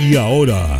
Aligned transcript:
Y 0.00 0.16
ahora, 0.16 0.79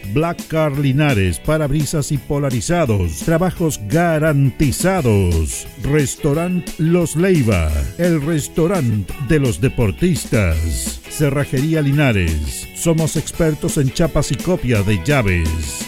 Black 0.13 0.47
Car 0.47 0.77
Linares, 0.77 1.39
parabrisas 1.39 2.11
y 2.11 2.17
polarizados. 2.17 3.17
Trabajos 3.19 3.79
garantizados. 3.87 5.67
Restaurant 5.83 6.67
Los 6.77 7.15
Leiva. 7.15 7.71
El 7.97 8.21
restaurante 8.21 9.13
de 9.27 9.39
los 9.39 9.61
deportistas. 9.61 11.01
Cerrajería 11.09 11.81
Linares. 11.81 12.67
Somos 12.75 13.15
expertos 13.15 13.77
en 13.77 13.91
chapas 13.91 14.31
y 14.31 14.35
copia 14.35 14.81
de 14.83 15.03
llaves. 15.03 15.87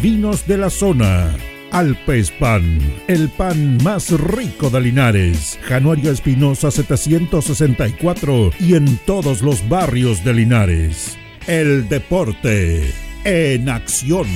vinos 0.00 0.46
de 0.46 0.58
la 0.58 0.70
zona. 0.70 1.34
Alpes 1.70 2.30
Pan, 2.30 2.78
el 3.08 3.28
pan 3.28 3.78
más 3.82 4.10
rico 4.10 4.70
de 4.70 4.80
Linares. 4.80 5.58
Januario 5.62 6.10
Espinosa 6.10 6.70
764 6.70 8.52
y 8.58 8.74
en 8.74 8.96
todos 8.98 9.42
los 9.42 9.68
barrios 9.68 10.24
de 10.24 10.34
Linares. 10.34 11.18
El 11.46 11.88
deporte 11.88 12.92
en 13.24 13.68
acción. 13.68 14.26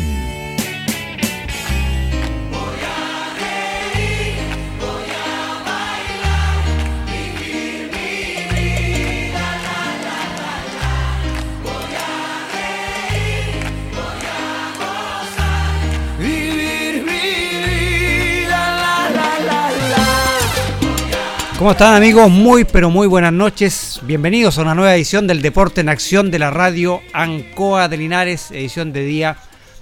¿Cómo 21.62 21.70
están 21.70 21.94
amigos? 21.94 22.28
Muy 22.28 22.64
pero 22.64 22.90
muy 22.90 23.06
buenas 23.06 23.32
noches. 23.32 24.00
Bienvenidos 24.02 24.58
a 24.58 24.62
una 24.62 24.74
nueva 24.74 24.96
edición 24.96 25.28
del 25.28 25.42
Deporte 25.42 25.80
en 25.80 25.88
Acción 25.88 26.32
de 26.32 26.40
la 26.40 26.50
radio 26.50 27.00
Ancoa 27.12 27.86
de 27.86 27.98
Linares, 27.98 28.50
edición 28.50 28.92
de 28.92 29.04
día 29.04 29.36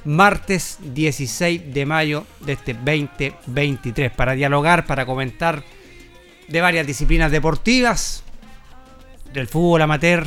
martes 0.05 0.77
16 0.83 1.73
de 1.73 1.87
mayo 1.87 2.27
de 2.41 2.53
este 2.53 2.75
2023, 2.75 4.13
para 4.13 4.35
dialogar, 4.35 4.85
para 4.85 5.07
comentar 5.07 5.65
de 6.49 6.61
varias 6.61 6.87
disciplinas 6.87 7.33
deportivas, 7.33 8.25
del 9.33 9.49
fútbol 9.49 9.81
amateur, 9.81 10.27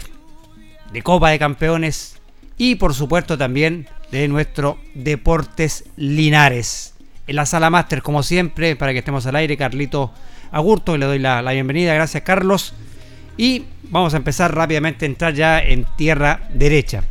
de 0.91 1.03
Copa 1.03 1.29
de 1.29 1.37
Campeones 1.37 2.19
y 2.57 2.77
por 2.77 2.95
supuesto 2.95 3.37
también 3.37 3.87
de 4.09 4.27
nuestro 4.27 4.79
Deportes 4.95 5.83
Linares. 5.97 6.95
En 7.27 7.35
la 7.35 7.45
sala 7.45 7.69
máster, 7.69 8.01
como 8.01 8.23
siempre, 8.23 8.75
para 8.75 8.91
que 8.91 8.99
estemos 8.99 9.27
al 9.27 9.35
aire, 9.35 9.55
Carlito 9.55 10.11
Agurto, 10.53 10.97
le 10.97 11.07
doy 11.07 11.17
la, 11.17 11.41
bienvenida, 11.51 11.95
gracias 11.95 12.21
Carlos. 12.21 12.75
Y 13.37 13.65
vamos 13.89 14.13
a 14.13 14.17
empezar 14.17 14.53
rápidamente 14.55 15.03
a 15.03 15.07
entrar 15.07 15.33
ya 15.33 15.59
en 15.59 15.87
tierra 15.97 16.41
derecha. 16.53 17.03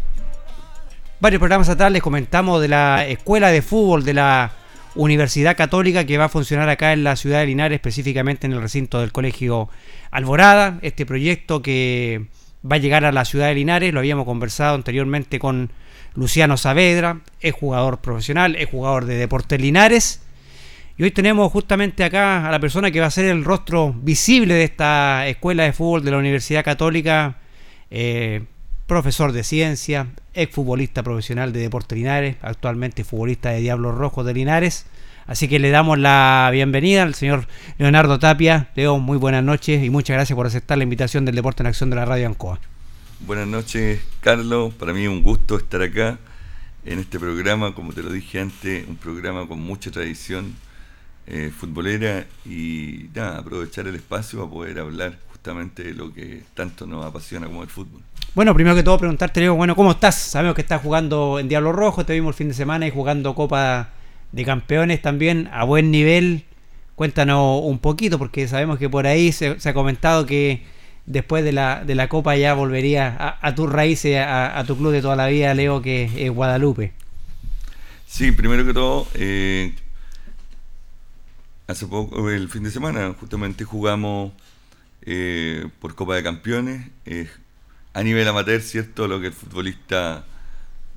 Varios 1.19 1.41
programas 1.41 1.69
atrás 1.69 1.91
les 1.91 2.03
comentamos 2.03 2.63
de 2.63 2.69
la 2.69 3.05
escuela 3.05 3.49
de 3.49 3.61
fútbol 3.61 4.05
de 4.05 4.15
la 4.15 4.53
Universidad 4.95 5.57
Católica 5.57 6.05
que 6.05 6.19
va 6.19 6.27
a 6.27 6.29
funcionar 6.29 6.69
acá 6.69 6.93
en 6.93 7.03
la 7.03 7.17
ciudad 7.17 7.41
de 7.41 7.47
Linares, 7.47 7.75
específicamente 7.75 8.47
en 8.47 8.53
el 8.53 8.63
recinto 8.63 9.01
del 9.01 9.11
Colegio 9.11 9.69
Alborada. 10.13 10.79
Este 10.83 11.05
proyecto 11.05 11.63
que 11.63 12.27
va 12.65 12.77
a 12.77 12.79
llegar 12.79 13.05
a 13.05 13.11
la 13.11 13.25
ciudad 13.25 13.49
de 13.49 13.57
Linares, 13.57 13.93
lo 13.93 13.99
habíamos 13.99 14.25
conversado 14.25 14.77
anteriormente 14.77 15.41
con 15.41 15.73
Luciano 16.15 16.57
Saavedra, 16.57 17.23
es 17.41 17.55
jugador 17.55 17.99
profesional, 18.03 18.55
es 18.55 18.69
jugador 18.69 19.05
de 19.05 19.17
Deportes 19.17 19.61
Linares 19.61 20.23
y 20.99 21.05
hoy 21.05 21.11
tenemos 21.11 21.51
justamente 21.51 22.05
acá 22.05 22.47
a 22.47 22.51
la 22.51 22.61
persona 22.61 22.91
que 22.91 23.01
va 23.01 23.07
a 23.07 23.11
ser 23.11 23.25
el 23.25 23.45
rostro 23.45 23.95
visible 23.95 24.55
de 24.55 24.65
esta 24.65 25.27
escuela 25.27 25.65
de 25.65 25.73
fútbol 25.73 26.05
de 26.05 26.11
la 26.11 26.19
Universidad 26.19 26.65
Católica, 26.65 27.39
eh, 27.91 28.45
profesor 28.87 29.33
de 29.33 29.43
ciencia, 29.43 30.09
exfutbolista 30.35 31.03
profesional 31.03 31.53
de 31.53 31.61
Deportes 31.61 31.97
Linares, 31.97 32.37
actualmente 32.43 33.05
futbolista 33.05 33.51
de 33.51 33.61
Diablos 33.61 33.97
Rojos 33.97 34.27
de 34.27 34.35
Linares. 34.35 34.85
Así 35.27 35.49
que 35.49 35.59
le 35.59 35.71
damos 35.71 35.99
la 35.99 36.51
bienvenida 36.53 37.05
al 37.05 37.15
señor 37.15 37.47
Leonardo 37.79 38.19
Tapia. 38.19 38.69
Leo, 38.75 38.99
muy 38.99 39.17
buenas 39.17 39.43
noches 39.43 39.83
y 39.83 39.89
muchas 39.89 40.15
gracias 40.15 40.37
por 40.37 40.47
aceptar 40.47 40.77
la 40.77 40.85
invitación 40.85 41.25
del 41.25 41.37
Deporte 41.37 41.63
en 41.63 41.69
Acción 41.69 41.89
de 41.89 41.97
la 41.97 42.05
Radio 42.05 42.27
Ancoa. 42.27 42.61
Buenas 43.21 43.47
noches, 43.47 44.01
Carlos. 44.21 44.75
Para 44.75 44.93
mí 44.93 45.05
es 45.05 45.09
un 45.09 45.23
gusto 45.23 45.57
estar 45.57 45.81
acá 45.81 46.19
en 46.85 46.99
este 46.99 47.19
programa, 47.19 47.75
como 47.75 47.93
te 47.93 48.03
lo 48.03 48.11
dije 48.11 48.41
antes, 48.41 48.87
un 48.87 48.97
programa 48.97 49.47
con 49.47 49.61
mucha 49.61 49.91
tradición 49.91 50.55
eh, 51.27 51.53
futbolera 51.57 52.27
y 52.45 53.07
nada, 53.15 53.39
aprovechar 53.39 53.87
el 53.87 53.95
espacio 53.95 54.41
para 54.41 54.51
poder 54.51 54.79
hablar 54.79 55.19
justamente 55.31 55.85
de 55.85 55.95
lo 55.95 56.13
que 56.13 56.43
tanto 56.55 56.87
nos 56.87 57.05
apasiona 57.05 57.47
como 57.47 57.63
el 57.63 57.69
fútbol. 57.69 58.03
Bueno, 58.35 58.55
primero 58.55 58.75
que 58.75 58.83
todo 58.83 58.99
preguntarte, 58.99 59.49
bueno, 59.51 59.77
¿cómo 59.77 59.93
estás? 59.93 60.15
Sabemos 60.15 60.55
que 60.55 60.63
estás 60.63 60.81
jugando 60.81 61.39
en 61.39 61.49
Diablo 61.49 61.73
Rojo, 61.73 62.07
te 62.07 62.15
vimos 62.15 62.31
el 62.31 62.35
fin 62.35 62.49
de 62.49 62.55
semana 62.55 62.87
y 62.87 62.91
jugando 62.91 63.35
Copa 63.35 63.91
de 64.33 64.45
Campeones 64.45 65.03
también 65.03 65.49
a 65.53 65.65
buen 65.65 65.91
nivel. 65.91 66.45
Cuéntanos 66.95 67.61
un 67.65 67.79
poquito, 67.79 68.19
porque 68.19 68.49
sabemos 68.49 68.79
que 68.79 68.89
por 68.89 69.07
ahí 69.07 69.33
se, 69.33 69.57
ha 69.63 69.75
comentado 69.75 70.27
que 70.27 70.63
después 71.07 71.45
de 71.45 71.53
la, 71.53 71.85
de 71.85 71.95
la 71.95 72.09
Copa 72.09 72.37
ya 72.37 72.55
volvería 72.55 73.15
a, 73.19 73.47
a 73.47 73.55
tus 73.55 73.71
raíces, 73.71 74.17
a, 74.19 74.59
a, 74.59 74.65
tu 74.65 74.77
club 74.77 74.93
de 74.93 75.03
toda 75.03 75.17
la 75.17 75.27
vida, 75.27 75.53
Leo, 75.55 75.83
que 75.83 76.11
es 76.17 76.31
Guadalupe. 76.31 76.93
Sí, 78.07 78.31
primero 78.33 78.65
que 78.65 78.75
todo, 78.75 79.07
eh, 79.15 79.75
hace 81.67 81.87
poco, 81.87 82.31
el 82.31 82.49
fin 82.49 82.63
de 82.63 82.71
semana, 82.71 83.15
justamente 83.19 83.65
jugamos 83.65 84.33
eh, 85.03 85.67
por 85.81 85.95
Copa 85.95 86.17
de 86.17 86.23
Campeones. 86.23 86.89
a 87.95 88.03
nivel 88.03 88.27
amateur, 88.29 88.61
¿cierto? 88.61 89.07
Lo 89.09 89.21
que 89.21 89.29
el 89.29 89.33
futbolista 89.33 90.25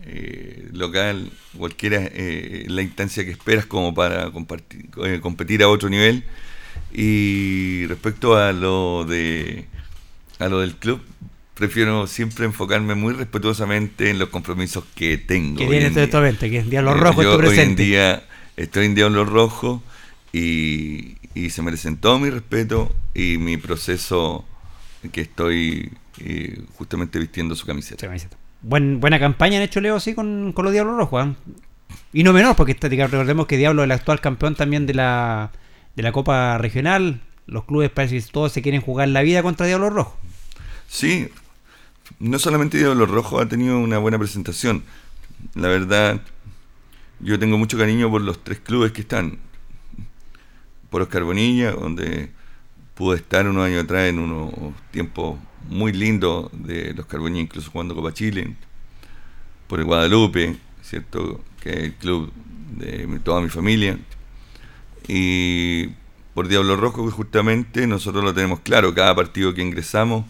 eh, 0.03 0.67
local, 0.73 1.31
cualquiera 1.57 2.01
eh, 2.03 2.65
la 2.67 2.81
instancia 2.81 3.23
que 3.25 3.31
esperas 3.31 3.65
como 3.65 3.93
para 3.93 4.29
compartir, 4.31 4.89
eh, 5.03 5.19
competir 5.21 5.63
a 5.63 5.69
otro 5.69 5.89
nivel. 5.89 6.23
Y 6.93 7.85
respecto 7.87 8.37
a 8.37 8.51
lo 8.51 9.05
de 9.05 9.65
a 10.39 10.49
lo 10.49 10.59
del 10.59 10.75
club, 10.75 11.01
prefiero 11.53 12.07
siempre 12.07 12.45
enfocarme 12.45 12.95
muy 12.95 13.13
respetuosamente 13.13 14.09
en 14.09 14.19
los 14.19 14.29
compromisos 14.29 14.83
que 14.95 15.17
tengo. 15.17 15.57
Que 15.57 15.67
tiene 15.67 16.01
actualmente, 16.01 16.49
que 16.49 16.57
es 16.57 16.69
Diablo 16.69 16.91
eh, 16.91 16.99
Rojo 16.99 17.21
Hoy 17.21 17.59
en 17.59 17.75
día 17.75 18.23
estoy 18.57 18.85
en 18.85 18.95
Diablo 18.95 19.25
Rojo 19.25 19.81
y, 20.35 21.15
y 21.33 21.49
se 21.49 21.61
merecen 21.61 21.95
todo 21.95 22.19
mi 22.19 22.29
respeto 22.29 22.93
y 23.13 23.37
mi 23.37 23.55
proceso 23.55 24.43
que 25.13 25.21
estoy 25.21 25.93
eh, 26.17 26.61
justamente 26.73 27.19
vistiendo 27.19 27.55
su 27.55 27.65
camiseta. 27.65 28.05
Buen, 28.61 28.99
buena 28.99 29.17
campaña 29.17 29.57
han 29.57 29.63
hecho 29.63 29.79
Leo 29.79 29.97
sí 30.01 30.13
con, 30.13 30.51
con 30.51 30.65
los 30.65 30.73
Diablos 30.73 30.97
Rojos. 30.97 31.27
¿eh? 31.27 31.33
Y 32.11 32.23
no 32.23 32.33
menor, 32.33 32.57
porque 32.57 32.75
recordemos 32.81 33.47
que 33.47 33.55
Diablo 33.55 33.83
es 33.83 33.85
el 33.85 33.91
actual 33.93 34.19
campeón 34.19 34.55
también 34.55 34.85
de 34.85 34.95
la, 34.95 35.51
de 35.95 36.03
la 36.03 36.11
Copa 36.11 36.57
Regional. 36.57 37.21
Los 37.47 37.63
clubes 37.63 37.89
parece 37.89 38.19
que 38.19 38.25
todos 38.29 38.51
se 38.51 38.61
quieren 38.61 38.81
jugar 38.81 39.07
la 39.07 39.21
vida 39.21 39.41
contra 39.41 39.67
Diablo 39.67 39.89
Rojo. 39.89 40.17
Sí, 40.89 41.29
no 42.19 42.39
solamente 42.39 42.77
Diablo 42.77 43.05
Rojo 43.05 43.39
ha 43.39 43.47
tenido 43.47 43.79
una 43.79 43.99
buena 43.99 44.19
presentación. 44.19 44.83
La 45.53 45.69
verdad, 45.69 46.19
yo 47.21 47.39
tengo 47.39 47.57
mucho 47.57 47.77
cariño 47.77 48.11
por 48.11 48.21
los 48.21 48.43
tres 48.43 48.59
clubes 48.59 48.91
que 48.91 48.99
están. 48.99 49.39
Por 50.95 51.01
Oscar 51.01 51.25
Bonilla, 51.25 51.71
donde 51.71 52.29
pude 52.93 53.17
estar 53.17 53.45
unos 53.45 53.65
años 53.65 53.83
atrás 53.83 54.07
en 54.07 54.17
unos 54.17 54.53
tiempos 54.91 55.37
muy 55.67 55.91
lindos 55.91 56.49
de 56.53 56.93
los 56.93 57.05
Carbonilla, 57.05 57.41
incluso 57.41 57.69
jugando 57.69 57.93
Copa 57.93 58.13
Chile. 58.13 58.55
Por 59.67 59.79
el 59.81 59.85
Guadalupe, 59.87 60.55
¿cierto? 60.81 61.43
Que 61.61 61.69
es 61.71 61.79
el 61.79 61.93
club 61.95 62.31
de 62.77 63.19
toda 63.25 63.41
mi 63.41 63.49
familia. 63.49 63.99
Y 65.05 65.87
por 66.33 66.47
Diablo 66.47 66.77
Rojo, 66.77 67.05
que 67.05 67.11
justamente 67.11 67.87
nosotros 67.87 68.23
lo 68.23 68.33
tenemos 68.33 68.61
claro, 68.61 68.95
cada 68.95 69.13
partido 69.13 69.53
que 69.53 69.63
ingresamos, 69.63 70.23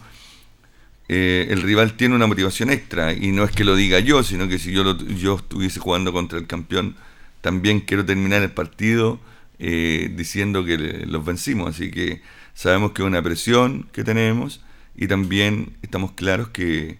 eh, 1.06 1.46
el 1.48 1.62
rival 1.62 1.92
tiene 1.92 2.16
una 2.16 2.26
motivación 2.26 2.70
extra. 2.70 3.12
Y 3.12 3.30
no 3.30 3.44
es 3.44 3.52
que 3.52 3.62
lo 3.62 3.76
diga 3.76 4.00
yo, 4.00 4.24
sino 4.24 4.48
que 4.48 4.58
si 4.58 4.72
yo, 4.72 4.98
yo 4.98 5.36
estuviese 5.36 5.78
jugando 5.78 6.12
contra 6.12 6.40
el 6.40 6.48
campeón, 6.48 6.96
también 7.40 7.78
quiero 7.78 8.04
terminar 8.04 8.42
el 8.42 8.50
partido 8.50 9.20
eh, 9.58 10.12
diciendo 10.14 10.64
que 10.64 10.76
los 10.78 11.24
vencimos. 11.24 11.70
Así 11.70 11.90
que 11.90 12.22
sabemos 12.54 12.92
que 12.92 13.02
es 13.02 13.08
una 13.08 13.22
presión 13.22 13.88
que 13.92 14.04
tenemos 14.04 14.62
y 14.94 15.08
también 15.08 15.76
estamos 15.82 16.12
claros 16.12 16.48
que, 16.48 16.98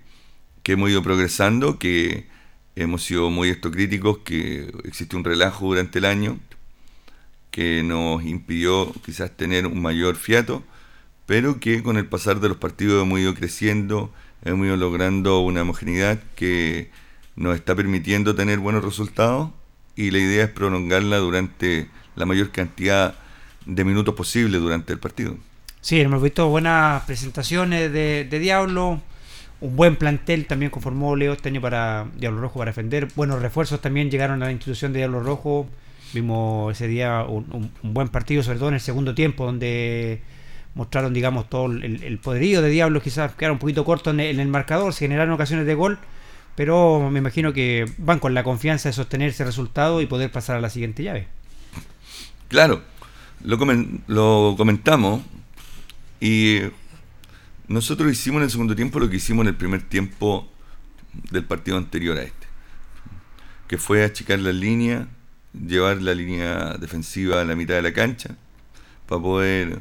hemos 0.64 0.90
ido 0.90 1.02
progresando, 1.02 1.78
que 1.78 2.26
hemos 2.74 3.04
sido 3.04 3.30
muy 3.30 3.54
críticos, 3.54 4.18
que 4.18 4.72
existe 4.84 5.14
un 5.16 5.24
relajo 5.24 5.66
durante 5.66 5.98
el 6.00 6.04
año 6.04 6.40
que 7.56 7.82
nos 7.82 8.22
impidió 8.24 8.92
quizás 9.04 9.34
tener 9.34 9.66
un 9.66 9.80
mayor 9.80 10.16
fiato, 10.16 10.62
pero 11.24 11.58
que 11.58 11.82
con 11.82 11.96
el 11.96 12.06
pasar 12.06 12.40
de 12.40 12.48
los 12.48 12.58
partidos 12.58 13.02
hemos 13.02 13.18
ido 13.18 13.32
creciendo, 13.34 14.12
hemos 14.44 14.66
ido 14.66 14.76
logrando 14.76 15.40
una 15.40 15.62
homogeneidad 15.62 16.20
que 16.34 16.90
nos 17.34 17.54
está 17.56 17.74
permitiendo 17.74 18.34
tener 18.34 18.58
buenos 18.58 18.84
resultados 18.84 19.50
y 19.94 20.10
la 20.10 20.18
idea 20.18 20.44
es 20.44 20.50
prolongarla 20.50 21.16
durante 21.16 21.88
la 22.16 22.26
mayor 22.26 22.50
cantidad 22.50 23.14
de 23.66 23.84
minutos 23.84 24.14
posible 24.14 24.58
durante 24.58 24.92
el 24.92 24.98
partido. 24.98 25.36
Sí, 25.80 26.00
hemos 26.00 26.22
visto 26.22 26.48
buenas 26.48 27.04
presentaciones 27.04 27.92
de, 27.92 28.38
Diablo, 28.40 29.00
un 29.60 29.76
buen 29.76 29.96
plantel 29.96 30.46
también 30.46 30.70
conformó 30.70 31.14
Leo 31.14 31.34
este 31.34 31.48
año 31.48 31.60
para 31.60 32.06
Diablo 32.16 32.40
Rojo 32.40 32.58
para 32.58 32.70
defender, 32.70 33.08
buenos 33.14 33.40
refuerzos 33.40 33.80
también 33.80 34.10
llegaron 34.10 34.42
a 34.42 34.46
la 34.46 34.52
institución 34.52 34.92
de 34.92 34.98
Diablo 34.98 35.20
Rojo, 35.20 35.68
vimos 36.12 36.74
ese 36.74 36.88
día 36.88 37.22
un, 37.22 37.70
buen 37.82 38.08
partido, 38.08 38.42
sobre 38.42 38.58
todo 38.58 38.68
en 38.68 38.74
el 38.74 38.80
segundo 38.80 39.14
tiempo, 39.14 39.46
donde 39.46 40.22
mostraron, 40.74 41.14
digamos, 41.14 41.48
todo 41.48 41.66
el, 41.66 42.18
poderío 42.18 42.62
de 42.62 42.68
Diablo, 42.68 43.00
quizás 43.00 43.34
quedaron 43.34 43.54
un 43.54 43.60
poquito 43.60 43.84
corto 43.84 44.10
en 44.10 44.20
el, 44.20 44.48
marcador, 44.48 44.92
se 44.92 45.04
generaron 45.04 45.34
ocasiones 45.34 45.66
de 45.66 45.74
gol, 45.74 45.98
pero 46.56 47.10
me 47.10 47.20
imagino 47.20 47.52
que 47.52 47.84
van 47.98 48.18
con 48.18 48.34
la 48.34 48.42
confianza 48.42 48.88
de 48.88 48.92
sostener 48.92 49.28
ese 49.30 49.44
resultado 49.44 50.00
y 50.00 50.06
poder 50.06 50.32
pasar 50.32 50.56
a 50.56 50.60
la 50.60 50.68
siguiente 50.68 51.02
llave. 51.02 51.28
Claro, 52.48 52.82
lo, 53.42 53.58
lo 54.06 54.54
comentamos 54.56 55.22
y 56.20 56.60
nosotros 57.68 58.12
hicimos 58.12 58.38
en 58.38 58.44
el 58.44 58.50
segundo 58.50 58.76
tiempo 58.76 59.00
lo 59.00 59.10
que 59.10 59.16
hicimos 59.16 59.42
en 59.42 59.48
el 59.48 59.56
primer 59.56 59.82
tiempo 59.82 60.48
del 61.30 61.44
partido 61.44 61.76
anterior 61.76 62.16
a 62.16 62.22
este, 62.22 62.46
que 63.66 63.78
fue 63.78 64.04
achicar 64.04 64.38
la 64.38 64.52
línea, 64.52 65.08
llevar 65.52 66.00
la 66.02 66.14
línea 66.14 66.76
defensiva 66.78 67.40
a 67.40 67.44
la 67.44 67.56
mitad 67.56 67.74
de 67.74 67.82
la 67.82 67.92
cancha, 67.92 68.36
para 69.06 69.20
poder 69.20 69.80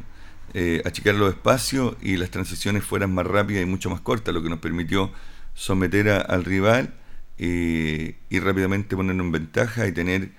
eh, 0.53 0.81
achicar 0.85 1.15
los 1.15 1.29
espacios 1.29 1.95
y 2.01 2.17
las 2.17 2.31
transiciones 2.31 2.83
fueran 2.83 3.13
más 3.13 3.27
rápidas 3.27 3.63
y 3.63 3.65
mucho 3.65 3.89
más 3.89 4.01
cortas, 4.01 4.33
lo 4.33 4.41
que 4.41 4.49
nos 4.49 4.59
permitió 4.59 5.11
someter 5.53 6.09
al 6.09 6.43
rival 6.43 6.93
eh, 7.37 8.17
y 8.29 8.39
rápidamente 8.39 8.95
ponernos 8.95 9.25
en 9.25 9.31
ventaja 9.31 9.87
y 9.87 9.91
tener 9.91 10.31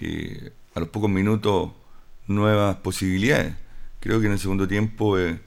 eh, 0.00 0.52
a 0.80 0.84
los 0.84 0.88
pocos 0.88 1.10
minutos 1.10 1.70
nuevas 2.26 2.76
posibilidades. 2.76 3.54
Creo 4.00 4.18
que 4.18 4.26
en 4.26 4.32
el 4.32 4.38
segundo 4.38 4.66
tiempo 4.66 5.18
eh, 5.18 5.38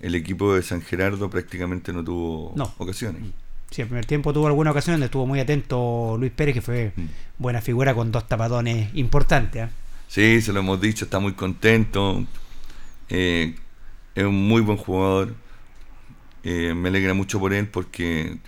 el 0.00 0.14
equipo 0.14 0.54
de 0.54 0.62
San 0.62 0.80
Gerardo 0.80 1.28
prácticamente 1.28 1.92
no 1.92 2.02
tuvo 2.02 2.54
ocasiones. 2.78 3.22
Sí, 3.70 3.82
el 3.82 3.88
primer 3.88 4.06
tiempo 4.06 4.32
tuvo 4.32 4.46
alguna 4.46 4.70
ocasión 4.70 4.94
donde 4.94 5.06
estuvo 5.06 5.26
muy 5.26 5.38
atento 5.38 6.16
Luis 6.18 6.32
Pérez, 6.32 6.54
que 6.54 6.62
fue 6.62 6.92
mm. 6.96 7.04
buena 7.38 7.60
figura 7.60 7.94
con 7.94 8.10
dos 8.10 8.26
tapadones 8.26 8.88
importantes. 8.94 9.68
¿eh? 9.68 9.72
Sí, 10.08 10.40
se 10.40 10.52
lo 10.52 10.60
hemos 10.60 10.80
dicho, 10.80 11.04
está 11.04 11.20
muy 11.20 11.34
contento. 11.34 12.24
Eh, 13.10 13.54
es 14.14 14.24
un 14.24 14.48
muy 14.48 14.62
buen 14.62 14.78
jugador. 14.78 15.34
me 16.42 16.88
alegra 16.88 17.12
mucho 17.12 17.38
por 17.38 17.52
él 17.52 17.68
porque 17.68 18.38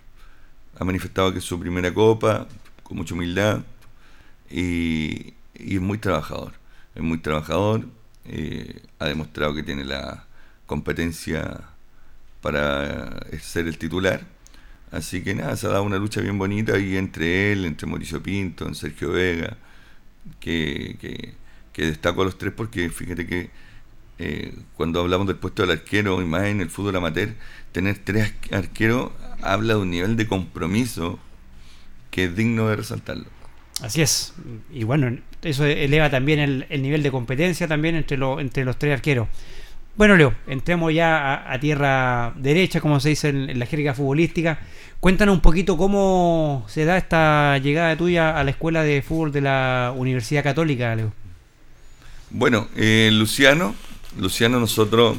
ha 0.79 0.85
manifestado 0.85 1.31
que 1.31 1.39
es 1.39 1.45
su 1.45 1.61
primera 1.61 1.93
copa, 1.93 2.49
con 2.83 2.97
mucha 2.97 3.15
humildad, 3.15 3.61
y 4.51 5.12
es 5.77 5.83
muy 5.83 5.99
trabajador. 5.99 6.53
Es 6.95 7.03
muy 7.03 7.19
trabajador 7.19 7.87
eh, 8.25 8.83
ha 9.01 9.07
demostrado 9.07 9.55
que 9.55 9.63
tiene 9.63 9.85
la 9.85 10.27
competencia 10.67 11.61
para 12.41 13.21
ser 13.41 13.67
el 13.67 13.79
titular. 13.79 14.23
Así 14.91 15.23
que 15.23 15.35
nada, 15.35 15.57
se 15.57 15.67
ha 15.67 15.71
dado 15.71 15.85
una 15.85 15.99
lucha 15.99 16.21
bien 16.21 16.39
bonita 16.39 16.75
ahí 16.75 16.97
entre 16.97 17.53
él, 17.53 17.65
entre 17.65 17.87
Mauricio 17.89 18.23
Pinto, 18.23 18.67
en 18.69 18.75
Sergio 18.75 19.11
Vega, 19.13 19.57
que, 20.41 20.97
que, 21.73 21.83
destaco 21.87 22.23
a 22.23 22.25
los 22.27 22.39
tres 22.39 22.53
porque 22.55 22.91
fíjate 22.91 23.27
que 23.27 23.51
eh, 24.19 24.55
cuando 24.77 25.01
hablamos 25.01 25.27
del 25.27 25.37
puesto 25.37 25.63
del 25.63 25.73
arquero 25.73 26.21
y 26.23 26.27
más 26.27 26.45
en 26.45 26.61
el 26.61 26.71
fútbol 26.71 26.97
amateur, 26.97 27.35
tener 27.73 27.99
tres 27.99 28.35
arqueros 28.53 29.13
habla 29.43 29.75
de 29.75 29.81
un 29.81 29.91
nivel 29.91 30.17
de 30.17 30.29
compromiso 30.29 31.19
que 32.11 32.25
es 32.25 32.37
digno 32.37 32.69
de 32.69 32.77
resaltarlo. 32.77 33.42
Así 33.83 34.01
es. 34.01 34.33
Y 34.73 34.85
bueno, 34.85 35.19
eso 35.43 35.65
eleva 35.65 36.09
también 36.09 36.67
el, 36.69 36.83
nivel 36.83 37.03
de 37.03 37.11
competencia 37.11 37.67
también 37.67 37.97
entre, 37.97 38.17
entre 38.39 38.65
los 38.65 38.79
tres 38.79 38.95
arqueros. 38.95 39.29
Bueno, 39.97 40.17
Leo, 40.17 40.35
entremos 40.47 40.95
ya 40.95 41.53
a, 41.53 41.61
tierra 41.61 42.33
derecha, 42.37 42.81
como 42.81 43.01
se 43.01 43.11
dice 43.11 43.29
en, 43.29 43.59
la 43.59 43.67
jerga 43.67 43.93
futbolística. 43.93 44.61
Cuéntanos 45.01 45.35
un 45.35 45.41
poquito 45.41 45.77
cómo 45.77 46.65
se 46.69 46.85
da 46.85 46.97
esta 46.97 47.59
llegada 47.59 47.97
tuya 47.97 48.39
a 48.39 48.45
la 48.45 48.53
escuela 48.53 48.85
de 48.85 49.03
fútbol 49.03 49.33
de 49.33 49.41
la 49.43 49.93
Universidad 49.97 50.45
Católica, 50.45 50.95
Leo. 50.95 51.13
Bueno, 52.31 52.69
eh, 52.77 53.11
Luciano, 53.13 53.75
Luciano, 54.19 54.61
nosotros 54.61 55.19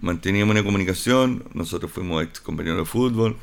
manteníamos 0.00 0.52
una 0.54 0.64
comunicación, 0.64 1.44
nosotros 1.54 1.90
fuimos 1.90 2.24
ex 2.24 2.40
compañeros 2.40 2.80
de 2.80 2.84
fútbol, 2.84 3.38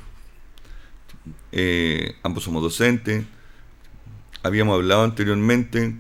eh, 1.52 2.16
ambos 2.22 2.44
somos 2.44 2.62
docentes 2.62 3.24
habíamos 4.44 4.76
hablado 4.76 5.04
anteriormente, 5.04 5.96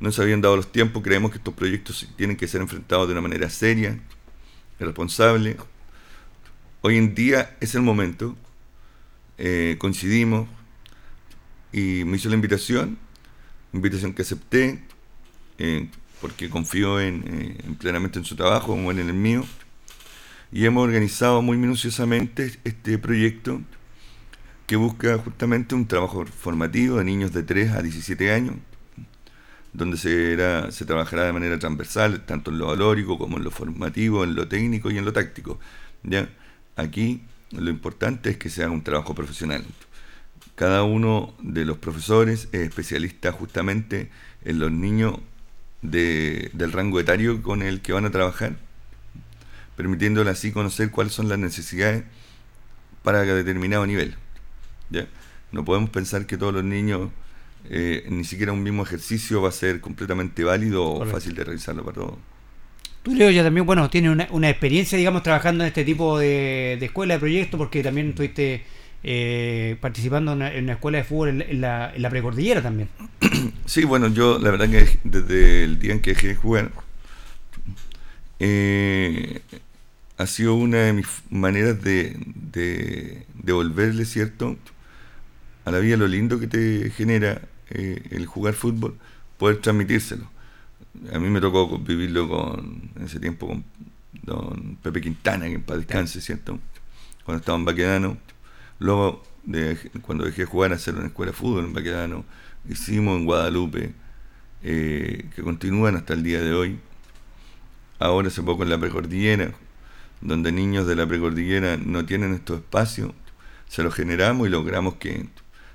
no 0.00 0.12
se 0.12 0.22
habían 0.22 0.40
dado 0.40 0.56
los 0.56 0.72
tiempos, 0.72 1.02
creemos 1.02 1.30
que 1.30 1.38
estos 1.38 1.54
proyectos 1.54 2.08
tienen 2.16 2.36
que 2.36 2.48
ser 2.48 2.60
enfrentados 2.60 3.06
de 3.08 3.12
una 3.12 3.20
manera 3.20 3.48
seria, 3.48 3.98
responsable. 4.78 5.56
Hoy 6.80 6.96
en 6.96 7.14
día 7.14 7.56
es 7.60 7.74
el 7.74 7.82
momento, 7.82 8.36
eh, 9.38 9.76
coincidimos 9.78 10.48
y 11.72 12.04
me 12.04 12.16
hizo 12.16 12.28
la 12.28 12.34
invitación, 12.34 12.98
invitación 13.72 14.12
que 14.12 14.22
acepté, 14.22 14.82
eh, 15.58 15.88
porque 16.20 16.50
confío 16.50 17.00
eh, 17.00 17.08
en, 17.08 17.76
plenamente 17.78 18.18
en 18.18 18.24
su 18.24 18.36
trabajo 18.36 18.68
como 18.68 18.90
en 18.90 18.98
el 18.98 19.12
mío, 19.14 19.44
y 20.50 20.66
hemos 20.66 20.84
organizado 20.84 21.40
muy 21.40 21.56
minuciosamente 21.56 22.58
este 22.64 22.98
proyecto 22.98 23.60
que 24.66 24.76
busca 24.76 25.18
justamente 25.18 25.74
un 25.74 25.86
trabajo 25.86 26.24
formativo 26.26 26.98
de 26.98 27.04
niños 27.04 27.32
de 27.32 27.42
3 27.42 27.72
a 27.72 27.82
17 27.82 28.32
años, 28.32 28.56
donde 29.72 29.96
se, 29.96 30.36
se 30.72 30.84
trabajará 30.84 31.24
de 31.24 31.32
manera 31.32 31.58
transversal, 31.58 32.24
tanto 32.24 32.50
en 32.50 32.58
lo 32.58 32.66
valórico 32.66 33.18
como 33.18 33.38
en 33.38 33.44
lo 33.44 33.50
formativo, 33.50 34.24
en 34.24 34.34
lo 34.34 34.48
técnico 34.48 34.90
y 34.90 34.98
en 34.98 35.04
lo 35.04 35.12
táctico. 35.12 35.58
¿ya? 36.02 36.28
Aquí 36.76 37.22
lo 37.52 37.70
importante 37.70 38.30
es 38.30 38.36
que 38.38 38.50
sea 38.50 38.70
un 38.70 38.82
trabajo 38.82 39.14
profesional. 39.14 39.64
cada 40.54 40.82
uno 40.84 41.34
de 41.40 41.64
los 41.64 41.78
profesores 41.78 42.48
es 42.52 42.60
especialista 42.60 43.32
justamente 43.32 44.10
en 44.44 44.58
los 44.58 44.70
niños 44.70 45.18
del 45.82 46.72
rango 46.72 47.00
etario 47.00 47.42
con 47.42 47.62
el 47.62 47.80
que 47.80 47.92
van 47.92 48.04
a 48.04 48.10
trabajar, 48.10 48.56
permitiéndole 49.76 50.30
así 50.30 50.52
conocer 50.52 50.90
cuáles 50.90 51.12
son 51.14 51.28
las 51.28 51.38
necesidades 51.38 52.04
para 53.02 53.22
determinado 53.22 53.86
nivel. 53.86 54.16
¿Ya? 54.92 55.06
No 55.52 55.64
podemos 55.64 55.90
pensar 55.90 56.26
que 56.26 56.38
todos 56.38 56.52
los 56.54 56.64
niños, 56.64 57.10
eh, 57.68 58.06
ni 58.08 58.24
siquiera 58.24 58.52
un 58.52 58.62
mismo 58.62 58.82
ejercicio 58.82 59.42
va 59.42 59.50
a 59.50 59.52
ser 59.52 59.80
completamente 59.80 60.44
válido 60.44 60.84
o 60.84 61.06
fácil 61.06 61.34
de 61.34 61.44
realizarlo 61.44 61.84
para 61.84 61.94
todos. 61.94 62.18
Tú, 63.02 63.14
Leo, 63.14 63.30
ya 63.30 63.42
también, 63.42 63.66
bueno, 63.66 63.90
tienes 63.90 64.28
una, 64.30 64.48
experiencia, 64.48 64.96
digamos, 64.96 65.22
trabajando 65.22 65.64
en 65.64 65.68
este 65.68 65.84
tipo 65.84 66.18
de, 66.18 66.74
escuela 66.80 67.14
de 67.14 67.20
proyectos, 67.20 67.58
porque 67.58 67.82
también 67.82 68.10
estuviste 68.10 68.62
eh, 69.02 69.76
participando 69.80 70.32
en 70.32 70.64
una, 70.64 70.72
escuela 70.72 70.98
de 70.98 71.04
fútbol 71.04 71.42
en, 71.42 71.60
la, 71.60 72.10
precordillera 72.10 72.62
también. 72.62 72.88
Sí, 73.66 73.84
bueno, 73.84 74.08
yo 74.08 74.38
la 74.38 74.50
verdad 74.50 74.68
que 74.68 74.98
desde 75.02 75.64
el 75.64 75.78
día 75.78 75.92
en 75.92 76.00
que 76.00 76.10
dejé 76.10 76.28
de 76.28 76.34
jugar, 76.36 76.70
eh, 78.38 79.40
ha 80.16 80.26
sido 80.26 80.54
una 80.54 80.78
de 80.78 80.92
mis 80.92 81.06
maneras 81.30 81.82
de, 81.82 82.16
de 82.52 83.24
devolverle, 83.34 84.04
¿cierto? 84.04 84.56
A 85.64 85.70
la 85.70 85.78
vida 85.78 85.96
lo 85.96 86.08
lindo 86.08 86.40
que 86.40 86.46
te 86.46 86.90
genera 86.90 87.42
eh, 87.70 88.02
el 88.10 88.26
jugar 88.26 88.54
fútbol, 88.54 88.98
poder 89.38 89.58
transmitírselo. 89.58 90.30
A 91.12 91.18
mí 91.18 91.28
me 91.30 91.40
tocó 91.40 91.78
vivirlo 91.78 92.28
con, 92.28 92.90
en 92.96 93.04
ese 93.04 93.20
tiempo 93.20 93.46
con 93.46 93.64
don 94.22 94.76
Pepe 94.82 95.00
Quintana, 95.00 95.46
que 95.46 95.54
en 95.54 95.62
paz 95.62 95.78
descanse, 95.78 96.20
¿cierto? 96.20 96.58
Cuando 97.24 97.40
estaba 97.40 97.58
en 97.58 97.64
Baquedano. 97.64 98.18
Luego, 98.78 99.22
cuando 100.02 100.24
dejé 100.24 100.42
de 100.42 100.46
jugar, 100.46 100.72
hacer 100.72 100.94
una 100.94 101.06
escuela 101.06 101.32
de 101.32 101.36
fútbol 101.36 101.64
en 101.64 101.72
Baquedano. 101.72 102.24
Hicimos 102.68 103.18
en 103.18 103.24
Guadalupe, 103.24 103.92
eh, 104.62 105.28
que 105.34 105.42
continúan 105.42 105.96
hasta 105.96 106.14
el 106.14 106.22
día 106.22 106.40
de 106.40 106.52
hoy. 106.52 106.78
Ahora 107.98 108.28
hace 108.28 108.42
poco 108.42 108.64
en 108.64 108.70
la 108.70 108.78
precordillera, 108.78 109.52
donde 110.20 110.52
niños 110.52 110.86
de 110.86 110.96
la 110.96 111.06
precordillera 111.06 111.76
no 111.76 112.04
tienen 112.04 112.34
estos 112.34 112.58
espacios, 112.58 113.12
se 113.68 113.82
los 113.82 113.94
generamos 113.94 114.46
y 114.46 114.50
logramos 114.50 114.94
que 114.96 115.28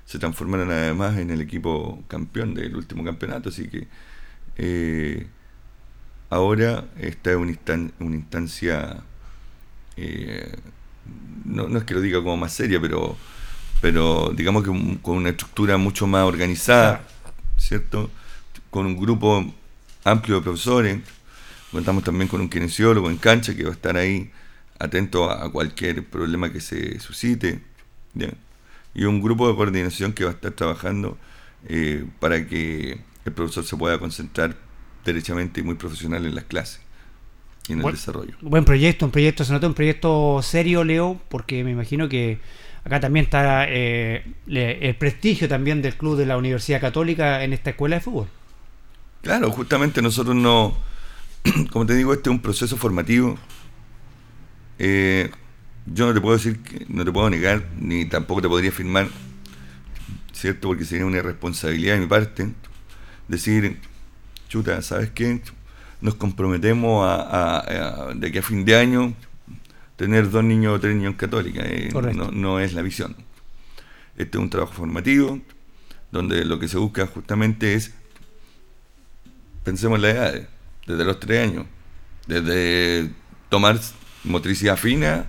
se 0.08 0.18
transformaran 0.18 0.70
además 0.70 1.18
en 1.18 1.30
el 1.30 1.42
equipo 1.42 2.02
campeón 2.08 2.54
del 2.54 2.74
último 2.74 3.04
campeonato. 3.04 3.50
Así 3.50 3.68
que 3.68 3.88
eh, 4.56 5.26
ahora 6.30 6.86
esta 6.98 7.30
es 7.30 7.36
una, 7.36 7.50
instancia, 8.16 9.02
eh, 9.98 10.56
no, 11.44 11.76
es 11.76 11.84
que 11.84 11.92
lo 11.92 12.00
diga 12.00 12.22
como 12.22 12.38
más 12.38 12.54
seria, 12.54 12.80
pero, 12.80 13.18
pero 13.82 14.32
digamos 14.34 14.64
que 14.64 14.70
con 15.02 15.18
una 15.18 15.28
estructura 15.28 15.76
mucho 15.76 16.06
más 16.06 16.24
organizada, 16.24 17.06
¿cierto? 17.58 18.10
Con 18.70 18.86
un 18.86 18.96
grupo 18.96 19.44
amplio 20.04 20.36
de 20.36 20.42
profesores. 20.42 21.00
Contamos 21.70 22.02
también 22.02 22.28
con 22.28 22.40
un 22.40 22.48
kinesiólogo 22.48 23.10
en 23.10 23.18
cancha 23.18 23.54
que 23.54 23.64
va 23.64 23.70
a 23.70 23.74
estar 23.74 23.98
ahí 23.98 24.30
atento 24.78 25.30
a 25.30 25.52
cualquier 25.52 26.02
problema 26.06 26.50
que 26.50 26.62
se 26.62 26.98
suscite. 26.98 27.60
Y 28.94 29.04
un 29.04 29.20
grupo 29.22 29.48
de 29.48 29.54
coordinación 29.54 30.12
que 30.12 30.24
va 30.24 30.30
a 30.30 30.34
estar 30.34 30.52
trabajando 30.52 31.16
eh, 31.68 32.04
para 32.20 32.46
que 32.46 33.00
el 33.24 33.32
profesor 33.32 33.64
se 33.64 33.76
pueda 33.76 33.98
concentrar 33.98 34.56
derechamente 35.04 35.60
y 35.60 35.62
muy 35.62 35.74
profesional 35.74 36.26
en 36.26 36.34
las 36.34 36.44
clases 36.44 36.80
y 37.68 37.72
en 37.72 37.80
el 37.80 37.92
desarrollo. 37.92 38.34
Buen 38.40 38.64
proyecto, 38.64 39.04
un 39.04 39.12
proyecto, 39.12 39.44
se 39.44 39.52
nota 39.52 39.66
un 39.66 39.74
proyecto 39.74 40.40
serio, 40.42 40.84
Leo, 40.84 41.20
porque 41.28 41.62
me 41.64 41.70
imagino 41.70 42.08
que 42.08 42.40
acá 42.84 43.00
también 43.00 43.24
está 43.24 43.66
eh, 43.68 44.24
el 44.46 44.96
prestigio 44.96 45.48
también 45.48 45.82
del 45.82 45.96
club 45.96 46.16
de 46.16 46.26
la 46.26 46.36
Universidad 46.36 46.80
Católica 46.80 47.44
en 47.44 47.52
esta 47.52 47.70
escuela 47.70 47.96
de 47.96 48.00
fútbol. 48.00 48.28
Claro, 49.22 49.50
justamente 49.50 50.00
nosotros 50.00 50.34
no, 50.34 50.76
como 51.70 51.86
te 51.86 51.94
digo, 51.94 52.12
este 52.12 52.30
es 52.30 52.34
un 52.34 52.40
proceso 52.40 52.76
formativo 52.76 53.36
eh, 54.78 55.30
yo 55.92 56.06
no 56.06 56.14
te 56.14 56.20
puedo 56.20 56.36
decir, 56.36 56.60
que, 56.62 56.86
no 56.88 57.04
te 57.04 57.12
puedo 57.12 57.30
negar, 57.30 57.64
ni 57.78 58.04
tampoco 58.04 58.42
te 58.42 58.48
podría 58.48 58.70
afirmar, 58.70 59.08
¿cierto? 60.32 60.68
Porque 60.68 60.84
sería 60.84 61.06
una 61.06 61.18
irresponsabilidad 61.18 61.94
de 61.94 62.00
mi 62.00 62.06
parte, 62.06 62.48
decir, 63.28 63.78
chuta, 64.48 64.82
¿sabes 64.82 65.10
qué? 65.10 65.40
Nos 66.00 66.14
comprometemos 66.14 67.04
a, 67.06 68.12
de 68.14 68.32
que 68.32 68.38
a 68.38 68.42
fin 68.42 68.64
de 68.64 68.76
año 68.76 69.14
tener 69.96 70.30
dos 70.30 70.44
niños 70.44 70.76
o 70.76 70.80
tres 70.80 70.94
niños 70.94 71.16
católicas. 71.16 71.64
Eh, 71.66 71.90
no, 71.92 72.30
no, 72.30 72.60
es 72.60 72.72
la 72.72 72.82
visión. 72.82 73.16
Este 74.16 74.38
es 74.38 74.42
un 74.42 74.50
trabajo 74.50 74.72
formativo, 74.72 75.40
donde 76.12 76.44
lo 76.44 76.58
que 76.58 76.68
se 76.68 76.78
busca 76.78 77.06
justamente 77.06 77.74
es, 77.74 77.92
pensemos 79.64 79.96
en 79.96 80.02
la 80.02 80.10
edad, 80.10 80.48
desde 80.86 81.04
los 81.04 81.18
tres 81.20 81.48
años, 81.48 81.66
desde 82.26 83.10
tomar 83.48 83.78
motricidad 84.24 84.76
fina 84.76 85.26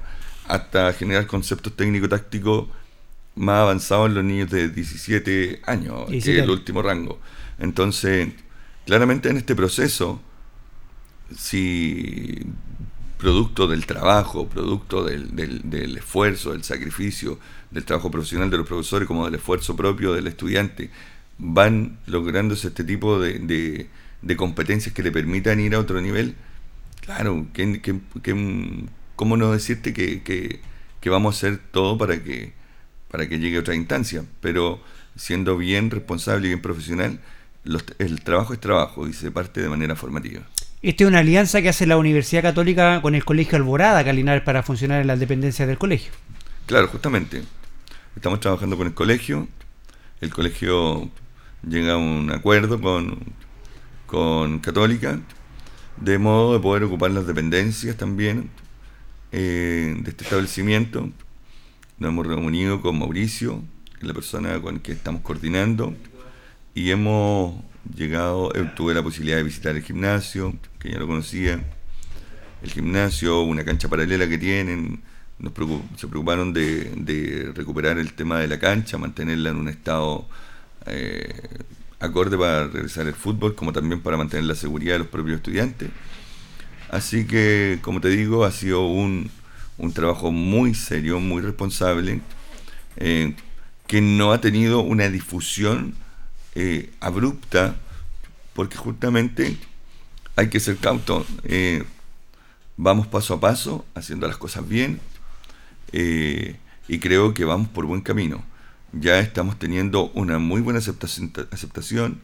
hasta 0.50 0.92
generar 0.94 1.28
conceptos 1.28 1.76
técnico-tácticos 1.76 2.68
más 3.36 3.60
avanzados 3.62 4.10
en 4.10 4.16
los 4.16 4.24
niños 4.24 4.50
de 4.50 4.70
17 4.70 5.62
años, 5.66 6.06
que 6.10 6.18
es 6.18 6.28
el 6.28 6.50
último 6.50 6.82
rango. 6.82 7.20
Entonces, 7.60 8.30
claramente 8.86 9.30
en 9.30 9.38
este 9.38 9.56
proceso, 9.56 10.20
si 11.38 12.40
producto 13.18 13.68
del 13.68 13.86
trabajo, 13.86 14.48
producto 14.48 15.06
del, 15.06 15.36
del, 15.36 15.98
esfuerzo, 15.98 16.54
del 16.54 16.64
sacrificio, 16.64 17.40
del 17.70 17.86
trabajo 17.86 18.10
profesional 18.10 18.50
de 18.50 18.58
los 18.58 18.68
profesores, 18.68 19.08
como 19.08 19.26
del 19.26 19.36
esfuerzo 19.36 19.76
propio 19.76 20.14
del 20.14 20.28
estudiante, 20.28 20.90
van 21.38 22.00
lográndose 22.08 22.70
este 22.70 22.84
tipo 22.84 23.20
de, 23.20 23.88
de 24.22 24.36
competencias 24.36 24.94
que 24.94 25.04
le 25.04 25.12
permitan 25.12 25.60
ir 25.60 25.76
a 25.76 25.80
otro 25.80 26.02
nivel, 26.02 26.36
Claro, 27.10 27.48
¿cómo 29.20 29.36
no 29.36 29.52
decirte 29.52 29.92
que, 29.92 30.62
vamos 31.08 31.36
a 31.36 31.38
hacer 31.38 31.60
todo 31.74 31.98
para 31.98 32.24
que, 32.24 32.54
para 33.12 33.28
que 33.28 33.38
llegue 33.38 33.58
a 33.58 33.60
otra 33.60 33.76
instancia? 33.76 34.24
Pero 34.40 34.80
siendo 35.18 35.58
bien 35.58 35.92
responsable 35.92 36.46
y 36.46 36.52
bien 36.52 36.62
profesional, 36.62 37.20
el 37.98 38.22
trabajo 38.22 38.54
es 38.54 38.62
trabajo 38.62 39.10
y 39.10 39.12
se 39.12 39.30
parte 39.30 39.62
de 39.62 39.68
manera 39.68 39.98
formativa. 39.98 40.44
Esta 40.82 41.04
es 41.04 41.08
una 41.10 41.20
alianza 41.20 41.62
que 41.62 41.68
hace 41.68 41.86
la 41.86 41.98
Universidad 41.98 42.44
Católica 42.44 43.02
con 43.02 43.14
el 43.14 43.26
Colegio 43.26 43.58
Alborada, 43.58 44.06
Calinares, 44.06 44.42
para 44.42 44.64
funcionar 44.64 45.02
en 45.02 45.08
las 45.08 45.20
dependencias 45.20 45.68
del 45.68 45.78
colegio. 45.78 46.14
Claro, 46.66 46.88
justamente. 46.88 47.44
Estamos 48.16 48.40
trabajando 48.40 48.78
con 48.78 48.88
el 48.88 48.94
colegio. 48.94 49.50
El 50.22 50.34
colegio 50.34 51.10
llega 51.68 51.96
a 51.96 51.98
un 51.98 52.32
acuerdo 52.32 52.80
con, 52.80 53.20
con 54.06 54.60
Católica 54.60 55.20
de 55.98 56.18
modo 56.20 56.54
de 56.54 56.62
poder 56.62 56.86
ocupar 56.86 57.12
las 57.12 57.28
dependencias 57.28 57.98
también 57.98 58.50
eh, 59.32 59.96
de 60.00 60.10
este 60.10 60.24
establecimiento. 60.24 61.10
Nos 61.98 62.10
hemos 62.10 62.26
reunido 62.26 62.82
con 62.82 62.98
Mauricio, 62.98 63.64
la 64.02 64.14
persona 64.14 64.62
con 64.62 64.76
la 64.76 64.82
que 64.82 64.92
estamos 64.92 65.22
coordinando, 65.22 65.94
y 66.74 66.92
hemos 66.92 67.56
llegado, 67.96 68.54
eh, 68.56 68.72
tuve 68.76 68.94
la 68.94 69.04
posibilidad 69.04 69.38
de 69.38 69.44
visitar 69.44 69.76
el 69.76 69.84
gimnasio, 69.84 70.56
que 70.80 70.92
ya 70.92 71.00
lo 71.00 71.08
conocía, 71.08 71.64
el 72.62 72.72
gimnasio, 72.72 73.42
una 73.42 73.64
cancha 73.64 73.88
paralela 73.88 74.28
que 74.28 74.38
tienen, 74.38 75.02
nos 75.40 75.54
se 75.98 76.08
preocuparon 76.08 76.54
de, 76.54 77.52
recuperar 77.56 77.98
el 77.98 78.14
tema 78.14 78.40
de 78.40 78.48
la 78.48 78.60
cancha, 78.60 78.98
mantenerla 78.98 79.52
en 79.52 79.56
un 79.56 79.70
estado 79.70 80.28
eh, 80.86 81.34
acorde 82.00 82.38
para 82.38 82.68
regresar 82.68 83.08
el 83.08 83.14
fútbol, 83.14 83.56
como 83.56 83.72
también 83.72 84.02
para 84.02 84.18
mantener 84.18 84.46
la 84.46 84.56
seguridad 84.56 84.94
de 84.94 85.00
los 85.00 85.08
propios 85.08 85.38
estudiantes. 85.38 85.90
Así 86.90 87.26
que, 87.26 87.80
como 87.82 88.02
te 88.02 88.10
digo, 88.10 88.46
ha 88.46 88.52
sido 88.52 88.88
un, 88.88 89.30
un 89.78 89.94
trabajo 89.94 90.32
muy 90.32 90.74
serio, 90.74 91.20
muy 91.20 91.42
responsable, 91.42 92.22
eh, 92.98 93.36
que 93.88 94.02
no 94.02 94.32
ha 94.32 94.42
tenido 94.42 94.82
una 94.82 95.10
difusión 95.10 95.96
eh, 96.56 96.92
abrupta, 97.00 97.76
porque 98.54 98.78
justamente 98.78 99.58
hay 100.36 100.50
que 100.50 100.60
ser 100.60 100.78
cauto. 100.78 101.26
Eh, 101.44 101.84
vamos 102.78 103.08
paso 103.08 103.36
a 103.36 103.40
paso, 103.40 103.86
haciendo 103.96 104.28
las 104.28 104.38
cosas 104.38 104.68
bien, 104.68 105.00
y 105.92 107.00
creo 107.00 107.34
que 107.34 107.46
vamos 107.46 107.68
por 107.70 107.86
buen 107.86 108.02
camino 108.02 108.44
ya 108.94 109.20
estamos 109.20 109.60
teniendo 109.60 110.10
una 110.14 110.40
muy 110.40 110.62
buena 110.62 110.80
aceptación, 110.80 112.22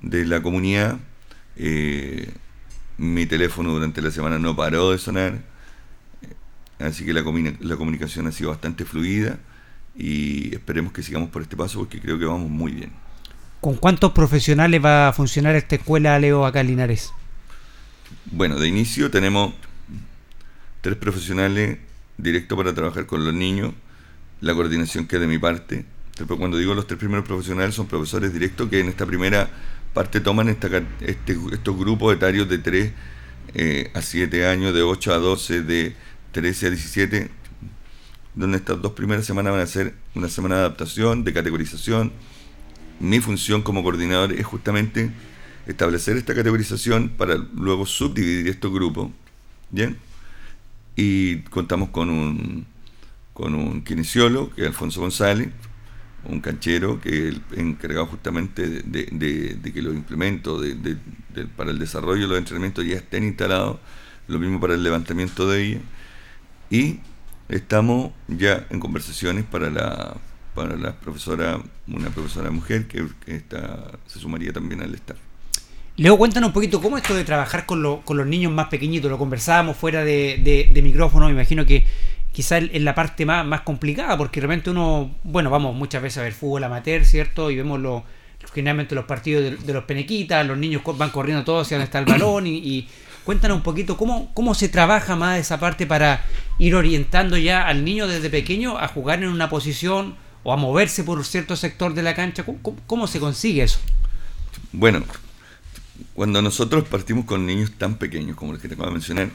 de 0.00 0.24
la 0.24 0.40
comunidad. 0.42 0.98
Mi 3.00 3.24
teléfono 3.24 3.72
durante 3.72 4.02
la 4.02 4.10
semana 4.10 4.38
no 4.38 4.54
paró 4.54 4.90
de 4.90 4.98
sonar, 4.98 5.32
eh, 5.32 6.84
así 6.84 7.06
que 7.06 7.14
la, 7.14 7.22
la 7.60 7.76
comunicación 7.76 8.26
ha 8.26 8.32
sido 8.32 8.50
bastante 8.50 8.84
fluida 8.84 9.38
y 9.96 10.54
esperemos 10.54 10.92
que 10.92 11.02
sigamos 11.02 11.30
por 11.30 11.40
este 11.40 11.56
paso 11.56 11.78
porque 11.78 11.98
creo 11.98 12.18
que 12.18 12.26
vamos 12.26 12.50
muy 12.50 12.72
bien. 12.72 12.92
¿Con 13.62 13.76
cuántos 13.76 14.12
profesionales 14.12 14.84
va 14.84 15.08
a 15.08 15.12
funcionar 15.14 15.56
esta 15.56 15.76
escuela, 15.76 16.18
Leo, 16.18 16.44
acá 16.44 16.60
en 16.60 16.66
Linares? 16.66 17.10
Bueno, 18.26 18.58
de 18.58 18.68
inicio 18.68 19.10
tenemos 19.10 19.54
tres 20.82 20.96
profesionales 20.96 21.78
directos 22.18 22.58
para 22.58 22.74
trabajar 22.74 23.06
con 23.06 23.24
los 23.24 23.32
niños 23.32 23.72
la 24.42 24.54
coordinación 24.54 25.06
que 25.06 25.16
es 25.16 25.22
de 25.22 25.26
mi 25.26 25.38
parte. 25.38 25.86
cuando 26.38 26.58
digo 26.58 26.74
los 26.74 26.86
tres 26.86 26.98
primeros 26.98 27.24
profesionales 27.24 27.74
son 27.74 27.86
profesores 27.86 28.30
directos 28.34 28.68
que 28.68 28.80
en 28.80 28.88
esta 28.88 29.06
primera 29.06 29.48
parte 29.92 30.20
toman 30.20 30.48
esta, 30.48 30.68
este, 31.00 31.36
estos 31.52 31.76
grupos 31.76 32.14
etarios 32.14 32.48
de 32.48 32.58
3 32.58 32.92
eh, 33.54 33.90
a 33.94 34.02
7 34.02 34.46
años, 34.46 34.74
de 34.74 34.82
8 34.82 35.12
a 35.14 35.18
12, 35.18 35.62
de 35.62 35.94
13 36.32 36.66
a 36.66 36.70
17, 36.70 37.30
donde 38.34 38.58
estas 38.58 38.80
dos 38.80 38.92
primeras 38.92 39.24
semanas 39.24 39.52
van 39.52 39.62
a 39.62 39.66
ser 39.66 39.94
una 40.14 40.28
semana 40.28 40.56
de 40.56 40.60
adaptación, 40.62 41.24
de 41.24 41.32
categorización. 41.32 42.12
Mi 43.00 43.20
función 43.20 43.62
como 43.62 43.82
coordinador 43.82 44.32
es 44.32 44.46
justamente 44.46 45.10
establecer 45.66 46.16
esta 46.16 46.34
categorización 46.34 47.08
para 47.10 47.36
luego 47.36 47.86
subdividir 47.86 48.48
estos 48.48 48.72
grupos. 48.72 49.10
¿Bien? 49.70 49.96
Y 50.96 51.38
contamos 51.42 51.90
con 51.90 52.10
un, 52.10 52.66
con 53.32 53.54
un 53.54 53.82
kinesiólogo, 53.82 54.50
que 54.50 54.62
es 54.62 54.68
Alfonso 54.68 55.00
González, 55.00 55.48
un 56.24 56.40
canchero 56.40 57.00
que 57.00 57.28
es 57.28 57.36
encargado 57.56 58.06
justamente 58.06 58.68
de, 58.68 59.72
que 59.72 59.82
los 59.82 59.94
implementos 59.94 60.64
para 61.56 61.70
el 61.70 61.78
desarrollo 61.78 62.22
de 62.22 62.28
los 62.28 62.38
entrenamientos 62.38 62.84
ya 62.86 62.96
estén 62.96 63.24
instalados, 63.24 63.78
lo 64.28 64.38
mismo 64.38 64.60
para 64.60 64.74
el 64.74 64.82
levantamiento 64.82 65.48
de 65.48 65.62
ellos. 65.62 65.82
Y 66.70 67.00
estamos 67.48 68.12
ya 68.28 68.66
en 68.70 68.80
conversaciones 68.80 69.44
para 69.44 69.70
la 69.70 70.16
para 70.54 70.76
la 70.76 70.92
profesora, 70.92 71.60
una 71.86 72.10
profesora 72.10 72.50
mujer 72.50 72.86
que, 72.86 73.06
está, 73.26 73.98
se 74.06 74.18
sumaría 74.18 74.52
también 74.52 74.82
al 74.82 74.94
staff. 74.94 75.16
Leo, 75.96 76.16
cuéntanos 76.16 76.48
un 76.48 76.54
poquito 76.54 76.80
cómo 76.80 76.96
esto 76.96 77.14
de 77.14 77.24
trabajar 77.24 77.66
con, 77.66 78.02
con 78.02 78.16
los 78.16 78.26
niños 78.26 78.52
más 78.52 78.68
pequeñitos, 78.68 79.10
lo 79.10 79.18
conversábamos 79.18 79.76
fuera 79.76 80.04
de, 80.04 80.70
de 80.72 80.82
micrófono, 80.82 81.26
me 81.26 81.32
imagino 81.32 81.66
que 81.66 81.86
quizás 82.32 82.64
es 82.72 82.82
la 82.82 82.94
parte 82.94 83.26
más, 83.26 83.44
más 83.44 83.62
complicada, 83.62 84.16
porque 84.16 84.40
de 84.40 84.46
repente 84.46 84.70
uno, 84.70 85.14
bueno, 85.24 85.50
vamos 85.50 85.74
muchas 85.74 86.02
veces 86.02 86.18
a 86.18 86.22
ver 86.22 86.32
fútbol 86.32 86.64
amateur, 86.64 87.04
¿cierto? 87.04 87.50
Y 87.50 87.56
vemos 87.56 87.80
lo, 87.80 88.04
generalmente 88.52 88.94
los 88.94 89.04
partidos 89.04 89.64
de, 89.64 89.72
los 89.72 89.84
penequitas, 89.84 90.46
los 90.46 90.58
niños 90.58 90.82
van 90.96 91.10
corriendo 91.10 91.44
todos 91.44 91.66
hacia 91.66 91.76
donde 91.76 91.86
está 91.86 91.98
el 91.98 92.06
balón 92.06 92.46
y, 92.46 92.88
cuéntanos 93.24 93.58
un 93.58 93.62
poquito 93.62 93.96
cómo, 93.96 94.32
cómo 94.32 94.54
se 94.54 94.68
trabaja 94.68 95.14
más 95.14 95.38
esa 95.38 95.60
parte 95.60 95.86
para 95.86 96.24
ir 96.58 96.74
orientando 96.74 97.36
ya 97.36 97.66
al 97.66 97.84
niño 97.84 98.08
desde 98.08 98.30
pequeño 98.30 98.78
a 98.78 98.88
jugar 98.88 99.22
en 99.22 99.28
una 99.28 99.50
posición 99.50 100.16
o 100.42 100.52
a 100.52 100.56
moverse 100.56 101.04
por 101.04 101.24
cierto 101.24 101.54
sector 101.54 101.94
de 101.94 102.02
la 102.02 102.14
cancha. 102.14 102.44
cómo 102.86 103.06
se 103.06 103.20
consigue 103.20 103.62
eso? 103.62 103.78
Bueno, 104.72 105.04
cuando 106.14 106.42
nosotros 106.42 106.88
partimos 106.88 107.24
con 107.24 107.46
niños 107.46 107.72
tan 107.76 107.96
pequeños 107.96 108.36
como 108.36 108.52
los 108.52 108.60
que 108.60 108.68
te 108.68 108.74
acabo 108.74 108.88
de 108.88 108.94
mencionar, 108.94 109.28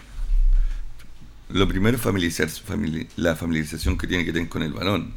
lo 1.50 1.68
primero 1.68 1.98
es 1.98 2.04
familiarizar, 2.04 2.50
la 3.18 3.36
familiarización 3.36 3.98
que 3.98 4.08
tiene 4.08 4.25
que 4.25 4.34
tener 4.34 4.50
con 4.50 4.64
el 4.64 4.74
balón. 4.74 5.14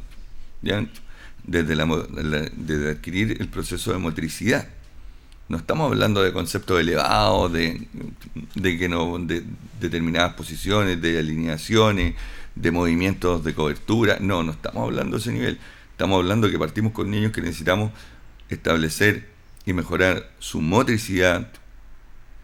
¿ya? 0.61 0.85
Desde, 1.43 1.75
la, 1.75 1.85
desde 1.85 2.91
adquirir 2.91 3.37
el 3.39 3.47
proceso 3.47 3.91
de 3.91 3.97
motricidad. 3.97 4.67
No 5.47 5.57
estamos 5.57 5.91
hablando 5.91 6.21
de 6.21 6.31
conceptos 6.31 6.79
elevados, 6.79 7.51
de, 7.51 7.87
de 8.53 8.77
que 8.77 8.87
no, 8.87 9.17
de 9.17 9.43
determinadas 9.79 10.35
posiciones, 10.35 11.01
de 11.01 11.17
alineaciones, 11.17 12.13
de 12.53 12.71
movimientos 12.71 13.43
de 13.43 13.55
cobertura. 13.55 14.17
No, 14.19 14.43
no 14.43 14.51
estamos 14.51 14.83
hablando 14.83 15.17
de 15.17 15.21
ese 15.21 15.31
nivel. 15.31 15.59
Estamos 15.91 16.19
hablando 16.19 16.51
que 16.51 16.59
partimos 16.59 16.93
con 16.93 17.09
niños 17.09 17.31
que 17.31 17.41
necesitamos 17.41 17.91
establecer 18.49 19.27
y 19.65 19.73
mejorar 19.73 20.31
su 20.39 20.61
motricidad, 20.61 21.51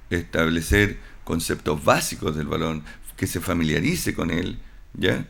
establecer 0.09 0.97
conceptos 1.23 1.83
básicos 1.83 2.35
del 2.35 2.47
balón, 2.47 2.83
que 3.15 3.27
se 3.27 3.39
familiarice 3.39 4.13
con 4.13 4.31
él, 4.31 4.57
¿ya? 4.93 5.25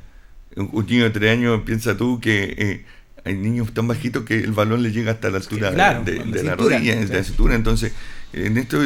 Un, 0.56 0.86
niño 0.86 1.04
de 1.04 1.10
tres 1.10 1.32
años, 1.32 1.62
piensa 1.66 1.98
tú 1.98 2.20
que 2.20 2.56
eh, 2.58 2.86
hay 3.26 3.36
niños 3.36 3.74
tan 3.74 3.88
bajitos 3.88 4.24
que 4.24 4.40
el 4.40 4.52
balón 4.52 4.84
le 4.84 4.92
llega 4.92 5.12
hasta 5.12 5.30
la 5.30 5.38
altura 5.38 5.72
de, 5.72 5.78
la, 5.78 6.56
rodilla, 6.56 6.96
de 6.96 7.08
la 7.08 7.24
cintura, 7.24 7.56
entonces 7.56 7.92
en 8.34 8.58
esto 8.58 8.80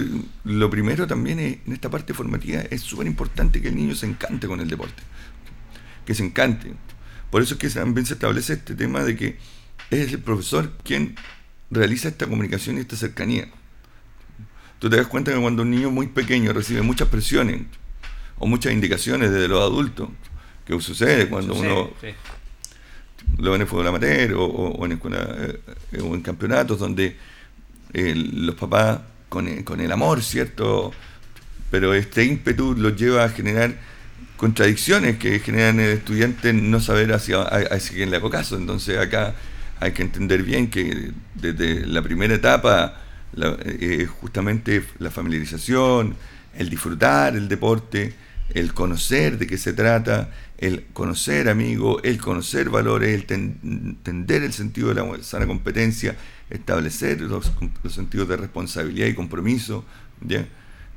lo 0.44 0.70
primero 0.70 1.08
también 1.08 1.40
es, 1.40 1.58
en 1.66 1.74
esta 1.74 1.90
parte 1.90 2.14
formativa 2.14 2.62
es 2.70 2.82
súper 2.82 3.08
importante 3.08 3.62
que 3.62 3.70
el 3.70 3.76
niño 3.76 3.96
se 3.96 4.06
encante 4.06 4.48
con 4.48 4.60
el 4.60 4.70
deporte, 4.70 5.02
que 6.06 6.16
se 6.16 6.24
encante. 6.24 6.74
Por 7.30 7.42
eso 7.42 7.56
es 7.56 7.60
que 7.60 7.70
también 7.70 8.06
se 8.06 8.14
establece 8.14 8.54
este 8.54 8.76
tema 8.76 9.04
de 9.04 9.16
que 9.16 9.38
es 9.92 10.14
el 10.14 10.20
profesor 10.20 10.72
quien 10.84 11.16
realiza 11.72 12.08
esta 12.08 12.26
comunicación 12.28 12.78
y 12.78 12.82
esta 12.82 12.96
cercanía. 12.96 13.48
Tú 14.80 14.90
te 14.90 14.98
das 14.98 15.08
cuenta 15.08 15.34
que 15.34 15.40
cuando 15.40 15.64
un 15.64 15.72
niño 15.72 15.92
muy 15.92 16.08
pequeño 16.08 16.54
recibe 16.54 16.82
muchas 16.82 17.10
presiones, 17.10 17.62
o 18.40 18.48
muchas 18.48 18.74
indicaciones 18.74 19.32
desde 19.32 19.48
los 19.48 19.62
adultos, 19.62 20.10
que 20.66 20.80
sucede 20.82 21.28
cuando 21.30 21.54
uno 21.54 21.92
lo 23.38 23.52
ve 23.52 23.56
en 23.56 23.62
el 23.62 23.68
fútbol 23.68 23.88
amateur 23.88 24.34
o, 24.38 24.86
en, 24.86 24.94
eh, 24.94 26.02
o 26.02 26.16
en 26.16 26.22
campeonatos 26.22 26.80
donde 26.80 27.16
eh, 27.94 28.14
los 28.16 28.56
papás 28.56 29.00
con 29.28 29.48
el, 29.48 29.64
con 29.64 29.80
el 29.80 29.92
amor, 29.92 30.24
¿cierto? 30.24 30.92
Pero 31.70 31.94
este 31.94 32.26
ímpetu 32.26 32.76
los 32.76 32.96
lleva 32.96 33.24
a 33.24 33.30
generar 33.30 33.76
contradicciones 34.38 35.18
que 35.18 35.40
generan 35.40 35.80
en 35.80 35.86
el 35.86 35.98
estudiante 35.98 36.54
no 36.54 36.80
saber 36.80 37.14
hacia, 37.14 37.42
hacia 37.44 37.96
quién 37.96 38.10
le 38.10 38.18
hago 38.18 38.30
caso. 38.30 38.56
Entonces 38.56 38.98
acá 38.98 39.36
hay 39.80 39.92
que 39.92 40.02
entender 40.02 40.44
bien 40.44 40.70
que 40.70 41.12
desde 41.36 41.86
la 41.86 42.02
primera 42.02 42.34
etapa 42.34 43.02
eh, 43.38 44.08
justamente 44.22 44.84
la 45.00 45.12
familiarización, 45.12 46.16
el 46.58 46.70
disfrutar 46.70 47.36
el 47.36 47.48
deporte, 47.48 48.14
el 48.54 48.74
conocer 48.74 49.38
de 49.38 49.48
qué 49.48 49.58
se 49.58 49.74
trata, 49.74 50.32
el 50.58 50.86
conocer 50.94 51.50
amigo, 51.50 52.02
el 52.04 52.18
conocer 52.18 52.70
valores, 52.70 53.26
el 53.30 53.58
entender 53.64 54.44
el 54.44 54.54
sentido 54.54 54.90
de 54.90 54.96
la 54.96 55.24
sana 55.24 55.48
competencia, 55.48 56.16
establecer 56.50 57.22
los, 57.22 57.52
sentidos 57.90 58.28
de 58.28 58.38
responsabilidad 58.38 59.08
y 59.08 59.14
compromiso, 59.14 59.86
¿ya? 60.22 60.46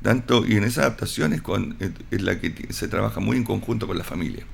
Tanto, 0.03 0.45
y 0.45 0.57
en 0.57 0.65
esas 0.65 0.79
adaptaciones 0.79 1.43
con, 1.43 1.77
es 2.11 2.23
la 2.23 2.41
que 2.41 2.67
se 2.71 2.89
trabaja 2.89 3.21
muy 3.21 3.37
en 3.37 3.45
conjunto 3.45 3.87
con 3.87 3.97
la 3.97 4.03
familia. 4.03 4.45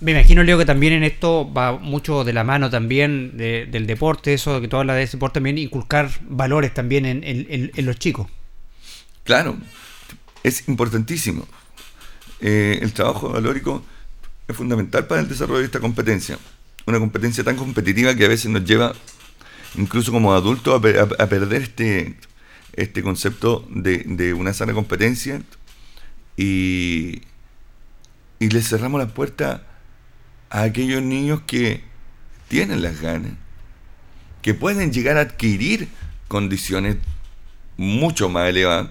Me 0.00 0.12
imagino, 0.12 0.44
Leo, 0.44 0.58
que 0.58 0.64
también 0.64 0.92
en 0.92 1.02
esto 1.02 1.52
va 1.52 1.72
mucho 1.72 2.22
de 2.22 2.32
la 2.32 2.44
mano 2.44 2.70
también 2.70 3.36
del 3.36 3.86
deporte, 3.86 4.32
eso 4.32 4.60
que 4.60 4.68
tú 4.68 4.76
hablas 4.76 4.96
de 4.96 5.06
deporte, 5.06 5.34
también 5.34 5.58
inculcar 5.58 6.08
valores 6.28 6.72
también 6.72 7.04
en, 7.04 7.22
en 7.24 7.86
los 7.86 7.98
chicos. 7.98 8.28
Claro, 9.24 9.58
es 10.42 10.68
importantísimo. 10.68 11.46
Eh, 12.40 12.78
el 12.82 12.92
trabajo 12.92 13.30
valórico 13.30 13.84
es 14.48 14.56
fundamental 14.56 15.06
para 15.06 15.20
el 15.20 15.28
desarrollo 15.28 15.60
de 15.60 15.66
esta 15.66 15.80
competencia. 15.80 16.38
Una 16.86 16.98
competencia 16.98 17.44
tan 17.44 17.56
competitiva 17.56 18.14
que 18.14 18.24
a 18.24 18.28
veces 18.28 18.50
nos 18.50 18.64
lleva, 18.64 18.94
incluso 19.76 20.12
como 20.12 20.32
adultos, 20.32 20.74
a, 20.74 21.26
perder 21.26 21.62
este, 21.62 22.16
este 22.72 23.02
concepto 23.02 23.66
de, 23.70 24.34
una 24.34 24.54
sana 24.54 24.72
competencia 24.72 25.42
y, 26.36 27.22
y 28.38 28.48
le 28.48 28.62
cerramos 28.62 29.00
la 29.00 29.08
puerta 29.08 29.66
a 30.48 30.62
aquellos 30.62 31.02
niños 31.02 31.42
que 31.46 31.82
tienen 32.48 32.82
las 32.82 33.00
ganas, 33.00 33.32
que 34.42 34.54
pueden 34.54 34.92
llegar 34.92 35.18
a 35.18 35.20
adquirir 35.20 35.88
condiciones 36.26 36.96
mucho 37.76 38.28
más 38.28 38.48
elevadas 38.48 38.90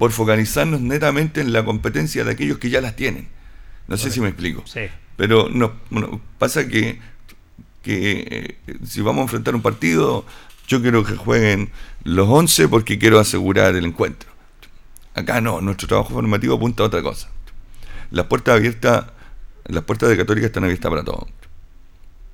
por 0.00 0.12
focalizarnos 0.12 0.80
netamente 0.80 1.42
en 1.42 1.52
la 1.52 1.62
competencia 1.62 2.24
de 2.24 2.30
aquellos 2.30 2.56
que 2.56 2.70
ya 2.70 2.80
las 2.80 2.96
tienen. 2.96 3.28
No 3.86 3.98
sé 3.98 4.10
si 4.10 4.22
me 4.22 4.28
explico. 4.28 4.64
Pero 5.18 5.50
no, 5.50 5.74
pasa 6.38 6.66
que, 6.66 6.98
que 7.82 8.56
eh, 8.66 8.76
si 8.82 9.02
vamos 9.02 9.20
a 9.20 9.22
enfrentar 9.24 9.54
un 9.54 9.60
partido, 9.60 10.24
yo 10.66 10.80
quiero 10.80 11.04
que 11.04 11.16
jueguen 11.16 11.70
los 12.02 12.26
11 12.26 12.68
porque 12.68 12.98
quiero 12.98 13.18
asegurar 13.20 13.76
el 13.76 13.84
encuentro. 13.84 14.30
Acá 15.14 15.42
no, 15.42 15.60
nuestro 15.60 15.86
trabajo 15.86 16.14
formativo 16.14 16.54
apunta 16.54 16.82
a 16.82 16.86
otra 16.86 17.02
cosa. 17.02 17.28
Las 18.10 18.24
puertas 18.24 18.56
abiertas, 18.56 19.04
las 19.66 19.84
puertas 19.84 20.08
de 20.08 20.16
Católica 20.16 20.46
están 20.46 20.64
abiertas 20.64 20.90
para 20.90 21.04
todos. 21.04 21.28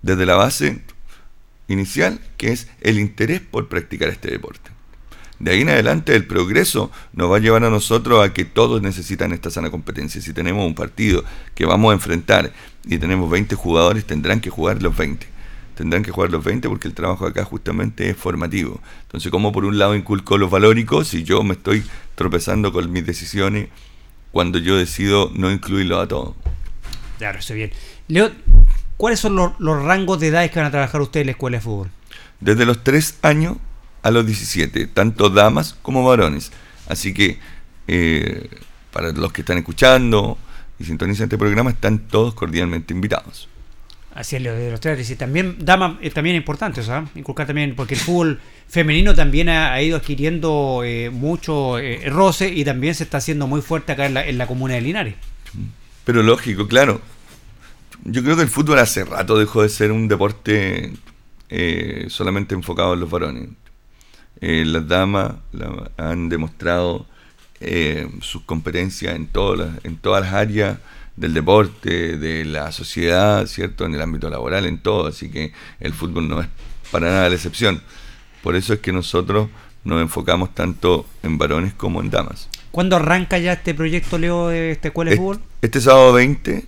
Desde 0.02 0.24
la 0.24 0.37
base 0.37 0.85
inicial, 1.66 2.20
que 2.37 2.52
es 2.52 2.68
el 2.81 3.00
interés 3.00 3.40
por 3.40 3.68
practicar 3.68 4.09
este 4.09 4.31
deporte. 4.31 4.76
De 5.38 5.51
ahí 5.51 5.61
en 5.61 5.68
adelante 5.68 6.14
el 6.14 6.27
progreso 6.27 6.90
nos 7.12 7.31
va 7.31 7.37
a 7.37 7.40
llevar 7.40 7.64
a 7.64 7.70
nosotros 7.70 8.25
a 8.25 8.33
que 8.33 8.44
todos 8.44 8.81
necesitan 8.81 9.33
esta 9.33 9.51
sana 9.51 9.70
competencia. 9.70 10.20
Si 10.20 10.33
tenemos 10.33 10.66
un 10.66 10.75
partido 10.75 11.25
que 11.55 11.66
vamos 11.66 11.90
a 11.90 11.94
enfrentar 11.94 12.53
y 12.85 12.99
tenemos 12.99 13.31
20 13.31 13.55
jugadores, 13.55 14.07
tendrán 14.07 14.40
que 14.40 14.49
jugar 14.49 14.83
los 14.83 14.96
20. 14.96 15.27
Tendrán 15.75 16.03
que 16.03 16.11
jugar 16.11 16.31
los 16.31 16.42
20 16.42 16.68
porque 16.70 16.88
el 16.88 16.94
trabajo 16.94 17.27
acá 17.27 17.44
justamente 17.44 18.09
es 18.09 18.16
formativo. 18.16 18.81
Entonces, 19.03 19.31
como 19.31 19.53
por 19.53 19.66
un 19.66 19.77
lado 19.77 19.94
inculco 19.94 20.38
los 20.38 20.51
valóricos 20.51 21.09
si 21.09 21.22
yo 21.22 21.42
me 21.42 21.53
estoy 21.53 21.85
tropezando 22.14 22.72
con 22.72 22.90
mis 22.90 23.05
decisiones 23.05 23.68
cuando 24.33 24.59
yo 24.59 24.77
decido 24.77 25.31
no 25.35 25.51
incluirlo 25.51 26.01
a 26.01 26.09
todos? 26.09 26.35
Claro, 27.18 27.38
está 27.38 27.53
bien. 27.53 27.72
Leo, 28.09 28.31
¿cuáles 28.96 29.20
son 29.20 29.37
los, 29.37 29.53
los 29.59 29.83
rangos 29.83 30.18
de 30.18 30.29
edades 30.29 30.51
que 30.51 30.59
van 30.59 30.68
a 30.68 30.70
trabajar 30.70 31.01
ustedes 31.03 31.25
en 31.25 31.27
la 31.27 31.33
escuela 31.33 31.59
de 31.59 31.62
fútbol? 31.62 31.90
Desde 32.40 32.64
los 32.64 32.83
3 32.83 33.18
años 33.22 33.59
a 34.07 34.11
los 34.11 34.25
17, 34.25 34.87
tanto 34.87 35.31
damas 35.31 35.77
como 35.83 36.05
varones. 36.05 36.53
Así 36.88 37.12
que 37.12 37.38
eh, 37.88 38.49
para 38.92 39.12
los 39.12 39.33
que 39.33 39.42
están 39.42 39.59
escuchando 39.59 40.38
y 40.79 40.85
sintonizan 40.85 41.25
este 41.25 41.38
programa, 41.38 41.71
están 41.71 41.99
todos 41.99 42.35
cordialmente 42.35 42.95
invitados. 42.95 43.49
Así 44.14 44.37
es, 44.37 44.42
lo 44.42 44.55
de 44.55 44.71
los 44.71 44.81
tres. 44.81 45.11
Y 45.11 45.16
también, 45.16 45.57
dama, 45.59 45.99
eh, 46.01 46.11
también 46.11 46.37
es 46.37 46.40
importante, 46.40 46.83
¿sabes? 46.83 47.11
Inculcar 47.14 47.47
también, 47.47 47.75
porque 47.77 47.95
el 47.95 48.01
fútbol 48.01 48.40
femenino 48.66 49.14
también 49.14 49.51
ha, 49.51 49.81
ido 49.83 49.99
adquiriendo 49.99 50.81
eh, 50.85 51.11
mucho 51.11 51.79
eh, 51.79 52.09
roce 52.09 52.49
y 52.49 52.64
también 52.64 52.95
se 52.95 53.05
está 53.05 53.19
haciendo 53.19 53.47
muy 53.47 53.61
fuerte 53.61 53.92
acá 53.92 54.07
en 54.07 54.14
la, 54.14 54.27
en 54.27 54.38
la 54.38 54.47
comuna 54.47 54.75
de 54.75 54.81
Linares. 54.81 55.14
Pero 56.05 56.23
lógico, 56.23 56.66
claro. 56.66 57.03
Yo 58.05 58.23
creo 58.23 58.37
que 58.37 58.42
el 58.42 58.49
fútbol 58.49 58.79
hace 58.79 59.05
rato 59.05 59.38
dejó 59.38 59.62
de 59.62 59.69
ser 59.69 59.92
un 59.92 60.09
deporte 60.09 60.95
solamente 62.09 62.55
enfocado 62.55 62.95
en 62.95 63.01
los 63.01 63.11
varones. 63.11 63.49
Las 64.40 64.87
damas 64.88 65.35
han 65.96 66.29
demostrado 66.29 67.07
sus 68.20 68.42
competencias 68.42 69.16
en 69.16 69.27
todas 69.27 69.70
en 69.85 69.96
todas 69.96 70.22
las 70.22 70.35
áreas 70.35 70.79
del 71.16 71.33
deporte, 71.33 72.16
de 72.18 72.44
la 72.44 72.70
sociedad, 72.72 73.46
¿cierto? 73.46 73.87
En 73.87 73.94
el 73.94 74.03
ámbito 74.03 74.29
laboral, 74.29 74.66
en 74.66 74.79
todo. 74.79 75.07
Así 75.09 75.31
que 75.31 75.53
el 75.81 75.92
fútbol 75.92 76.29
no 76.29 76.40
es 76.40 76.49
para 76.90 77.11
nada 77.11 77.29
la 77.29 77.35
excepción. 77.35 77.81
Por 78.42 78.55
eso 78.55 78.75
es 78.75 78.81
que 78.81 78.92
nosotros 78.92 79.49
nos 79.85 80.01
enfocamos 80.01 80.55
tanto 80.55 81.07
en 81.22 81.38
varones 81.38 81.72
como 81.75 82.01
en 82.01 82.11
damas. 82.11 82.49
¿Cuándo 82.70 82.96
arranca 82.96 83.38
ya 83.38 83.55
este 83.55 83.75
proyecto, 83.75 84.18
Leo, 84.18 84.49
de 84.49 84.72
esta 84.72 84.88
escuela 84.88 85.11
de 85.11 85.16
fútbol? 85.16 85.40
Este 85.62 85.81
sábado 85.81 86.12
20, 86.12 86.66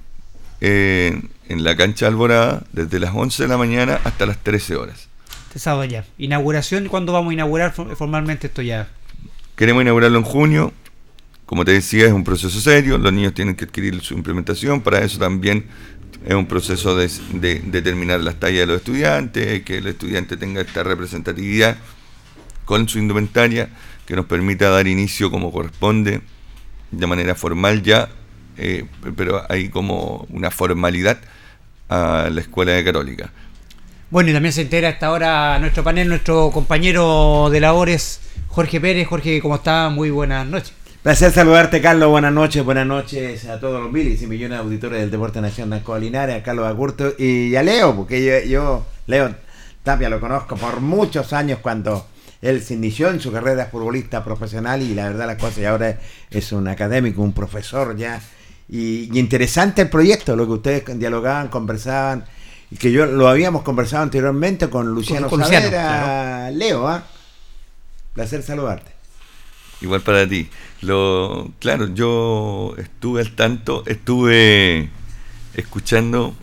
eh, 0.60 1.22
en 1.48 1.64
la 1.64 1.76
cancha 1.76 2.06
Alborada, 2.06 2.64
desde 2.72 2.98
las 2.98 3.14
11 3.14 3.42
de 3.42 3.48
la 3.48 3.58
mañana 3.58 4.00
hasta 4.04 4.24
las 4.24 4.38
13 4.38 4.76
horas. 4.76 5.08
Este 5.54 5.88
ya. 5.88 6.04
¿Inauguración? 6.18 6.88
¿Cuándo 6.88 7.12
vamos 7.12 7.30
a 7.30 7.34
inaugurar 7.34 7.72
formalmente 7.72 8.48
esto 8.48 8.62
ya? 8.62 8.88
Queremos 9.56 9.82
inaugurarlo 9.82 10.18
en 10.18 10.24
junio. 10.24 10.72
Como 11.46 11.64
te 11.64 11.72
decía, 11.72 12.06
es 12.06 12.12
un 12.12 12.24
proceso 12.24 12.60
serio, 12.60 12.98
los 12.98 13.12
niños 13.12 13.32
tienen 13.32 13.54
que 13.54 13.64
adquirir 13.64 13.98
su 14.02 14.12
implementación, 14.12 14.82
para 14.82 14.98
eso 14.98 15.18
también 15.18 15.64
es 16.26 16.34
un 16.34 16.44
proceso 16.44 16.94
de, 16.94 17.08
determinar 17.64 18.20
las 18.20 18.38
tallas 18.38 18.60
de 18.60 18.66
los 18.66 18.76
estudiantes, 18.76 19.62
que 19.62 19.78
el 19.78 19.86
estudiante 19.86 20.36
tenga 20.36 20.60
esta 20.60 20.82
representatividad 20.82 21.78
con 22.66 22.86
su 22.86 22.98
indumentaria 22.98 23.70
que 24.04 24.14
nos 24.14 24.26
permita 24.26 24.68
dar 24.68 24.86
inicio 24.86 25.30
como 25.30 25.50
corresponde, 25.50 26.20
de 26.90 27.06
manera 27.06 27.34
formal 27.34 27.82
ya, 27.82 28.10
eh, 28.58 28.84
pero 29.16 29.42
hay 29.50 29.70
como 29.70 30.26
una 30.28 30.50
formalidad 30.50 31.18
a 31.88 32.28
la 32.30 32.40
escuela 32.42 32.72
de 32.72 32.84
católica. 32.84 33.32
Bueno, 34.10 34.30
y 34.30 34.32
también 34.32 34.54
se 34.54 34.62
entera 34.62 34.88
hasta 34.88 35.08
ahora 35.08 35.58
nuestro 35.58 35.84
panel, 35.84 36.08
nuestro 36.08 36.50
compañero 36.50 37.50
de 37.50 37.60
labores, 37.60 38.20
Jorge 38.46 38.80
Pérez. 38.80 39.06
Jorge, 39.06 39.38
¿cómo 39.42 39.56
está? 39.56 39.90
Muy 39.90 40.08
buenas 40.08 40.46
noches. 40.46 40.72
Placer 41.02 41.30
saludarte, 41.30 41.82
Carlos. 41.82 42.08
Buenas 42.08 42.32
noches, 42.32 42.64
buenas 42.64 42.86
noches 42.86 43.44
a 43.44 43.60
todos 43.60 43.82
los 43.82 43.92
miles 43.92 44.22
y 44.22 44.26
millones 44.26 44.56
de 44.56 44.64
auditores 44.64 45.00
del 45.00 45.10
Deporte 45.10 45.42
Nacional 45.42 45.82
Linares, 46.00 46.36
a 46.36 46.42
Carlos 46.42 46.66
Agurto 46.66 47.12
y 47.18 47.54
a 47.54 47.62
Leo, 47.62 47.94
porque 47.94 48.48
yo, 48.48 48.86
Leo 49.06 49.34
Tapia, 49.82 50.08
lo 50.08 50.20
conozco 50.20 50.56
por 50.56 50.80
muchos 50.80 51.34
años 51.34 51.58
cuando 51.60 52.06
él 52.40 52.62
se 52.62 52.74
inició 52.74 53.10
en 53.10 53.20
su 53.20 53.30
carrera 53.30 53.64
de 53.64 53.70
futbolista 53.70 54.24
profesional 54.24 54.80
y 54.80 54.94
la 54.94 55.10
verdad 55.10 55.26
las 55.26 55.36
cosas, 55.36 55.58
y 55.58 55.64
ahora 55.66 55.98
es 56.30 56.50
un 56.52 56.66
académico, 56.66 57.20
un 57.20 57.34
profesor 57.34 57.94
ya. 57.94 58.22
Y, 58.70 59.18
interesante 59.18 59.82
el 59.82 59.90
proyecto, 59.90 60.34
lo 60.34 60.46
que 60.46 60.52
ustedes 60.52 60.98
dialogaban, 60.98 61.48
conversaban, 61.48 62.24
y 62.70 62.76
que 62.76 62.92
yo 62.92 63.06
lo 63.06 63.28
habíamos 63.28 63.62
conversado 63.62 64.02
anteriormente 64.02 64.68
con 64.68 64.94
Luciano 64.94 65.28
con, 65.28 65.40
Leo, 65.40 66.86
¿ah? 66.86 67.04
Placer 68.14 68.42
saludarte. 68.42 68.90
Igual 69.80 70.00
para 70.02 70.28
ti. 70.28 70.48
Lo, 70.80 71.50
claro, 71.60 71.94
yo 71.94 72.74
estuve 72.78 73.20
al 73.20 73.34
tanto, 73.34 73.84
estuve 73.86 74.90
escuchando, 75.54 76.34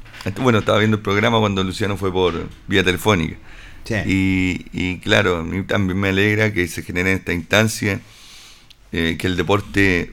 bueno, 0.41 0.59
estaba 0.59 0.79
viendo 0.79 0.97
el 0.97 1.03
programa 1.03 1.39
cuando 1.39 1.63
Luciano 1.63 1.97
fue 1.97 2.11
por 2.11 2.49
vía 2.67 2.83
telefónica. 2.83 3.37
Y, 4.05 4.65
y, 4.73 4.97
claro, 4.97 5.37
a 5.37 5.43
mí 5.43 5.63
también 5.63 5.99
me 5.99 6.09
alegra 6.09 6.51
que 6.51 6.67
se 6.67 6.81
genere 6.81 7.13
esta 7.13 7.33
instancia, 7.33 8.01
eh, 8.91 9.15
que 9.19 9.27
el 9.27 9.35
deporte 9.35 10.11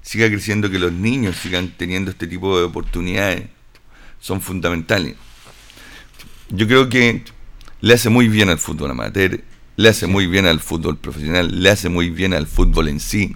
siga 0.00 0.26
creciendo, 0.28 0.70
que 0.70 0.80
los 0.80 0.92
niños 0.92 1.36
sigan 1.36 1.72
teniendo 1.76 2.10
este 2.10 2.26
tipo 2.26 2.58
de 2.58 2.64
oportunidades, 2.64 3.44
son 4.18 4.40
fundamentales. 4.40 5.14
Yo 6.54 6.68
creo 6.68 6.90
que 6.90 7.24
le 7.80 7.94
hace 7.94 8.10
muy 8.10 8.28
bien 8.28 8.50
al 8.50 8.58
fútbol 8.58 8.90
amateur, 8.90 9.40
le 9.76 9.88
hace 9.88 10.06
muy 10.06 10.26
bien 10.26 10.46
al 10.46 10.60
fútbol 10.60 10.98
profesional, 10.98 11.62
le 11.62 11.70
hace 11.70 11.88
muy 11.88 12.10
bien 12.10 12.34
al 12.34 12.46
fútbol 12.46 12.88
en 12.88 13.00
sí, 13.00 13.34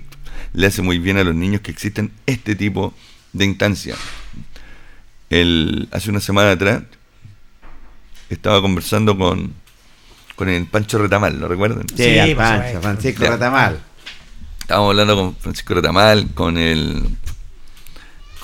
le 0.53 0.67
hace 0.67 0.83
muy 0.83 0.99
bien 0.99 1.17
a 1.17 1.25
los 1.25 1.35
niños 1.35 1.63
que 1.63 1.71
existen 1.71 2.13
este 2.27 2.55
tipo 2.55 2.93
de 3.33 3.47
instancias. 3.47 3.99
El, 5.31 5.89
hace 5.93 6.11
una 6.11 6.21
semana 6.21 6.51
atrás 6.51 6.83
estaba 8.29 8.61
conversando 8.61 9.17
con, 9.17 9.55
con 10.35 10.51
el 10.51 10.67
Pancho 10.67 10.99
Retamal, 10.99 11.41
¿lo 11.41 11.49
recuerdan? 11.49 11.87
Sí, 11.89 12.35
Pancho, 12.37 12.83
Francisco 12.83 13.27
Retamal. 13.27 13.81
Estábamos 14.61 14.91
hablando 14.91 15.17
con 15.17 15.37
Francisco 15.37 15.73
Retamal, 15.73 16.29
con 16.35 16.59
el, 16.59 17.03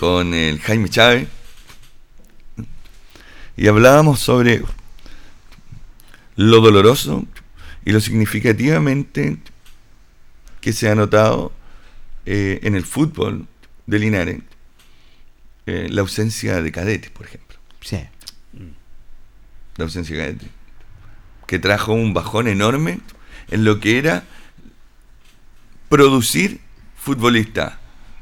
con 0.00 0.32
el 0.32 0.60
Jaime 0.60 0.88
Chávez, 0.88 1.28
y 3.56 3.68
hablábamos 3.68 4.20
sobre 4.20 4.62
lo 6.36 6.60
doloroso 6.60 7.24
y 7.84 7.92
lo 7.92 8.00
significativamente 8.00 9.38
que 10.60 10.72
se 10.72 10.88
ha 10.88 10.94
notado 10.94 11.52
eh, 12.24 12.60
en 12.62 12.74
el 12.74 12.84
fútbol 12.84 13.46
de 13.86 13.98
Linares 13.98 14.40
eh, 15.66 15.88
la 15.90 16.00
ausencia 16.00 16.62
de 16.62 16.72
cadetes, 16.72 17.10
por 17.10 17.26
ejemplo. 17.26 17.58
Sí. 17.80 17.98
La 19.76 19.84
ausencia 19.84 20.16
de 20.16 20.22
cadetes. 20.22 20.48
Que 21.46 21.58
trajo 21.58 21.92
un 21.92 22.14
bajón 22.14 22.48
enorme 22.48 23.00
en 23.50 23.64
lo 23.64 23.80
que 23.80 23.98
era 23.98 24.24
producir 25.88 26.60
futbolistas 26.96 27.74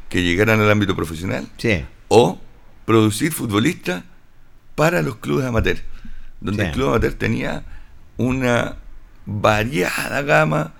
que 0.09 0.23
llegaran 0.23 0.61
al 0.61 0.71
ámbito 0.71 0.97
profesional 0.97 1.49
sí. 1.57 1.85
o 2.09 2.40
producir 2.85 3.33
futbolistas 3.33 4.03
para 4.81 5.03
los 5.03 5.16
clubes 5.16 5.45
amateur, 5.45 5.77
donde 6.40 6.64
el 6.64 6.73
club 6.73 6.88
amateur 6.88 7.12
tenía 7.12 7.64
una 8.16 8.77
variada 9.27 10.23
gama 10.23 10.73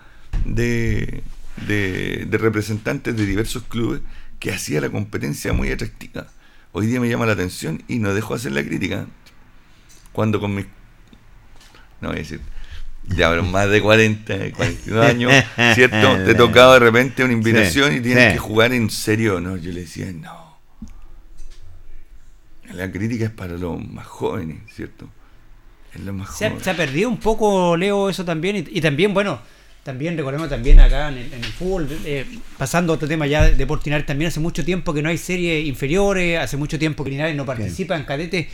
de, 0.46 1.22
de, 1.66 2.26
representantes 2.38 3.14
de 3.14 3.26
diversos 3.26 3.64
clubes 3.64 4.00
que 4.38 4.52
hacía 4.52 4.80
la 4.80 4.88
competencia 4.88 5.52
muy 5.52 5.70
atractiva. 5.70 6.28
Hoy 6.72 6.86
día 6.86 6.98
me 6.98 7.10
llama 7.10 7.26
la 7.26 7.32
atención 7.32 7.82
y 7.88 7.98
no 7.98 8.14
dejo 8.14 8.32
de 8.32 8.40
hacer 8.40 8.52
la 8.52 8.64
crítica. 8.64 9.04
Cuando 10.12 10.40
con 10.40 10.54
mis... 10.54 10.64
No 12.00 12.08
voy 12.08 12.16
a 12.16 12.20
decir... 12.20 12.40
Ya, 13.06 13.28
pero 13.28 13.42
más 13.42 13.68
de 13.68 13.82
40, 13.82 14.52
42 14.52 15.04
años, 15.04 15.32
¿cierto? 15.74 16.16
Te 16.24 16.34
tocaba 16.34 16.72
de 16.74 16.80
repente 16.80 17.22
una 17.22 17.34
invitación 17.34 17.94
y 17.94 18.00
tienes 18.00 18.32
que 18.32 18.38
jugar 18.38 18.72
en 18.72 18.88
serio, 18.88 19.42
¿no? 19.42 19.58
Yo 19.58 19.70
le 19.72 19.82
decía, 19.82 20.10
no. 20.10 20.49
La 22.72 22.90
crítica 22.90 23.24
es 23.24 23.30
para 23.30 23.56
los 23.56 23.85
más 23.85 24.06
jóvenes, 24.06 24.59
¿cierto? 24.74 25.09
Se 26.33 26.70
ha, 26.70 26.76
perdido 26.76 27.09
un 27.09 27.16
poco, 27.16 27.76
Leo, 27.76 28.09
eso 28.09 28.24
también. 28.24 28.68
Y, 28.70 28.80
también, 28.80 29.12
bueno, 29.12 29.40
también 29.83 30.16
recordemos 30.16 30.48
también 30.48 30.78
acá 30.78 31.09
en 31.09 31.18
el, 31.18 31.44
fútbol, 31.44 31.88
eh, 32.04 32.26
pasando 32.56 32.92
a 32.92 32.96
otro 32.96 33.09
tema 33.09 33.26
ya 33.26 33.50
de 33.50 33.66
Portinares, 33.66 34.06
también 34.06 34.28
hace 34.28 34.38
mucho 34.38 34.64
tiempo 34.64 34.94
que 34.94 35.02
no 35.02 35.09
hay 35.09 35.18
series 35.18 35.66
inferiores, 35.66 36.38
hace 36.38 36.56
mucho 36.56 36.78
tiempo 36.78 37.02
que 37.02 37.11
Linares 37.11 37.35
no 37.35 37.44
participa 37.44 37.96
en 37.96 38.04
cadetes. 38.04 38.46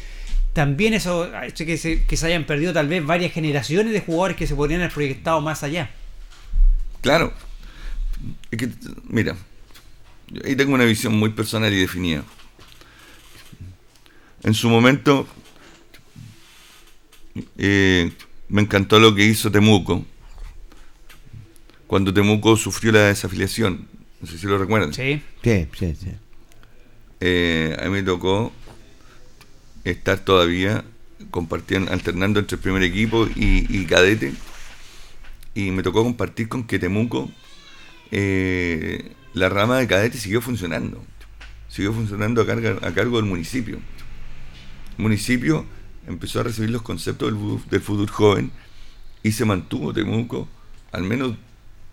También 0.55 0.95
eso 0.95 1.31
ha 1.35 1.47
hecho 1.47 1.67
que 1.67 1.77
se, 1.77 2.05
que 2.05 2.17
se 2.17 2.27
hayan 2.27 2.45
perdido 2.45 2.73
tal 2.73 2.89
vez 2.89 3.05
varias 3.05 3.33
generaciones 3.33 3.93
de 3.93 4.01
jugadores 4.01 4.39
que 4.39 4.47
se 4.47 4.55
podrían 4.55 4.81
haber 4.81 4.95
proyectado 4.95 5.43
más 5.43 5.63
allá. 5.63 5.91
Claro. 7.03 7.35
Es 8.51 8.59
que, 8.59 8.71
mira, 9.05 9.37
ahí 10.43 10.57
tengo 10.57 10.73
una 10.73 10.85
visión 10.85 11.15
muy 11.15 11.31
personal 11.31 11.71
y 11.71 11.77
definida. 11.77 12.25
En 14.47 14.55
su 14.55 14.71
momento, 14.71 15.27
eh, 17.59 18.13
me 18.49 18.63
encantó 18.63 19.01
lo 19.01 19.13
que 19.13 19.25
hizo 19.25 19.51
Temuco. 19.51 20.07
Cuando 21.89 22.15
Temuco 22.15 22.57
sufrió 22.57 22.93
la 22.93 23.07
desafiliación. 23.09 23.89
No 24.21 24.29
sé 24.29 24.39
si 24.39 24.47
lo 24.47 24.57
recuerdan. 24.57 24.95
Sí, 24.95 25.21
sí, 25.43 25.69
sí. 25.77 26.13
Eh, 27.19 27.77
a 27.81 27.87
mí 27.87 27.91
me 27.91 28.03
tocó 28.05 28.53
estar 29.83 30.21
todavía 30.21 30.85
compartiendo, 31.33 31.91
alternando 31.91 32.39
entre 32.39 32.55
el 32.55 32.63
primer 32.63 32.85
equipo 32.85 33.27
y, 33.35 33.85
cadete. 33.87 34.33
Y 35.57 35.73
me 35.73 35.83
tocó 35.83 36.05
compartir 36.05 36.49
con 36.49 36.69
que 36.69 36.79
Temuco, 36.79 37.33
eh, 38.13 39.11
la 39.35 39.49
rama 39.49 39.79
de 39.79 39.89
cadete 39.89 40.19
siguió 40.19 40.41
funcionando. 40.41 41.05
Siguió 41.69 41.93
funcionando 41.93 42.43
a, 42.43 42.87
a 42.87 42.95
cargo 42.95 43.17
del 43.17 43.27
municipio. 43.27 43.81
Municipio 44.99 45.67
empezó 46.07 46.41
a 46.41 46.45
recibir 46.45 46.71
los 46.71 46.83
conceptos 46.83 47.33
del, 47.71 47.81
fútbol 47.81 48.09
joven 48.09 48.53
y 49.23 49.33
se 49.33 49.45
mantuvo 49.45 49.93
Temuco, 49.93 50.49
al 50.93 51.03
menos 51.03 51.37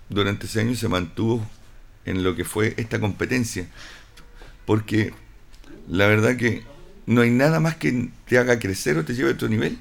durante 0.10 0.46
ese 0.46 0.62
año 0.62 0.76
se 0.76 0.88
mantuvo 0.88 1.46
en 2.06 2.24
lo 2.24 2.36
que 2.36 2.46
fue 2.46 2.74
esta 2.78 3.00
competencia. 3.00 3.68
Porque 4.66 5.14
la 5.90 6.08
verdad 6.08 6.38
que 6.38 6.64
no 7.06 7.22
hay 7.22 7.32
nada 7.32 7.60
más 7.60 7.76
que 7.76 8.10
te 8.26 8.38
haga 8.38 8.60
crecer 8.60 8.98
o 8.98 9.06
te 9.06 9.14
lleve 9.14 9.32
a 9.32 9.34
otro 9.34 9.50
nivel 9.50 9.78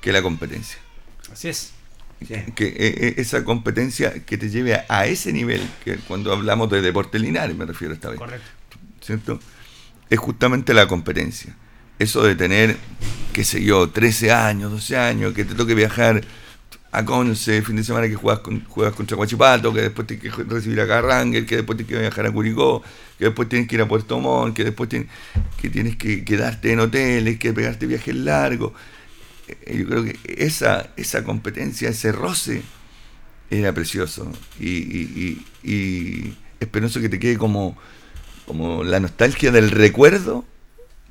que 0.00 0.12
la 0.12 0.22
competencia. 0.22 0.78
Así 1.32 1.48
es. 1.48 1.72
Que 2.56 2.66
eh, 2.66 2.74
eh, 2.78 3.14
esa 3.18 3.44
competencia 3.44 4.24
que 4.24 4.38
te 4.38 4.50
lleve 4.50 4.74
a, 4.74 4.84
a, 4.88 5.06
ese 5.06 5.32
nivel, 5.32 5.62
que 5.84 5.98
cuando 5.98 6.32
hablamos 6.32 6.68
de 6.68 6.82
deporte 6.82 7.18
lineal 7.20 7.54
me 7.54 7.64
refiero 7.64 7.94
esta 7.94 8.08
vez. 8.08 8.18
Correcto. 8.18 8.48
¿Cierto? 9.00 9.38
Es 10.10 10.18
justamente 10.18 10.74
la 10.74 10.88
competencia. 10.88 11.54
Eso 11.98 12.22
de 12.22 12.34
tener, 12.36 12.76
qué 13.32 13.44
sé 13.44 13.62
yo, 13.62 13.90
13 13.90 14.32
años, 14.32 14.70
12 14.70 14.96
años, 14.96 15.34
que 15.34 15.44
te 15.44 15.54
toque 15.54 15.74
viajar 15.74 16.22
a 16.90 17.04
Conce, 17.04 17.60
fin 17.62 17.76
de 17.76 17.84
semana 17.84 18.08
que 18.08 18.14
juegas, 18.14 18.40
con, 18.40 18.64
juegas 18.64 18.94
contra 18.94 19.16
Guachipato, 19.16 19.72
que 19.74 19.82
después 19.82 20.06
tienes 20.06 20.34
que 20.34 20.44
recibir 20.44 20.80
a 20.80 20.86
Carrangel, 20.86 21.44
que 21.44 21.56
después 21.56 21.76
tienes 21.76 21.94
que 21.94 22.00
viajar 22.00 22.26
a 22.26 22.32
Curicó, 22.32 22.82
que 23.18 23.26
después 23.26 23.48
tienes 23.48 23.68
que 23.68 23.74
ir 23.76 23.82
a 23.82 23.88
Puerto 23.88 24.18
Montt, 24.20 24.56
que 24.56 24.64
después 24.64 24.88
tienes 24.88 25.08
que, 25.60 25.68
tienes 25.68 25.96
que 25.96 26.24
quedarte 26.24 26.72
en 26.72 26.80
hoteles, 26.80 27.38
que 27.38 27.52
pegarte 27.52 27.86
viajes 27.86 28.14
largos. 28.14 28.72
Eh, 29.48 29.78
yo 29.78 29.86
creo 29.86 30.04
que 30.04 30.18
esa, 30.24 30.90
esa 30.96 31.24
competencia, 31.24 31.90
ese 31.90 32.12
roce, 32.12 32.62
era 33.50 33.72
precioso. 33.72 34.30
Y, 34.58 34.68
y, 34.68 35.44
y, 35.62 35.70
y 35.70 36.36
es 36.60 36.92
que 36.92 37.08
te 37.08 37.18
quede 37.18 37.38
como, 37.38 37.76
como 38.46 38.82
la 38.84 39.00
nostalgia 39.00 39.50
del 39.50 39.70
recuerdo, 39.70 40.44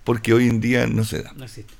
porque 0.08 0.34
hoy 0.34 0.48
en 0.48 0.62
día 0.62 0.88
no 0.88 1.04
se 1.04 1.22
da. 1.22 1.34
No 1.36 1.44
existe. 1.44 1.74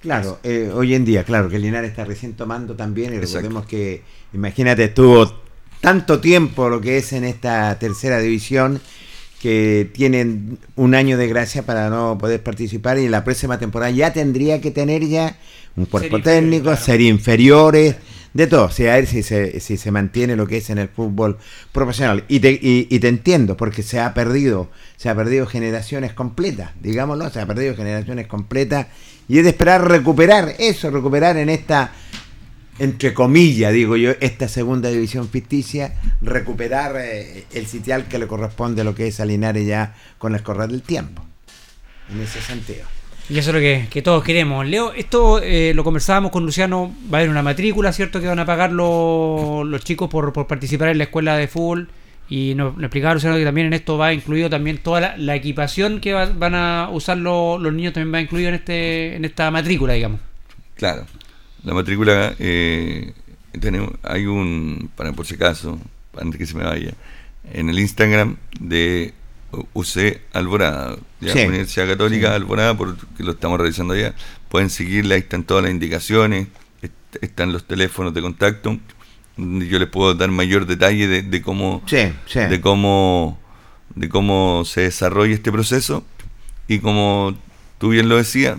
Claro, 0.00 0.40
eh, 0.42 0.72
hoy 0.74 0.92
en 0.92 1.04
día, 1.04 1.22
claro, 1.22 1.48
que 1.48 1.54
el 1.54 1.62
Linares 1.62 1.90
está 1.90 2.04
recién 2.04 2.32
tomando 2.32 2.74
también 2.74 3.14
y 3.14 3.18
recordemos 3.18 3.64
que, 3.64 4.02
imagínate, 4.32 4.82
estuvo 4.82 5.32
tanto 5.80 6.18
tiempo 6.18 6.68
lo 6.68 6.80
que 6.80 6.96
es 6.96 7.12
en 7.12 7.22
esta 7.22 7.78
tercera 7.78 8.18
división 8.18 8.80
que 9.40 9.88
tienen 9.94 10.58
un 10.74 10.96
año 10.96 11.16
de 11.16 11.28
gracia 11.28 11.64
para 11.64 11.90
no 11.90 12.18
poder 12.18 12.42
participar 12.42 12.98
y 12.98 13.04
en 13.04 13.12
la 13.12 13.22
próxima 13.22 13.56
temporada 13.56 13.92
ya 13.92 14.12
tendría 14.12 14.60
que 14.60 14.72
tener 14.72 15.06
ya 15.06 15.38
un 15.76 15.86
cuerpo 15.86 16.16
Ser 16.16 16.24
técnico, 16.24 16.56
inferior, 16.56 16.62
claro. 16.64 16.84
ser 16.84 17.00
inferiores, 17.02 17.96
de 18.34 18.48
todo, 18.48 18.68
sea, 18.68 18.94
a 18.94 18.96
ver 18.96 19.06
si 19.06 19.22
se, 19.22 19.60
si 19.60 19.76
se 19.76 19.90
mantiene 19.92 20.34
lo 20.34 20.46
que 20.46 20.56
es 20.56 20.68
en 20.68 20.78
el 20.78 20.88
fútbol 20.88 21.38
profesional. 21.72 22.24
Y 22.28 22.40
te, 22.40 22.50
y, 22.50 22.88
y 22.90 22.98
te 22.98 23.08
entiendo, 23.08 23.56
porque 23.56 23.82
se 23.82 24.00
ha 24.00 24.12
perdido, 24.12 24.70
se 24.96 25.08
ha 25.08 25.14
perdido 25.14 25.46
generaciones 25.46 26.12
completas, 26.12 26.72
digámoslo, 26.80 27.30
se 27.30 27.40
ha 27.40 27.46
perdido 27.46 27.76
generaciones 27.76 28.26
completas 28.26 28.88
y 29.28 29.38
es 29.38 29.44
de 29.44 29.50
esperar 29.50 29.88
recuperar 29.88 30.56
eso, 30.58 30.90
recuperar 30.90 31.36
en 31.36 31.48
esta, 31.48 31.92
entre 32.80 33.14
comillas, 33.14 33.72
digo 33.72 33.96
yo, 33.96 34.12
esta 34.20 34.48
segunda 34.48 34.90
división 34.90 35.28
ficticia, 35.28 35.94
recuperar 36.20 36.96
eh, 36.98 37.44
el 37.52 37.66
sitial 37.66 38.08
que 38.08 38.18
le 38.18 38.26
corresponde 38.26 38.82
a 38.82 38.84
lo 38.84 38.96
que 38.96 39.06
es 39.06 39.20
a 39.20 39.24
Linares 39.24 39.66
ya 39.66 39.94
con 40.18 40.34
el 40.34 40.42
correr 40.42 40.70
del 40.70 40.82
tiempo. 40.82 41.24
En 42.10 42.20
ese 42.20 42.40
sentido. 42.40 42.84
Y 43.30 43.38
eso 43.38 43.50
es 43.50 43.54
lo 43.54 43.60
que, 43.90 44.02
todos 44.02 44.22
queremos. 44.22 44.66
Leo, 44.66 44.92
esto 44.92 45.40
eh, 45.42 45.72
lo 45.74 45.82
conversábamos 45.82 46.30
con 46.30 46.44
Luciano, 46.44 46.94
va 47.12 47.18
a 47.18 47.20
haber 47.20 47.30
una 47.30 47.42
matrícula, 47.42 47.92
¿cierto? 47.92 48.20
Que 48.20 48.26
van 48.26 48.38
a 48.38 48.44
pagar 48.44 48.70
los, 48.72 49.66
los 49.66 49.82
chicos 49.82 50.10
por, 50.10 50.32
por 50.32 50.46
participar 50.46 50.88
en 50.88 50.98
la 50.98 51.04
escuela 51.04 51.36
de 51.36 51.48
fútbol. 51.48 51.88
Y 52.28 52.54
nos, 52.54 52.74
nos 52.74 52.84
explicaba 52.84 53.14
Luciano 53.14 53.36
que 53.36 53.44
también 53.44 53.66
en 53.68 53.72
esto 53.74 53.98
va 53.98 54.12
incluido 54.12 54.48
también 54.50 54.78
toda 54.78 55.00
la, 55.00 55.16
la 55.16 55.34
equipación 55.36 56.00
que 56.00 56.12
va- 56.14 56.30
van 56.32 56.54
a 56.54 56.88
usar 56.90 57.18
los, 57.18 57.60
los 57.60 57.72
niños, 57.72 57.92
también 57.92 58.14
va 58.14 58.20
incluido 58.20 58.48
en 58.48 58.54
este 58.54 59.16
en 59.16 59.24
esta 59.24 59.50
matrícula, 59.50 59.92
digamos. 59.94 60.20
Claro, 60.76 61.04
la 61.64 61.74
matrícula, 61.74 62.34
eh, 62.38 63.12
tenemos, 63.60 63.90
hay 64.02 64.24
un, 64.26 64.90
para 64.96 65.12
por 65.12 65.26
si 65.26 65.34
acaso, 65.34 65.78
antes 66.18 66.38
que 66.38 66.46
se 66.46 66.56
me 66.56 66.64
vaya, 66.64 66.92
en 67.52 67.68
el 67.68 67.78
Instagram 67.78 68.36
de 68.58 69.12
UC 69.72 70.20
Alborada, 70.32 70.96
ya, 71.20 71.32
Sí. 71.32 71.40
Universidad 71.46 71.86
Católica 71.88 72.28
Sí. 72.28 72.34
Alborada, 72.34 72.76
porque 72.76 73.00
lo 73.18 73.32
estamos 73.32 73.58
revisando 73.60 73.94
allá, 73.94 74.14
pueden 74.48 74.70
seguirla, 74.70 75.14
ahí 75.14 75.20
están 75.22 75.44
todas 75.44 75.62
las 75.64 75.72
indicaciones, 75.72 76.48
est- 76.82 76.92
están 77.22 77.52
los 77.52 77.64
teléfonos 77.64 78.12
de 78.14 78.22
contacto, 78.22 78.78
yo 79.36 79.78
les 79.78 79.88
puedo 79.88 80.14
dar 80.14 80.30
mayor 80.30 80.66
detalle 80.66 81.08
de, 81.08 81.22
de 81.22 81.42
cómo 81.42 81.82
Sí, 81.86 81.96
de 82.40 82.60
cómo 82.60 83.40
de 83.94 84.08
cómo 84.08 84.64
se 84.64 84.82
desarrolla 84.82 85.34
este 85.34 85.52
proceso. 85.52 86.04
Y 86.66 86.78
como 86.80 87.36
tú 87.78 87.90
bien 87.90 88.08
lo 88.08 88.16
decías 88.16 88.58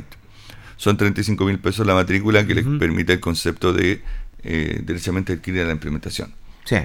son 0.78 0.98
35 0.98 1.46
mil 1.46 1.60
pesos 1.60 1.86
la 1.88 1.94
matrícula 1.94 2.46
que 2.46 2.54
les 2.56 2.66
permite 2.80 3.14
el 3.14 3.20
concepto 3.20 3.72
de 3.74 4.02
eh, 4.44 4.82
derechamente 4.84 5.34
adquirir 5.34 5.66
la 5.66 5.72
implementación. 5.74 6.34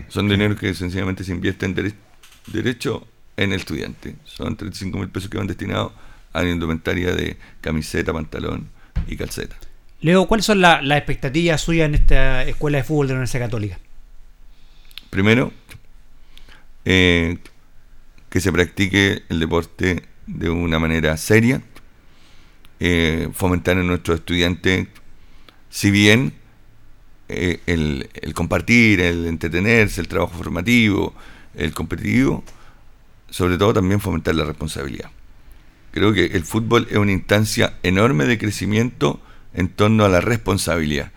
Son 0.08 0.28
dinero 0.28 0.56
que 0.56 0.72
sencillamente 0.74 1.24
se 1.24 1.32
invierte 1.32 1.66
en 1.66 1.74
dere- 1.74 1.94
derecho 2.46 3.06
en 3.36 3.52
el 3.52 3.58
estudiante 3.60 4.16
son 4.24 4.56
35 4.56 4.98
mil 4.98 5.08
pesos 5.08 5.30
que 5.30 5.38
van 5.38 5.46
destinados 5.46 5.92
a 6.32 6.42
la 6.42 6.50
indumentaria 6.50 7.12
de 7.12 7.36
camiseta 7.60 8.12
pantalón 8.12 8.68
y 9.08 9.16
calceta 9.16 9.56
Leo, 10.02 10.26
¿cuáles 10.26 10.46
son 10.46 10.60
la- 10.60 10.80
las 10.82 10.98
expectativas 10.98 11.60
suyas 11.60 11.86
en 11.86 11.94
esta 11.94 12.44
escuela 12.44 12.78
de 12.78 12.84
fútbol 12.84 13.06
de 13.08 13.12
la 13.14 13.18
Universidad 13.18 13.44
Católica? 13.46 13.78
Primero, 15.10 15.52
eh, 16.84 17.38
que 18.28 18.40
se 18.40 18.52
practique 18.52 19.22
el 19.28 19.40
deporte 19.40 20.04
de 20.26 20.48
una 20.50 20.78
manera 20.78 21.16
seria, 21.16 21.60
eh, 22.78 23.28
fomentar 23.34 23.76
en 23.76 23.86
nuestros 23.88 24.20
estudiantes, 24.20 24.86
si 25.68 25.90
bien 25.90 26.32
eh, 27.28 27.60
el, 27.66 28.08
el 28.14 28.34
compartir, 28.34 29.00
el 29.00 29.26
entretenerse, 29.26 30.00
el 30.00 30.08
trabajo 30.08 30.32
formativo, 30.36 31.14
el 31.54 31.72
competitivo, 31.74 32.42
sobre 33.30 33.58
todo 33.58 33.72
también 33.72 34.00
fomentar 34.00 34.34
la 34.34 34.44
responsabilidad. 34.44 35.10
Creo 35.92 36.12
que 36.12 36.26
el 36.26 36.44
fútbol 36.44 36.86
es 36.90 36.96
una 36.96 37.12
instancia 37.12 37.74
enorme 37.82 38.26
de 38.26 38.38
crecimiento 38.38 39.20
en 39.54 39.68
torno 39.68 40.04
a 40.04 40.08
la 40.08 40.20
responsabilidad. 40.20 41.10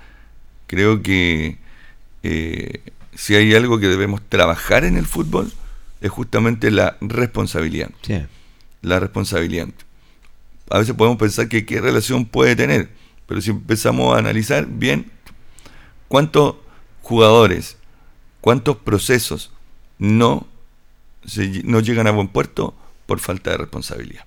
Creo 0.67 1.04
que 1.04 1.58
eh, 2.23 2.82
si 3.13 3.36
hay 3.36 3.54
algo 3.54 3.80
que 3.80 3.88
debemos 3.88 4.21
trabajar 4.28 4.86
en 4.86 4.97
el 4.97 5.06
fútbol 5.06 5.52
es 6.02 6.10
justamente 6.10 6.71
la 6.71 6.97
responsabilidad. 7.02 7.89
Sí. 8.02 8.21
La 8.82 8.99
responsabilidad. 8.99 9.67
A 10.69 10.80
veces 10.80 10.95
podemos 10.95 11.17
pensar 11.17 11.47
que 11.47 11.65
qué 11.65 11.80
relación 11.80 12.26
puede 12.26 12.56
tener, 12.56 12.89
pero 13.28 13.41
si 13.41 13.52
empezamos 13.52 14.15
a 14.15 14.19
analizar 14.19 14.65
bien 14.67 15.12
cuántos 16.08 16.56
jugadores, 17.02 17.78
cuántos 18.41 18.78
procesos 18.78 19.52
no, 19.99 20.47
se- 21.26 21.62
no 21.64 21.80
llegan 21.80 22.08
a 22.08 22.12
buen 22.12 22.28
puerto 22.28 22.76
por 23.06 23.20
falta 23.20 23.52
de 23.52 23.58
responsabilidad. 23.58 24.26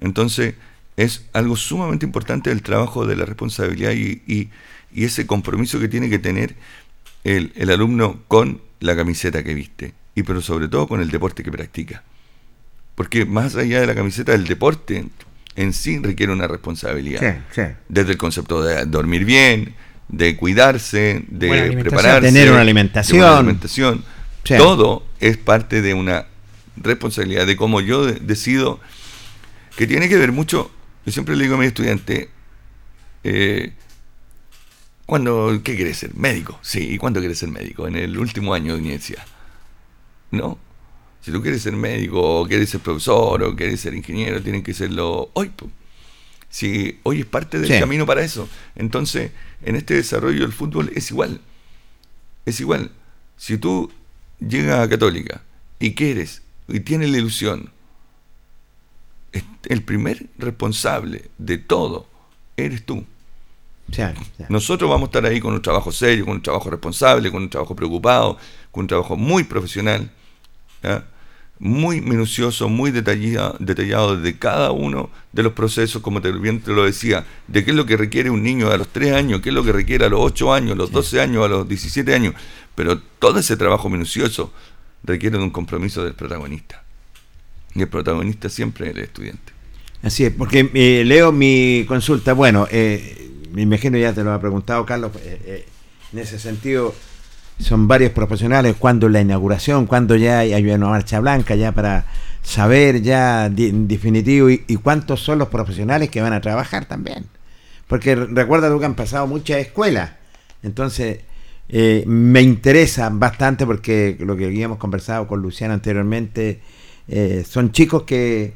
Entonces, 0.00 0.54
es 0.96 1.26
algo 1.32 1.56
sumamente 1.56 2.06
importante 2.06 2.50
el 2.50 2.62
trabajo 2.62 3.06
de 3.06 3.16
la 3.16 3.24
responsabilidad 3.24 3.92
y, 3.92 4.22
y- 4.26 4.50
y 4.92 5.04
ese 5.04 5.26
compromiso 5.26 5.78
que 5.80 5.88
tiene 5.88 6.08
que 6.08 6.18
tener 6.18 6.54
el, 7.24 7.52
el 7.56 7.70
alumno 7.70 8.20
con 8.28 8.60
la 8.80 8.94
camiseta 8.96 9.42
que 9.42 9.54
viste 9.54 9.94
y 10.14 10.22
pero 10.22 10.40
sobre 10.40 10.68
todo 10.68 10.86
con 10.88 11.00
el 11.00 11.10
deporte 11.10 11.42
que 11.42 11.50
practica. 11.50 12.02
Porque 12.94 13.26
más 13.26 13.56
allá 13.56 13.80
de 13.80 13.86
la 13.86 13.94
camiseta, 13.94 14.34
el 14.34 14.46
deporte 14.46 15.06
en 15.56 15.72
sí 15.72 15.98
requiere 15.98 16.32
una 16.32 16.46
responsabilidad. 16.48 17.20
Sí, 17.20 17.60
sí. 17.62 17.62
Desde 17.88 18.12
el 18.12 18.18
concepto 18.18 18.62
de 18.62 18.86
dormir 18.86 19.24
bien, 19.26 19.74
de 20.08 20.36
cuidarse, 20.36 21.24
de 21.28 21.48
prepararse, 21.80 22.28
Tener 23.12 23.20
una 23.26 23.32
de 23.32 23.38
alimentación. 23.38 24.04
Sí. 24.46 24.56
Todo 24.56 25.02
es 25.20 25.36
parte 25.36 25.82
de 25.82 25.92
una 25.94 26.26
responsabilidad 26.76 27.46
de 27.46 27.56
cómo 27.56 27.80
yo 27.80 28.04
de- 28.06 28.20
decido, 28.20 28.80
que 29.76 29.86
tiene 29.86 30.08
que 30.08 30.16
ver 30.16 30.32
mucho, 30.32 30.70
yo 31.04 31.12
siempre 31.12 31.36
le 31.36 31.44
digo 31.44 31.56
a 31.56 31.58
mis 31.58 31.68
estudiantes, 31.68 32.28
eh, 33.24 33.72
cuando, 35.04 35.60
¿qué 35.62 35.76
quieres 35.76 35.98
ser? 35.98 36.14
Médico, 36.14 36.58
sí, 36.62 36.88
¿y 36.92 36.98
cuándo 36.98 37.20
quieres 37.20 37.38
ser 37.38 37.48
médico? 37.48 37.86
En 37.86 37.96
el 37.96 38.18
último 38.18 38.54
año 38.54 38.74
de 38.74 38.80
universidad. 38.80 39.24
No, 40.32 40.58
si 41.22 41.30
tú 41.30 41.40
quieres 41.42 41.62
ser 41.62 41.74
médico, 41.74 42.40
o 42.40 42.46
quieres 42.46 42.70
ser 42.70 42.80
profesor, 42.80 43.42
o 43.42 43.54
quieres 43.56 43.80
ser 43.80 43.94
ingeniero, 43.94 44.42
tienen 44.42 44.62
que 44.62 44.74
serlo 44.74 45.30
hoy. 45.34 45.48
po. 45.50 45.70
Si 46.48 46.98
hoy 47.02 47.20
es 47.20 47.26
parte 47.26 47.58
del 47.58 47.70
Sí. 47.70 47.78
camino 47.78 48.06
para 48.06 48.22
eso. 48.22 48.48
Entonces, 48.76 49.30
en 49.62 49.76
este 49.76 49.94
desarrollo 49.94 50.40
del 50.42 50.52
fútbol 50.52 50.90
es 50.94 51.10
igual. 51.10 51.40
Es 52.44 52.60
igual. 52.60 52.90
Si 53.36 53.58
tú 53.58 53.90
llegas 54.40 54.80
a 54.80 54.88
Católica 54.88 55.42
y 55.78 55.94
quieres 55.94 56.42
y 56.68 56.80
tienes 56.80 57.10
la 57.10 57.18
ilusión, 57.18 57.70
el 59.68 59.82
primer 59.82 60.26
responsable 60.38 61.30
de 61.38 61.58
todo 61.58 62.06
eres 62.56 62.84
tú. 62.84 63.04
Nosotros 64.48 64.90
vamos 64.90 65.06
a 65.06 65.10
estar 65.10 65.26
ahí 65.26 65.40
con 65.40 65.54
un 65.54 65.62
trabajo 65.62 65.92
serio, 65.92 66.24
con 66.24 66.34
un 66.34 66.42
trabajo 66.42 66.70
responsable, 66.70 67.30
con 67.30 67.42
un 67.42 67.50
trabajo 67.50 67.76
preocupado, 67.76 68.38
con 68.72 68.82
un 68.82 68.88
trabajo 68.88 69.16
muy 69.16 69.44
profesional, 69.44 70.10
¿ya? 70.82 71.06
Muy 71.58 72.00
minucioso, 72.00 72.68
muy 72.68 72.90
detallado, 72.90 73.56
detallado 73.58 74.16
de 74.16 74.38
cada 74.38 74.72
uno 74.72 75.10
de 75.32 75.42
los 75.42 75.52
procesos, 75.52 76.02
como 76.02 76.20
te, 76.20 76.30
bien 76.32 76.60
te 76.60 76.72
lo 76.72 76.84
decía, 76.84 77.24
de 77.48 77.64
qué 77.64 77.70
es 77.70 77.76
lo 77.76 77.86
que 77.86 77.96
requiere 77.96 78.30
un 78.30 78.42
niño 78.42 78.70
a 78.70 78.76
los 78.76 78.88
3 78.88 79.12
años, 79.12 79.40
qué 79.40 79.48
es 79.48 79.54
lo 79.54 79.64
que 79.64 79.72
requiere 79.72 80.04
a 80.04 80.08
los 80.08 80.20
8 80.20 80.52
años, 80.52 80.72
a 80.72 80.76
los 80.76 80.92
12 80.92 81.20
años, 81.20 81.44
a 81.44 81.48
los 81.48 81.68
17 81.68 82.14
años. 82.14 82.34
Pero 82.74 83.00
todo 83.18 83.38
ese 83.38 83.56
trabajo 83.56 83.88
minucioso 83.88 84.52
requiere 85.02 85.38
de 85.38 85.44
un 85.44 85.50
compromiso 85.50 86.04
del 86.04 86.14
protagonista. 86.14 86.82
Y 87.74 87.82
el 87.82 87.88
protagonista 87.88 88.48
siempre 88.48 88.90
es 88.90 88.96
el 88.96 89.02
estudiante. 89.02 89.52
Así 90.02 90.24
es, 90.24 90.32
porque 90.32 90.70
eh, 90.74 91.04
leo 91.04 91.32
mi 91.32 91.84
consulta, 91.88 92.34
bueno, 92.34 92.68
eh, 92.70 93.30
me 93.52 93.62
imagino 93.62 93.96
ya 93.96 94.12
te 94.12 94.22
lo 94.22 94.32
ha 94.32 94.40
preguntado 94.40 94.84
Carlos, 94.84 95.12
eh, 95.24 95.66
en 96.12 96.18
ese 96.18 96.38
sentido 96.38 96.94
son 97.58 97.88
varios 97.88 98.12
profesionales, 98.12 98.76
cuando 98.78 99.08
la 99.08 99.20
inauguración, 99.20 99.86
cuando 99.86 100.16
ya 100.16 100.40
hay 100.40 100.70
una 100.70 100.88
marcha 100.88 101.20
blanca, 101.20 101.54
ya 101.54 101.72
para 101.72 102.04
saber 102.42 103.02
ya 103.02 103.46
en 103.46 103.88
definitivo 103.88 104.50
y, 104.50 104.58
cuántos 104.76 105.20
son 105.20 105.38
los 105.38 105.48
profesionales 105.48 106.10
que 106.10 106.20
van 106.20 106.32
a 106.32 106.40
trabajar 106.40 106.84
también. 106.84 107.26
Porque 107.88 108.14
recuerda 108.14 108.70
tú 108.70 108.78
que 108.78 108.86
han 108.86 108.94
pasado 108.94 109.26
muchas 109.26 109.58
escuelas, 109.58 110.12
entonces 110.62 111.20
eh, 111.68 112.04
me 112.06 112.42
interesa 112.42 113.08
bastante 113.10 113.64
porque 113.66 114.16
lo 114.20 114.36
que 114.36 114.46
habíamos 114.46 114.78
conversado 114.78 115.26
con 115.26 115.40
Luciano 115.40 115.74
anteriormente, 115.74 116.60
eh, 117.08 117.44
son 117.48 117.72
chicos 117.72 118.02
que, 118.02 118.54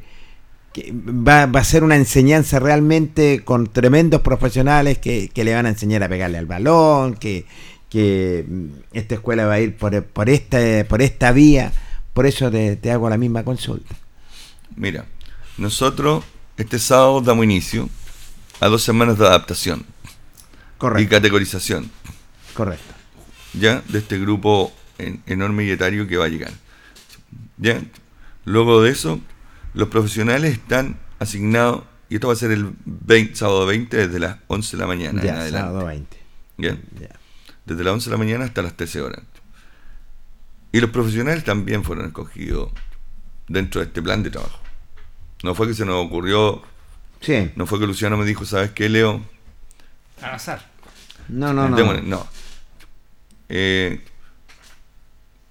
que 0.72 0.92
va, 0.92 1.46
va, 1.46 1.60
a 1.60 1.64
ser 1.64 1.84
una 1.84 1.96
enseñanza 1.96 2.58
realmente 2.58 3.42
con 3.44 3.68
tremendos 3.68 4.20
profesionales 4.20 4.98
que, 4.98 5.30
que, 5.32 5.44
le 5.44 5.54
van 5.54 5.66
a 5.66 5.70
enseñar 5.70 6.02
a 6.02 6.08
pegarle 6.08 6.38
al 6.38 6.46
balón, 6.46 7.14
que, 7.14 7.46
que 7.90 8.46
mm, 8.48 8.66
esta 8.92 9.14
escuela 9.16 9.44
va 9.46 9.54
a 9.54 9.60
ir 9.60 9.76
por, 9.76 10.02
por, 10.04 10.30
esta, 10.30 10.58
por 10.88 11.02
esta 11.02 11.32
vía, 11.32 11.72
por 12.14 12.24
eso 12.26 12.50
te, 12.50 12.76
te 12.76 12.90
hago 12.90 13.10
la 13.10 13.18
misma 13.18 13.44
consulta. 13.44 13.94
Mira, 14.76 15.04
nosotros 15.58 16.24
este 16.56 16.78
sábado 16.78 17.20
damos 17.20 17.44
inicio 17.44 17.88
a 18.60 18.68
dos 18.68 18.82
semanas 18.82 19.18
de 19.18 19.26
adaptación 19.26 19.84
Correcto. 20.78 21.02
y 21.02 21.06
categorización. 21.08 21.90
Correcto. 22.54 22.94
Ya, 23.54 23.82
de 23.88 23.98
este 23.98 24.18
grupo 24.18 24.72
en, 24.98 25.22
enorme 25.26 25.64
y 25.64 25.70
etario 25.70 26.06
que 26.06 26.16
va 26.16 26.26
a 26.26 26.28
llegar. 26.28 26.52
Ya, 27.58 27.82
luego 28.44 28.82
de 28.82 28.90
eso, 28.90 29.20
los 29.74 29.88
profesionales 29.88 30.52
están 30.52 30.96
asignados, 31.18 31.82
y 32.08 32.14
esto 32.16 32.28
va 32.28 32.32
a 32.34 32.36
ser 32.36 32.50
el 32.52 32.72
20, 32.84 33.34
sábado 33.36 33.66
20 33.66 33.96
desde 33.96 34.18
las 34.20 34.36
11 34.46 34.76
de 34.76 34.80
la 34.80 34.86
mañana 34.86 35.22
Ya, 35.22 35.30
en 35.30 35.36
adelante. 35.36 35.58
sábado 35.68 35.86
20. 35.86 36.16
¿Ya? 36.58 36.76
Ya. 37.00 37.19
Desde 37.70 37.84
las 37.84 37.92
11 37.94 38.10
de 38.10 38.14
la 38.14 38.18
mañana 38.18 38.44
hasta 38.46 38.62
las 38.62 38.76
13 38.76 39.00
horas. 39.00 39.20
Y 40.72 40.80
los 40.80 40.90
profesionales 40.90 41.44
también 41.44 41.84
fueron 41.84 42.06
escogidos 42.06 42.72
dentro 43.46 43.80
de 43.80 43.86
este 43.86 44.02
plan 44.02 44.24
de 44.24 44.30
trabajo. 44.30 44.58
No 45.44 45.54
fue 45.54 45.68
que 45.68 45.74
se 45.74 45.84
nos 45.84 46.04
ocurrió, 46.04 46.62
Sí. 47.20 47.52
no 47.54 47.66
fue 47.66 47.78
que 47.78 47.86
Luciano 47.86 48.16
me 48.16 48.24
dijo, 48.24 48.44
¿sabes 48.44 48.72
qué, 48.72 48.88
Leo? 48.88 49.22
Al 50.20 50.34
azar. 50.34 50.68
No, 51.28 51.52
no, 51.52 51.68
no. 51.68 52.00
No. 52.02 52.26
Eh, 53.48 54.00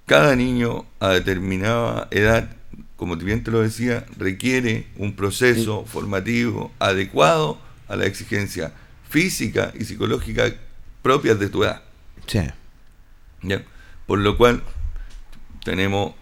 cada 0.05 0.35
niño 0.35 0.85
a 0.99 1.11
determinada 1.11 2.09
edad, 2.11 2.49
como 2.97 3.15
bien 3.15 3.45
te 3.45 3.51
lo 3.51 3.61
decía, 3.61 4.05
requiere 4.17 4.87
un 4.97 5.15
proceso 5.15 5.85
formativo 5.85 6.73
adecuado 6.79 7.61
a 7.87 7.95
la 7.95 8.05
exigencia 8.07 8.73
física 9.07 9.71
y 9.79 9.85
psicológica 9.85 10.53
propias 11.01 11.39
de 11.39 11.47
tu 11.47 11.63
edad. 11.63 11.83
Sí. 12.29 12.39
¿ya? 13.41 13.63
Por 14.05 14.19
lo 14.19 14.37
cual 14.37 14.63
tenemos 15.63 16.13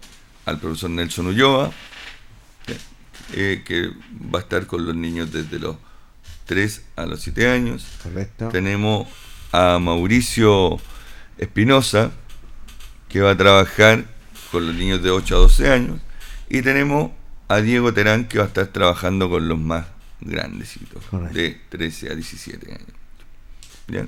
al 0.46 0.60
profesor 0.60 0.90
Nelson 0.90 1.28
Ulloa, 1.28 1.72
eh, 3.34 3.62
que 3.66 3.92
va 4.34 4.40
a 4.40 4.42
estar 4.42 4.66
con 4.68 4.86
los 4.86 4.96
niños 4.96 5.32
desde 5.32 5.60
los 5.60 5.76
3 6.46 6.82
a 6.96 7.06
los 7.06 7.22
7 7.22 7.50
años. 7.50 7.86
Correcto. 8.02 8.50
Tenemos 8.50 9.08
a 9.52 9.80
Mauricio 9.80 10.80
Espinosa, 11.38 12.12
que 13.10 13.20
va 13.22 13.32
a 13.32 13.38
trabajar 13.38 14.06
con 14.52 14.66
los 14.66 14.76
niños 14.76 15.04
de 15.04 15.12
8 15.12 15.36
a 15.36 15.40
12 15.40 15.72
años. 15.72 16.00
Y 16.50 16.62
tenemos 16.62 17.12
a 17.50 17.58
Diego 17.58 17.94
Terán, 17.94 18.28
que 18.28 18.38
va 18.38 18.46
a 18.46 18.48
estar 18.48 18.68
trabajando 18.68 19.30
con 19.30 19.48
los 19.48 19.60
más 19.60 19.86
grandecitos, 20.22 21.04
Correcto. 21.10 21.38
de 21.38 21.62
13 21.70 22.12
a 22.12 22.16
17 22.16 22.72
años. 22.72 22.88
¿Ya? 23.88 24.08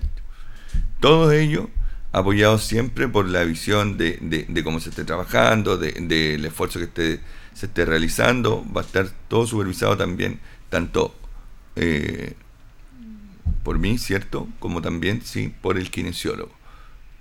Todos 0.99 1.33
ellos 1.33 1.67
apoyados 2.11 2.63
siempre 2.63 3.07
por 3.07 3.27
la 3.27 3.43
visión 3.43 3.97
de, 3.97 4.17
de- 4.21 4.45
de 4.47 4.63
cómo 4.63 4.79
se 4.79 4.89
esté 4.89 5.03
trabajando, 5.05 5.77
del 5.77 6.07
de, 6.07 6.31
del 6.33 6.45
esfuerzo 6.45 6.79
que 6.79 6.85
esté, 6.85 7.19
se 7.53 7.67
esté 7.67 7.85
realizando. 7.85 8.65
Va 8.75 8.81
a 8.81 8.85
estar 8.85 9.09
todo 9.27 9.45
supervisado 9.47 9.97
también, 9.97 10.39
tanto 10.69 11.15
eh, 11.75 12.35
por 13.63 13.77
mí, 13.79 13.97
¿cierto? 13.97 14.47
Como 14.59 14.81
también, 14.81 15.21
sí, 15.23 15.53
por 15.61 15.77
el 15.77 15.89
kinesiólogo. 15.91 16.51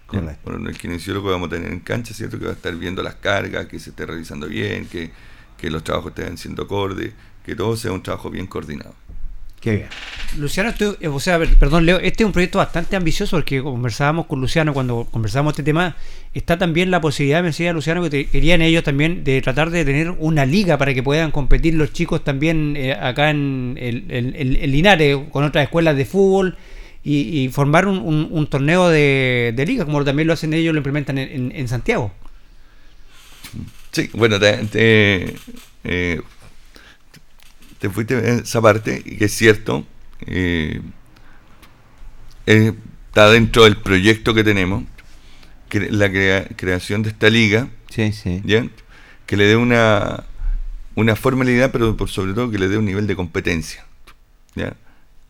Correcto. 0.06 0.42
Por 0.44 0.68
el 0.68 0.78
kinesiólogo 0.78 1.26
que 1.28 1.32
vamos 1.32 1.48
a 1.48 1.50
tener 1.56 1.72
en 1.72 1.80
cancha, 1.80 2.14
¿cierto? 2.14 2.38
Que 2.38 2.46
va 2.46 2.52
a 2.52 2.54
estar 2.54 2.74
viendo 2.76 3.02
las 3.02 3.16
cargas, 3.16 3.66
que 3.66 3.78
se 3.78 3.90
esté 3.90 4.06
realizando 4.06 4.46
bien, 4.48 4.86
que, 4.88 5.12
que 5.56 5.70
los 5.70 5.84
trabajos 5.84 6.12
estén 6.16 6.38
siendo 6.38 6.62
acordes, 6.64 7.12
que 7.44 7.54
todo 7.56 7.76
sea 7.76 7.92
un 7.92 8.02
trabajo 8.02 8.30
bien 8.30 8.46
coordinado. 8.46 8.94
Qué 9.60 9.72
bien. 9.74 9.88
Luciano, 10.38 10.68
esto, 10.70 10.96
eh, 11.00 11.08
o 11.08 11.18
sea, 11.18 11.38
perdón, 11.58 11.84
Leo, 11.84 11.98
este 11.98 12.22
es 12.22 12.26
un 12.26 12.32
proyecto 12.32 12.58
bastante 12.58 12.94
ambicioso 12.94 13.36
porque 13.36 13.60
conversábamos 13.60 14.26
con 14.26 14.40
Luciano 14.40 14.72
cuando 14.72 15.04
conversábamos 15.10 15.52
este 15.54 15.64
tema. 15.64 15.96
Está 16.32 16.58
también 16.58 16.90
la 16.92 17.00
posibilidad, 17.00 17.40
me 17.40 17.48
decía 17.48 17.72
Luciano, 17.72 18.02
que 18.04 18.10
te- 18.10 18.26
querían 18.26 18.62
ellos 18.62 18.84
también 18.84 19.24
de 19.24 19.40
tratar 19.42 19.70
de 19.70 19.84
tener 19.84 20.10
una 20.10 20.46
liga 20.46 20.78
para 20.78 20.94
que 20.94 21.02
puedan 21.02 21.32
competir 21.32 21.74
los 21.74 21.92
chicos 21.92 22.22
también 22.22 22.74
eh, 22.76 22.92
acá 22.92 23.30
en, 23.30 23.76
el- 23.80 24.04
el- 24.10 24.36
el- 24.36 24.56
en 24.56 24.70
Linares 24.70 25.16
con 25.32 25.42
otras 25.42 25.64
escuelas 25.64 25.96
de 25.96 26.04
fútbol 26.04 26.56
y, 27.02 27.40
y 27.44 27.48
formar 27.48 27.88
un, 27.88 27.98
un- 27.98 28.28
un 28.30 28.46
torneo 28.46 28.88
de, 28.90 29.52
de 29.56 29.66
liga, 29.66 29.84
como 29.86 30.04
también 30.04 30.28
lo 30.28 30.34
hacen 30.34 30.52
ellos, 30.54 30.72
lo 30.72 30.78
implementan 30.78 31.18
en, 31.18 31.28
en- 31.30 31.52
en 31.56 31.66
Santiago. 31.68 32.12
Sí, 33.90 34.10
bueno, 34.12 34.38
te, 34.38 34.52
te, 34.66 35.34
eh, 35.84 36.20
te 37.78 37.88
fuiste 37.90 38.14
en 38.18 38.40
esa 38.40 38.60
parte, 38.60 39.02
y 39.04 39.16
que 39.16 39.26
es 39.26 39.32
cierto, 39.34 39.86
eh, 40.26 40.80
eh, 42.46 42.72
está 43.08 43.30
dentro 43.30 43.64
del 43.64 43.76
proyecto 43.76 44.34
que 44.34 44.44
tenemos, 44.44 44.84
que 45.68 45.90
la 45.90 46.08
crea- 46.10 46.48
creación 46.56 47.02
de 47.02 47.10
esta 47.10 47.28
liga, 47.30 47.68
Sí, 47.90 48.12
sí. 48.12 48.40
¿ya? 48.44 48.66
que 49.26 49.36
le 49.36 49.44
dé 49.44 49.56
una, 49.56 50.24
una 50.94 51.14
formalidad, 51.16 51.70
pero 51.72 51.96
por 51.96 52.08
sobre 52.08 52.32
todo 52.32 52.50
que 52.50 52.58
le 52.58 52.68
dé 52.68 52.78
un 52.78 52.84
nivel 52.86 53.06
de 53.06 53.16
competencia, 53.16 53.84
¿ya? 54.54 54.74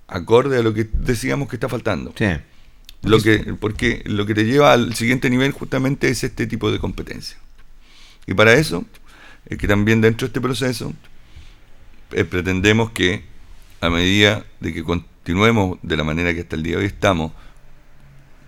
acorde 0.07 0.59
a 0.59 0.63
lo 0.63 0.73
que 0.73 0.85
decíamos 0.93 1.49
que 1.49 1.57
está 1.57 1.69
faltando. 1.69 2.15
Sí. 2.17 2.27
Lo 3.03 3.21
que, 3.23 3.55
porque 3.61 4.03
lo 4.07 4.27
que 4.27 4.35
te 4.35 4.45
lleva 4.45 4.73
al 4.73 4.95
siguiente 4.95 5.31
nivel 5.31 5.53
justamente 5.53 6.09
es 6.09 6.25
este 6.25 6.47
tipo 6.49 6.73
de 6.73 6.79
competencia. 6.81 7.37
Y 8.27 8.35
para 8.35 8.55
eso, 8.55 8.85
es 9.47 9.57
que 9.59 9.69
también 9.69 10.01
dentro 10.01 10.27
de 10.27 10.31
este 10.31 10.41
proceso, 10.41 10.93
eh, 12.13 12.25
pretendemos 12.25 12.91
que 12.91 13.25
a 13.81 13.91
medida 13.91 14.45
de 14.61 14.73
que 14.73 14.83
continuemos 14.83 15.79
de 15.83 15.97
la 15.97 16.05
manera 16.05 16.35
que 16.35 16.41
hasta 16.41 16.57
el 16.57 16.63
día 16.63 16.77
de 16.77 16.83
hoy 16.83 16.87
estamos, 16.87 17.33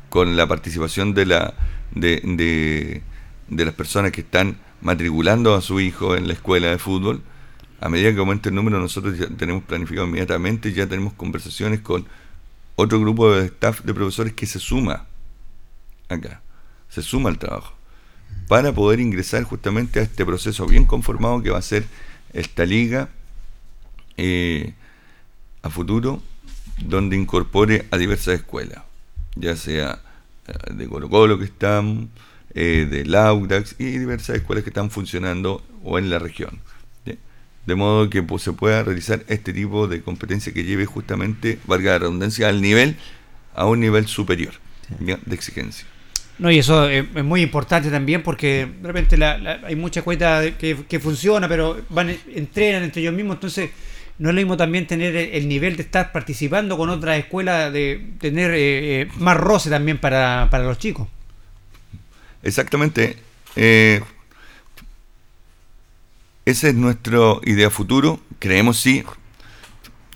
con 0.09 0.37
la 0.37 0.47
participación 0.47 1.15
de, 1.15 1.27
la, 1.27 1.55
de, 1.93 2.21
de, 3.49 3.65
las 3.65 3.75
personas 3.75 4.13
que 4.13 4.23
están 4.23 4.59
matriculando 4.81 5.55
a 5.55 5.61
su 5.61 5.79
hijo 5.79 6.17
en 6.17 6.27
la 6.27 6.33
escuela 6.33 6.69
de 6.69 6.79
fútbol, 6.79 7.23
a 7.81 7.89
medida 7.89 8.13
que 8.13 8.19
aumente 8.19 8.49
el 8.49 8.57
número, 8.57 8.81
nosotros 8.81 9.17
ya 9.17 9.29
tenemos 9.29 9.63
planificado 9.65 10.07
inmediatamente, 10.07 10.73
ya 10.73 10.87
tenemos 10.87 11.13
conversaciones 11.13 11.81
con 11.81 12.07
otro 12.77 12.99
grupo 12.99 13.33
de 13.33 13.47
staff 13.47 13.83
de 13.83 13.95
profesores 13.95 14.33
que 14.33 14.47
se 14.47 14.59
suma 14.59 15.07
acá, 16.09 16.43
se 16.89 17.03
suma 17.03 17.31
al 17.31 17.39
trabajo, 17.39 17.75
para 18.49 18.73
poder 18.73 19.01
ingresar 19.01 19.45
justamente 19.45 20.01
a 20.01 20.03
este 20.03 20.27
proceso 20.27 20.67
bien 20.67 20.85
conformado 20.85 21.41
que 21.43 21.51
va 21.51 21.59
a 21.59 21.63
ser 21.63 21.85
esta 22.33 22.67
liga 22.67 23.11
eh, 24.23 24.75
a 25.63 25.71
futuro, 25.71 26.23
donde 26.85 27.17
incorpore 27.17 27.87
a 27.91 27.97
diversas 27.97 28.35
escuelas, 28.35 28.83
ya 29.35 29.57
sea 29.57 29.99
eh, 30.47 30.75
de 30.75 30.87
Colo 30.89 31.09
Colo 31.09 31.39
que 31.39 31.47
están, 31.47 32.11
eh, 32.55 32.87
de 32.91 33.05
Laudax 33.07 33.77
y 33.79 33.85
diversas 33.99 34.37
escuelas 34.37 34.63
que 34.65 34.71
están 34.71 34.91
funcionando 34.91 35.63
o 35.83 35.99
en 35.99 36.11
la 36.11 36.19
región. 36.19 36.59
De 37.67 37.75
modo 37.75 38.09
que 38.09 38.23
pues, 38.23 38.43
se 38.43 38.53
pueda 38.53 38.83
realizar 38.83 39.23
este 39.29 39.53
tipo 39.53 39.87
de 39.87 40.01
competencia 40.01 40.53
que 40.53 40.65
lleve 40.65 40.87
justamente, 40.87 41.59
valga 41.67 41.93
la 41.93 41.99
redundancia, 42.01 42.49
al 42.49 42.61
nivel, 42.63 42.97
a 43.55 43.67
un 43.67 43.81
nivel 43.81 44.07
superior 44.07 44.55
de 44.99 45.35
exigencia. 45.35 45.87
No, 46.39 46.51
y 46.51 46.59
eso 46.59 46.89
es, 46.89 47.05
es 47.15 47.23
muy 47.25 47.43
importante 47.43 47.91
también 47.91 48.23
porque 48.23 48.67
de 48.81 48.87
repente 48.89 49.19
la- 49.19 49.37
la- 49.37 49.61
hay 49.67 49.77
mucha 49.77 50.01
cuenta 50.03 50.41
de- 50.41 50.55
que, 50.57 50.75
que 50.89 50.99
funciona, 50.99 51.47
pero 51.49 51.79
van 51.91 52.09
entrenan 52.35 52.83
entre 52.83 53.03
ellos 53.03 53.13
mismos, 53.15 53.37
entonces 53.37 53.71
no 54.21 54.29
es 54.29 54.35
lo 54.35 54.41
mismo 54.41 54.57
también 54.57 54.87
tener 54.87 55.17
el, 55.17 55.31
el 55.31 55.49
nivel 55.49 55.77
de 55.77 55.83
estar 55.83 56.13
participando 56.13 56.77
con 56.77 56.91
otras 56.91 57.19
escuelas, 57.19 57.73
de 57.73 58.13
tener 58.21 58.53
eh, 58.53 59.01
eh, 59.01 59.09
más 59.17 59.37
roce 59.37 59.71
también 59.71 59.99
para, 59.99 60.47
para 60.51 60.63
los 60.65 60.79
chicos. 60.79 61.09
Exactamente. 62.43 63.17
eh, 63.57 64.01
esa 66.45 66.69
es 66.69 66.75
nuestra 66.75 67.19
idea 67.45 67.71
futuro. 67.71 68.21
Creemos 68.39 68.79
sí. 68.79 69.03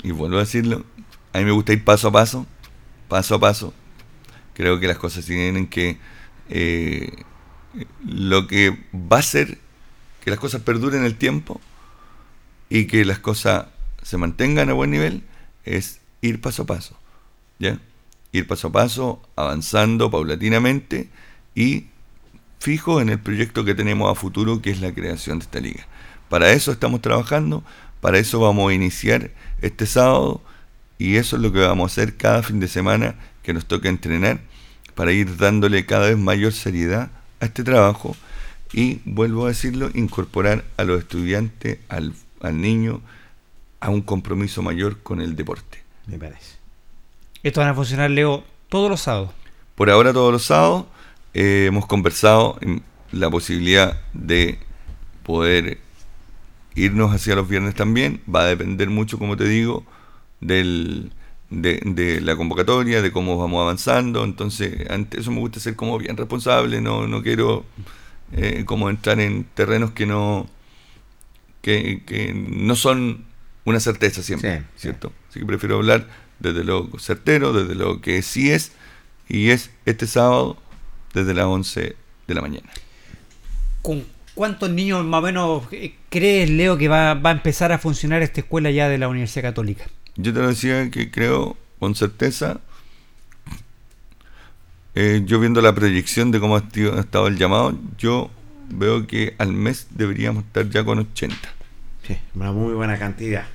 Y 0.03 0.13
vuelvo 0.13 0.37
a 0.37 0.41
decirlo. 0.41 0.85
A 1.33 1.39
mí 1.39 1.45
me 1.45 1.53
gusta 1.53 1.73
ir 1.73 1.83
paso 1.83 2.09
a 2.09 2.13
paso. 2.13 2.47
Paso 3.09 3.35
a 3.35 3.41
paso. 3.41 3.75
Creo 4.53 4.79
que 4.79 4.87
las 4.87 4.99
cosas 4.99 5.25
tienen 5.25 5.67
que... 5.67 5.99
eh, 6.51 7.11
lo 8.07 8.47
que 8.47 8.79
va 8.95 9.19
a 9.19 9.23
ser 9.23 9.59
que 10.23 10.31
las 10.31 10.39
cosas 10.39 10.63
perduren 10.63 11.05
el 11.05 11.17
tiempo 11.17 11.61
y 12.69 12.87
que 12.87 13.05
las 13.05 13.19
cosas 13.19 13.67
se 14.05 14.19
mantengan 14.19 14.69
a 14.71 14.75
buen 14.75 14.91
nivel 14.91 15.23
es 15.65 16.01
ir 16.21 16.41
paso 16.41 16.63
a 16.63 16.67
paso. 16.67 16.97
¿Ya? 17.59 17.81
Ir 18.31 18.47
paso 18.47 18.69
a 18.69 18.73
paso, 18.73 19.23
avanzando 19.35 20.11
paulatinamente 20.11 21.09
y 21.55 21.87
fijo 22.61 23.01
en 23.01 23.09
el 23.09 23.19
proyecto 23.19 23.65
que 23.65 23.75
tenemos 23.75 24.11
a 24.11 24.15
futuro, 24.15 24.61
que 24.63 24.71
es 24.71 24.81
la 24.81 24.93
creación 24.93 25.39
de 25.39 25.45
esta 25.45 25.61
liga. 25.61 25.87
Para 26.29 26.53
eso 26.53 26.71
estamos 26.71 27.01
trabajando, 27.01 27.65
para 28.01 28.19
eso 28.19 28.41
vamos 28.41 28.71
a 28.71 28.75
iniciar 28.75 29.31
este 29.63 29.87
sábado 29.87 30.43
y 30.99 31.17
eso 31.17 31.37
es 31.37 31.43
lo 31.43 31.53
que 31.53 31.61
vamos 31.61 31.91
a 31.91 31.93
hacer 31.93 32.17
cada 32.17 32.43
fin 32.43 32.61
de 32.61 32.69
semana 32.69 33.15
que 33.43 33.55
nos 33.55 33.67
toca 33.67 33.89
entrenar 33.89 34.41
para 34.95 35.13
ir 35.13 35.37
dándole 35.37 35.87
cada 35.87 36.09
vez 36.09 36.19
mayor 36.19 36.53
seriedad 36.53 37.11
a 37.41 37.47
este 37.47 37.65
trabajo 37.65 38.17
y, 38.73 39.01
vuelvo 39.05 39.47
a 39.47 39.49
decirlo, 39.49 39.91
incorporar 39.95 40.65
a 40.77 40.85
los 40.85 40.99
estudiantes, 40.99 41.79
al, 41.89 42.13
al 42.41 42.61
niño, 42.61 43.01
a 43.85 43.91
un 43.91 44.01
compromiso 44.01 44.63
mayor 44.63 45.03
con 45.03 45.21
el 45.21 45.37
deporte. 45.37 45.83
Me 46.07 46.19
parece. 46.19 46.57
Esto 47.43 47.61
van 47.61 47.69
a 47.69 47.75
funcionar, 47.75 48.11
Leo, 48.11 48.43
todos 48.71 48.89
los 48.89 49.03
sábados. 49.03 49.31
Por 49.75 49.91
ahora 49.91 50.15
todos 50.15 50.33
los 50.33 50.45
sábados 50.45 50.87
eh, 51.35 51.67
hemos 51.69 51.85
conversado 51.85 52.57
en 52.63 52.83
la 53.13 53.29
posibilidad 53.29 54.01
de 54.15 54.59
poder 55.23 55.81
irnos 56.75 57.13
hacia 57.13 57.35
los 57.35 57.47
viernes 57.47 57.75
también. 57.75 58.23
Va 58.33 58.45
a 58.45 58.47
depender 58.47 58.89
mucho, 58.89 59.19
como 59.19 59.37
te 59.37 59.47
digo, 59.47 59.85
del, 60.41 61.13
de, 61.51 61.83
de, 61.85 62.23
la 62.23 62.37
convocatoria, 62.37 63.03
de 63.03 63.13
cómo 63.13 63.37
vamos 63.37 63.61
avanzando. 63.61 64.25
Entonces, 64.25 64.89
ante 64.89 65.21
eso 65.21 65.31
me 65.31 65.41
gusta 65.41 65.61
ser 65.61 65.77
como 65.77 65.99
bien 65.99 66.17
responsable, 66.17 66.81
no, 66.81 67.07
no 67.07 67.23
quiero 67.23 67.67
eh, 68.33 68.65
como 68.65 68.89
entrar 68.89 69.21
en 69.21 69.45
terrenos 69.45 69.91
que 69.91 70.07
no 70.07 70.47
que, 71.61 72.03
que 72.07 72.33
no 72.33 72.77
son 72.77 73.34
una 73.65 73.81
certeza 73.81 74.23
siempre, 74.23 74.59
Sí, 74.59 74.65
¿cierto? 74.77 75.13
Así 75.29 75.41
que 75.41 75.47
prefiero 75.47 75.77
hablar 75.77 76.07
desde 76.39 76.65
lo 76.65 76.91
certero, 76.99 77.53
desde 77.53 77.75
lo 77.75 78.01
que 78.01 78.23
sí 78.23 78.51
es, 78.51 78.73
y 79.29 79.51
es 79.51 79.71
este 79.87 80.07
sábado 80.07 80.57
desde 81.15 81.35
las 81.35 81.47
11 81.47 81.97
de 82.27 82.35
la 82.35 82.41
mañana. 82.41 82.69
¿Con 83.83 84.05
cuántos 84.35 84.71
niños 84.71 85.05
más 85.05 85.19
o 85.19 85.23
menos 85.23 85.63
eh, 85.73 85.95
crees, 86.11 86.51
Leo, 86.51 86.77
que 86.77 86.89
va, 86.89 87.15
va 87.15 87.31
a 87.31 87.33
empezar 87.33 87.73
a 87.73 87.79
funcionar 87.79 88.23
esta 88.23 88.41
escuela 88.41 88.71
ya 88.71 88.89
de 88.89 88.99
la 88.99 89.09
Universidad 89.09 89.43
Católica? 89.43 89.85
Yo 90.17 90.33
te 90.33 90.41
lo 90.41 90.49
decía 90.49 90.91
que 90.91 91.11
creo 91.11 91.57
con 91.79 91.95
certeza, 91.95 92.61
eh, 94.95 95.23
yo 95.25 95.41
viendo 95.41 95.61
la 95.61 95.75
proyección 95.75 96.31
de 96.31 96.41
cómo 96.41 96.57
ha 96.57 96.61
ha 96.61 97.01
estado 97.01 97.27
el 97.27 97.37
llamado, 97.37 97.77
yo 97.99 98.31
veo 98.69 99.07
que 99.07 99.35
al 99.39 99.53
mes 99.53 99.89
deberíamos 99.91 100.45
estar 100.45 100.69
ya 100.71 100.85
con 100.85 101.01
80. 101.01 101.37
Sí, 102.07 102.17
una 102.35 102.53
muy 102.53 102.75
buena 102.75 102.99
cantidad. 102.99 103.47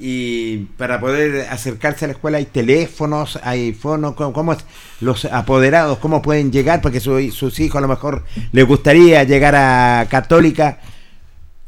Y 0.00 0.58
para 0.76 1.00
poder 1.00 1.48
acercarse 1.50 2.04
a 2.04 2.08
la 2.08 2.12
escuela 2.14 2.38
hay 2.38 2.44
teléfonos, 2.46 3.38
hay 3.42 3.72
fonos, 3.72 4.14
¿cómo, 4.14 4.32
cómo 4.32 4.52
es? 4.52 4.58
los 5.00 5.24
apoderados, 5.24 5.98
cómo 5.98 6.22
pueden 6.22 6.52
llegar? 6.52 6.80
Porque 6.80 7.00
su- 7.00 7.30
sus 7.32 7.58
hijos 7.60 7.78
a 7.78 7.80
lo 7.80 7.88
mejor 7.88 8.24
les 8.52 8.66
gustaría 8.66 9.24
llegar 9.24 9.54
a 9.56 10.06
Católica. 10.08 10.78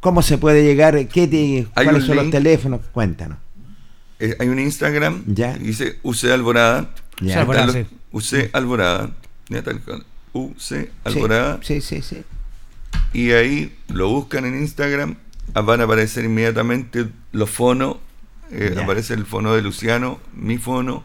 ¿Cómo 0.01 0.23
se 0.23 0.39
puede 0.39 0.63
llegar? 0.65 0.95
¿Qué 1.09 1.27
te- 1.27 1.67
¿Cuáles 1.75 2.05
son 2.05 2.17
los 2.17 2.31
teléfonos? 2.31 2.81
Cuéntanos. 2.93 3.39
Eh, 4.19 4.37
hay 4.39 4.49
un 4.49 4.59
Instagram, 4.59 5.25
Ya. 5.27 5.55
dice 5.55 5.99
UC 6.03 6.31
Alborada, 6.33 6.91
Ya. 7.21 7.41
Alborada, 7.41 7.73
sí. 7.73 7.87
UC 8.13 8.51
Alborada, 8.53 9.11
ya 9.49 9.63
tal 9.63 9.81
cual, 9.81 10.05
UC 10.33 10.91
Alborada, 11.05 11.59
Sí, 11.63 11.81
sí, 11.81 12.01
sí. 12.03 12.23
y 13.13 13.31
ahí 13.33 13.75
lo 13.89 14.09
buscan 14.09 14.45
en 14.45 14.59
Instagram, 14.61 15.17
van 15.55 15.81
a 15.81 15.85
aparecer 15.85 16.25
inmediatamente 16.25 17.07
los 17.33 17.49
fonos, 17.51 17.97
eh, 18.51 18.75
aparece 18.83 19.15
el 19.15 19.27
fono 19.27 19.55
de 19.55 19.63
Luciano, 19.63 20.21
mi 20.35 20.59
fono, 20.59 21.05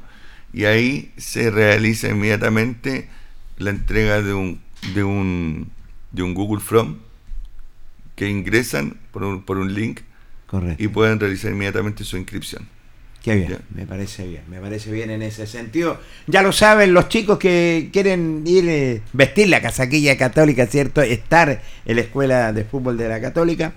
y 0.54 0.66
ahí 0.66 1.12
se 1.18 1.52
realiza 1.52 2.08
inmediatamente 2.10 3.08
la 3.58 3.70
entrega 3.72 4.22
de 4.22 4.34
un, 4.34 4.62
de 4.94 5.04
un, 5.04 5.70
de 6.12 6.24
un 6.24 6.34
Google 6.34 6.62
From 6.62 6.98
que 8.16 8.30
ingresan 8.30 8.98
por 9.12 9.24
un, 9.24 9.44
por 9.44 9.58
un 9.58 9.74
link 9.74 10.02
Correcto. 10.48 10.82
y 10.82 10.88
pueden 10.88 11.20
realizar 11.20 11.52
inmediatamente 11.52 12.04
su 12.04 12.18
inscripción. 12.18 12.68
Qué 13.22 13.34
bien, 13.36 13.50
Ya. 13.50 13.60
me 13.74 13.88
parece 13.88 14.28
bien, 14.28 14.44
me 14.48 14.60
parece 14.60 14.92
bien 14.92 15.10
en 15.10 15.24
ese 15.24 15.48
sentido. 15.48 16.00
Ya 16.28 16.44
lo 16.44 16.52
saben 16.52 16.94
los 16.94 17.10
chicos 17.10 17.40
que 17.40 17.90
quieren 17.92 18.44
ir, 18.46 18.70
eh, 18.70 19.02
vestir 19.14 19.50
la 19.50 19.62
casaquilla 19.62 20.16
católica, 20.16 20.68
¿cierto? 20.68 21.02
Estar 21.02 21.62
en 21.86 21.96
la 21.96 22.02
escuela 22.04 22.54
de 22.54 22.64
fútbol 22.66 22.98
de 22.98 23.10
la 23.10 23.20
católica. 23.20 23.74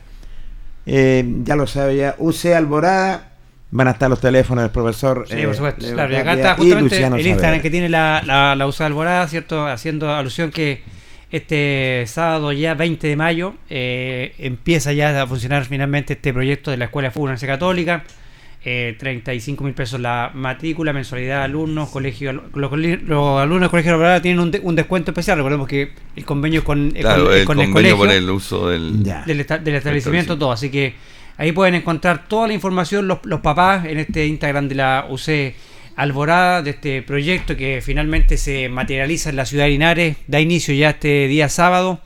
Eh, 0.84 1.24
ya 1.44 1.56
lo 1.56 1.66
sabe 1.66 1.96
ya, 1.96 2.14
UC 2.18 2.46
Alborada, 2.54 3.27
van 3.70 3.88
a 3.88 3.90
estar 3.92 4.08
los 4.08 4.20
teléfonos 4.20 4.64
del 4.64 4.70
profesor. 4.70 5.24
Sí, 5.28 5.34
eh, 5.36 5.44
por 5.46 5.54
supuesto. 5.54 5.82
Leo 5.86 5.94
Claro, 5.94 6.12
y 6.12 6.16
acá 6.16 6.32
está 6.34 6.54
justamente 6.54 7.04
el 7.04 7.26
Instagram 7.26 7.60
que 7.60 7.70
tiene 7.70 7.88
la, 7.88 8.22
la, 8.24 8.54
la 8.56 8.66
USA 8.66 8.86
Alborada, 8.86 9.26
¿cierto? 9.28 9.66
Haciendo 9.66 10.12
alusión 10.14 10.50
que 10.50 10.82
este 11.30 12.04
sábado 12.06 12.52
ya 12.52 12.74
20 12.74 13.06
de 13.06 13.16
mayo 13.16 13.54
eh, 13.68 14.34
empieza 14.38 14.92
ya 14.92 15.22
a 15.22 15.26
funcionar 15.26 15.64
finalmente 15.66 16.14
este 16.14 16.32
proyecto 16.32 16.70
de 16.70 16.78
la 16.78 16.86
Escuela 16.86 17.08
de 17.08 17.12
Fútbol 17.12 17.36
Católica. 17.38 18.04
Eh, 18.64 18.96
35 18.98 19.62
mil 19.64 19.72
pesos 19.72 20.00
la 20.00 20.32
matrícula, 20.34 20.92
mensualidad, 20.92 21.42
alumnos, 21.44 21.90
colegio, 21.90 22.32
los, 22.32 22.44
los 22.52 23.40
alumnos 23.40 23.60
del 23.60 23.70
colegio 23.70 23.92
Alborada 23.92 24.20
tienen 24.20 24.40
un, 24.40 24.50
de- 24.50 24.60
un 24.60 24.74
descuento 24.74 25.12
especial. 25.12 25.36
Recordemos 25.38 25.68
que 25.68 25.92
el 26.16 26.24
convenio 26.24 26.58
es 26.60 26.64
con, 26.64 26.90
Claro, 26.90 27.26
con- 27.26 27.34
el 27.34 27.44
con 27.44 27.60
el 27.60 27.66
convenio 27.66 27.96
colegio 27.96 27.96
por 27.98 28.10
el 28.10 28.30
uso 28.30 28.68
del... 28.68 29.02
Del, 29.04 29.40
esta- 29.40 29.58
del 29.58 29.76
establecimiento, 29.76 29.76
establecimiento. 29.76 30.38
todo. 30.38 30.52
Así 30.52 30.70
que 30.70 30.94
ahí 31.38 31.52
pueden 31.52 31.74
encontrar 31.74 32.28
toda 32.28 32.48
la 32.48 32.52
información 32.52 33.08
los, 33.08 33.20
papás 33.40 33.86
en 33.86 33.98
este 33.98 34.26
Instagram 34.26 34.68
de 34.68 34.74
la 34.74 35.06
UC 35.08 35.54
Alborada, 35.96 36.62
de 36.62 36.70
este 36.70 37.02
proyecto 37.02 37.56
que 37.56 37.80
finalmente 37.82 38.36
se 38.36 38.68
materializa 38.68 39.30
en 39.30 39.36
la 39.36 39.46
ciudad 39.46 39.64
de 39.64 39.70
Linares. 39.70 40.16
Da 40.26 40.40
inicio 40.40 40.74
ya 40.74 40.90
este 40.90 41.26
día 41.26 41.48
sábado. 41.48 42.00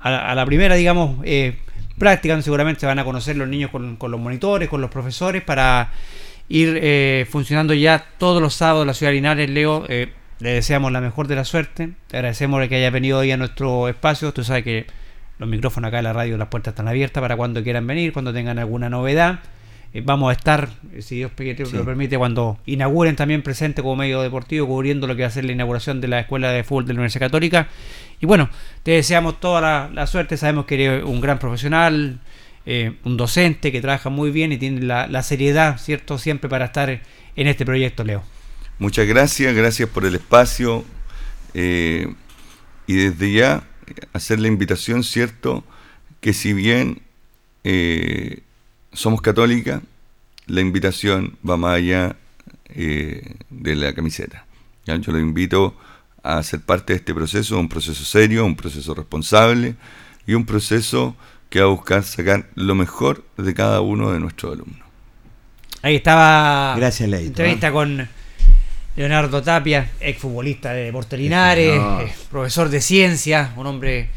A, 0.00 0.34
la- 0.34 0.46
primera, 0.46 0.74
digamos, 0.74 1.18
eh, 1.24 1.56
práctica, 1.98 2.40
seguramente 2.42 2.80
se 2.80 2.86
van 2.86 2.98
a 2.98 3.04
conocer 3.04 3.36
los 3.36 3.48
niños 3.48 3.70
con, 3.70 3.98
los 4.00 4.20
monitores, 4.20 4.68
con 4.68 4.80
los 4.80 4.90
profesores, 4.90 5.42
para 5.42 5.92
ir 6.48 6.78
eh, 6.82 7.26
funcionando 7.28 7.74
ya 7.74 8.04
todos 8.18 8.40
los 8.40 8.54
sábados 8.54 8.82
en 8.82 8.86
la 8.88 8.94
ciudad 8.94 9.10
de 9.10 9.16
Linares. 9.16 9.50
Leo, 9.50 9.84
eh, 9.88 10.08
le 10.40 10.50
deseamos 10.50 10.92
la 10.92 11.00
mejor 11.00 11.28
de 11.28 11.36
la 11.36 11.44
suerte. 11.44 11.90
Te 12.08 12.16
agradecemos 12.16 12.66
que 12.68 12.76
haya 12.76 12.90
venido 12.90 13.18
hoy 13.18 13.30
a 13.30 13.36
nuestro 13.36 13.88
espacio. 13.88 14.32
Tú 14.32 14.44
sabes 14.44 14.64
que 14.64 14.86
los 15.38 15.48
micrófonos 15.48 15.88
acá 15.88 15.98
en 15.98 16.04
la 16.04 16.12
radio, 16.12 16.36
las 16.36 16.48
puertas 16.48 16.72
están 16.72 16.88
abiertas 16.88 17.20
para 17.20 17.36
cuando 17.36 17.62
quieran 17.62 17.86
venir, 17.86 18.12
cuando 18.12 18.32
tengan 18.32 18.58
alguna 18.58 18.88
novedad. 18.88 19.40
Eh, 19.92 20.02
vamos 20.04 20.30
a 20.30 20.32
estar, 20.32 20.68
eh, 20.92 21.02
si 21.02 21.16
Dios 21.16 21.30
Sí. 21.36 21.76
lo 21.76 21.84
permite, 21.84 22.18
cuando 22.18 22.58
inauguren 22.66 23.16
también 23.16 23.42
presente 23.42 23.82
como 23.82 23.96
medio 23.96 24.20
deportivo, 24.20 24.66
cubriendo 24.66 25.06
lo 25.06 25.14
que 25.16 25.22
va 25.22 25.28
a 25.28 25.30
ser 25.30 25.44
la 25.44 25.52
inauguración 25.52 26.00
de 26.00 26.08
la 26.08 26.20
Escuela 26.20 26.50
de 26.50 26.64
Fútbol 26.64 26.86
de 26.86 26.92
la 26.94 26.98
Universidad 26.98 27.26
Católica. 27.26 27.68
Y 28.20 28.26
bueno, 28.26 28.48
te 28.82 28.92
deseamos 28.92 29.38
toda 29.40 29.60
la, 29.60 29.90
la 29.92 30.06
suerte. 30.06 30.36
Sabemos 30.36 30.64
que 30.66 30.74
eres 30.82 31.04
un 31.04 31.20
gran 31.20 31.38
profesional, 31.38 32.18
eh, 32.66 32.94
un 33.04 33.16
docente 33.16 33.70
que 33.70 33.80
trabaja 33.80 34.10
muy 34.10 34.30
bien 34.30 34.52
y 34.52 34.56
tiene 34.58 34.80
la, 34.82 35.06
la 35.06 35.22
seriedad, 35.22 35.78
¿cierto? 35.78 36.18
Siempre 36.18 36.50
para 36.50 36.64
estar 36.66 36.88
en 36.90 37.46
este 37.46 37.64
proyecto, 37.64 38.02
Leo. 38.04 38.22
Muchas 38.78 39.06
gracias, 39.06 39.54
gracias 39.54 39.88
por 39.88 40.04
el 40.04 40.14
espacio. 40.16 40.84
eh, 41.54 42.08
y 42.88 42.94
desde 42.94 43.32
ya 43.32 43.62
hacer 44.12 44.38
la 44.40 44.48
invitación, 44.48 45.04
¿cierto? 45.04 45.64
Que 46.20 46.32
si 46.32 46.52
bien 46.52 47.02
eh, 47.64 48.42
somos 48.92 49.20
católicas, 49.20 49.82
la 50.46 50.60
invitación 50.60 51.36
va 51.48 51.56
más 51.56 51.76
allá 51.76 52.16
eh, 52.68 53.36
de 53.50 53.76
la 53.76 53.92
camiseta. 53.94 54.46
¿ya? 54.84 54.96
Yo 54.96 55.12
lo 55.12 55.18
invito 55.18 55.76
a 56.22 56.42
ser 56.42 56.60
parte 56.60 56.92
de 56.92 56.98
este 56.98 57.14
proceso, 57.14 57.58
un 57.58 57.68
proceso 57.68 58.04
serio, 58.04 58.44
un 58.44 58.56
proceso 58.56 58.94
responsable 58.94 59.76
y 60.26 60.34
un 60.34 60.44
proceso 60.44 61.16
que 61.50 61.60
va 61.60 61.66
a 61.66 61.70
buscar 61.70 62.02
sacar 62.02 62.48
lo 62.54 62.74
mejor 62.74 63.24
de 63.36 63.54
cada 63.54 63.80
uno 63.80 64.12
de 64.12 64.20
nuestros 64.20 64.54
alumnos. 64.54 64.86
Ahí 65.82 65.96
estaba 65.96 66.74
Gracias, 66.76 67.08
Leito, 67.08 67.28
entrevista 67.28 67.68
¿eh? 67.68 67.72
con 67.72 68.08
Leonardo 68.96 69.42
Tapia, 69.42 69.90
exfutbolista 70.00 70.72
de 70.72 70.84
Deportes 70.84 71.18
Linares, 71.18 71.80
eh, 71.80 72.12
profesor 72.30 72.70
de 72.70 72.80
ciencia, 72.80 73.52
un 73.56 73.66
hombre 73.66 74.08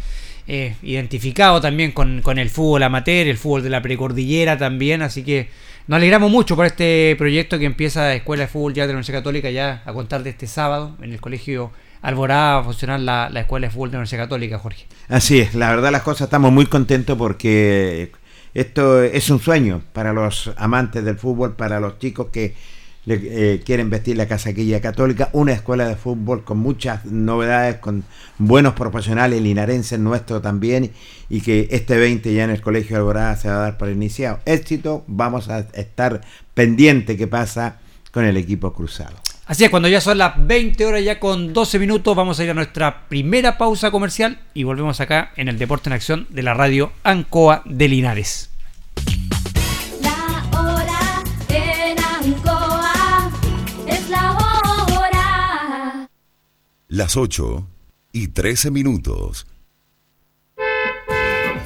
eh, 0.47 0.75
identificado 0.82 1.59
también 1.59 1.91
con, 1.91 2.21
con 2.21 2.39
el 2.39 2.49
fútbol 2.49 2.84
amateur, 2.84 3.27
el 3.27 3.38
fútbol 3.38 3.61
de 3.61 3.69
la 3.69 3.82
precordillera 3.82 4.57
también, 4.57 5.01
así 5.01 5.23
que 5.23 5.49
nos 5.88 5.97
alegramos 5.97 6.32
mucho 6.32 6.55
por 6.55 6.65
este 6.65 7.15
proyecto 7.17 7.59
que 7.59 7.65
empieza 7.65 8.13
Escuela 8.13 8.43
de 8.43 8.47
Fútbol 8.47 8.73
ya 8.73 8.84
de 8.84 8.89
la 8.89 8.93
Universidad 8.93 9.19
Católica 9.19 9.49
ya 9.49 9.82
a 9.86 9.91
contar 9.91 10.23
de 10.23 10.30
este 10.30 10.47
sábado 10.47 10.95
en 11.01 11.11
el 11.11 11.19
colegio 11.19 11.71
Alborada 12.01 12.55
va 12.55 12.59
a 12.61 12.63
funcionar 12.63 12.99
la, 13.01 13.30
la 13.30 13.41
Escuela 13.41 13.67
de 13.67 13.71
Fútbol 13.71 13.89
de 13.89 13.93
la 13.93 13.97
Universidad 13.99 14.23
Católica, 14.23 14.59
Jorge. 14.59 14.86
Así 15.09 15.39
es, 15.39 15.55
la 15.55 15.69
verdad 15.71 15.91
las 15.91 16.03
cosas 16.03 16.27
estamos 16.27 16.53
muy 16.53 16.67
contentos 16.67 17.17
porque 17.17 18.11
esto 18.53 19.03
es 19.03 19.30
un 19.30 19.39
sueño 19.39 19.82
para 19.91 20.13
los 20.13 20.51
amantes 20.57 21.03
del 21.03 21.17
fútbol, 21.17 21.55
para 21.55 21.80
los 21.80 21.99
chicos 21.99 22.27
que 22.32 22.55
eh, 23.14 23.62
quieren 23.66 23.89
vestir 23.89 24.18
la 24.18 24.28
casaquilla 24.28 24.82
católica, 24.82 25.30
una 25.34 25.53
escuela 25.53 25.88
de 25.88 25.95
fútbol 25.95 26.43
con 26.43 26.60
muchas 26.60 27.05
novedades, 27.05 27.78
con 27.78 28.03
buenos 28.38 28.74
profesionales 28.74 29.41
linarenses 29.41 29.99
nuestros 29.99 30.41
también, 30.41 30.91
y 31.30 31.41
que 31.41 31.68
este 31.72 31.97
20 31.97 32.34
ya 32.34 32.43
en 32.43 32.51
el 32.51 32.62
Colegio 32.62 32.97
Alborada 32.97 33.36
se 33.36 33.49
va 33.49 33.55
a 33.55 33.60
dar 33.60 33.78
para 33.78 33.91
iniciado. 33.91 34.39
Éxito, 34.45 35.03
vamos 35.07 35.49
a 35.49 35.60
estar 35.74 36.22
pendiente 36.53 37.18
qué 37.18 37.28
pasa 37.28 37.80
con 38.12 38.26
el 38.26 38.38
equipo 38.38 38.74
cruzado. 38.74 39.16
Así 39.45 39.64
es, 39.64 39.72
cuando 39.72 39.88
ya 39.88 39.99
son 39.99 40.20
las 40.20 40.45
20 40.45 40.86
horas 40.86 41.03
ya 41.03 41.20
con 41.20 41.53
12 41.53 41.80
minutos 41.80 42.16
vamos 42.16 42.39
a 42.39 42.43
ir 42.43 42.51
a 42.51 42.53
nuestra 42.53 43.07
primera 43.07 43.57
pausa 43.57 43.89
comercial 43.89 44.38
y 44.53 44.64
volvemos 44.64 44.99
acá 45.01 45.32
en 45.38 45.47
el 45.47 45.57
Deporte 45.57 45.89
en 45.89 45.93
Acción 45.93 46.28
de 46.30 46.43
la 46.43 46.53
radio 46.53 46.91
Ancoa 47.03 47.64
de 47.66 47.88
Linares. 47.88 48.48
Las 56.91 57.17
8 57.17 57.67
y 58.13 58.29
13 58.29 58.71
minutos. 58.71 59.45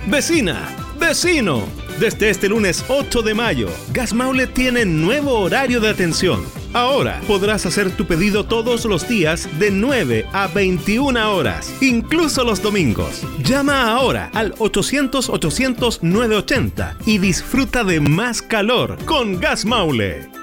Vecina, 0.05 0.67
vecino, 0.99 1.63
desde 1.97 2.29
este 2.29 2.49
lunes 2.49 2.83
8 2.89 3.21
de 3.21 3.33
mayo, 3.33 3.69
Gas 3.93 4.13
Maule 4.13 4.47
tiene 4.47 4.83
nuevo 4.83 5.39
horario 5.39 5.79
de 5.79 5.87
atención. 5.87 6.43
Ahora 6.73 7.21
podrás 7.25 7.65
hacer 7.65 7.95
tu 7.95 8.05
pedido 8.05 8.47
todos 8.47 8.83
los 8.83 9.07
días 9.07 9.47
de 9.59 9.71
9 9.71 10.25
a 10.33 10.47
21 10.47 11.33
horas, 11.33 11.73
incluso 11.79 12.43
los 12.43 12.61
domingos. 12.61 13.21
Llama 13.45 13.93
ahora 13.93 14.29
al 14.33 14.53
800-800-980 14.55 16.97
y 17.05 17.19
disfruta 17.19 17.85
de 17.85 18.01
más 18.01 18.41
calor 18.41 18.97
con 19.05 19.39
Gas 19.39 19.63
Maule. 19.63 20.42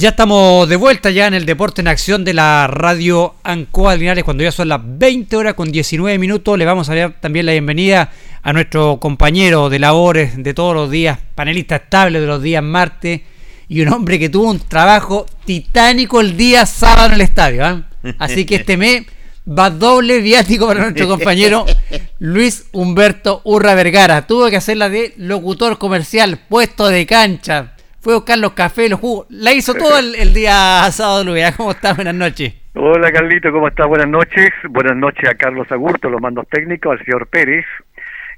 Ya 0.00 0.10
estamos 0.10 0.68
de 0.68 0.76
vuelta 0.76 1.10
ya 1.10 1.26
en 1.26 1.34
el 1.34 1.44
Deporte 1.44 1.80
en 1.80 1.88
Acción 1.88 2.24
de 2.24 2.32
la 2.32 2.68
radio 2.68 3.34
Ancoa 3.42 3.96
Linares 3.96 4.22
cuando 4.22 4.44
ya 4.44 4.52
son 4.52 4.68
las 4.68 4.80
20 4.84 5.34
horas 5.34 5.54
con 5.54 5.72
19 5.72 6.20
minutos. 6.20 6.56
Le 6.56 6.64
vamos 6.64 6.88
a 6.88 6.94
dar 6.94 7.20
también 7.20 7.46
la 7.46 7.50
bienvenida 7.50 8.12
a 8.40 8.52
nuestro 8.52 9.00
compañero 9.00 9.68
de 9.68 9.80
labores 9.80 10.40
de 10.40 10.54
todos 10.54 10.72
los 10.72 10.88
días, 10.88 11.18
panelista 11.34 11.74
estable 11.74 12.20
de 12.20 12.28
los 12.28 12.40
días 12.40 12.62
martes 12.62 13.22
y 13.68 13.80
un 13.80 13.92
hombre 13.92 14.20
que 14.20 14.28
tuvo 14.28 14.50
un 14.50 14.60
trabajo 14.60 15.26
titánico 15.44 16.20
el 16.20 16.36
día 16.36 16.64
sábado 16.64 17.08
en 17.08 17.14
el 17.14 17.20
estadio. 17.22 17.64
¿ah? 17.64 17.82
Así 18.20 18.44
que 18.44 18.54
este 18.54 18.76
mes 18.76 19.02
va 19.48 19.68
doble 19.68 20.20
viático 20.20 20.68
para 20.68 20.82
nuestro 20.82 21.08
compañero 21.08 21.66
Luis 22.20 22.66
Humberto 22.70 23.40
Urra 23.42 23.74
Vergara. 23.74 24.28
Tuvo 24.28 24.48
que 24.48 24.58
hacerla 24.58 24.90
de 24.90 25.14
locutor 25.16 25.76
comercial, 25.76 26.38
puesto 26.48 26.86
de 26.86 27.04
cancha 27.04 27.72
fue 28.08 28.14
a 28.14 28.20
buscar 28.20 28.38
los 28.38 28.52
cafés, 28.52 28.88
los 28.88 29.00
jugos. 29.00 29.26
La 29.28 29.52
hizo 29.52 29.74
todo 29.74 29.98
el, 29.98 30.14
el 30.14 30.32
día 30.32 30.80
sábado, 30.92 31.24
Luis. 31.24 31.44
¿Cómo 31.58 31.72
estás? 31.72 31.94
Buenas 31.94 32.14
noches. 32.14 32.54
Hola, 32.74 33.12
Carlito, 33.12 33.52
¿cómo 33.52 33.68
estás? 33.68 33.86
Buenas 33.86 34.08
noches. 34.08 34.48
Buenas 34.70 34.96
noches 34.96 35.28
a 35.28 35.34
Carlos 35.34 35.70
Agurto, 35.70 36.08
los 36.08 36.18
mandos 36.18 36.48
técnicos, 36.48 36.92
al 36.92 37.04
señor 37.04 37.26
Pérez 37.26 37.66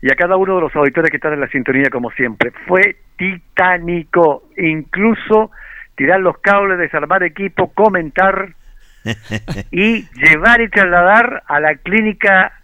y 0.02 0.10
a 0.10 0.16
cada 0.16 0.36
uno 0.36 0.56
de 0.56 0.62
los 0.62 0.74
auditores 0.74 1.08
que 1.08 1.18
están 1.18 1.34
en 1.34 1.40
la 1.40 1.46
sintonía, 1.46 1.88
como 1.88 2.10
siempre. 2.10 2.50
Fue 2.66 2.96
titánico, 3.16 4.42
incluso 4.56 5.52
tirar 5.94 6.18
los 6.18 6.38
cables, 6.38 6.76
desarmar 6.76 7.22
equipo, 7.22 7.72
comentar 7.72 8.48
y 9.70 10.02
llevar 10.18 10.62
y 10.62 10.68
trasladar 10.68 11.44
a 11.46 11.60
la 11.60 11.76
clínica 11.76 12.59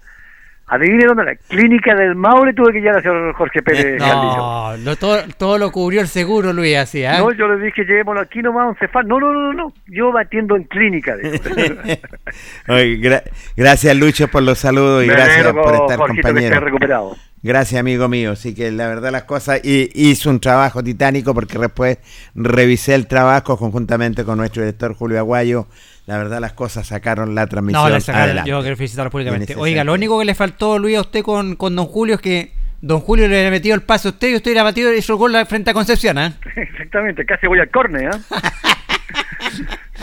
Adivine 0.68 1.04
dónde, 1.06 1.24
la 1.24 1.36
clínica 1.36 1.94
del 1.94 2.16
Maule 2.16 2.52
tuve 2.52 2.72
que 2.72 2.80
llegar 2.80 2.96
a 2.98 3.00
señor 3.00 3.32
Jorge 3.34 3.62
Pérez. 3.62 4.00
No, 4.00 4.76
no 4.78 4.96
todo, 4.96 5.22
todo, 5.38 5.58
lo 5.58 5.70
cubrió 5.70 6.00
el 6.00 6.08
seguro, 6.08 6.52
Luis, 6.52 6.76
así, 6.76 7.04
¿eh? 7.04 7.10
No, 7.18 7.30
yo 7.32 7.46
le 7.46 7.64
dije, 7.64 7.84
llevémoslo 7.84 8.20
aquí 8.22 8.40
nomás, 8.42 8.70
un 8.70 8.76
cefal. 8.76 9.06
No, 9.06 9.20
no, 9.20 9.32
no, 9.32 9.52
no, 9.52 9.72
yo 9.86 10.10
batiendo 10.10 10.56
en 10.56 10.64
clínica. 10.64 11.14
Oye, 12.68 12.96
gra 12.96 13.22
gracias, 13.56 13.96
Lucho, 13.96 14.26
por 14.26 14.42
los 14.42 14.58
saludos 14.58 15.04
y 15.04 15.06
Me 15.06 15.14
gracias 15.14 15.52
por 15.52 15.72
estar 15.74 15.98
Jorgito, 15.98 16.22
que 16.22 16.32
compañero. 16.32 16.60
recuperado. 16.60 17.16
Gracias, 17.43 17.78
amigo 17.78 18.09
mío. 18.09 18.34
Sí 18.34 18.55
que 18.55 18.70
la 18.70 18.89
verdad 18.89 19.12
las 19.12 19.24
cosas 19.24 19.61
y, 19.62 19.91
hizo 19.95 20.30
un 20.30 20.41
trabajo 20.41 20.82
titánico 20.82 21.34
porque 21.34 21.59
después 21.59 21.99
revisé 22.34 22.95
el 22.95 23.07
trabajo 23.07 23.57
conjuntamente 23.57 24.24
con 24.24 24.39
nuestro 24.39 24.62
director 24.62 24.95
Julio 24.95 25.18
Aguayo. 25.18 25.66
La 26.07 26.18
verdad 26.18 26.41
las 26.41 26.53
cosas 26.53 26.87
sacaron 26.87 27.34
la 27.34 27.47
transmisión 27.47 27.82
No, 27.82 27.89
le 27.89 28.01
sacaron, 28.01 28.24
adelante. 28.26 28.51
yo 28.51 28.61
quiero 28.61 28.76
felicitarlo 28.76 29.11
públicamente. 29.11 29.55
Oiga, 29.57 29.84
lo 29.84 29.93
único 29.93 30.18
que 30.18 30.24
le 30.24 30.34
faltó, 30.34 30.78
Luis, 30.78 30.97
a 30.97 31.01
usted 31.01 31.22
con, 31.22 31.57
con 31.57 31.74
Don 31.74 31.87
Julio 31.87 32.16
es 32.16 32.20
que 32.20 32.53
Don 32.80 33.01
Julio 33.01 33.26
le 33.26 33.39
había 33.39 33.51
metido 33.51 33.74
el 33.74 33.82
pase 33.82 34.09
a 34.09 34.11
usted 34.12 34.28
y 34.28 34.37
usted 34.37 34.53
le 34.53 34.61
ha 34.61 34.62
batido 34.62 34.93
y 34.93 35.01
gol 35.01 35.34
frente 35.47 35.70
a 35.70 35.74
Concepción, 35.74 36.18
¿eh? 36.18 36.34
Exactamente, 36.57 37.24
casi 37.24 37.47
voy 37.47 37.59
al 37.59 37.70
córner, 37.70 38.14
¿eh? 38.14 38.18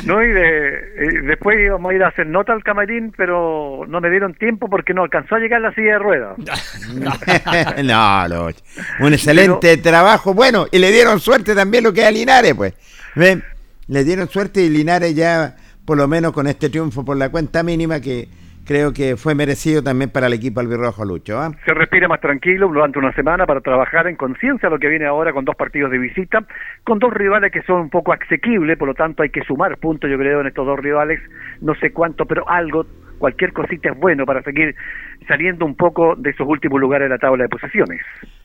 No, 0.06 0.22
y 0.22 0.28
de, 0.28 0.70
eh, 0.70 1.22
después 1.24 1.58
íbamos 1.60 1.92
a 1.92 1.96
ir 1.96 2.04
a 2.04 2.10
hacer 2.10 2.28
nota 2.28 2.52
al 2.52 2.64
camarín, 2.64 3.14
pero 3.16 3.86
no 3.88 4.02
me 4.02 4.10
dieron 4.10 4.34
tiempo 4.34 4.70
porque 4.70 4.94
no 4.94 5.04
alcanzó 5.04 5.36
a 5.36 5.40
llegar 5.40 5.62
la 5.62 5.74
silla 5.74 5.94
de 5.94 6.00
ruedas. 6.00 6.38
no, 7.84 8.28
Lucho. 8.28 8.64
Un 9.00 9.14
excelente 9.14 9.78
trabajo. 9.78 10.34
Bueno, 10.34 10.68
y 10.72 10.80
le 10.80 10.92
dieron 10.92 11.20
suerte 11.20 11.56
también 11.56 11.84
lo 11.84 11.94
que 11.94 12.02
es 12.02 12.08
a 12.08 12.12
Linares, 12.12 12.54
pues. 12.54 12.74
Ven, 13.16 13.44
Le 13.88 14.04
dieron 14.04 14.28
suerte 14.28 14.62
y 14.62 14.70
Linares 14.70 15.16
ya, 15.16 15.56
por 15.86 15.98
lo 15.98 16.08
menos 16.08 16.34
con 16.34 16.48
este 16.48 16.70
triunfo 16.70 17.06
por 17.06 17.16
la 17.16 17.30
cuenta 17.30 17.64
mínima, 17.64 18.02
que 18.02 18.28
creo 18.66 18.94
que 18.94 19.18
fue 19.18 19.36
merecido 19.36 19.84
también 19.84 20.10
para 20.10 20.28
el 20.28 20.34
equipo 20.34 20.60
albirrojo, 20.60 21.06
Lucho. 21.06 21.40
¿ah? 21.40 21.52
Se 21.66 21.74
respira 21.74 22.08
más 22.08 22.22
tranquilo 22.22 22.68
durante 22.68 23.00
una 23.00 23.14
semana 23.14 23.46
para 23.46 23.62
trabajar 23.62 24.08
en 24.08 24.16
conciencia 24.16 24.70
lo 24.70 24.80
que 24.80 24.88
viene 24.88 25.06
ahora 25.06 25.34
con 25.34 25.46
dos 25.46 25.56
partidos 25.56 25.92
de 25.92 25.98
visita, 25.98 26.46
con 26.84 27.00
dos 27.00 27.14
rivales 27.14 27.52
que 27.52 27.62
son 27.64 27.82
un 27.82 27.90
poco 27.90 28.14
asequibles, 28.14 28.78
por 28.78 28.88
lo 28.88 28.94
tanto 28.94 29.24
hay 29.24 29.30
que 29.30 29.44
sumar 29.44 29.78
puntos, 29.78 30.10
yo 30.10 30.18
creo, 30.18 30.42
en 30.42 30.48
estos 30.48 30.66
dos 30.66 30.80
rivales, 30.80 31.20
no 31.62 31.76
sé 31.76 31.92
cuánto, 31.92 32.26
pero 32.26 32.48
algo, 32.50 32.86
cualquier 33.18 33.54
cosita 33.54 33.92
es 33.92 33.98
bueno 33.98 34.26
para 34.26 34.42
seguir 34.44 34.76
saliendo 35.28 35.66
un 35.66 35.76
poco 35.76 36.16
de 36.16 36.32
esos 36.32 36.48
últimos 36.48 36.80
lugares 36.80 37.06
de 37.06 37.10
la 37.10 37.20
tabla 37.20 37.44
de 37.44 37.50
posiciones. 37.50 38.02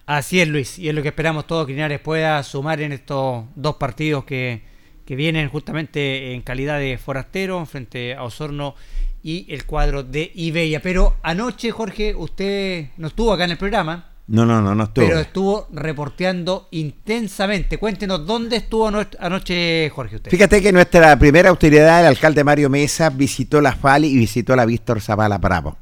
Así 0.07 0.41
es, 0.41 0.49
Luis, 0.49 0.79
y 0.79 0.89
es 0.89 0.95
lo 0.95 1.03
que 1.03 1.09
esperamos 1.09 1.47
todos 1.47 1.67
que 1.67 1.73
Linares 1.73 2.01
pueda 2.01 2.43
sumar 2.43 2.81
en 2.81 2.93
estos 2.93 3.45
dos 3.55 3.77
partidos 3.77 4.25
que, 4.25 4.63
que 5.05 5.17
vienen 5.17 5.49
justamente 5.49 6.33
en 6.35 6.43
calidad 6.43 6.79
de 6.79 6.97
forastero 6.99 7.65
frente 7.67 8.15
a 8.15 8.23
Osorno 8.23 8.75
y 9.23 9.47
el 9.53 9.65
cuadro 9.67 10.03
de 10.03 10.31
Ibeya. 10.35 10.81
Pero 10.81 11.17
anoche, 11.23 11.71
Jorge, 11.71 12.15
usted 12.15 12.87
no 12.97 13.09
estuvo 13.09 13.33
acá 13.33 13.45
en 13.45 13.51
el 13.53 13.59
programa, 13.59 14.13
No, 14.29 14.45
no, 14.47 14.61
no, 14.61 14.75
no 14.75 14.85
estuvo. 14.85 15.07
pero 15.07 15.21
estuvo 15.21 15.69
reporteando 15.73 16.69
intensamente. 16.71 17.79
Cuéntenos 17.79 18.27
dónde 18.27 18.57
estuvo 18.57 18.89
ano- 18.89 19.07
anoche, 19.19 19.91
Jorge, 19.91 20.17
usted. 20.17 20.31
Fíjate 20.31 20.61
que 20.63 20.73
nuestra 20.73 21.19
primera 21.19 21.49
autoridad, 21.49 22.01
el 22.01 22.07
alcalde 22.07 22.45
Mario 22.45 22.69
Mesa, 22.71 23.11
visitó 23.11 23.61
la 23.61 23.73
FAL 23.73 24.05
y 24.05 24.17
visitó 24.17 24.55
la 24.55 24.67
Víctor 24.67 25.01
Zavala 25.01 25.39
Bravo 25.39 25.77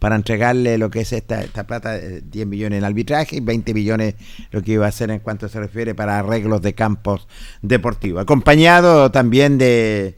para 0.00 0.16
entregarle 0.16 0.78
lo 0.78 0.90
que 0.90 1.02
es 1.02 1.12
esta, 1.12 1.42
esta 1.44 1.64
plata, 1.64 1.96
eh, 1.96 2.22
10 2.24 2.44
millones 2.48 2.78
en 2.80 2.84
arbitraje 2.84 3.36
y 3.36 3.40
20 3.40 3.72
millones 3.72 4.16
lo 4.50 4.60
que 4.60 4.72
iba 4.72 4.84
a 4.86 4.88
hacer 4.88 5.12
en 5.12 5.20
cuanto 5.20 5.48
se 5.48 5.60
refiere 5.60 5.94
para 5.94 6.18
arreglos 6.18 6.60
de 6.60 6.74
campos 6.74 7.28
deportivos. 7.62 8.20
Acompañado 8.22 9.12
también 9.12 9.58
de 9.58 10.16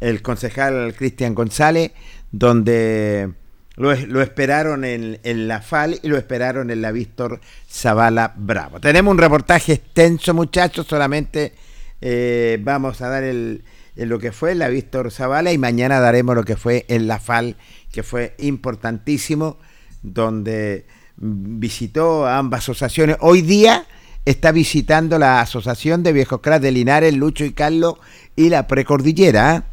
el 0.00 0.22
concejal 0.22 0.94
Cristian 0.96 1.34
González, 1.34 1.92
donde 2.30 3.32
lo, 3.76 3.94
lo 3.94 4.22
esperaron 4.22 4.84
en, 4.84 5.18
en 5.22 5.48
la 5.48 5.60
FAL 5.60 5.98
y 6.02 6.08
lo 6.08 6.16
esperaron 6.16 6.70
en 6.70 6.82
la 6.82 6.92
Víctor 6.92 7.40
Zavala 7.68 8.34
Bravo. 8.36 8.80
Tenemos 8.80 9.12
un 9.12 9.18
reportaje 9.18 9.72
extenso, 9.74 10.34
muchachos, 10.34 10.86
solamente 10.86 11.54
eh, 12.00 12.58
vamos 12.62 13.00
a 13.00 13.08
dar 13.08 13.24
el, 13.24 13.64
lo 13.96 14.18
que 14.18 14.32
fue 14.32 14.54
la 14.54 14.68
Víctor 14.68 15.10
Zavala 15.10 15.52
y 15.52 15.58
mañana 15.58 16.00
daremos 16.00 16.36
lo 16.36 16.44
que 16.44 16.56
fue 16.56 16.84
en 16.88 17.08
la 17.08 17.18
FAL, 17.18 17.56
que 17.90 18.02
fue 18.02 18.34
importantísimo, 18.38 19.58
donde 20.02 20.86
visitó 21.16 22.26
a 22.26 22.38
ambas 22.38 22.60
asociaciones. 22.60 23.16
Hoy 23.20 23.42
día 23.42 23.86
está 24.24 24.52
visitando 24.52 25.18
la 25.18 25.40
Asociación 25.40 26.02
de 26.02 26.12
Viejos 26.12 26.40
Cracks 26.40 26.62
de 26.62 26.70
Linares, 26.70 27.14
Lucho 27.14 27.44
y 27.44 27.52
Carlos, 27.52 27.94
y 28.36 28.50
la 28.50 28.68
Precordillera. 28.68 29.64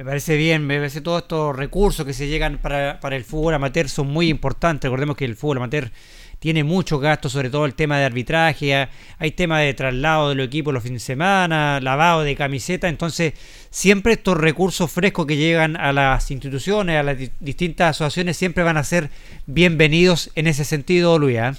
Me 0.00 0.06
parece 0.06 0.38
bien, 0.38 0.66
me 0.66 0.78
parece 0.78 1.02
todos 1.02 1.20
estos 1.20 1.54
recursos 1.54 2.06
que 2.06 2.14
se 2.14 2.26
llegan 2.26 2.56
para, 2.56 3.00
para 3.00 3.16
el 3.16 3.22
fútbol 3.22 3.52
amateur 3.52 3.86
son 3.86 4.06
muy 4.06 4.30
importantes. 4.30 4.88
Recordemos 4.88 5.14
que 5.14 5.26
el 5.26 5.36
fútbol 5.36 5.58
amateur 5.58 5.90
tiene 6.38 6.64
muchos 6.64 7.02
gastos, 7.02 7.32
sobre 7.32 7.50
todo 7.50 7.66
el 7.66 7.74
tema 7.74 7.98
de 7.98 8.06
arbitraje, 8.06 8.88
hay 9.18 9.30
tema 9.32 9.60
de 9.60 9.74
traslado 9.74 10.30
de 10.30 10.36
los 10.36 10.46
equipos 10.46 10.72
los 10.72 10.82
fines 10.82 11.02
de 11.02 11.06
semana, 11.06 11.80
lavado 11.82 12.22
de 12.22 12.34
camiseta, 12.34 12.88
entonces 12.88 13.34
siempre 13.68 14.14
estos 14.14 14.38
recursos 14.38 14.90
frescos 14.90 15.26
que 15.26 15.36
llegan 15.36 15.76
a 15.76 15.92
las 15.92 16.30
instituciones, 16.30 16.96
a 16.96 17.02
las 17.02 17.18
di- 17.18 17.30
distintas 17.38 17.90
asociaciones, 17.90 18.38
siempre 18.38 18.64
van 18.64 18.78
a 18.78 18.84
ser 18.84 19.10
bienvenidos 19.44 20.30
en 20.34 20.46
ese 20.46 20.64
sentido, 20.64 21.18
Luis. 21.18 21.36
¿eh? 21.36 21.52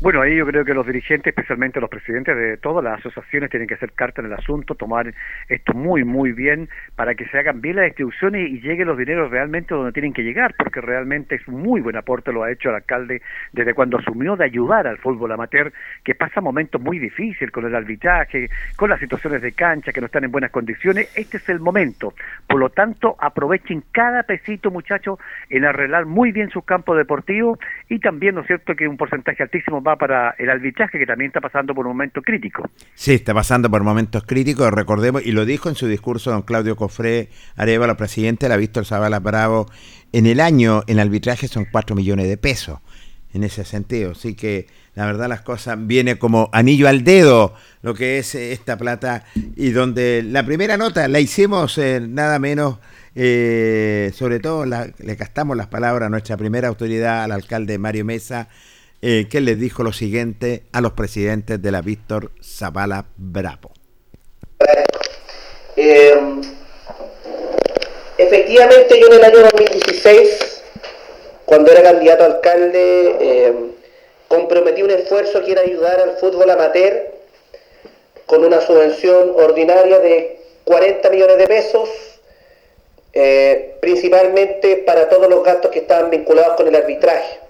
Bueno, 0.00 0.20
ahí 0.20 0.36
yo 0.36 0.46
creo 0.46 0.64
que 0.64 0.74
los 0.74 0.86
dirigentes, 0.86 1.32
especialmente 1.32 1.80
los 1.80 1.90
presidentes 1.90 2.36
de 2.36 2.56
todas 2.56 2.84
las 2.84 3.00
asociaciones, 3.00 3.50
tienen 3.50 3.68
que 3.68 3.74
hacer 3.74 3.92
carta 3.92 4.20
en 4.20 4.28
el 4.28 4.32
asunto, 4.32 4.74
tomar 4.74 5.12
esto 5.48 5.74
muy, 5.74 6.04
muy 6.04 6.32
bien 6.32 6.68
para 6.94 7.14
que 7.14 7.26
se 7.26 7.38
hagan 7.38 7.60
bien 7.60 7.76
las 7.76 7.86
distribuciones 7.86 8.48
y 8.48 8.60
lleguen 8.60 8.86
los 8.86 8.98
dineros 8.98 9.30
realmente 9.30 9.74
donde 9.74 9.92
tienen 9.92 10.12
que 10.12 10.22
llegar, 10.22 10.54
porque 10.56 10.80
realmente 10.80 11.34
es 11.36 11.48
un 11.48 11.62
muy 11.62 11.80
buen 11.80 11.96
aporte, 11.96 12.32
lo 12.32 12.44
ha 12.44 12.50
hecho 12.50 12.68
el 12.68 12.76
alcalde 12.76 13.22
desde 13.52 13.74
cuando 13.74 13.98
asumió 13.98 14.36
de 14.36 14.44
ayudar 14.44 14.86
al 14.86 14.98
fútbol 14.98 15.32
amateur, 15.32 15.72
que 16.04 16.14
pasa 16.14 16.40
momentos 16.40 16.80
muy 16.80 16.98
difíciles 16.98 17.50
con 17.50 17.64
el 17.64 17.74
arbitraje, 17.74 18.50
con 18.76 18.90
las 18.90 19.00
situaciones 19.00 19.42
de 19.42 19.52
cancha 19.52 19.92
que 19.92 20.00
no 20.00 20.06
están 20.06 20.24
en 20.24 20.30
buenas 20.30 20.50
condiciones. 20.50 21.12
Este 21.16 21.38
es 21.38 21.48
el 21.48 21.60
momento. 21.60 22.14
Por 22.46 22.60
lo 22.60 22.70
tanto, 22.70 23.16
aprovechen 23.18 23.82
cada 23.90 24.22
pesito, 24.24 24.70
muchachos, 24.70 25.18
en 25.48 25.64
arreglar 25.64 26.06
muy 26.06 26.32
bien 26.32 26.50
sus 26.50 26.64
campos 26.64 26.96
deportivos 26.96 27.58
y 27.88 27.98
también, 27.98 28.34
¿no 28.34 28.42
es 28.42 28.46
cierto?, 28.46 28.74
que 28.74 28.86
un 28.86 28.96
porcentaje 28.96 29.42
altísimo 29.42 29.71
va 29.80 29.96
para 29.96 30.34
el 30.38 30.50
arbitraje, 30.50 30.98
que 30.98 31.06
también 31.06 31.28
está 31.28 31.40
pasando 31.40 31.74
por 31.74 31.86
un 31.86 31.92
momento 31.92 32.20
crítico. 32.20 32.68
Sí, 32.94 33.14
está 33.14 33.32
pasando 33.32 33.70
por 33.70 33.82
momentos 33.84 34.24
críticos, 34.24 34.72
recordemos, 34.72 35.24
y 35.24 35.32
lo 35.32 35.44
dijo 35.44 35.68
en 35.68 35.76
su 35.76 35.86
discurso 35.86 36.30
don 36.30 36.42
Claudio 36.42 36.76
Cofré 36.76 37.28
Arevalo, 37.56 37.96
presidente 37.96 38.46
de 38.46 38.50
la 38.50 38.56
Víctor 38.56 38.84
Zavala 38.84 39.20
Bravo, 39.20 39.66
en 40.12 40.26
el 40.26 40.40
año 40.40 40.82
en 40.86 41.00
arbitraje 41.00 41.48
son 41.48 41.66
4 41.70 41.96
millones 41.96 42.28
de 42.28 42.36
pesos, 42.36 42.80
en 43.32 43.44
ese 43.44 43.64
sentido. 43.64 44.12
Así 44.12 44.34
que 44.34 44.66
la 44.94 45.06
verdad 45.06 45.28
las 45.28 45.40
cosas 45.40 45.78
viene 45.86 46.18
como 46.18 46.50
anillo 46.52 46.88
al 46.88 47.02
dedo 47.02 47.54
lo 47.80 47.94
que 47.94 48.18
es 48.18 48.34
eh, 48.34 48.52
esta 48.52 48.76
plata 48.76 49.24
y 49.56 49.70
donde 49.70 50.22
la 50.22 50.44
primera 50.44 50.76
nota 50.76 51.08
la 51.08 51.18
hicimos 51.18 51.78
eh, 51.78 52.00
nada 52.06 52.38
menos, 52.38 52.78
eh, 53.14 54.10
sobre 54.14 54.38
todo 54.38 54.66
le 54.66 55.14
gastamos 55.14 55.56
las 55.56 55.68
palabras 55.68 56.08
a 56.08 56.10
nuestra 56.10 56.36
primera 56.36 56.68
autoridad, 56.68 57.24
al 57.24 57.32
alcalde 57.32 57.78
Mario 57.78 58.04
Mesa, 58.04 58.48
eh, 59.04 59.26
que 59.28 59.40
les 59.40 59.58
dijo 59.58 59.82
lo 59.82 59.92
siguiente 59.92 60.62
a 60.72 60.80
los 60.80 60.92
presidentes 60.92 61.60
de 61.60 61.72
la 61.72 61.80
Víctor 61.80 62.30
Zavala 62.40 63.06
Bravo. 63.16 63.72
Eh, 65.74 66.14
efectivamente, 68.16 69.00
yo 69.00 69.08
en 69.08 69.14
el 69.14 69.24
año 69.24 69.38
2016, 69.40 70.62
cuando 71.44 71.72
era 71.72 71.82
candidato 71.82 72.22
a 72.22 72.26
alcalde, 72.26 73.16
eh, 73.20 73.52
comprometí 74.28 74.84
un 74.84 74.92
esfuerzo 74.92 75.44
que 75.44 75.50
era 75.50 75.62
ayudar 75.62 75.98
al 75.98 76.18
fútbol 76.18 76.48
amateur 76.48 77.08
con 78.26 78.44
una 78.44 78.60
subvención 78.60 79.32
ordinaria 79.34 79.98
de 79.98 80.38
40 80.62 81.10
millones 81.10 81.38
de 81.38 81.48
pesos, 81.48 81.88
principalmente 83.80 84.76
para 84.86 85.08
todos 85.08 85.28
los 85.28 85.42
gastos 85.42 85.72
que 85.72 85.80
estaban 85.80 86.08
vinculados 86.08 86.54
con 86.54 86.68
el 86.68 86.76
arbitraje. 86.76 87.41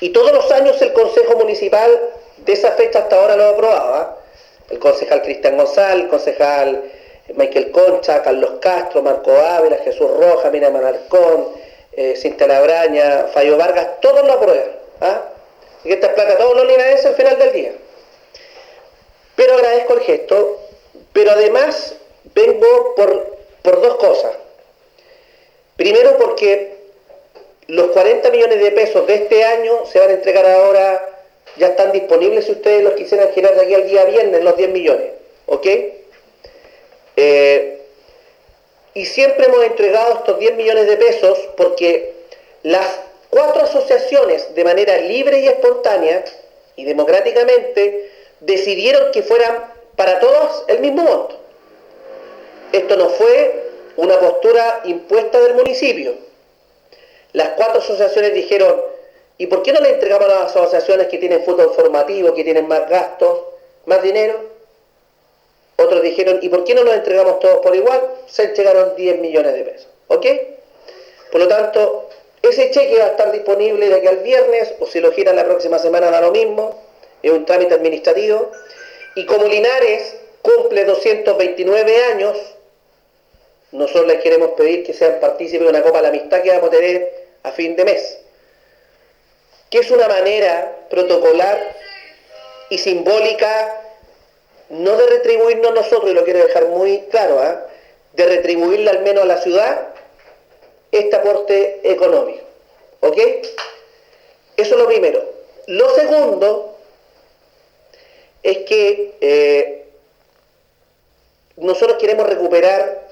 Y 0.00 0.10
todos 0.10 0.32
los 0.32 0.50
años 0.52 0.80
el 0.82 0.92
Consejo 0.92 1.36
Municipal 1.36 1.90
de 2.38 2.52
esa 2.52 2.72
fecha 2.72 3.00
hasta 3.00 3.16
ahora 3.16 3.36
lo 3.36 3.46
aprobaba. 3.46 4.18
El 4.70 4.78
concejal 4.78 5.22
Cristian 5.22 5.56
González, 5.56 6.04
el 6.04 6.08
concejal 6.08 6.82
Michael 7.34 7.70
Concha, 7.70 8.22
Carlos 8.22 8.52
Castro, 8.60 9.02
Marco 9.02 9.32
Ávila, 9.32 9.78
Jesús 9.78 10.08
Roja, 10.10 10.50
Miriam 10.50 10.74
Alarcón, 10.76 11.48
eh, 11.92 12.14
Cinta 12.16 12.46
Labraña, 12.46 13.26
Fallo 13.32 13.56
Vargas, 13.56 14.00
todos 14.00 14.26
lo 14.26 14.32
aprueban. 14.34 14.70
¿ah? 15.00 15.22
Y 15.84 15.88
que 15.88 15.94
esta 15.94 16.14
plata 16.14 16.36
todos 16.36 16.56
los 16.56 16.66
linarenses 16.66 17.06
al 17.06 17.14
final 17.14 17.38
del 17.38 17.52
día. 17.52 17.72
Pero 19.34 19.54
agradezco 19.54 19.94
el 19.94 20.00
gesto, 20.00 20.60
pero 21.12 21.30
además 21.32 21.96
vengo 22.34 22.94
por, 22.96 23.36
por 23.62 23.80
dos 23.80 23.96
cosas. 23.96 24.32
Primero 25.76 26.16
porque 26.18 26.75
los 27.68 27.88
40 27.88 28.30
millones 28.30 28.60
de 28.60 28.70
pesos 28.72 29.06
de 29.06 29.14
este 29.14 29.44
año 29.44 29.86
se 29.86 29.98
van 29.98 30.10
a 30.10 30.14
entregar 30.14 30.46
ahora, 30.46 31.22
ya 31.56 31.68
están 31.68 31.92
disponibles 31.92 32.44
si 32.44 32.52
ustedes 32.52 32.82
los 32.82 32.94
quisieran 32.94 33.32
girar 33.32 33.54
de 33.54 33.62
aquí 33.62 33.74
al 33.74 33.86
día 33.86 34.04
viernes, 34.04 34.44
los 34.44 34.56
10 34.56 34.70
millones. 34.70 35.10
¿Ok? 35.46 35.66
Eh, 37.16 37.80
y 38.94 39.04
siempre 39.06 39.46
hemos 39.46 39.64
entregado 39.64 40.14
estos 40.14 40.38
10 40.38 40.54
millones 40.54 40.86
de 40.86 40.96
pesos 40.96 41.38
porque 41.56 42.14
las 42.62 43.00
cuatro 43.30 43.62
asociaciones 43.62 44.54
de 44.54 44.64
manera 44.64 44.96
libre 44.98 45.40
y 45.40 45.48
espontánea 45.48 46.24
y 46.76 46.84
democráticamente 46.84 48.10
decidieron 48.40 49.12
que 49.12 49.22
fueran 49.22 49.72
para 49.96 50.20
todos 50.20 50.64
el 50.68 50.80
mismo 50.80 51.02
monto. 51.02 51.40
Esto 52.72 52.96
no 52.96 53.08
fue 53.08 53.64
una 53.96 54.18
postura 54.20 54.82
impuesta 54.84 55.40
del 55.40 55.54
municipio. 55.54 56.14
Las 57.32 57.50
cuatro 57.50 57.80
asociaciones 57.80 58.34
dijeron, 58.34 58.80
¿y 59.38 59.46
por 59.46 59.62
qué 59.62 59.72
no 59.72 59.80
le 59.80 59.90
entregamos 59.90 60.26
a 60.26 60.28
las 60.28 60.56
asociaciones 60.56 61.08
que 61.08 61.18
tienen 61.18 61.44
fútbol 61.44 61.72
formativo, 61.74 62.34
que 62.34 62.44
tienen 62.44 62.66
más 62.68 62.88
gastos, 62.88 63.40
más 63.86 64.02
dinero? 64.02 64.56
Otros 65.76 66.02
dijeron, 66.02 66.38
¿y 66.40 66.48
por 66.48 66.64
qué 66.64 66.74
no 66.74 66.82
los 66.82 66.94
entregamos 66.94 67.38
todos 67.40 67.58
por 67.60 67.76
igual? 67.76 68.00
Se 68.26 68.44
entregaron 68.44 68.96
10 68.96 69.20
millones 69.20 69.52
de 69.52 69.62
pesos. 69.62 69.88
¿Ok? 70.08 70.26
Por 71.30 71.40
lo 71.42 71.48
tanto, 71.48 72.08
ese 72.42 72.70
cheque 72.70 72.98
va 72.98 73.06
a 73.06 73.08
estar 73.08 73.32
disponible 73.32 73.88
de 73.88 73.94
aquí 73.96 74.06
al 74.06 74.18
viernes, 74.18 74.74
o 74.80 74.86
si 74.86 75.00
lo 75.00 75.12
giran 75.12 75.36
la 75.36 75.44
próxima 75.44 75.78
semana 75.78 76.10
da 76.10 76.20
lo 76.20 76.32
mismo, 76.32 76.80
es 77.22 77.32
un 77.32 77.44
trámite 77.44 77.74
administrativo. 77.74 78.50
Y 79.16 79.26
como 79.26 79.46
Linares 79.46 80.16
cumple 80.42 80.84
229 80.84 82.04
años, 82.04 82.38
nosotros 83.72 84.06
les 84.06 84.22
queremos 84.22 84.50
pedir 84.50 84.84
que 84.84 84.94
sean 84.94 85.18
partícipes 85.20 85.62
de 85.62 85.68
una 85.68 85.82
Copa 85.82 85.98
de 85.98 86.02
la 86.02 86.08
Amistad 86.08 86.42
que 86.42 86.50
vamos 86.50 86.68
a 86.68 86.70
tener 86.70 87.15
a 87.46 87.52
fin 87.52 87.76
de 87.76 87.84
mes. 87.84 88.18
Que 89.70 89.78
es 89.78 89.90
una 89.90 90.08
manera 90.08 90.86
protocolar 90.90 91.76
y 92.70 92.78
simbólica, 92.78 93.82
no 94.70 94.96
de 94.96 95.06
retribuirnos 95.06 95.72
nosotros, 95.72 96.10
y 96.10 96.14
lo 96.14 96.24
quiero 96.24 96.44
dejar 96.44 96.66
muy 96.66 97.02
claro, 97.10 97.38
¿ah? 97.40 97.66
de 98.14 98.26
retribuirle 98.26 98.90
al 98.90 99.02
menos 99.02 99.22
a 99.22 99.26
la 99.26 99.40
ciudad 99.40 99.88
este 100.90 101.14
aporte 101.16 101.80
económico. 101.84 102.44
¿Ok? 103.00 103.18
Eso 104.56 104.74
es 104.74 104.80
lo 104.80 104.86
primero. 104.86 105.22
Lo 105.66 105.94
segundo 105.94 106.78
es 108.42 108.58
que 108.58 109.14
eh, 109.20 109.86
nosotros 111.56 111.98
queremos 111.98 112.26
recuperar 112.26 113.06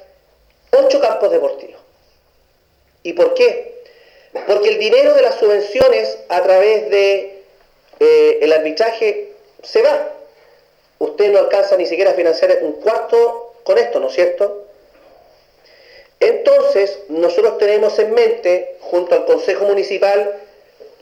ocho 0.72 1.00
campos 1.00 1.30
deportivos. 1.30 1.80
¿Y 3.02 3.12
por 3.12 3.34
qué? 3.34 3.73
Porque 4.46 4.68
el 4.70 4.78
dinero 4.78 5.14
de 5.14 5.22
las 5.22 5.36
subvenciones 5.36 6.18
a 6.28 6.42
través 6.42 6.90
de 6.90 7.42
eh, 8.00 8.50
arbitraje 8.54 9.32
se 9.62 9.82
va. 9.82 10.10
Usted 10.98 11.32
no 11.32 11.38
alcanza 11.38 11.76
ni 11.76 11.86
siquiera 11.86 12.12
a 12.12 12.14
financiar 12.14 12.58
un 12.62 12.72
cuarto 12.72 13.54
con 13.62 13.78
esto, 13.78 14.00
¿no 14.00 14.08
es 14.08 14.14
cierto? 14.14 14.64
Entonces, 16.20 16.98
nosotros 17.08 17.58
tenemos 17.58 17.98
en 17.98 18.14
mente, 18.14 18.76
junto 18.80 19.14
al 19.14 19.26
Consejo 19.26 19.64
Municipal, 19.66 20.40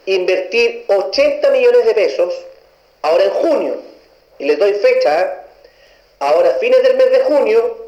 invertir 0.07 0.85
80 0.89 1.51
millones 1.51 1.87
de 1.87 1.95
pesos 1.95 2.35
ahora 3.03 3.25
en 3.25 3.31
junio. 3.31 3.77
Y 4.39 4.47
les 4.47 4.59
doy 4.59 4.75
fecha, 4.75 5.23
¿eh? 5.23 5.31
ahora 6.19 6.51
a 6.51 6.55
fines 6.55 6.83
del 6.83 6.97
mes 6.97 7.11
de 7.11 7.21
junio, 7.21 7.87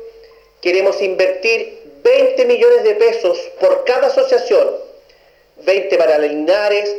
queremos 0.61 1.01
invertir 1.03 1.83
20 2.03 2.45
millones 2.45 2.85
de 2.85 2.95
pesos 2.95 3.39
por 3.61 3.85
cada 3.85 4.09
asociación. 4.09 4.84
20 5.65 5.97
para 5.99 6.19
Linares, 6.19 6.95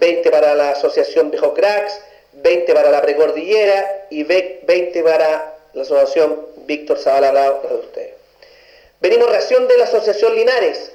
20 0.00 0.30
para 0.30 0.54
la 0.54 0.70
Asociación 0.70 1.30
Viejo 1.30 1.54
Cracks, 1.54 2.00
20 2.32 2.74
para 2.74 2.90
la 2.90 3.02
Precordillera 3.02 4.06
y 4.10 4.24
20 4.24 5.02
para 5.02 5.56
la 5.72 5.82
Asociación 5.82 6.46
Víctor 6.66 6.98
Zavala 6.98 7.32
la 7.32 7.50
de 7.50 7.74
ustedes. 7.74 8.14
Venimos 9.00 9.30
reacción 9.30 9.68
de 9.68 9.78
la 9.78 9.84
Asociación 9.84 10.34
Linares. 10.34 10.92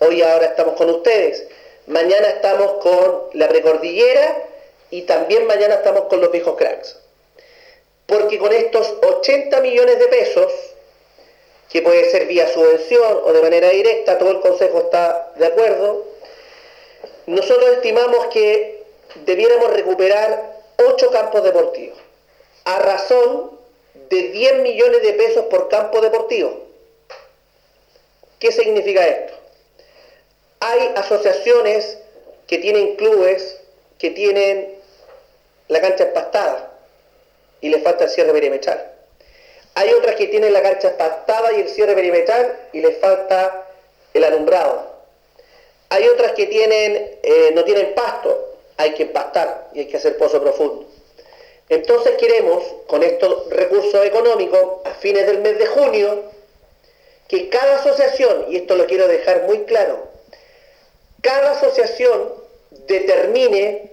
Hoy 0.00 0.22
ahora 0.22 0.46
estamos 0.46 0.74
con 0.74 0.90
ustedes. 0.90 1.46
Mañana 1.86 2.28
estamos 2.28 2.82
con 2.82 3.28
la 3.34 3.48
Precordillera 3.48 4.46
y 4.90 5.02
también 5.02 5.46
mañana 5.46 5.74
estamos 5.74 6.04
con 6.04 6.20
los 6.20 6.32
Viejos 6.32 6.56
Cracks. 6.56 6.98
Porque 8.06 8.38
con 8.38 8.52
estos 8.52 8.94
80 9.02 9.60
millones 9.60 9.98
de 9.98 10.06
pesos, 10.08 10.52
que 11.72 11.80
puede 11.80 12.10
ser 12.10 12.26
vía 12.26 12.46
subvención 12.52 13.20
o 13.24 13.32
de 13.32 13.40
manera 13.40 13.70
directa, 13.70 14.18
todo 14.18 14.30
el 14.30 14.40
Consejo 14.40 14.78
está 14.80 15.32
de 15.36 15.46
acuerdo, 15.46 16.04
nosotros 17.26 17.70
estimamos 17.76 18.26
que 18.26 18.84
debiéramos 19.24 19.72
recuperar 19.72 20.60
ocho 20.86 21.10
campos 21.10 21.42
deportivos, 21.42 21.98
a 22.64 22.78
razón 22.78 23.58
de 24.10 24.22
10 24.22 24.56
millones 24.58 25.02
de 25.02 25.14
pesos 25.14 25.46
por 25.46 25.70
campo 25.70 26.02
deportivo. 26.02 26.60
¿Qué 28.38 28.52
significa 28.52 29.06
esto? 29.06 29.32
Hay 30.60 30.92
asociaciones 30.94 31.98
que 32.46 32.58
tienen 32.58 32.96
clubes 32.96 33.60
que 33.98 34.10
tienen 34.10 34.74
la 35.68 35.80
cancha 35.80 36.04
empastada 36.04 36.72
y 37.62 37.70
les 37.70 37.82
falta 37.82 38.04
el 38.04 38.10
cierre 38.10 38.32
perimetral. 38.32 38.91
Hay 39.74 39.92
otras 39.92 40.16
que 40.16 40.28
tienen 40.28 40.52
la 40.52 40.62
cancha 40.62 40.88
empastada 40.88 41.52
y 41.52 41.60
el 41.62 41.68
cierre 41.68 41.94
perimetral 41.94 42.68
y 42.72 42.80
les 42.80 42.98
falta 42.98 43.66
el 44.12 44.24
alumbrado. 44.24 44.92
Hay 45.88 46.08
otras 46.08 46.32
que 46.32 46.46
tienen, 46.46 47.18
eh, 47.22 47.52
no 47.54 47.64
tienen 47.64 47.94
pasto, 47.94 48.56
hay 48.76 48.94
que 48.94 49.04
empastar 49.04 49.68
y 49.74 49.80
hay 49.80 49.86
que 49.86 49.96
hacer 49.96 50.16
pozo 50.18 50.42
profundo. 50.42 50.86
Entonces 51.68 52.16
queremos, 52.18 52.62
con 52.86 53.02
estos 53.02 53.48
recursos 53.50 54.04
económicos, 54.04 54.84
a 54.84 54.90
fines 54.94 55.26
del 55.26 55.40
mes 55.40 55.58
de 55.58 55.66
junio, 55.66 56.24
que 57.28 57.48
cada 57.48 57.76
asociación, 57.76 58.46
y 58.48 58.56
esto 58.56 58.76
lo 58.76 58.86
quiero 58.86 59.08
dejar 59.08 59.44
muy 59.44 59.64
claro, 59.64 60.08
cada 61.22 61.52
asociación 61.52 62.34
determine 62.86 63.92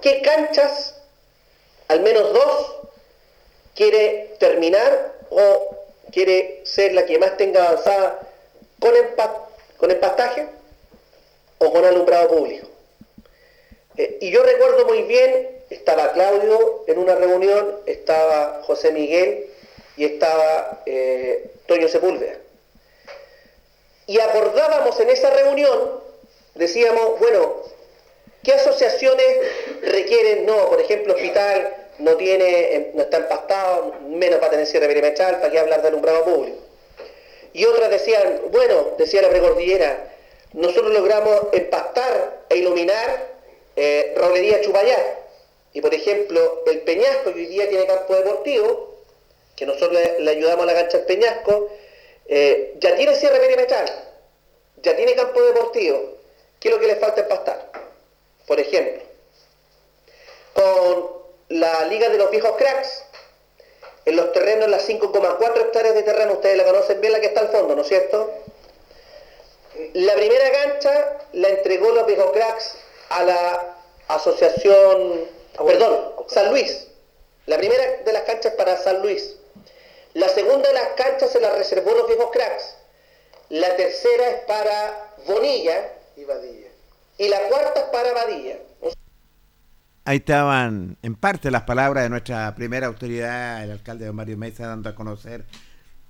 qué 0.00 0.22
canchas, 0.22 1.02
al 1.88 2.00
menos 2.00 2.32
dos, 2.32 2.79
quiere 3.80 4.34
terminar 4.38 5.14
o 5.30 5.74
quiere 6.12 6.60
ser 6.64 6.92
la 6.92 7.06
que 7.06 7.18
más 7.18 7.38
tenga 7.38 7.66
avanzada 7.66 8.20
con, 8.78 8.94
empa 8.94 9.48
con 9.78 9.90
empastaje 9.90 10.46
o 11.56 11.72
con 11.72 11.82
alumbrado 11.86 12.28
público. 12.28 12.68
Eh, 13.96 14.18
y 14.20 14.30
yo 14.30 14.42
recuerdo 14.42 14.84
muy 14.84 15.04
bien, 15.04 15.62
estaba 15.70 16.12
Claudio 16.12 16.84
en 16.88 16.98
una 16.98 17.14
reunión, 17.14 17.76
estaba 17.86 18.60
José 18.64 18.92
Miguel 18.92 19.46
y 19.96 20.04
estaba 20.04 20.82
eh, 20.84 21.50
Toño 21.64 21.88
Sepúlveda. 21.88 22.36
Y 24.06 24.20
acordábamos 24.20 25.00
en 25.00 25.08
esa 25.08 25.30
reunión, 25.30 26.02
decíamos, 26.54 27.18
bueno, 27.18 27.62
¿qué 28.42 28.52
asociaciones 28.52 29.38
requieren? 29.80 30.44
No, 30.44 30.68
por 30.68 30.82
ejemplo, 30.82 31.14
hospital 31.14 31.79
no 32.00 32.16
tiene, 32.16 32.90
no 32.94 33.02
está 33.02 33.18
empastado, 33.18 33.94
menos 34.08 34.40
va 34.42 34.46
a 34.46 34.50
tener 34.50 34.66
cierre 34.66 34.86
perimetral, 34.86 35.36
¿para 35.36 35.50
qué 35.50 35.58
hablar 35.58 35.82
de 35.82 35.88
alumbrado 35.88 36.24
público? 36.24 36.58
Y 37.52 37.64
otras 37.64 37.90
decían, 37.90 38.42
bueno, 38.50 38.94
decía 38.96 39.22
la 39.22 39.30
precordillera, 39.30 40.12
nosotros 40.52 40.92
logramos 40.92 41.48
empastar 41.52 42.44
e 42.48 42.56
iluminar 42.56 43.28
eh, 43.76 44.14
Rolería 44.16 44.60
Chupayá. 44.60 45.18
Y 45.72 45.80
por 45.80 45.94
ejemplo, 45.94 46.64
el 46.66 46.80
Peñasco, 46.82 47.32
que 47.32 47.40
hoy 47.40 47.46
día 47.46 47.68
tiene 47.68 47.86
campo 47.86 48.16
deportivo, 48.16 48.94
que 49.56 49.66
nosotros 49.66 49.92
le, 49.92 50.20
le 50.20 50.30
ayudamos 50.30 50.64
a 50.64 50.66
la 50.66 50.74
cancha 50.74 50.98
del 50.98 51.06
Peñasco, 51.06 51.70
eh, 52.26 52.74
ya 52.78 52.94
tiene 52.94 53.14
cierre 53.14 53.38
perimetral, 53.38 53.88
ya 54.82 54.96
tiene 54.96 55.14
campo 55.14 55.42
deportivo. 55.42 56.18
¿Qué 56.58 56.68
es 56.68 56.74
lo 56.74 56.80
que 56.80 56.86
le 56.86 56.96
falta 56.96 57.22
empastar? 57.22 57.70
Por 58.46 58.58
ejemplo, 58.60 59.02
con 60.54 61.19
la 61.50 61.84
Liga 61.84 62.08
de 62.08 62.16
los 62.16 62.30
Viejos 62.30 62.56
Cracks, 62.56 63.04
en 64.06 64.16
los 64.16 64.32
terrenos, 64.32 64.68
las 64.68 64.88
5,4 64.88 65.60
hectáreas 65.60 65.94
de 65.94 66.02
terreno, 66.02 66.32
ustedes 66.32 66.56
la 66.56 66.64
conocen 66.64 67.00
bien, 67.00 67.12
la 67.12 67.20
que 67.20 67.26
está 67.26 67.40
al 67.40 67.48
fondo, 67.50 67.76
¿no 67.76 67.82
es 67.82 67.88
cierto? 67.88 68.32
La 69.92 70.14
primera 70.14 70.50
cancha 70.50 71.18
la 71.32 71.48
entregó 71.48 71.90
los 71.90 72.06
Viejos 72.06 72.32
Cracks 72.32 72.76
a 73.10 73.24
la 73.24 73.76
asociación, 74.08 75.28
perdón, 75.56 76.14
San 76.28 76.50
Luis. 76.50 76.86
La 77.46 77.58
primera 77.58 78.02
de 78.04 78.12
las 78.12 78.22
canchas 78.22 78.54
para 78.54 78.76
San 78.76 79.02
Luis. 79.02 79.36
La 80.14 80.28
segunda 80.28 80.68
de 80.68 80.74
las 80.74 80.88
canchas 80.90 81.30
se 81.30 81.40
la 81.40 81.50
reservó 81.50 81.92
los 81.92 82.06
viejos 82.06 82.30
cracks. 82.30 82.76
La 83.48 83.76
tercera 83.76 84.30
es 84.30 84.40
para 84.44 85.14
Bonilla 85.26 85.92
y 86.16 86.24
Badilla. 86.24 86.68
Y 87.18 87.28
la 87.28 87.40
cuarta 87.48 87.80
es 87.80 87.86
para 87.86 88.12
Badilla. 88.12 88.56
Ahí 90.10 90.16
estaban 90.16 90.96
en 91.04 91.14
parte 91.14 91.52
las 91.52 91.62
palabras 91.62 92.02
de 92.02 92.10
nuestra 92.10 92.52
primera 92.56 92.88
autoridad, 92.88 93.62
el 93.62 93.70
alcalde 93.70 94.06
don 94.06 94.16
Mario 94.16 94.36
Mesa, 94.36 94.66
dando 94.66 94.88
a 94.88 94.96
conocer 94.96 95.44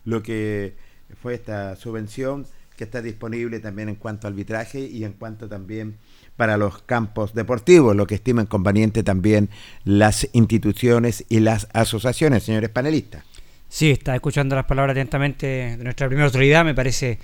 lo 0.06 0.22
que 0.22 0.74
fue 1.20 1.34
esta 1.34 1.76
subvención 1.76 2.46
que 2.78 2.84
está 2.84 3.02
disponible 3.02 3.60
también 3.60 3.90
en 3.90 3.96
cuanto 3.96 4.26
a 4.26 4.30
arbitraje 4.30 4.80
y 4.80 5.04
en 5.04 5.12
cuanto 5.12 5.50
también 5.50 5.98
para 6.38 6.56
los 6.56 6.80
campos 6.80 7.34
deportivos, 7.34 7.94
lo 7.94 8.06
que 8.06 8.14
estiman 8.14 8.46
conveniente 8.46 9.02
también 9.02 9.50
las 9.84 10.26
instituciones 10.32 11.26
y 11.28 11.40
las 11.40 11.68
asociaciones, 11.74 12.42
señores 12.42 12.70
panelistas. 12.70 13.22
Sí, 13.68 13.90
está 13.90 14.14
escuchando 14.14 14.56
las 14.56 14.64
palabras 14.64 14.94
atentamente 14.94 15.76
de 15.76 15.84
nuestra 15.84 16.06
primera 16.06 16.24
autoridad, 16.24 16.64
me 16.64 16.74
parece 16.74 17.18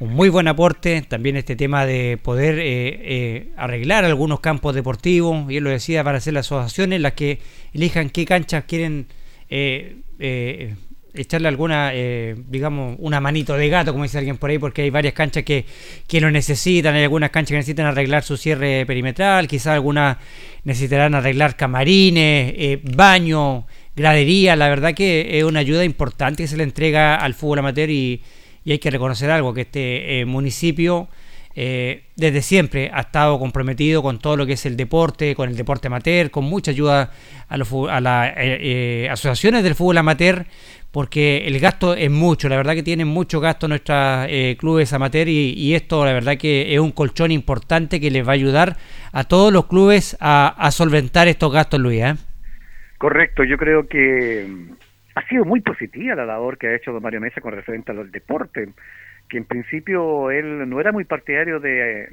un 0.00 0.14
muy 0.14 0.30
buen 0.30 0.48
aporte. 0.48 1.02
También 1.02 1.36
este 1.36 1.54
tema 1.54 1.86
de 1.86 2.18
poder 2.20 2.58
eh, 2.58 2.64
eh, 2.64 3.52
arreglar 3.56 4.04
algunos 4.04 4.40
campos 4.40 4.74
deportivos, 4.74 5.50
y 5.50 5.58
él 5.58 5.64
lo 5.64 5.70
decía, 5.70 6.02
para 6.02 6.18
hacer 6.18 6.34
las 6.34 6.46
asociaciones 6.46 7.00
las 7.00 7.12
que 7.12 7.38
elijan 7.72 8.10
qué 8.10 8.24
canchas 8.24 8.64
quieren 8.64 9.06
eh, 9.48 9.98
eh, 10.18 10.74
echarle 11.12 11.48
alguna, 11.48 11.92
digamos, 12.48 12.96
una 13.00 13.20
manito 13.20 13.56
de 13.56 13.68
gato, 13.68 13.90
como 13.90 14.04
dice 14.04 14.18
alguien 14.18 14.38
por 14.38 14.48
ahí, 14.48 14.58
porque 14.58 14.82
hay 14.82 14.90
varias 14.90 15.12
canchas 15.12 15.42
que, 15.42 15.66
que 16.06 16.20
lo 16.20 16.30
necesitan, 16.30 16.94
hay 16.94 17.02
algunas 17.02 17.30
canchas 17.30 17.50
que 17.50 17.56
necesitan 17.56 17.86
arreglar 17.86 18.22
su 18.22 18.36
cierre 18.36 18.86
perimetral, 18.86 19.48
quizás 19.48 19.74
algunas 19.74 20.18
necesitarán 20.62 21.16
arreglar 21.16 21.56
camarines, 21.56 22.78
baño, 22.94 23.66
gradería, 23.96 24.54
la 24.54 24.68
verdad 24.68 24.94
que 24.94 25.36
es 25.36 25.42
una 25.42 25.58
ayuda 25.58 25.84
importante 25.84 26.44
que 26.44 26.48
se 26.48 26.56
le 26.56 26.62
entrega 26.62 27.16
al 27.16 27.34
fútbol 27.34 27.58
amateur 27.58 27.90
y, 27.90 28.22
y 28.64 28.72
hay 28.72 28.78
que 28.78 28.90
reconocer 28.90 29.30
algo, 29.30 29.54
que 29.54 29.62
este 29.62 30.20
eh, 30.20 30.24
municipio 30.24 31.08
eh, 31.56 32.04
desde 32.14 32.42
siempre 32.42 32.90
ha 32.94 33.00
estado 33.00 33.36
comprometido 33.40 34.02
con 34.02 34.20
todo 34.20 34.36
lo 34.36 34.46
que 34.46 34.52
es 34.52 34.66
el 34.66 34.76
deporte, 34.76 35.34
con 35.34 35.48
el 35.48 35.56
deporte 35.56 35.88
amateur, 35.88 36.30
con 36.30 36.44
mucha 36.44 36.70
ayuda 36.70 37.10
a, 37.48 37.54
a 37.54 38.00
las 38.00 38.28
eh, 38.28 38.32
eh, 38.36 39.08
asociaciones 39.10 39.64
del 39.64 39.74
fútbol 39.74 39.98
amateur, 39.98 40.46
porque 40.92 41.46
el 41.48 41.58
gasto 41.58 41.94
es 41.94 42.10
mucho, 42.10 42.48
la 42.48 42.56
verdad 42.56 42.74
que 42.74 42.84
tienen 42.84 43.08
mucho 43.08 43.40
gasto 43.40 43.66
nuestros 43.66 44.28
clubes 44.58 44.92
amateur 44.92 45.28
y, 45.28 45.52
y 45.52 45.74
esto 45.74 46.04
la 46.04 46.12
verdad 46.12 46.36
que 46.36 46.72
es 46.72 46.80
un 46.80 46.92
colchón 46.92 47.32
importante 47.32 48.00
que 48.00 48.10
les 48.10 48.26
va 48.26 48.30
a 48.30 48.34
ayudar 48.34 48.76
a 49.12 49.24
todos 49.24 49.52
los 49.52 49.66
clubes 49.66 50.16
a, 50.20 50.54
a 50.56 50.70
solventar 50.70 51.26
estos 51.28 51.52
gastos, 51.52 51.80
Luis. 51.80 52.02
Correcto, 52.98 53.44
yo 53.44 53.56
creo 53.56 53.86
que 53.88 54.46
ha 55.14 55.26
sido 55.28 55.44
muy 55.44 55.60
positiva 55.60 56.14
la 56.14 56.26
labor 56.26 56.58
que 56.58 56.68
ha 56.68 56.76
hecho 56.76 56.92
don 56.92 57.02
Mario 57.02 57.20
Mesa 57.20 57.40
con 57.40 57.52
referente 57.52 57.92
al 57.92 58.10
deporte, 58.10 58.68
que 59.30 59.38
en 59.38 59.44
principio 59.44 60.30
él 60.30 60.68
no 60.68 60.80
era 60.80 60.92
muy 60.92 61.04
partidario 61.04 61.60
de, 61.60 62.08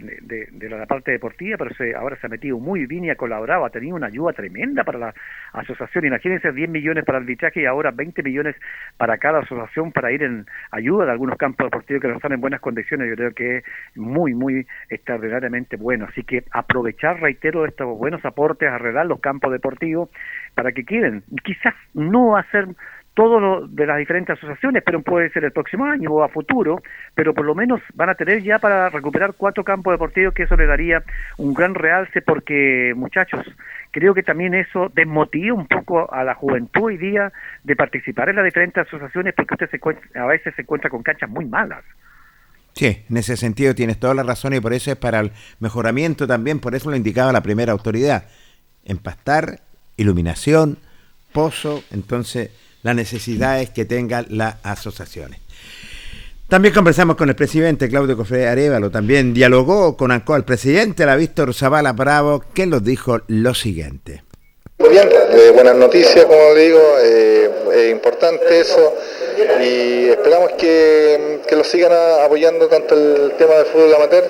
la 0.69 0.85
parte 0.85 1.11
deportiva, 1.11 1.57
pero 1.57 1.73
se, 1.75 1.95
ahora 1.95 2.15
se 2.17 2.27
ha 2.27 2.29
metido 2.29 2.59
muy 2.59 2.85
bien 2.85 3.05
y 3.05 3.09
ha 3.09 3.15
colaborado, 3.15 3.65
ha 3.65 3.69
tenido 3.71 3.95
una 3.95 4.07
ayuda 4.07 4.33
tremenda 4.33 4.83
para 4.83 4.99
la 4.99 5.13
asociación. 5.51 6.05
Imagínense 6.05 6.51
10 6.51 6.69
millones 6.69 7.03
para 7.03 7.17
el 7.17 7.23
arbitraje 7.23 7.61
y 7.61 7.65
ahora 7.65 7.91
20 7.91 8.21
millones 8.21 8.55
para 8.97 9.17
cada 9.17 9.39
asociación 9.39 9.91
para 9.91 10.11
ir 10.11 10.23
en 10.23 10.45
ayuda 10.71 11.05
de 11.05 11.11
algunos 11.11 11.37
campos 11.37 11.65
deportivos 11.65 12.01
que 12.01 12.07
no 12.07 12.15
están 12.15 12.33
en 12.33 12.41
buenas 12.41 12.61
condiciones. 12.61 13.09
Yo 13.09 13.15
creo 13.15 13.33
que 13.33 13.57
es 13.57 13.63
muy, 13.97 14.35
muy 14.35 14.67
extraordinariamente 14.89 15.75
bueno. 15.75 16.05
Así 16.07 16.23
que 16.23 16.43
aprovechar, 16.51 17.19
reitero, 17.19 17.65
estos 17.65 17.97
buenos 17.97 18.23
aportes, 18.25 18.69
arreglar 18.69 19.07
los 19.07 19.19
campos 19.19 19.51
deportivos 19.51 20.09
para 20.53 20.71
que 20.71 20.85
queden. 20.85 21.23
Quizás 21.43 21.73
no 21.95 22.37
hacer 22.37 22.67
todo 23.17 23.39
lo 23.39 23.67
de 23.67 23.87
las 23.87 23.97
diferentes 23.97 24.37
asociaciones, 24.37 24.83
pero 24.85 25.01
puede 25.01 25.31
ser 25.31 25.43
el 25.43 25.51
próximo 25.51 25.85
año 25.85 26.11
o 26.11 26.23
a 26.23 26.29
futuro, 26.29 26.83
pero 27.15 27.33
por 27.33 27.45
lo 27.45 27.55
menos 27.55 27.81
van 27.95 28.09
a 28.11 28.13
tener 28.13 28.43
ya 28.43 28.59
para 28.59 28.91
recuperar 28.91 29.33
cuatro 29.35 29.63
campos 29.63 29.91
deportivos, 29.95 30.35
que 30.35 30.43
eso 30.43 30.55
le 30.55 30.67
daría 30.67 31.01
un 31.37 31.55
gran 31.55 31.73
realce, 31.73 32.21
porque 32.21 32.93
muchachos, 32.95 33.43
creo 33.89 34.13
que 34.13 34.21
también 34.21 34.53
eso 34.53 34.91
desmotiva 34.93 35.55
un 35.55 35.65
poco 35.65 36.13
a 36.13 36.23
la 36.23 36.35
juventud 36.35 36.83
hoy 36.83 36.97
día 36.97 37.33
de 37.63 37.75
participar 37.75 38.29
en 38.29 38.35
las 38.35 38.45
diferentes 38.45 38.85
asociaciones, 38.85 39.33
porque 39.33 39.55
usted 39.55 39.71
se 39.71 40.19
a 40.19 40.25
veces 40.27 40.53
se 40.53 40.61
encuentra 40.61 40.91
con 40.91 41.01
canchas 41.01 41.27
muy 41.27 41.45
malas. 41.45 41.83
Sí, 42.73 43.03
en 43.09 43.17
ese 43.17 43.35
sentido 43.35 43.73
tienes 43.73 43.99
toda 43.99 44.13
la 44.13 44.21
razón 44.21 44.53
y 44.53 44.59
por 44.59 44.73
eso 44.73 44.91
es 44.91 44.97
para 44.97 45.21
el 45.21 45.31
mejoramiento 45.59 46.27
también, 46.27 46.59
por 46.59 46.75
eso 46.75 46.91
lo 46.91 46.95
indicaba 46.95 47.31
la 47.31 47.41
primera 47.41 47.71
autoridad. 47.71 48.25
Empastar, 48.85 49.61
iluminación, 49.97 50.77
pozo, 51.33 51.83
entonces 51.89 52.66
la 52.83 52.93
necesidad 52.93 53.61
es 53.61 53.69
que 53.69 53.85
tengan 53.85 54.25
las 54.29 54.55
asociaciones. 54.63 55.39
También 56.47 56.73
conversamos 56.73 57.17
con 57.17 57.27
el 57.27 57.35
presidente 57.35 57.89
Claudio 57.89 58.15
Cofre 58.15 58.47
Arevalo, 58.47 58.89
también 58.89 59.33
dialogó 59.33 59.97
con 59.97 60.11
ANCOA 60.11 60.37
el 60.37 60.45
presidente, 60.45 61.05
la 61.05 61.17
Víctor 61.17 61.53
Zavala 61.53 61.91
Bravo, 61.91 62.41
que 62.53 62.65
nos 62.65 62.83
dijo 62.83 63.19
lo 63.27 63.53
siguiente. 63.53 64.23
Muy 64.79 64.89
bien, 64.89 65.09
eh, 65.11 65.51
buenas 65.53 65.75
noticias, 65.75 66.23
como 66.23 66.53
digo, 66.53 66.79
eh, 67.03 67.49
es 67.73 67.91
importante 67.91 68.61
eso 68.61 68.93
y 69.61 70.05
esperamos 70.09 70.51
que, 70.57 71.41
que 71.49 71.55
lo 71.55 71.63
sigan 71.65 71.91
apoyando 72.23 72.67
tanto 72.67 72.95
el 72.95 73.33
tema 73.37 73.55
del 73.55 73.65
fútbol 73.65 73.95
amateur 73.95 74.23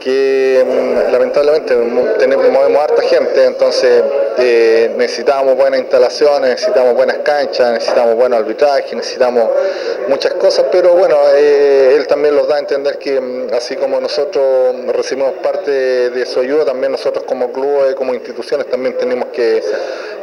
que 0.00 0.64
mm, 0.66 1.12
lamentablemente 1.12 1.76
mo- 1.76 2.14
tenemos, 2.18 2.48
movemos 2.50 2.82
harta 2.82 3.02
gente, 3.02 3.44
entonces 3.44 4.02
eh, 4.38 4.90
necesitamos 4.96 5.54
buenas 5.56 5.80
instalaciones, 5.80 6.50
necesitamos 6.50 6.94
buenas 6.94 7.18
canchas, 7.18 7.72
necesitamos 7.72 8.16
buen 8.16 8.32
arbitraje, 8.32 8.96
necesitamos 8.96 9.48
muchas 10.08 10.34
cosas, 10.34 10.66
pero 10.72 10.94
bueno, 10.94 11.16
eh, 11.36 11.94
él 11.96 12.06
también 12.06 12.34
los 12.34 12.48
da 12.48 12.56
a 12.56 12.58
entender 12.60 12.98
que 12.98 13.20
mm, 13.20 13.54
así 13.54 13.76
como 13.76 14.00
nosotros 14.00 14.74
recibimos 14.88 15.34
parte 15.42 15.70
de 15.70 16.26
su 16.26 16.40
ayuda, 16.40 16.64
también 16.64 16.90
nosotros 16.92 17.24
como 17.24 17.52
clubes, 17.52 17.94
como 17.94 18.14
instituciones, 18.14 18.66
también 18.68 18.96
tenemos 18.96 19.28
que 19.28 19.62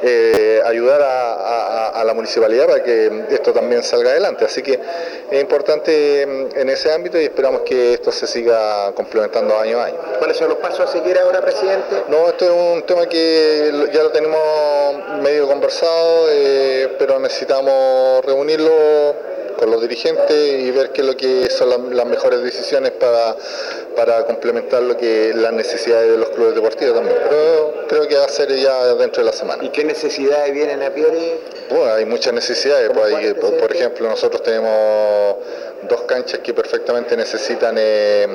eh, 0.03 0.61
ayudar 0.65 1.01
a, 1.03 2.03
la 2.05 2.13
municipalidad 2.13 2.67
para 2.67 2.83
que 2.83 3.11
esto 3.31 3.51
también 3.51 3.83
salga 3.83 4.11
adelante. 4.11 4.45
Así 4.45 4.61
que 4.61 4.79
es 5.29 5.41
importante 5.41 6.25
mm, 6.25 6.59
en 6.59 6.69
ese 6.69 6.91
ámbito 6.93 7.19
y 7.19 7.25
esperamos 7.25 7.61
que 7.61 7.93
esto 7.95 8.11
se 8.11 8.25
siga 8.27 8.91
complementando 8.93 9.57
año 9.59 9.66
a 9.75 9.85
año. 9.85 9.97
¿Cuáles 10.19 10.37
son 10.37 10.49
los 10.49 10.57
pasos 10.59 10.81
a 10.81 10.87
seguir 10.87 11.17
ahora, 11.17 11.41
presidente? 11.41 12.03
No, 12.07 12.27
esto 12.29 12.45
es 12.45 12.51
un 12.51 12.83
tema 12.83 13.07
que 13.07 13.71
ya 13.93 14.03
lo 14.03 14.11
tenemos 14.11 14.39
medio 15.21 15.47
conversado, 15.47 16.27
eh, 16.29 16.95
pero 16.99 17.19
necesitamos 17.19 18.23
reunirlo 18.25 18.71
con 19.57 19.71
los 19.71 19.81
dirigentes 19.81 20.31
y 20.37 20.69
ver 20.69 20.91
qué 20.91 21.01
es 21.01 21.07
lo 21.07 21.17
que 21.17 21.49
son 21.49 21.69
las, 21.69 21.79
las 21.79 22.05
mejores 22.05 22.43
decisiones 22.43 22.91
para, 22.91 23.35
para 23.95 24.23
complementar 24.25 24.83
lo 24.83 24.95
que 24.95 25.31
las 25.35 25.51
necesidades 25.51 26.11
de 26.11 26.17
los 26.19 26.29
clubes 26.29 26.53
deportivos 26.53 26.93
también. 26.93 27.17
Pero 27.27 27.73
creo 27.87 28.07
que 28.07 28.17
va 28.17 28.25
a 28.25 28.29
ser 28.29 28.55
ya 28.55 28.93
dentro 28.93 29.23
de 29.23 29.31
la 29.31 29.35
semana. 29.35 29.63
¿Y 29.63 29.69
qué 29.69 29.83
necesidades 29.83 30.53
vienen 30.53 30.83
a 30.83 30.91
priori? 30.91 31.39
Bueno, 31.71 31.91
hay 31.91 32.05
muchas 32.05 32.33
necesidades. 32.33 32.91
pues, 32.93 33.15
hay 33.15 33.23
que- 33.29 33.35
por, 33.35 33.57
por 33.57 33.75
ejemplo, 33.75 34.07
nosotros 34.07 34.43
tenemos 34.43 35.37
dos 35.89 36.01
canchas 36.01 36.39
que 36.41 36.53
perfectamente 36.53 37.17
necesitan 37.17 37.75
eh, 37.79 38.27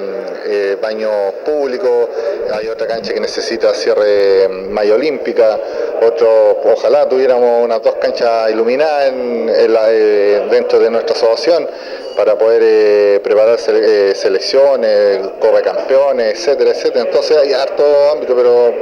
eh, 0.45 0.77
baños 0.83 1.22
públicos, 1.45 2.09
hay 2.53 2.69
otra 2.69 2.87
cancha 2.87 3.13
que 3.13 3.21
necesita 3.21 3.73
cierre 3.75 4.49
mm, 4.49 4.71
malla 4.71 4.95
olímpica, 4.95 5.59
otro, 6.03 6.61
ojalá 6.65 7.09
tuviéramos 7.09 7.65
unas 7.65 7.83
dos 7.83 7.95
canchas 7.97 8.51
iluminadas 8.51 9.13
eh, 9.13 10.47
dentro 10.51 10.79
de 10.79 10.91
nuestra 10.91 11.15
asociación 11.17 11.69
para 12.13 12.37
poder 12.39 12.63
eh, 12.65 13.21
preparar 13.23 13.59
sele- 13.59 14.11
eh, 14.11 14.15
selecciones, 14.15 15.19
Copa 15.41 15.59
de 15.59 15.63
Campeones, 15.63 16.35
etcétera, 16.39 16.71
etcétera. 16.71 17.05
Entonces 17.07 17.37
hay 17.37 17.53
harto 17.53 17.85
ámbito, 18.13 18.35
pero 18.37 18.73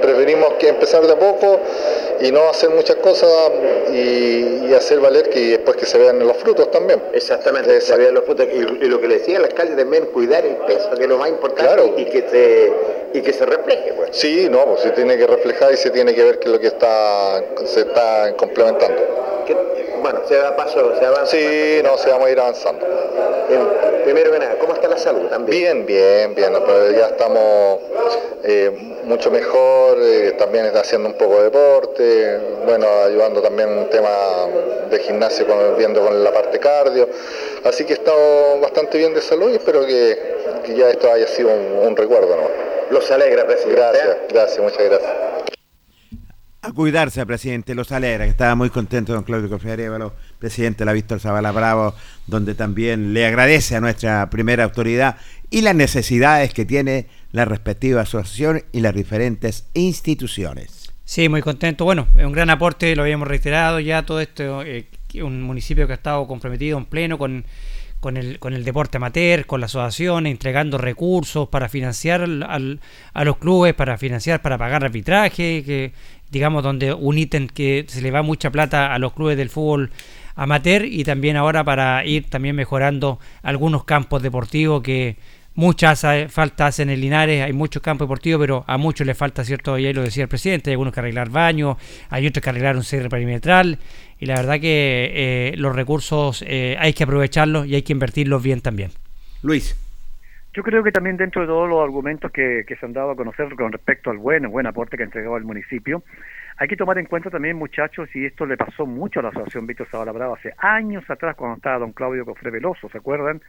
preferimos 0.00 0.54
que 0.54 0.68
empezar 0.68 1.06
de 1.06 1.12
a 1.12 1.18
poco 1.18 1.60
y 2.20 2.30
no 2.32 2.48
hacer 2.48 2.70
muchas 2.70 2.96
cosas 2.96 3.30
y, 3.92 4.66
y 4.68 4.74
hacer 4.74 5.00
valer 5.00 5.28
que 5.28 5.40
después 5.40 5.76
que 5.76 5.86
se 5.86 5.98
vean 5.98 6.18
los 6.26 6.36
frutos 6.36 6.70
también. 6.70 7.02
Exactamente, 7.12 7.80
se 7.80 7.96
vean 7.96 8.14
los 8.14 8.24
frutos. 8.24 8.46
Y, 8.52 8.56
y 8.58 8.88
lo 8.88 9.00
que 9.00 9.08
le 9.08 9.18
decía 9.18 9.38
el 9.38 9.44
alcalde 9.44 9.76
también, 9.76 10.06
cuidar 10.06 10.44
el 10.44 10.56
peso, 10.56 10.90
que 10.96 11.02
es 11.02 11.08
lo 11.08 11.18
más 11.18 11.28
importante, 11.28 11.64
Claro. 11.74 11.94
y, 11.96 12.04
que 12.06 12.24
se, 12.28 12.72
y 13.18 13.22
que 13.22 13.32
se 13.32 13.46
refleje. 13.46 13.92
Pues. 13.94 14.10
Sí, 14.12 14.48
no, 14.50 14.64
pues 14.66 14.80
se 14.80 14.90
tiene 14.90 15.16
que 15.16 15.26
reflejar 15.26 15.72
y 15.72 15.76
se 15.76 15.90
tiene 15.90 16.14
que 16.14 16.24
ver 16.24 16.38
qué 16.38 16.46
es 16.48 16.52
lo 16.52 16.60
que 16.60 16.68
está, 16.68 17.42
se 17.64 17.80
está 17.80 18.34
complementando. 18.36 19.27
Bueno, 20.02 20.20
se 20.28 20.36
da 20.36 20.56
paso, 20.56 20.94
se 20.98 21.04
avanza. 21.04 21.26
Sí, 21.26 21.80
no, 21.84 21.96
se 21.98 22.10
vamos 22.10 22.26
a 22.28 22.30
ir 22.30 22.40
avanzando. 22.40 22.86
Primero 24.04 24.32
que 24.32 24.38
nada, 24.38 24.56
¿cómo 24.60 24.74
está 24.74 24.88
la 24.88 24.98
salud 24.98 25.26
también? 25.28 25.86
Bien, 25.86 25.86
bien, 25.86 26.34
bien, 26.34 26.52
pero 26.66 26.90
ya 26.92 27.06
estamos 27.08 27.80
eh, 28.44 28.70
mucho 29.04 29.30
mejor, 29.30 29.98
eh, 30.00 30.32
también 30.38 30.66
está 30.66 30.80
haciendo 30.80 31.08
un 31.08 31.14
poco 31.14 31.38
de 31.38 31.44
deporte, 31.44 32.38
bueno, 32.66 32.86
ayudando 33.04 33.40
también 33.42 33.68
un 33.70 33.88
tema 33.90 34.10
de 34.90 34.98
gimnasio, 35.00 35.46
con- 35.46 35.76
viendo 35.76 36.02
con 36.04 36.22
la 36.22 36.32
parte 36.32 36.58
cardio, 36.58 37.08
así 37.64 37.84
que 37.84 37.92
he 37.92 37.96
estado 37.96 38.60
bastante 38.60 38.96
bien 38.98 39.14
de 39.14 39.20
salud 39.20 39.50
y 39.50 39.56
espero 39.56 39.84
que, 39.84 40.18
que 40.64 40.74
ya 40.74 40.88
esto 40.90 41.10
haya 41.12 41.26
sido 41.26 41.50
un, 41.50 41.86
un 41.88 41.96
recuerdo. 41.96 42.34
¿no? 42.36 42.48
Los 42.90 43.10
alegra, 43.10 43.46
presidente. 43.46 43.80
Gracias, 43.80 44.16
gracias, 44.30 44.58
muchas 44.60 44.82
gracias. 44.84 45.12
A 46.60 46.72
cuidarse, 46.72 47.24
presidente, 47.24 47.74
los 47.76 47.92
alegra, 47.92 48.24
que 48.24 48.30
estaba 48.30 48.56
muy 48.56 48.68
contento 48.68 49.12
don 49.12 49.22
Claudio 49.22 49.48
Cofiarévalo, 49.48 50.12
presidente 50.40 50.80
de 50.80 50.86
la 50.86 50.92
Víctor 50.92 51.20
Zavala 51.20 51.52
Bravo, 51.52 51.94
donde 52.26 52.56
también 52.56 53.14
le 53.14 53.26
agradece 53.26 53.76
a 53.76 53.80
nuestra 53.80 54.28
primera 54.28 54.64
autoridad 54.64 55.16
y 55.50 55.60
las 55.60 55.76
necesidades 55.76 56.52
que 56.52 56.64
tiene 56.64 57.06
la 57.30 57.44
respectiva 57.44 58.00
asociación 58.02 58.64
y 58.72 58.80
las 58.80 58.92
diferentes 58.92 59.68
instituciones. 59.74 60.92
Sí, 61.04 61.28
muy 61.28 61.42
contento. 61.42 61.84
Bueno, 61.84 62.08
es 62.16 62.24
un 62.26 62.32
gran 62.32 62.50
aporte, 62.50 62.94
lo 62.96 63.02
habíamos 63.02 63.28
reiterado 63.28 63.78
ya, 63.78 64.04
todo 64.04 64.20
esto, 64.20 64.62
eh, 64.62 64.88
un 65.22 65.42
municipio 65.42 65.86
que 65.86 65.92
ha 65.92 65.96
estado 65.96 66.26
comprometido 66.26 66.76
en 66.76 66.86
pleno 66.86 67.18
con, 67.18 67.44
con, 68.00 68.16
el, 68.16 68.40
con 68.40 68.52
el 68.52 68.64
deporte 68.64 68.96
amateur, 68.98 69.46
con 69.46 69.60
la 69.60 69.66
asociación, 69.66 70.26
entregando 70.26 70.76
recursos 70.76 71.48
para 71.48 71.68
financiar 71.68 72.22
al- 72.22 72.80
a 73.14 73.24
los 73.24 73.38
clubes, 73.38 73.74
para 73.74 73.96
financiar, 73.96 74.42
para 74.42 74.58
pagar 74.58 74.84
arbitraje, 74.84 75.62
que 75.64 75.92
digamos 76.30 76.62
donde 76.62 76.92
un 76.92 77.18
ítem 77.18 77.48
que 77.48 77.84
se 77.88 78.02
le 78.02 78.10
va 78.10 78.22
mucha 78.22 78.50
plata 78.50 78.94
a 78.94 78.98
los 78.98 79.12
clubes 79.12 79.36
del 79.36 79.50
fútbol 79.50 79.90
amateur 80.34 80.84
y 80.84 81.04
también 81.04 81.36
ahora 81.36 81.64
para 81.64 82.04
ir 82.04 82.30
también 82.30 82.54
mejorando 82.54 83.18
algunos 83.42 83.84
campos 83.84 84.22
deportivos 84.22 84.82
que 84.82 85.16
muchas 85.58 86.04
eh, 86.04 86.28
falta 86.28 86.68
hacen 86.68 86.88
en 86.88 87.00
Linares, 87.00 87.42
hay 87.42 87.52
muchos 87.52 87.82
campos 87.82 88.06
deportivos, 88.06 88.40
pero 88.40 88.64
a 88.68 88.78
muchos 88.78 89.04
les 89.04 89.18
falta, 89.18 89.44
¿cierto? 89.44 89.76
Y 89.76 89.86
ahí 89.86 89.92
lo 89.92 90.02
decía 90.02 90.22
el 90.22 90.28
presidente, 90.28 90.70
hay 90.70 90.74
algunos 90.74 90.94
que 90.94 91.00
arreglar 91.00 91.30
baños, 91.30 91.76
hay 92.10 92.28
otros 92.28 92.44
que 92.44 92.50
arreglar 92.50 92.76
un 92.76 92.84
cierre 92.84 93.08
perimetral, 93.08 93.80
y 94.20 94.26
la 94.26 94.36
verdad 94.36 94.60
que 94.60 95.10
eh, 95.12 95.54
los 95.56 95.74
recursos 95.74 96.44
eh, 96.46 96.76
hay 96.78 96.92
que 96.92 97.02
aprovecharlos 97.02 97.66
y 97.66 97.74
hay 97.74 97.82
que 97.82 97.92
invertirlos 97.92 98.40
bien 98.40 98.60
también. 98.60 98.92
Luis. 99.42 99.74
Yo 100.58 100.64
creo 100.64 100.82
que 100.82 100.90
también 100.90 101.16
dentro 101.16 101.42
de 101.42 101.46
todos 101.46 101.68
los 101.68 101.80
argumentos 101.80 102.32
que, 102.32 102.64
que 102.66 102.74
se 102.74 102.84
han 102.84 102.92
dado 102.92 103.12
a 103.12 103.14
conocer 103.16 103.48
con 103.54 103.70
respecto 103.70 104.10
al 104.10 104.18
buen, 104.18 104.42
buen 104.50 104.66
aporte 104.66 104.96
que 104.96 105.04
ha 105.04 105.06
entregado 105.06 105.36
el 105.36 105.44
municipio, 105.44 106.02
hay 106.56 106.66
que 106.66 106.74
tomar 106.76 106.98
en 106.98 107.06
cuenta 107.06 107.30
también, 107.30 107.56
muchachos, 107.56 108.08
y 108.12 108.26
esto 108.26 108.44
le 108.44 108.56
pasó 108.56 108.84
mucho 108.84 109.20
a 109.20 109.22
la 109.22 109.28
Asociación 109.28 109.68
Víctor 109.68 109.86
Zavala 109.88 110.10
Brava 110.10 110.34
hace 110.34 110.52
años 110.58 111.08
atrás 111.08 111.36
cuando 111.36 111.58
estaba 111.58 111.78
don 111.78 111.92
Claudio 111.92 112.24
Cofre 112.24 112.50
Veloso, 112.50 112.88
¿se 112.88 112.98
acuerdan? 112.98 113.40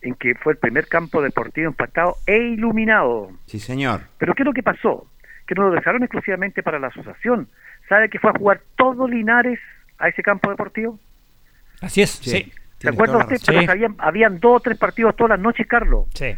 En 0.00 0.14
que 0.14 0.36
fue 0.36 0.52
el 0.52 0.58
primer 0.60 0.86
campo 0.86 1.20
deportivo 1.20 1.66
empastado 1.66 2.18
e 2.24 2.36
iluminado. 2.36 3.32
Sí, 3.46 3.58
señor. 3.58 4.02
Pero 4.18 4.32
¿qué 4.34 4.44
es 4.44 4.46
lo 4.46 4.52
que 4.52 4.62
pasó? 4.62 5.08
Que 5.48 5.56
no 5.56 5.62
lo 5.68 5.74
dejaron 5.74 6.04
exclusivamente 6.04 6.62
para 6.62 6.78
la 6.78 6.86
asociación. 6.86 7.48
¿Sabe 7.88 8.08
que 8.08 8.20
fue 8.20 8.30
a 8.30 8.38
jugar 8.38 8.60
todo 8.76 9.08
Linares 9.08 9.58
a 9.98 10.06
ese 10.06 10.22
campo 10.22 10.50
deportivo? 10.50 11.00
Así 11.82 12.02
es, 12.02 12.10
Sí. 12.10 12.30
sí. 12.30 12.52
¿Se 12.84 12.90
acuerda 12.90 13.18
usted? 13.18 13.36
Sí. 13.36 13.52
Pero 13.58 13.72
habían, 13.72 13.94
habían 13.98 14.40
dos 14.40 14.56
o 14.56 14.60
tres 14.60 14.78
partidos 14.78 15.16
todas 15.16 15.30
las 15.30 15.40
noches, 15.40 15.66
Carlos. 15.66 16.06
Sí. 16.14 16.36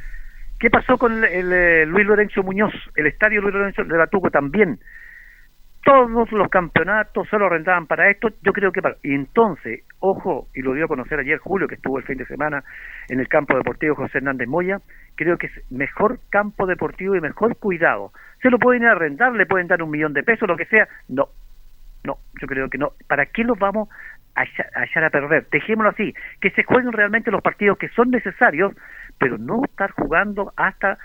¿Qué 0.59 0.71
pasó 0.71 0.97
con 0.97 1.13
el, 1.13 1.25
el, 1.25 1.53
eh, 1.53 1.87
Luis 1.87 2.07
Lorenzo 2.07 2.43
Muñoz? 2.43 2.73
El 2.95 3.07
estadio 3.07 3.43
Luis 3.43 3.55
Lorenzo 3.55 3.85
de 3.85 3.97
Batuco 3.97 4.31
también. 4.31 4.79
Todos 5.85 6.33
los 6.33 6.49
campeonatos 6.49 7.29
solo 7.29 7.49
rentaban 7.49 7.87
para 7.87 8.11
esto. 8.11 8.29
Yo 8.43 8.53
creo 8.53 8.73
que 8.73 8.83
para. 8.83 8.97
Y 9.05 9.15
entonces, 9.15 9.85
ojo, 10.01 10.49
y 10.55 10.63
lo 10.63 10.73
dio 10.73 10.87
a 10.87 10.89
conocer 10.89 11.21
ayer 11.21 11.39
Julio, 11.39 11.69
que 11.69 11.77
estuvo 11.77 11.99
el 11.99 12.05
fin 12.05 12.19
de 12.19 12.27
semana 12.27 12.65
en 13.09 13.21
el 13.21 13.29
campo 13.29 13.57
deportivo 13.57 13.95
José 13.95 14.19
Hernández 14.19 14.49
Moya. 14.49 14.81
Creo 15.15 15.39
que 15.39 15.47
es 15.47 15.71
mejor 15.71 16.19
campo 16.31 16.67
deportivo 16.67 17.15
y 17.15 17.21
mejor 17.21 17.57
cuidado. 17.59 18.13
Se 18.43 18.51
lo 18.51 18.59
pueden 18.59 18.83
ir 18.83 18.89
a 18.89 18.93
arrendar, 18.93 19.33
le 19.35 19.47
pueden 19.47 19.69
dar 19.69 19.83
un 19.83 19.91
millón 19.91 20.13
de 20.13 20.25
pesos, 20.25 20.49
lo 20.49 20.57
que 20.57 20.65
sea. 20.65 20.89
No, 21.09 21.29
no, 22.03 22.19
yo 22.41 22.47
creo 22.47 22.71
que 22.71 22.79
no. 22.79 22.93
¿Para 23.07 23.27
qué 23.27 23.45
los 23.45 23.59
vamos 23.59 23.89
a 24.37 24.45
echa- 24.45 24.69
a 24.75 24.85
echar 24.85 25.03
a 25.05 25.11
perder? 25.11 25.49
Dejémoslo 25.51 25.91
así, 25.91 26.15
que 26.41 26.51
se 26.51 26.63
jueguen 26.63 26.93
realmente 26.93 27.31
los 27.33 27.43
partidos 27.43 27.79
que 27.79 27.89
son 27.89 28.11
necesarios, 28.11 28.73
pero 29.19 29.39
no 29.39 29.63
estar 29.65 29.91
jugando 29.91 30.53
hasta 30.57 30.99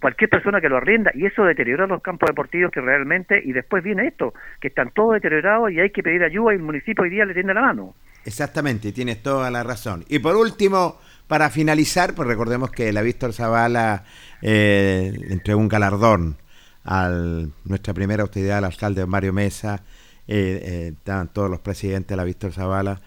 cualquier 0.00 0.28
persona 0.30 0.60
que 0.60 0.68
lo 0.68 0.76
arrienda 0.76 1.12
y 1.14 1.26
eso 1.26 1.44
deteriora 1.44 1.86
los 1.86 2.02
campos 2.02 2.28
deportivos 2.28 2.72
que 2.72 2.80
realmente 2.80 3.40
y 3.44 3.52
después 3.52 3.84
viene 3.84 4.08
esto, 4.08 4.34
que 4.60 4.66
están 4.68 4.90
todos 4.90 5.14
deteriorados 5.14 5.70
y 5.70 5.78
hay 5.78 5.90
que 5.90 6.02
pedir 6.02 6.24
ayuda 6.24 6.52
y 6.52 6.56
el 6.56 6.62
municipio 6.62 7.04
hoy 7.04 7.10
día 7.10 7.24
le 7.24 7.34
tiende 7.34 7.54
la 7.54 7.60
mano. 7.62 7.94
Exactamente, 8.24 8.92
tienes 8.92 9.22
toda 9.22 9.50
la 9.50 9.62
razón. 9.62 10.04
Y 10.08 10.18
por 10.18 10.34
último, 10.36 11.00
para 11.28 11.50
finalizar, 11.50 12.14
pues 12.14 12.26
recordemos 12.28 12.70
que 12.72 12.92
la 12.92 13.02
Víctor 13.02 13.32
Zavala 13.32 14.04
eh, 14.42 15.12
entregó 15.30 15.60
un 15.60 15.68
galardón 15.68 16.36
a 16.84 17.08
nuestra 17.64 17.94
primera 17.94 18.22
autoridad, 18.22 18.58
al 18.58 18.64
alcalde 18.64 19.06
Mario 19.06 19.32
Mesa, 19.32 19.84
eh, 20.34 20.94
eh, 21.04 21.24
todos 21.34 21.50
los 21.50 21.60
presidentes 21.60 22.08
de 22.08 22.16
la 22.16 22.24
Víctor 22.24 22.52
Zavala, 22.52 23.02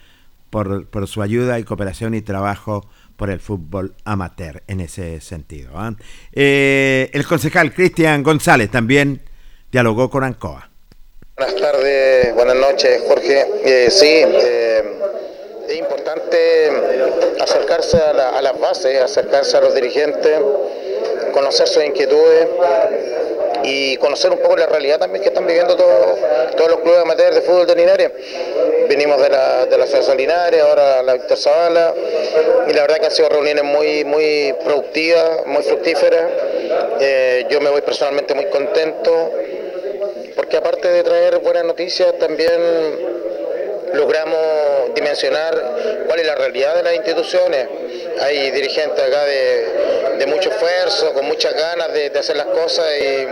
por, 0.52 1.08
su 1.08 1.24
ayuda 1.24 1.58
y 1.58 1.64
cooperación 1.64 2.14
y 2.14 2.22
trabajo 2.22 2.88
por 3.18 3.32
el 3.32 3.40
fútbol 3.40 3.96
amateur 4.06 4.62
en 4.68 4.80
ese 4.80 5.20
sentido. 5.22 5.72
¿ah? 5.74 5.94
Eh, 6.32 7.10
el 7.14 7.26
concejal 7.26 7.74
Cristian 7.74 8.22
González 8.22 8.70
también 8.70 9.22
dialogó 9.72 10.10
con 10.10 10.24
Ancoa. 10.24 10.70
Buenas 11.36 11.56
tardes, 11.56 12.34
buenas 12.36 12.56
noches, 12.58 13.02
Jorge. 13.08 13.46
Eh, 13.66 13.90
sí, 13.90 14.24
es 15.68 15.78
importante 15.78 16.70
acercarse 17.42 17.98
a 17.98 18.42
las 18.42 18.60
bases, 18.60 19.02
acercarse 19.02 19.58
a 19.58 19.62
los 19.62 19.74
dirigentes, 19.74 20.40
conocer 21.34 21.68
sus 21.68 21.84
inquietudes 21.84 22.48
y 23.66 23.98
conocer 23.98 24.32
un 24.32 24.38
poco 24.38 24.56
la 24.56 24.68
realidad 24.68 25.00
también 25.00 25.24
que 25.24 25.30
están 25.30 25.48
viviendo 25.48 25.76
todos, 25.76 26.20
todos 26.56 26.70
los 26.70 26.80
clubes 26.82 27.00
amateurs 27.00 27.36
de 27.36 27.42
fútbol 27.42 27.66
de 27.66 27.76
Linares. 27.76 28.12
Venimos 28.88 29.20
de 29.22 29.30
la, 29.30 29.66
de 29.66 29.78
la 29.78 29.84
Asociación 29.86 30.18
Linares, 30.18 30.62
ahora 30.62 31.02
la 31.02 31.14
Víctor 31.14 31.38
Zavala, 31.38 31.94
y 32.68 32.74
la 32.74 32.82
verdad 32.84 32.98
que 33.00 33.06
han 33.08 33.12
sido 33.12 33.30
reuniones 33.30 33.64
muy, 33.64 34.06
muy 34.06 34.54
productivas, 34.64 35.46
muy 35.46 35.64
fructíferas, 35.64 36.26
Eh, 37.00 37.46
yo 37.50 37.60
me 37.62 37.70
voy 37.70 37.82
personalmente 37.82 38.34
muy 38.34 38.46
contento 38.46 39.32
porque 40.36 40.58
aparte 40.58 40.88
de 40.88 41.04
traer 41.04 41.40
buenas 41.40 41.66
noticias 41.66 42.18
también 42.18 42.52
logramos 43.94 44.94
dimensionar 44.96 46.04
cuál 46.08 46.20
es 46.20 46.26
la 46.26 46.36
realidad 46.36 46.76
de 46.76 46.84
las 46.84 46.96
instituciones. 46.96 47.68
Hay 48.22 48.52
dirigentes 48.52 49.04
acá 49.04 49.26
de, 49.26 50.16
de 50.18 50.26
mucho 50.28 50.50
esfuerzo, 50.50 51.14
con 51.14 51.26
muchas 51.26 51.54
ganas 51.54 51.94
de, 51.94 52.10
de 52.10 52.20
hacer 52.20 52.36
las 52.36 52.48
cosas 52.48 52.86
y, 53.00 53.28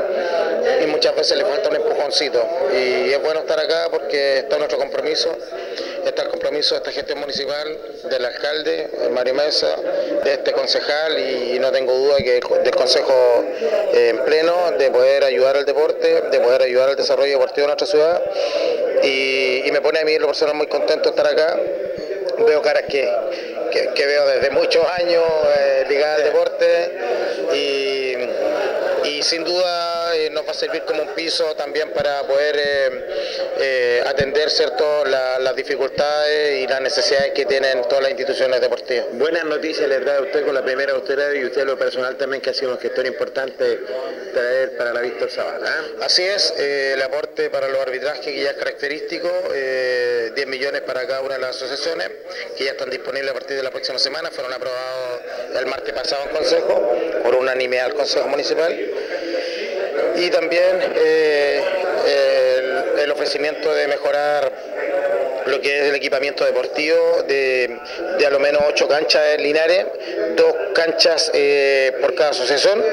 muchas 0.87 1.15
veces 1.15 1.37
le 1.37 1.45
falta 1.45 1.69
un 1.69 1.75
empujoncito. 1.75 2.45
Y 2.71 3.11
es 3.11 3.21
bueno 3.21 3.39
estar 3.41 3.59
acá 3.59 3.87
porque 3.89 4.39
está 4.39 4.57
nuestro 4.57 4.77
compromiso, 4.77 5.35
está 6.05 6.21
el 6.21 6.29
compromiso 6.29 6.75
de 6.75 6.79
esta 6.79 6.91
gestión 6.91 7.19
municipal, 7.19 7.77
del 8.09 8.25
alcalde, 8.25 8.89
Mario 9.11 9.33
Mesa, 9.33 9.75
de 10.23 10.33
este 10.33 10.51
concejal 10.51 11.17
y, 11.19 11.59
no 11.59 11.71
tengo 11.71 11.93
duda 11.93 12.17
que 12.17 12.41
del 12.63 12.75
consejo 12.75 13.13
eh, 13.93 14.09
en 14.09 14.19
pleno 14.25 14.71
de 14.77 14.91
poder 14.91 15.23
ayudar 15.23 15.57
al 15.57 15.65
deporte, 15.65 16.21
de 16.29 16.39
poder 16.39 16.61
ayudar 16.61 16.89
al 16.89 16.95
desarrollo 16.95 17.31
deportivo 17.31 17.67
de 17.67 17.67
nuestra 17.67 17.87
ciudad 17.87 18.21
y, 19.03 19.69
me 19.71 19.81
pone 19.81 19.99
a 19.99 20.05
mí 20.05 20.17
lo 20.19 20.27
personal 20.27 20.42
muy 20.51 20.67
contento 20.67 21.09
estar 21.11 21.25
acá. 21.25 21.57
Veo 22.45 22.61
caras 22.61 22.83
que, 22.89 23.09
que, 23.71 23.89
que 23.93 24.05
veo 24.05 24.27
desde 24.27 24.49
muchos 24.51 24.85
años 24.99 25.23
eh, 25.57 25.85
ligadas 25.89 26.19
al 26.19 26.23
deporte 26.25 26.91
y, 27.53 29.07
y 29.09 29.23
sin 29.23 29.43
duda 29.43 30.15
eh, 30.15 30.29
nos 30.29 30.45
va 30.47 30.51
a 30.51 30.53
servir 30.53 30.83
como 30.83 31.03
un 31.03 31.09
piso 31.09 31.55
también 31.55 31.91
para 31.91 32.21
poder 32.23 32.55
eh, 32.57 33.05
eh, 33.59 34.03
atender 34.05 34.49
cierto 34.49 35.05
la- 35.05 35.39
las 35.39 35.55
dificultades 35.55 36.59
y 36.61 36.67
las 36.67 36.81
necesidades 36.81 37.31
que 37.31 37.45
tienen 37.45 37.81
todas 37.83 38.01
las 38.03 38.11
instituciones 38.11 38.61
deportivas. 38.61 39.05
Buenas 39.13 39.43
noticias 39.45 39.87
le 39.89 39.99
trae 39.99 40.17
a 40.17 40.21
usted 40.21 40.45
con 40.45 40.53
la 40.53 40.63
primera 40.63 40.93
autoridad 40.93 41.31
y 41.33 41.43
usted 41.45 41.63
lo 41.65 41.77
personal 41.77 42.15
también 42.17 42.41
que 42.41 42.51
ha 42.51 42.53
sido 42.53 42.71
un 42.71 42.79
gestor 42.79 43.05
importante 43.05 43.79
traer 44.33 44.77
para 44.77 44.93
la 44.93 45.01
Víctor 45.01 45.29
Zavala. 45.29 45.67
¿eh? 45.67 45.95
Así 46.01 46.23
es, 46.23 46.51
el 46.57 47.01
aporte 47.01 47.49
para 47.49 47.67
los 47.67 47.79
arbitrajes 47.81 48.21
que 48.25 48.41
ya 48.41 48.51
es 48.51 48.57
característico, 48.57 49.29
eh, 49.53 50.31
10 50.35 50.47
millones 50.47 50.81
para 50.81 51.05
cada 51.07 51.21
una 51.21 51.35
de 51.35 51.41
las 51.41 51.55
asociaciones, 51.55 52.09
que 52.57 52.65
ya 52.65 52.71
están 52.71 52.89
disponibles 52.89 53.31
a 53.31 53.33
partir 53.33 53.57
de 53.57 53.63
la 53.63 53.71
próxima 53.71 53.99
semana, 53.99 54.29
fueron 54.31 54.53
aprobados 54.53 55.21
el 55.59 55.65
martes 55.65 55.93
pasado 55.93 56.23
en 56.23 56.35
Consejo, 56.35 56.95
por 57.23 57.35
unanimidad 57.35 57.87
del 57.87 57.95
Consejo 57.95 58.27
Municipal. 58.27 58.73
Y 60.15 60.29
también 60.29 60.79
eh, 60.95 61.63
el, 62.05 62.99
el 62.99 63.11
ofrecimiento 63.11 63.73
de 63.73 63.87
mejorar 63.87 64.51
lo 65.45 65.59
que 65.61 65.79
es 65.81 65.85
el 65.89 65.95
equipamiento 65.95 66.45
deportivo 66.45 67.23
de, 67.27 67.79
de 68.17 68.25
a 68.25 68.29
lo 68.29 68.39
menos 68.39 68.61
ocho 68.67 68.87
canchas 68.87 69.21
en 69.35 69.43
Linares, 69.43 69.85
dos 70.35 70.53
canchas 70.73 71.31
eh, 71.33 71.91
por 72.01 72.15
cada 72.15 72.31
asociación, 72.31 72.83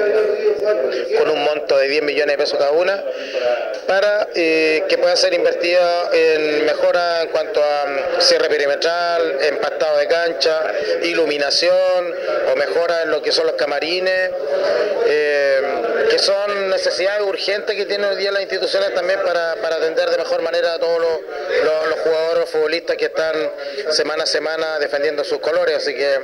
con 1.18 1.30
un 1.30 1.42
monto 1.44 1.76
de 1.78 1.88
10 1.88 2.02
millones 2.02 2.36
de 2.36 2.42
pesos 2.42 2.58
cada 2.58 2.72
una, 2.72 3.02
para 3.86 4.28
eh, 4.34 4.84
que 4.88 4.98
pueda 4.98 5.16
ser 5.16 5.32
invertida 5.34 6.10
en 6.12 6.64
mejora 6.66 7.22
en 7.22 7.28
cuanto 7.28 7.62
a 7.62 7.86
mm, 7.86 8.20
cierre 8.20 8.48
perimetral, 8.48 9.38
empastado 9.42 9.98
de 9.98 10.06
cancha, 10.06 10.72
iluminación 11.02 12.14
o 12.52 12.56
mejora 12.56 13.02
en 13.02 13.10
lo 13.10 13.22
que 13.22 13.32
son 13.32 13.46
los 13.46 13.54
camarines, 13.56 14.30
eh, 15.06 15.60
que 16.10 16.18
son 16.18 16.70
necesidades 16.70 17.22
urgentes 17.22 17.74
que 17.76 17.86
tienen 17.86 18.10
hoy 18.10 18.16
día 18.16 18.30
las 18.32 18.42
instituciones 18.42 18.94
también 18.94 19.20
para, 19.24 19.56
para 19.56 19.76
atender 19.76 20.10
de 20.10 20.18
mejor 20.18 20.42
manera 20.42 20.74
a 20.74 20.78
todos 20.78 21.00
los, 21.00 21.10
los- 21.64 21.88
los 21.88 21.98
jugadores, 22.00 22.39
los 22.40 22.50
futbolistas 22.50 22.96
que 22.96 23.06
están 23.06 23.34
semana 23.90 24.24
a 24.24 24.26
semana 24.26 24.78
defendiendo 24.78 25.22
sus 25.24 25.38
colores. 25.38 25.76
Así 25.76 25.94
que 25.94 26.18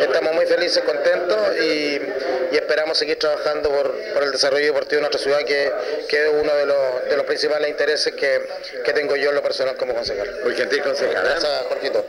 estamos 0.00 0.34
muy 0.34 0.46
felices, 0.46 0.82
contentos 0.84 1.38
y, 1.60 2.00
y 2.52 2.56
esperamos 2.56 2.98
seguir 2.98 3.18
trabajando 3.18 3.70
por, 3.70 3.94
por 4.12 4.22
el 4.24 4.32
desarrollo 4.32 4.66
deportivo 4.66 4.96
de 4.96 5.08
nuestra 5.08 5.20
ciudad, 5.20 5.38
que, 5.46 5.72
que 6.08 6.26
es 6.26 6.30
uno 6.32 6.54
de 6.54 6.66
los, 6.66 7.04
de 7.08 7.16
los 7.16 7.26
principales 7.26 7.70
intereses 7.70 8.12
que, 8.14 8.40
que 8.84 8.92
tengo 8.92 9.16
yo 9.16 9.30
en 9.30 9.36
lo 9.36 9.42
personal 9.42 9.76
como 9.76 9.94
concejal. 9.94 10.28
Muy 10.44 10.54
gentil 10.54 10.82
concejal. 10.82 11.24
¿eh? 11.24 11.28
Gracias, 11.30 11.62
Jorgito. 11.68 12.06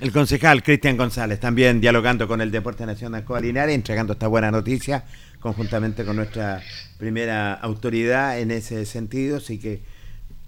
El 0.00 0.10
concejal 0.10 0.62
Cristian 0.64 0.96
González 0.96 1.38
también 1.38 1.80
dialogando 1.80 2.26
con 2.26 2.40
el 2.40 2.50
Deporte 2.50 2.84
Nacional 2.84 3.24
Coa 3.24 3.40
Linares, 3.40 3.74
entregando 3.74 4.14
esta 4.14 4.26
buena 4.26 4.50
noticia 4.50 5.04
conjuntamente 5.38 6.04
con 6.04 6.16
nuestra 6.16 6.60
primera 6.98 7.54
autoridad 7.54 8.38
en 8.38 8.50
ese 8.50 8.84
sentido, 8.84 9.36
así 9.36 9.60
que 9.60 9.80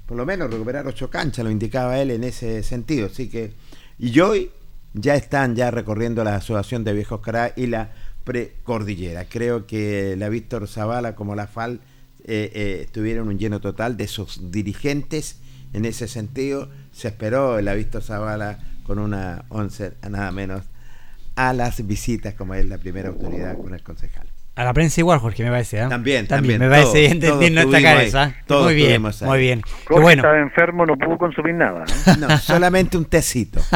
por 0.06 0.16
lo 0.16 0.26
menos 0.26 0.50
recuperar 0.50 0.86
ocho 0.86 1.10
canchas, 1.10 1.44
lo 1.44 1.50
indicaba 1.50 1.98
él 2.00 2.10
en 2.10 2.24
ese 2.24 2.62
sentido, 2.62 3.06
así 3.06 3.28
que 3.28 3.52
y 3.98 4.18
hoy 4.20 4.50
ya 4.92 5.14
están 5.14 5.56
ya 5.56 5.70
recorriendo 5.70 6.24
la 6.24 6.36
Asociación 6.36 6.84
de 6.84 6.92
Viejos 6.92 7.20
Cará 7.20 7.52
y 7.56 7.66
la 7.66 7.92
Precordillera. 8.24 9.26
Creo 9.28 9.66
que 9.66 10.16
la 10.16 10.28
Víctor 10.28 10.66
Zavala 10.68 11.14
como 11.14 11.34
la 11.34 11.46
FAL 11.46 11.80
eh, 12.24 12.86
eh, 12.94 13.20
un 13.20 13.38
lleno 13.38 13.60
total 13.60 13.96
de 13.96 14.08
sus 14.08 14.50
dirigentes 14.50 15.40
en 15.72 15.84
ese 15.84 16.08
sentido. 16.08 16.70
Se 16.92 17.08
esperó 17.08 17.60
la 17.60 17.74
Víctor 17.74 18.02
Zavala 18.02 18.58
con 18.84 18.98
una 18.98 19.44
11 19.48 19.94
a 20.00 20.08
nada 20.08 20.30
menos 20.32 20.64
a 21.36 21.52
las 21.52 21.86
visitas 21.86 22.34
como 22.34 22.54
es 22.54 22.66
la 22.66 22.78
primera 22.78 23.08
autoridad 23.08 23.58
con 23.58 23.74
el 23.74 23.82
concejal. 23.82 24.33
A 24.56 24.62
la 24.62 24.72
prensa 24.72 25.00
igual, 25.00 25.18
Jorge, 25.18 25.42
me 25.42 25.50
parece. 25.50 25.78
¿eh? 25.80 25.86
También, 25.88 26.28
también, 26.28 26.60
me 26.60 26.68
parece 26.68 26.86
todos, 26.86 26.94
bien, 27.00 27.20
todos 27.20 27.38
bien 27.40 27.54
nuestra 27.54 27.82
cabeza. 27.82 28.24
¿eh? 28.28 28.34
todos 28.46 28.64
Muy 28.66 28.74
bien, 28.76 29.02
muy 29.02 29.38
bien. 29.40 29.62
Jorge 29.88 30.00
bueno. 30.02 30.20
estaba 30.20 30.38
enfermo, 30.38 30.86
no 30.86 30.96
pudo 30.96 31.18
consumir 31.18 31.54
nada. 31.54 31.84
¿no? 32.20 32.28
No, 32.28 32.38
solamente 32.38 32.96
un 32.96 33.04
tecito. 33.06 33.60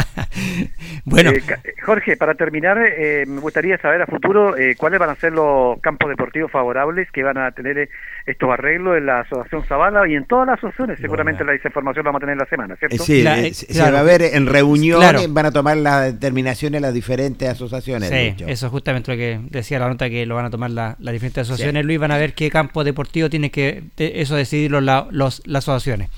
Bueno. 1.04 1.30
Eh, 1.30 1.42
ca- 1.46 1.60
Jorge, 1.84 2.16
para 2.16 2.34
terminar, 2.34 2.76
eh, 2.78 3.24
me 3.26 3.40
gustaría 3.40 3.78
saber 3.78 4.02
a 4.02 4.06
futuro 4.06 4.56
eh, 4.56 4.74
cuáles 4.76 5.00
van 5.00 5.08
a 5.10 5.14
ser 5.16 5.32
los 5.32 5.80
campos 5.80 6.08
deportivos 6.10 6.50
favorables 6.50 7.10
que 7.12 7.22
van 7.22 7.38
a 7.38 7.50
tener 7.52 7.78
eh, 7.78 7.88
estos 8.26 8.50
arreglos 8.50 8.98
en 8.98 9.06
la 9.06 9.20
Asociación 9.20 9.64
Zavala 9.64 10.06
y 10.06 10.14
en 10.14 10.26
todas 10.26 10.46
las 10.46 10.58
asociaciones. 10.58 10.98
Seguramente 11.00 11.44
la 11.44 11.54
información 11.54 12.04
la 12.04 12.08
vamos 12.10 12.18
a 12.18 12.20
tener 12.20 12.32
en 12.34 12.38
la 12.38 12.46
semana, 12.46 12.74
Eh, 12.74 12.78
¿cierto? 12.78 13.04
sí, 13.04 13.22
La- 13.22 13.38
eh, 13.40 13.48
eh, 13.48 13.54
se 13.54 13.66
claro. 13.68 13.94
va 13.94 14.00
a 14.00 14.02
ver 14.02 14.22
en 14.22 14.46
reuniones, 14.46 15.08
Claro. 15.10 15.24
van 15.30 15.46
a 15.46 15.50
tomar 15.50 15.76
las 15.78 16.12
determinaciones 16.12 16.80
las 16.82 16.92
diferentes 16.92 17.48
asociaciones. 17.48 18.10
Sí, 18.10 18.44
eso 18.46 18.66
es 18.66 18.70
justamente 18.72 19.10
lo 19.12 19.16
que 19.16 19.40
decía 19.50 19.78
la 19.78 19.88
nota 19.88 20.10
que 20.10 20.26
lo 20.26 20.34
van 20.34 20.44
a 20.44 20.50
tomar 20.50 20.67
la- 20.70 20.96
las 21.00 21.12
diferentes 21.12 21.42
asociaciones. 21.42 21.84
Luis, 21.84 21.98
van 21.98 22.10
a 22.12 22.16
ver 22.18 22.34
qué 22.34 22.50
campo 22.50 22.84
deportivo 22.84 23.28
tiene 23.30 23.50
que 23.50 23.84
de- 23.96 24.20
eso 24.20 24.34
decidirlo 24.36 24.80
la- 24.80 25.06
los, 25.10 25.42
las 25.46 25.64
asociaciones. 25.64 26.10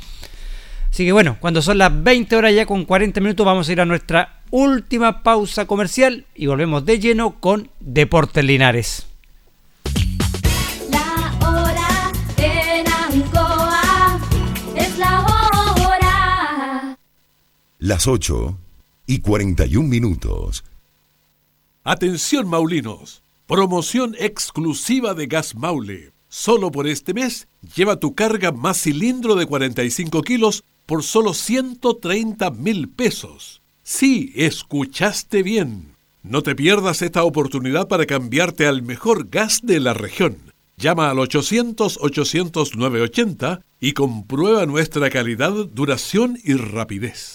Así 0.91 1.05
que 1.05 1.13
bueno, 1.13 1.37
cuando 1.41 1.63
son 1.63 1.79
las 1.79 2.03
20 2.03 2.35
horas 2.37 2.53
ya 2.55 2.67
con 2.67 2.85
40 2.85 3.21
minutos 3.21 3.47
vamos 3.47 3.69
a 3.69 3.73
ir 3.73 3.81
a 3.81 3.85
nuestra 3.87 4.41
última 4.51 5.23
pausa 5.23 5.67
comercial 5.67 6.25
y 6.35 6.47
volvemos 6.47 6.85
de 6.85 6.99
lleno 6.99 7.39
con 7.39 7.71
Deportes 7.79 8.45
Linares. 8.45 9.07
La 10.91 11.39
hora 11.49 12.13
en 12.39 12.87
Ancoa 12.89 14.19
es 14.77 14.99
la 14.99 15.21
hora. 15.21 16.97
Las 17.79 18.07
8 18.09 18.59
y 19.07 19.21
41 19.21 19.89
minutos. 19.89 20.65
Atención 21.85 22.49
Maulinos, 22.49 23.23
promoción 23.51 24.17
exclusiva 24.21 25.13
de 25.13 25.27
Gas 25.27 25.57
Maule. 25.57 26.13
Solo 26.29 26.71
por 26.71 26.87
este 26.87 27.13
mes, 27.13 27.49
lleva 27.75 27.99
tu 27.99 28.15
carga 28.15 28.53
más 28.53 28.81
cilindro 28.81 29.35
de 29.35 29.47
45 29.47 30.23
kilos 30.23 30.63
por 30.87 31.03
solo 31.03 31.35
130 31.35 32.53
mil 32.53 32.89
pesos. 32.89 33.61
Sí, 33.83 34.33
escuchaste 34.37 35.43
bien. 35.43 35.97
No 36.23 36.45
te 36.45 36.55
pierdas 36.55 37.03
esta 37.03 37.25
oportunidad 37.25 37.89
para 37.89 38.07
cambiarte 38.07 38.69
al 38.69 38.83
mejor 38.83 39.29
gas 39.29 39.63
de 39.65 39.81
la 39.81 39.95
región. 39.95 40.37
Llama 40.77 41.11
al 41.11 41.17
800-800-980 41.17 43.63
y 43.81 43.95
comprueba 43.95 44.65
nuestra 44.67 45.11
calidad, 45.11 45.51
duración 45.51 46.39
y 46.45 46.55
rapidez. 46.55 47.35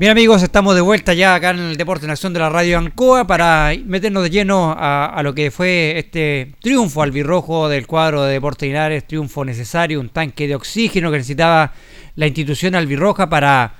Bien 0.00 0.12
amigos, 0.12 0.42
estamos 0.42 0.74
de 0.74 0.80
vuelta 0.80 1.12
ya 1.12 1.34
acá 1.34 1.50
en 1.50 1.58
el 1.58 1.76
Deporte 1.76 2.06
en 2.06 2.10
Acción 2.10 2.32
de 2.32 2.40
la 2.40 2.48
Radio 2.48 2.78
Ancoa 2.78 3.26
para 3.26 3.74
meternos 3.84 4.22
de 4.22 4.30
lleno 4.30 4.74
a, 4.74 5.20
lo 5.22 5.34
que 5.34 5.50
fue 5.50 5.98
este 5.98 6.54
triunfo 6.62 7.02
albirrojo 7.02 7.68
del 7.68 7.86
cuadro 7.86 8.22
de 8.22 8.32
Deportes 8.32 8.66
Linares, 8.66 9.06
triunfo 9.06 9.44
necesario, 9.44 10.00
un 10.00 10.08
tanque 10.08 10.48
de 10.48 10.54
oxígeno 10.54 11.10
que 11.10 11.18
necesitaba 11.18 11.74
la 12.16 12.26
institución 12.26 12.74
albirroja 12.76 13.28
para 13.28 13.74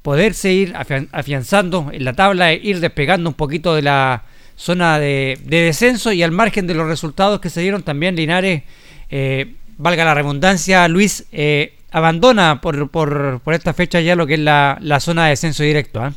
poderse 0.00 0.50
ir 0.50 0.72
afian- 0.72 1.10
afianzando 1.12 1.90
en 1.92 2.06
la 2.06 2.14
tabla, 2.14 2.52
e 2.52 2.60
ir 2.62 2.80
despegando 2.80 3.28
un 3.28 3.34
poquito 3.34 3.74
de 3.74 3.82
la 3.82 4.22
zona 4.56 4.98
de, 4.98 5.38
de 5.44 5.60
descenso 5.60 6.10
y 6.10 6.22
al 6.22 6.30
margen 6.32 6.66
de 6.66 6.72
los 6.72 6.88
resultados 6.88 7.38
que 7.38 7.50
se 7.50 7.60
dieron 7.60 7.82
también 7.82 8.16
Linares, 8.16 8.62
eh, 9.10 9.56
valga 9.76 10.06
la 10.06 10.14
redundancia, 10.14 10.88
Luis, 10.88 11.26
eh, 11.32 11.75
abandona 11.92 12.60
por, 12.60 12.90
por, 12.90 13.40
por 13.40 13.54
esta 13.54 13.72
fecha 13.72 14.00
ya 14.00 14.16
lo 14.16 14.26
que 14.26 14.34
es 14.34 14.40
la, 14.40 14.78
la 14.80 15.00
zona 15.00 15.24
de 15.24 15.30
descenso 15.30 15.62
directo. 15.62 16.02
¿ah? 16.02 16.12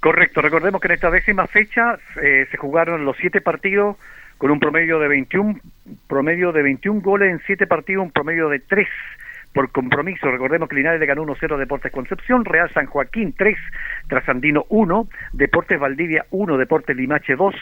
Correcto, 0.00 0.42
recordemos 0.42 0.80
que 0.80 0.88
en 0.88 0.94
esta 0.94 1.10
décima 1.10 1.46
fecha 1.46 1.98
eh, 2.22 2.46
se 2.50 2.56
jugaron 2.56 3.04
los 3.04 3.16
siete 3.16 3.40
partidos 3.40 3.96
con 4.38 4.50
un 4.50 4.60
promedio 4.60 4.98
de 4.98 5.08
21 5.08 5.60
promedio 6.06 6.52
de 6.52 6.62
21 6.62 7.00
goles 7.00 7.30
en 7.30 7.40
siete 7.46 7.66
partidos, 7.66 8.04
un 8.04 8.10
promedio 8.10 8.48
de 8.48 8.58
3 8.60 8.86
por 9.54 9.70
compromiso. 9.70 10.30
Recordemos 10.30 10.68
que 10.68 10.76
Linares 10.76 11.00
le 11.00 11.06
ganó 11.06 11.24
1-0 11.24 11.54
a 11.54 11.58
Deportes 11.58 11.92
Concepción, 11.92 12.44
Real 12.44 12.70
San 12.74 12.86
Joaquín 12.86 13.32
3, 13.36 13.56
Trasandino 14.08 14.66
1, 14.68 15.08
Deportes 15.32 15.78
Valdivia 15.78 16.26
1, 16.30 16.58
Deportes 16.58 16.96
Limache 16.96 17.36
2, 17.36 17.54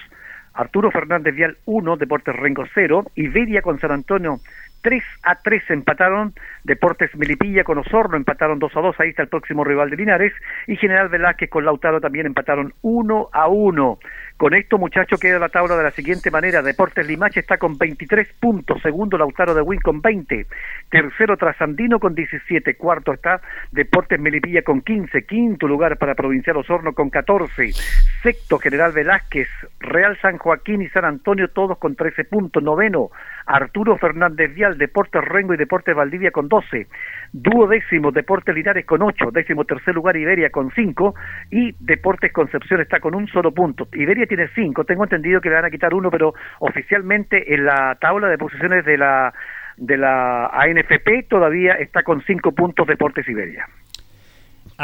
Arturo 0.55 0.91
Fernández 0.91 1.35
Vial 1.35 1.57
1, 1.67 1.97
Deportes 1.97 2.35
Rengo 2.35 2.65
0, 2.75 3.05
Iberia 3.15 3.63
con 3.63 3.79
San 3.79 3.93
Antonio 3.93 4.41
3 4.83 5.03
a 5.23 5.37
3 5.37 5.71
empataron, 5.71 6.35
Deportes 6.65 7.15
Melipilla 7.17 7.65
con 7.65 7.79
Osorno 7.79 8.17
empataron 8.17 8.59
2 8.59 8.77
a 8.77 8.81
2, 8.81 9.01
ahí 9.01 9.11
está 9.11 9.23
el 9.23 9.29
próximo 9.29 9.65
rival 9.65 9.91
de 9.91 9.97
Linares, 9.97 10.33
y 10.67 10.77
General 10.77 11.09
Velázquez 11.09 11.49
con 11.49 11.65
Lautaro 11.65 12.01
también 12.01 12.27
empataron 12.27 12.75
1 12.83 13.29
a 13.33 13.49
1. 13.49 13.99
Con 14.37 14.55
esto, 14.55 14.77
muchacho, 14.77 15.19
queda 15.19 15.39
la 15.39 15.51
tabla 15.51 15.77
de 15.77 15.85
la 15.85 15.93
siguiente 15.93 16.31
manera. 16.31 16.63
Deportes 16.63 17.07
Limache 17.07 17.41
está 17.41 17.59
con 17.59 17.79
23 17.79 18.29
puntos, 18.41 18.83
segundo 18.83 19.17
Lautaro 19.17 19.55
de 19.55 19.63
Win 19.63 19.81
con 19.81 20.03
20, 20.03 20.47
tercero 20.91 21.37
Trasandino 21.37 22.01
con 22.01 22.15
17, 22.15 22.75
cuarto 22.75 23.13
está 23.13 23.41
Deportes 23.71 24.19
Melipilla 24.19 24.63
con 24.63 24.81
15, 24.81 25.25
quinto 25.27 25.69
lugar 25.69 25.97
para 25.97 26.17
Provincial 26.17 26.57
Osorno 26.57 26.93
con 26.93 27.09
14, 27.09 27.73
sexto 28.23 28.59
General 28.59 28.91
Velázquez, 28.91 29.49
Real 29.79 30.19
San 30.21 30.39
Joaquín 30.39 30.83
y 30.83 30.89
San 30.89 31.05
Antonio 31.05 31.49
todos 31.49 31.79
con 31.79 31.95
13 31.95 32.25
puntos, 32.25 32.63
noveno 32.63 33.11
Arturo 33.47 33.97
Fernández 33.99 34.55
Vial, 34.55 34.79
Deportes 34.79 35.25
Rengo 35.25 35.55
y 35.55 35.57
Deportes 35.57 35.95
Valdivia 35.95 36.31
con 36.31 36.49
12, 36.49 36.87
duodécimo 37.33 38.13
Deportes 38.13 38.55
Linares 38.55 38.87
con 38.87 39.03
8, 39.03 39.31
décimo 39.33 39.65
tercer 39.65 39.95
lugar 39.95 40.17
Iberia 40.17 40.51
con 40.51 40.71
5 40.71 41.15
y 41.51 41.75
Deportes 41.79 42.33
Concepción 42.33 42.81
está 42.81 43.01
con 43.01 43.15
un 43.15 43.27
solo 43.29 43.53
punto. 43.53 43.89
Iberia 43.93 44.27
tiene 44.27 44.49
5, 44.55 44.85
tengo 44.85 45.05
entendido 45.05 45.41
que 45.41 45.49
le 45.49 45.57
van 45.57 45.65
a 45.65 45.71
quitar 45.71 45.95
uno, 45.95 46.11
pero 46.11 46.35
oficialmente 46.61 47.55
en 47.55 47.65
la 47.65 47.97
tabla 48.01 48.29
de 48.29 48.39
posiciones 48.39 48.85
de 48.85 48.99
la 48.99 49.33
de 49.77 49.97
la 49.97 50.47
ANFP 50.49 51.29
todavía 51.29 51.75
está 51.75 52.03
con 52.03 52.23
5 52.23 52.53
puntos 52.53 52.87
Deportes 52.87 53.29
Iberia. 53.29 53.67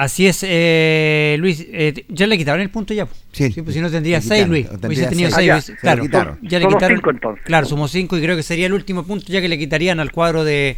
Así 0.00 0.28
es, 0.28 0.44
eh, 0.46 1.34
Luis, 1.40 1.66
eh, 1.72 2.04
ya 2.08 2.28
le 2.28 2.38
quitaron 2.38 2.60
el 2.60 2.70
punto 2.70 2.94
ya. 2.94 3.08
Sí, 3.32 3.50
pues 3.62 3.74
si 3.74 3.80
no 3.80 3.90
tendría 3.90 4.18
le 4.18 4.22
6, 4.22 4.30
quitaron, 4.32 4.50
Luis. 4.50 4.68
tendría 4.68 4.88
Hubiese 4.88 5.06
tenido 5.08 5.30
seis. 5.30 5.34
6, 5.34 5.38
Ah, 5.38 5.42
ya, 5.42 5.54
Luis. 5.54 5.64
se 5.64 5.72
lo 5.72 5.78
Claro, 5.80 6.02
quitaron. 6.02 6.38
ya 6.42 6.58
le 6.60 6.66
quitaron. 6.68 6.96
cinco, 6.98 7.10
entonces. 7.10 7.44
Claro, 7.44 7.66
sumó 7.66 7.88
5 7.88 8.16
y 8.16 8.22
creo 8.22 8.36
que 8.36 8.42
sería 8.44 8.66
el 8.66 8.74
último 8.74 9.04
punto 9.04 9.26
ya 9.32 9.40
que 9.40 9.48
le 9.48 9.58
quitarían 9.58 9.98
al 9.98 10.12
cuadro 10.12 10.44
de, 10.44 10.76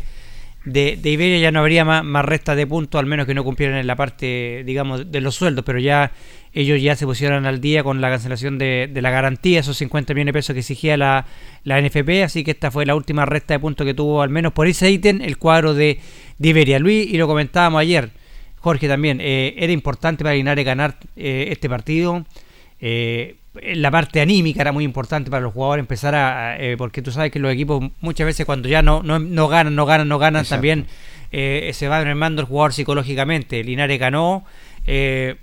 de, 0.64 0.96
de 1.02 1.10
Iberia. 1.10 1.38
Ya 1.38 1.52
no 1.52 1.60
habría 1.60 1.84
más, 1.84 2.02
más 2.02 2.24
restas 2.24 2.56
de 2.56 2.66
puntos, 2.66 2.98
al 2.98 3.04
menos 3.04 3.26
que 3.26 3.34
no 3.34 3.44
cumplieran 3.44 3.76
en 3.76 3.86
la 3.86 3.94
parte, 3.94 4.62
digamos, 4.64 5.12
de 5.12 5.20
los 5.20 5.34
sueldos. 5.34 5.66
Pero 5.66 5.78
ya 5.80 6.12
ellos 6.54 6.80
ya 6.80 6.96
se 6.96 7.04
pusieron 7.04 7.44
al 7.44 7.60
día 7.60 7.82
con 7.84 8.00
la 8.00 8.08
cancelación 8.08 8.56
de, 8.56 8.88
de 8.90 9.02
la 9.02 9.10
garantía, 9.10 9.60
esos 9.60 9.76
50 9.76 10.14
millones 10.14 10.32
de 10.32 10.38
pesos 10.38 10.54
que 10.54 10.60
exigía 10.60 10.96
la, 10.96 11.26
la 11.64 11.78
NFP. 11.78 12.22
Así 12.24 12.42
que 12.42 12.52
esta 12.52 12.70
fue 12.70 12.86
la 12.86 12.94
última 12.94 13.26
resta 13.26 13.52
de 13.52 13.60
puntos 13.60 13.86
que 13.86 13.92
tuvo, 13.92 14.22
al 14.22 14.30
menos 14.30 14.54
por 14.54 14.66
ese 14.66 14.90
ítem, 14.90 15.20
el 15.20 15.36
cuadro 15.36 15.74
de, 15.74 16.00
de 16.38 16.48
Iberia. 16.48 16.78
Luis, 16.78 17.06
y 17.06 17.18
lo 17.18 17.26
comentábamos 17.26 17.82
ayer. 17.82 18.18
Jorge 18.60 18.88
también, 18.88 19.20
eh, 19.20 19.54
era 19.56 19.72
importante 19.72 20.22
para 20.22 20.36
Linares 20.36 20.64
ganar 20.64 20.96
eh, 21.16 21.48
este 21.50 21.68
partido. 21.68 22.24
Eh, 22.80 23.36
la 23.74 23.90
parte 23.90 24.20
anímica 24.20 24.60
era 24.62 24.70
muy 24.72 24.84
importante 24.84 25.30
para 25.30 25.42
los 25.42 25.52
jugadores 25.52 25.82
empezar 25.82 26.14
a, 26.14 26.56
eh, 26.56 26.76
porque 26.76 27.02
tú 27.02 27.10
sabes 27.10 27.32
que 27.32 27.38
los 27.40 27.52
equipos 27.52 27.82
muchas 28.00 28.24
veces 28.26 28.46
cuando 28.46 28.68
ya 28.68 28.80
no, 28.80 29.02
no, 29.02 29.18
no 29.18 29.48
ganan, 29.48 29.74
no 29.74 29.86
ganan, 29.86 30.08
no 30.08 30.18
ganan, 30.18 30.42
Exacto. 30.42 30.56
también 30.56 30.86
eh, 31.32 31.70
se 31.74 31.88
va 31.88 32.02
mermando 32.04 32.42
el 32.42 32.46
jugador 32.48 32.72
psicológicamente. 32.72 33.64
Linares 33.64 33.98
ganó. 33.98 34.44
eh, 34.86 35.36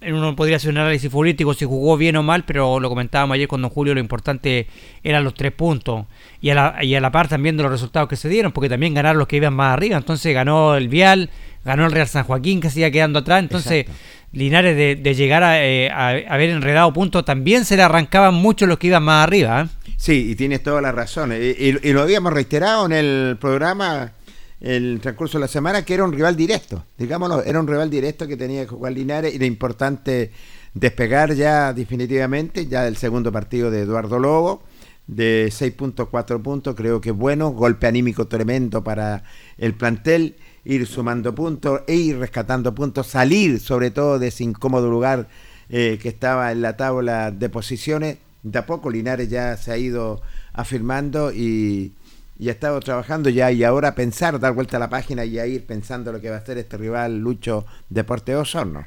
uno 0.00 0.36
podría 0.36 0.56
hacer 0.56 0.70
un 0.70 0.78
análisis 0.78 1.10
político 1.10 1.54
si 1.54 1.64
jugó 1.64 1.96
bien 1.96 2.14
o 2.16 2.22
mal, 2.22 2.44
pero 2.44 2.78
lo 2.78 2.88
comentábamos 2.88 3.34
ayer 3.34 3.48
con 3.48 3.62
don 3.62 3.70
Julio, 3.70 3.94
lo 3.94 4.00
importante 4.00 4.68
eran 5.02 5.24
los 5.24 5.34
tres 5.34 5.50
puntos. 5.52 6.06
Y 6.40 6.50
a 6.50 6.54
la, 6.54 6.84
y 6.84 6.94
a 6.94 7.00
la 7.00 7.10
par 7.10 7.26
también 7.26 7.56
de 7.56 7.64
los 7.64 7.72
resultados 7.72 8.08
que 8.08 8.14
se 8.14 8.28
dieron, 8.28 8.52
porque 8.52 8.68
también 8.68 8.94
ganaron 8.94 9.18
los 9.18 9.26
que 9.26 9.36
iban 9.36 9.54
más 9.54 9.72
arriba. 9.72 9.96
Entonces 9.96 10.32
ganó 10.32 10.76
el 10.76 10.88
Vial, 10.88 11.30
ganó 11.68 11.86
el 11.86 11.92
Real 11.92 12.08
San 12.08 12.24
Joaquín, 12.24 12.60
que 12.60 12.70
se 12.70 12.80
iba 12.80 12.90
quedando 12.90 13.20
atrás. 13.20 13.40
Entonces, 13.40 13.86
Linares 14.32 14.76
de, 14.76 14.96
de 14.96 15.14
llegar 15.14 15.42
a, 15.42 15.64
eh, 15.64 15.88
a 15.90 16.08
haber 16.32 16.50
enredado 16.50 16.92
puntos, 16.92 17.24
también 17.24 17.64
se 17.64 17.76
le 17.76 17.82
arrancaban 17.82 18.34
mucho 18.34 18.66
los 18.66 18.78
que 18.78 18.88
iban 18.88 19.02
más 19.04 19.24
arriba. 19.26 19.62
¿eh? 19.62 19.92
Sí, 19.96 20.30
y 20.32 20.34
tienes 20.34 20.62
toda 20.62 20.82
la 20.82 20.92
razón. 20.92 21.32
Y, 21.32 21.36
y- 21.36 21.78
y 21.82 21.92
lo 21.92 22.02
habíamos 22.02 22.32
reiterado 22.32 22.84
en 22.86 22.92
el 22.92 23.36
programa, 23.40 24.12
el 24.60 24.98
transcurso 25.00 25.38
de 25.38 25.42
la 25.42 25.48
semana, 25.48 25.82
que 25.84 25.94
era 25.94 26.04
un 26.04 26.12
rival 26.12 26.36
directo. 26.36 26.84
Digámoslo, 26.98 27.42
era 27.42 27.58
un 27.60 27.66
rival 27.68 27.88
directo 27.88 28.26
que 28.26 28.36
tenía 28.36 28.62
que 28.62 28.68
jugar 28.68 28.92
Linares 28.92 29.32
y 29.32 29.36
era 29.36 29.46
importante 29.46 30.30
despegar 30.74 31.32
ya 31.34 31.72
definitivamente, 31.72 32.66
ya 32.66 32.82
del 32.84 32.96
segundo 32.98 33.32
partido 33.32 33.70
de 33.70 33.80
Eduardo 33.80 34.18
Lobo, 34.18 34.62
de 35.06 35.46
6.4 35.50 36.42
puntos, 36.42 36.74
creo 36.74 37.00
que 37.00 37.10
es 37.10 37.16
bueno, 37.16 37.48
golpe 37.50 37.86
anímico 37.86 38.26
tremendo 38.28 38.84
para 38.84 39.22
el 39.56 39.72
plantel, 39.74 40.36
ir 40.64 40.86
sumando 40.86 41.34
puntos 41.34 41.82
e 41.86 41.94
ir 41.94 42.18
rescatando 42.18 42.74
puntos, 42.74 43.06
salir 43.06 43.60
sobre 43.60 43.90
todo 43.90 44.18
de 44.18 44.28
ese 44.28 44.44
incómodo 44.44 44.90
lugar 44.90 45.28
eh, 45.68 45.98
que 46.00 46.08
estaba 46.08 46.52
en 46.52 46.62
la 46.62 46.76
tabla 46.76 47.30
de 47.30 47.48
posiciones. 47.48 48.18
De 48.42 48.58
a 48.58 48.66
poco 48.66 48.90
Linares 48.90 49.28
ya 49.28 49.56
se 49.56 49.72
ha 49.72 49.76
ido 49.76 50.20
afirmando 50.52 51.32
y, 51.32 51.92
y 52.38 52.48
ha 52.48 52.52
estado 52.52 52.78
trabajando 52.80 53.30
ya 53.30 53.50
y 53.50 53.64
ahora 53.64 53.94
pensar, 53.94 54.38
dar 54.38 54.54
vuelta 54.54 54.76
a 54.76 54.80
la 54.80 54.88
página 54.88 55.24
y 55.24 55.38
a 55.38 55.46
ir 55.46 55.66
pensando 55.66 56.12
lo 56.12 56.20
que 56.20 56.30
va 56.30 56.36
a 56.36 56.38
hacer 56.38 56.56
este 56.58 56.76
rival 56.76 57.18
Lucho 57.18 57.66
Deporte 57.88 58.36
Osorno. 58.36 58.84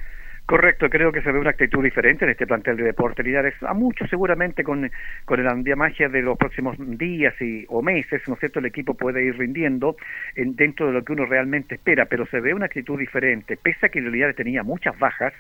Correcto, 0.52 0.90
creo 0.90 1.14
que 1.14 1.22
se 1.22 1.32
ve 1.32 1.40
una 1.40 1.52
actitud 1.52 1.82
diferente 1.82 2.26
en 2.26 2.32
este 2.32 2.46
plantel 2.46 2.76
de 2.76 2.84
Deportes 2.84 3.26
Linares, 3.26 3.54
a 3.62 3.74
mucho 3.74 4.06
seguramente 4.08 4.66
con, 4.66 4.92
con 5.24 5.40
el 5.40 5.48
andamiaje 5.48 6.10
de 6.10 6.22
los 6.22 6.38
próximos 6.38 6.76
días 6.98 7.34
y, 7.40 7.64
o 7.70 7.82
meses, 7.82 8.22
¿no 8.28 8.34
es 8.34 8.42
cierto? 8.42 8.60
El 8.60 8.66
equipo 8.66 8.94
puede 8.96 9.24
ir 9.24 9.38
rindiendo 9.38 9.96
en- 10.36 10.58
dentro 10.58 10.88
de 10.88 10.92
lo 10.92 11.06
que 11.06 11.14
uno 11.14 11.26
realmente 11.26 11.76
espera, 11.76 12.04
pero 12.08 12.26
se 12.26 12.42
ve 12.42 12.54
una 12.54 12.66
actitud 12.66 13.00
diferente, 13.00 13.56
pese 13.56 13.86
a 13.86 13.90
que 13.90 14.02
Linares 14.02 14.36
tenía 14.36 14.62
muchas 14.62 15.00
bajas, 15.00 15.32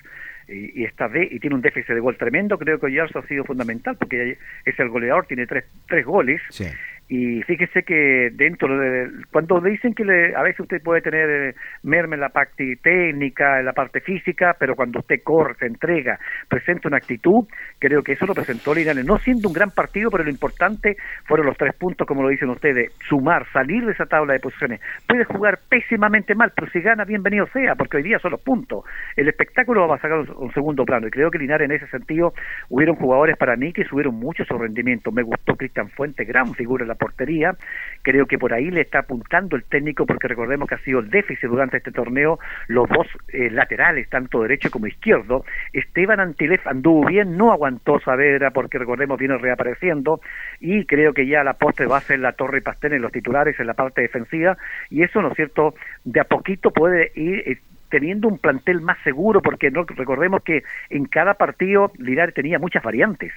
y, 0.47 0.81
y 0.81 0.85
está 0.85 1.09
de, 1.09 1.27
y 1.29 1.39
tiene 1.39 1.57
un 1.57 1.61
déficit 1.61 1.93
de 1.93 1.99
gol 1.99 2.15
tremendo, 2.15 2.57
creo 2.57 2.79
que 2.79 2.89
Yarzo 2.89 3.19
ha 3.19 3.27
sido 3.27 3.43
fundamental, 3.43 3.97
porque 3.97 4.37
es 4.63 4.79
el 4.79 4.87
goleador, 4.87 5.25
tiene 5.25 5.45
tres, 5.45 5.65
tres 5.89 6.05
goles, 6.05 6.41
Sí. 6.51 6.67
Y 7.13 7.43
fíjese 7.43 7.83
que 7.83 8.29
dentro 8.31 8.79
de 8.79 9.09
cuando 9.33 9.59
dicen 9.59 9.93
que 9.93 10.05
le- 10.05 10.33
a 10.33 10.43
veces 10.43 10.61
usted 10.61 10.81
puede 10.81 11.01
tener 11.01 11.29
eh, 11.29 11.55
merma 11.83 12.15
en 12.15 12.21
la 12.21 12.29
parte 12.29 12.77
técnica, 12.81 13.59
en 13.59 13.65
la 13.65 13.73
parte 13.73 13.99
física, 13.99 14.55
pero 14.57 14.75
cuando 14.75 14.99
usted 14.99 15.21
corre, 15.21 15.55
se 15.55 15.65
entrega, 15.65 16.17
presenta 16.47 16.87
una 16.87 16.97
actitud, 16.97 17.45
creo 17.79 18.01
que 18.01 18.13
eso 18.13 18.25
lo 18.25 18.33
presentó 18.33 18.73
Linares, 18.73 19.03
no 19.05 19.17
siendo 19.17 19.49
un 19.49 19.53
gran 19.53 19.71
partido, 19.71 20.09
pero 20.09 20.23
lo 20.23 20.29
importante 20.29 20.95
fueron 21.25 21.47
los 21.47 21.57
tres 21.57 21.73
puntos, 21.75 22.07
como 22.07 22.23
lo 22.23 22.29
dicen 22.29 22.49
ustedes, 22.49 22.93
sumar, 23.09 23.45
salir 23.51 23.85
de 23.85 23.91
esa 23.91 24.05
tabla 24.05 24.31
de 24.31 24.39
posiciones. 24.39 24.79
Puede 25.05 25.25
jugar 25.25 25.59
pésimamente 25.67 26.33
mal, 26.33 26.53
pero 26.55 26.71
si 26.71 26.79
gana, 26.79 27.03
bienvenido 27.03 27.45
sea, 27.47 27.75
porque 27.75 27.97
hoy 27.97 28.03
día 28.03 28.19
son 28.19 28.31
los 28.31 28.41
puntos. 28.41 28.85
El 29.17 29.27
espectáculo 29.27 29.85
va 29.85 29.95
a 29.95 29.99
sacar 29.99 30.19
un, 30.19 30.29
un 30.37 30.53
segundo 30.53 30.85
plano, 30.85 31.07
y 31.07 31.11
creo 31.11 31.29
que 31.29 31.39
Linares 31.39 31.69
en 31.69 31.75
ese 31.75 31.87
sentido 31.87 32.31
hubieron 32.69 32.95
jugadores 32.95 33.35
para 33.35 33.57
mí 33.57 33.73
que 33.73 33.83
subieron 33.83 34.15
mucho 34.15 34.45
su 34.45 34.57
rendimiento. 34.57 35.11
Me 35.11 35.23
gustó 35.23 35.57
Cristian 35.57 35.89
Fuente, 35.89 36.23
gran 36.23 36.53
figura 36.53 36.83
en 36.83 36.87
la 36.87 36.95
portería. 37.01 37.55
Creo 38.03 38.25
que 38.25 38.37
por 38.37 38.53
ahí 38.53 38.71
le 38.71 38.81
está 38.81 38.99
apuntando 38.99 39.55
el 39.55 39.63
técnico, 39.63 40.05
porque 40.05 40.27
recordemos 40.27 40.69
que 40.69 40.75
ha 40.75 40.79
sido 40.79 40.99
el 40.99 41.09
déficit 41.09 41.49
durante 41.49 41.77
este 41.77 41.91
torneo, 41.91 42.39
los 42.67 42.87
dos 42.87 43.07
eh, 43.29 43.49
laterales, 43.49 44.09
tanto 44.09 44.41
derecho 44.41 44.69
como 44.71 44.87
izquierdo. 44.87 45.43
Esteban 45.73 46.19
Antilef 46.19 46.65
anduvo 46.67 47.05
bien, 47.05 47.37
no 47.37 47.51
aguantó 47.51 47.99
Saavedra, 47.99 48.51
porque 48.51 48.77
recordemos 48.77 49.19
viene 49.19 49.37
reapareciendo, 49.37 50.21
y 50.59 50.85
creo 50.85 51.13
que 51.13 51.27
ya 51.27 51.43
la 51.43 51.53
postre 51.53 51.87
va 51.87 51.97
a 51.97 52.01
ser 52.01 52.19
la 52.19 52.33
torre 52.33 52.61
pastel 52.61 52.93
en 52.93 53.01
los 53.01 53.11
titulares 53.11 53.59
en 53.59 53.67
la 53.67 53.73
parte 53.73 54.01
defensiva, 54.01 54.57
y 54.89 55.03
eso, 55.03 55.21
¿no 55.21 55.29
es 55.29 55.35
cierto?, 55.35 55.75
de 56.03 56.19
a 56.19 56.25
poquito 56.25 56.71
puede 56.71 57.11
ir 57.15 57.43
eh, 57.45 57.57
teniendo 57.89 58.27
un 58.27 58.39
plantel 58.39 58.81
más 58.81 58.97
seguro, 59.03 59.41
porque 59.41 59.69
no 59.69 59.83
recordemos 59.83 60.41
que 60.43 60.63
en 60.89 61.05
cada 61.05 61.35
partido 61.35 61.91
Linares 61.97 62.33
tenía 62.33 62.57
muchas 62.57 62.81
variantes. 62.81 63.33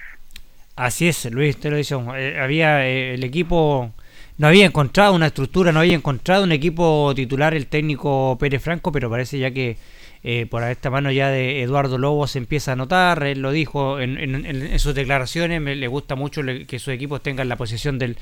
Así 0.75 1.07
es, 1.07 1.25
Luis, 1.31 1.57
te 1.57 1.69
lo 1.69 1.77
dice. 1.77 1.95
eh, 2.17 2.37
había 2.39 2.85
eh, 2.87 3.13
el 3.13 3.23
equipo, 3.23 3.91
no 4.37 4.47
había 4.47 4.65
encontrado 4.65 5.13
una 5.15 5.27
estructura, 5.27 5.71
no 5.71 5.79
había 5.79 5.95
encontrado 5.95 6.43
un 6.43 6.51
equipo 6.51 7.13
titular 7.15 7.53
el 7.53 7.67
técnico 7.67 8.37
Pérez 8.39 8.61
Franco, 8.61 8.91
pero 8.91 9.09
parece 9.09 9.39
ya 9.39 9.51
que 9.51 9.77
eh, 10.23 10.47
por 10.49 10.63
esta 10.63 10.89
mano 10.89 11.11
ya 11.11 11.29
de 11.29 11.61
Eduardo 11.61 11.97
Lobo 11.97 12.27
se 12.27 12.39
empieza 12.39 12.73
a 12.73 12.75
notar, 12.75 13.23
él 13.23 13.39
lo 13.41 13.51
dijo 13.51 13.99
en, 14.01 14.17
en- 14.17 14.45
en- 14.45 14.79
sus 14.79 14.95
declaraciones, 14.95 15.61
me, 15.61 15.75
le 15.75 15.87
gusta 15.87 16.15
mucho 16.15 16.41
que 16.67 16.79
sus 16.79 16.93
equipos 16.93 17.21
tengan 17.23 17.47
la 17.47 17.55
posesión 17.55 17.97
del, 17.99 18.17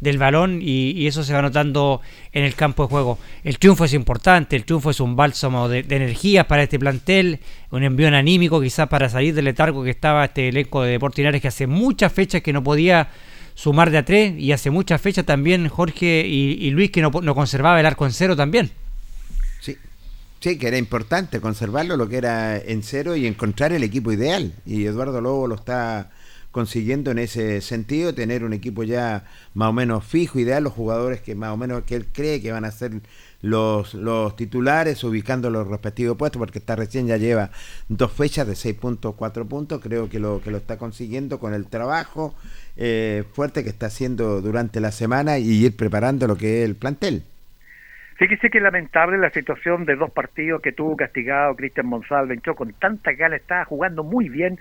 del 0.00 0.18
balón 0.18 0.60
y, 0.62 1.06
eso 1.06 1.24
se 1.24 1.32
va 1.32 1.42
notando 1.42 2.00
en 2.32 2.44
el 2.44 2.54
campo 2.54 2.84
de 2.84 2.88
juego. 2.88 3.18
El 3.44 3.58
triunfo 3.58 3.84
es 3.84 3.94
importante, 3.94 4.56
el 4.56 4.64
triunfo 4.64 4.90
es 4.90 5.00
un 5.00 5.16
bálsamo 5.16 5.68
de, 5.68 5.82
de 5.82 5.96
energías 5.96 6.46
para 6.46 6.62
este 6.62 6.78
plantel, 6.78 7.40
un 7.70 7.82
envío 7.82 8.08
anímico 8.08 8.60
quizás 8.60 8.88
para 8.88 9.08
salir 9.08 9.34
del 9.34 9.46
letargo 9.46 9.82
que 9.82 9.90
estaba 9.90 10.26
este 10.26 10.48
elenco 10.48 10.82
de 10.82 10.92
Deportinares 10.92 11.40
que 11.40 11.48
hace 11.48 11.66
muchas 11.66 12.12
fechas 12.12 12.42
que 12.42 12.52
no 12.52 12.62
podía 12.62 13.08
sumar 13.54 13.90
de 13.90 13.98
a 13.98 14.04
tres 14.04 14.38
y 14.38 14.52
hace 14.52 14.70
muchas 14.70 15.00
fechas 15.00 15.26
también 15.26 15.68
Jorge 15.68 16.24
y, 16.26 16.70
Luis 16.70 16.90
que 16.90 17.02
no, 17.02 17.10
no 17.10 17.34
conservaba 17.34 17.80
el 17.80 17.86
arco 17.86 18.06
en 18.06 18.12
cero 18.12 18.36
también. 18.36 18.70
Sí, 20.40 20.56
que 20.56 20.68
era 20.68 20.78
importante 20.78 21.40
conservarlo, 21.40 21.96
lo 21.96 22.08
que 22.08 22.16
era 22.16 22.56
en 22.56 22.84
cero 22.84 23.16
y 23.16 23.26
encontrar 23.26 23.72
el 23.72 23.82
equipo 23.82 24.12
ideal. 24.12 24.52
Y 24.64 24.84
Eduardo 24.86 25.20
Lobo 25.20 25.48
lo 25.48 25.56
está 25.56 26.10
consiguiendo 26.58 27.12
en 27.12 27.18
ese 27.18 27.60
sentido, 27.60 28.16
tener 28.16 28.42
un 28.42 28.52
equipo 28.52 28.82
ya 28.82 29.22
más 29.54 29.68
o 29.68 29.72
menos 29.72 30.04
fijo, 30.04 30.40
ideal, 30.40 30.64
los 30.64 30.72
jugadores 30.72 31.20
que 31.20 31.36
más 31.36 31.50
o 31.50 31.56
menos 31.56 31.84
que 31.84 31.94
él 31.94 32.06
cree 32.12 32.42
que 32.42 32.50
van 32.50 32.64
a 32.64 32.72
ser 32.72 32.94
los, 33.42 33.94
los 33.94 34.34
titulares, 34.34 35.04
ubicando 35.04 35.50
los 35.50 35.68
respectivos 35.68 36.16
puestos, 36.16 36.40
porque 36.40 36.58
está 36.58 36.74
recién 36.74 37.06
ya 37.06 37.16
lleva 37.16 37.50
dos 37.86 38.12
fechas 38.12 38.44
de 38.48 38.56
seis 38.56 38.74
puntos, 38.74 39.14
cuatro 39.14 39.46
puntos, 39.46 39.80
creo 39.80 40.08
que 40.10 40.18
lo, 40.18 40.42
que 40.42 40.50
lo 40.50 40.56
está 40.56 40.78
consiguiendo 40.78 41.38
con 41.38 41.54
el 41.54 41.68
trabajo 41.68 42.34
eh, 42.76 43.22
fuerte 43.34 43.62
que 43.62 43.70
está 43.70 43.86
haciendo 43.86 44.40
durante 44.40 44.80
la 44.80 44.90
semana 44.90 45.38
y 45.38 45.64
ir 45.64 45.76
preparando 45.76 46.26
lo 46.26 46.36
que 46.36 46.64
es 46.64 46.68
el 46.68 46.74
plantel. 46.74 47.22
Fíjese 48.16 48.50
que 48.50 48.58
es 48.58 48.64
lamentable 48.64 49.16
la 49.16 49.30
situación 49.30 49.84
de 49.84 49.94
dos 49.94 50.10
partidos 50.10 50.60
que 50.60 50.72
tuvo 50.72 50.96
castigado 50.96 51.54
Cristian 51.54 51.86
Monsalve. 51.86 52.36
Con 52.40 52.72
tanta 52.72 53.12
gana, 53.12 53.36
estaba 53.36 53.64
jugando 53.64 54.02
muy 54.02 54.28
bien 54.28 54.58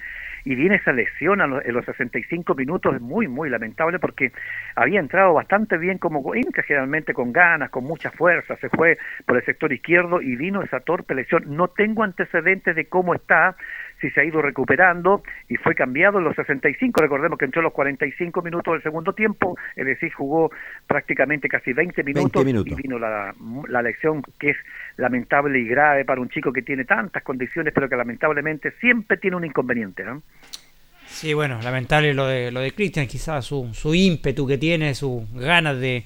y 0.49 0.55
viene 0.55 0.75
esa 0.75 0.93
lesión 0.93 1.41
a 1.41 1.47
los- 1.47 1.65
en 1.65 1.73
los 1.73 1.83
65 1.83 2.55
minutos. 2.55 2.95
Es 2.95 3.01
muy, 3.01 3.27
muy 3.27 3.49
lamentable 3.49 3.99
porque 3.99 4.31
había 4.75 5.01
entrado 5.01 5.33
bastante 5.33 5.77
bien, 5.77 5.97
como 5.97 6.33
entra 6.33 6.63
generalmente 6.63 7.13
con 7.13 7.33
ganas, 7.33 7.69
con 7.69 7.83
mucha 7.83 8.11
fuerza. 8.11 8.55
Se 8.57 8.69
fue 8.69 8.97
por 9.25 9.35
el 9.35 9.43
sector 9.43 9.73
izquierdo 9.73 10.21
y 10.21 10.37
vino 10.37 10.61
esa 10.63 10.79
torpe 10.79 11.15
lesión. 11.15 11.43
No 11.47 11.67
tengo 11.67 12.03
antecedentes 12.03 12.77
de 12.77 12.85
cómo 12.85 13.13
está, 13.13 13.57
si 13.99 14.09
se 14.11 14.21
ha 14.21 14.23
ido 14.23 14.41
recuperando 14.41 15.21
y 15.49 15.55
fue 15.57 15.75
cambiado 15.75 16.19
en 16.19 16.23
los 16.23 16.35
65. 16.35 17.01
Recordemos 17.01 17.37
que 17.37 17.45
entró 17.45 17.59
en 17.61 17.65
los 17.65 17.73
45 17.73 18.41
minutos 18.41 18.73
del 18.75 18.83
segundo 18.83 19.11
tiempo, 19.13 19.57
es 19.75 19.85
decir, 19.85 20.13
jugó 20.13 20.49
prácticamente 20.85 21.49
casi 21.49 21.73
20 21.73 22.03
minutos, 22.03 22.45
20 22.45 22.53
minutos. 22.53 22.79
y 22.79 22.81
vino 22.83 22.99
la, 22.99 23.33
la 23.67 23.81
lección 23.81 24.21
que 24.39 24.51
es 24.51 24.57
lamentable 24.97 25.59
y 25.59 25.65
grave 25.65 26.05
para 26.05 26.19
un 26.19 26.29
chico 26.29 26.51
que 26.51 26.61
tiene 26.61 26.85
tantas 26.85 27.23
condiciones, 27.23 27.73
pero 27.73 27.87
que 27.87 27.95
lamentablemente 27.95 28.71
siempre 28.79 29.17
tiene 29.17 29.37
un 29.37 29.45
inconveniente. 29.45 30.03
¿no? 30.03 30.23
Sí, 31.07 31.33
bueno, 31.33 31.59
lamentable 31.61 32.13
lo 32.13 32.27
de 32.27 32.51
lo 32.51 32.59
de 32.59 32.71
Cristian, 32.71 33.07
quizás 33.07 33.45
su, 33.45 33.69
su 33.73 33.93
ímpetu 33.93 34.45
que 34.45 34.57
tiene, 34.57 34.93
sus 34.93 35.23
ganas 35.33 35.79
de, 35.79 36.03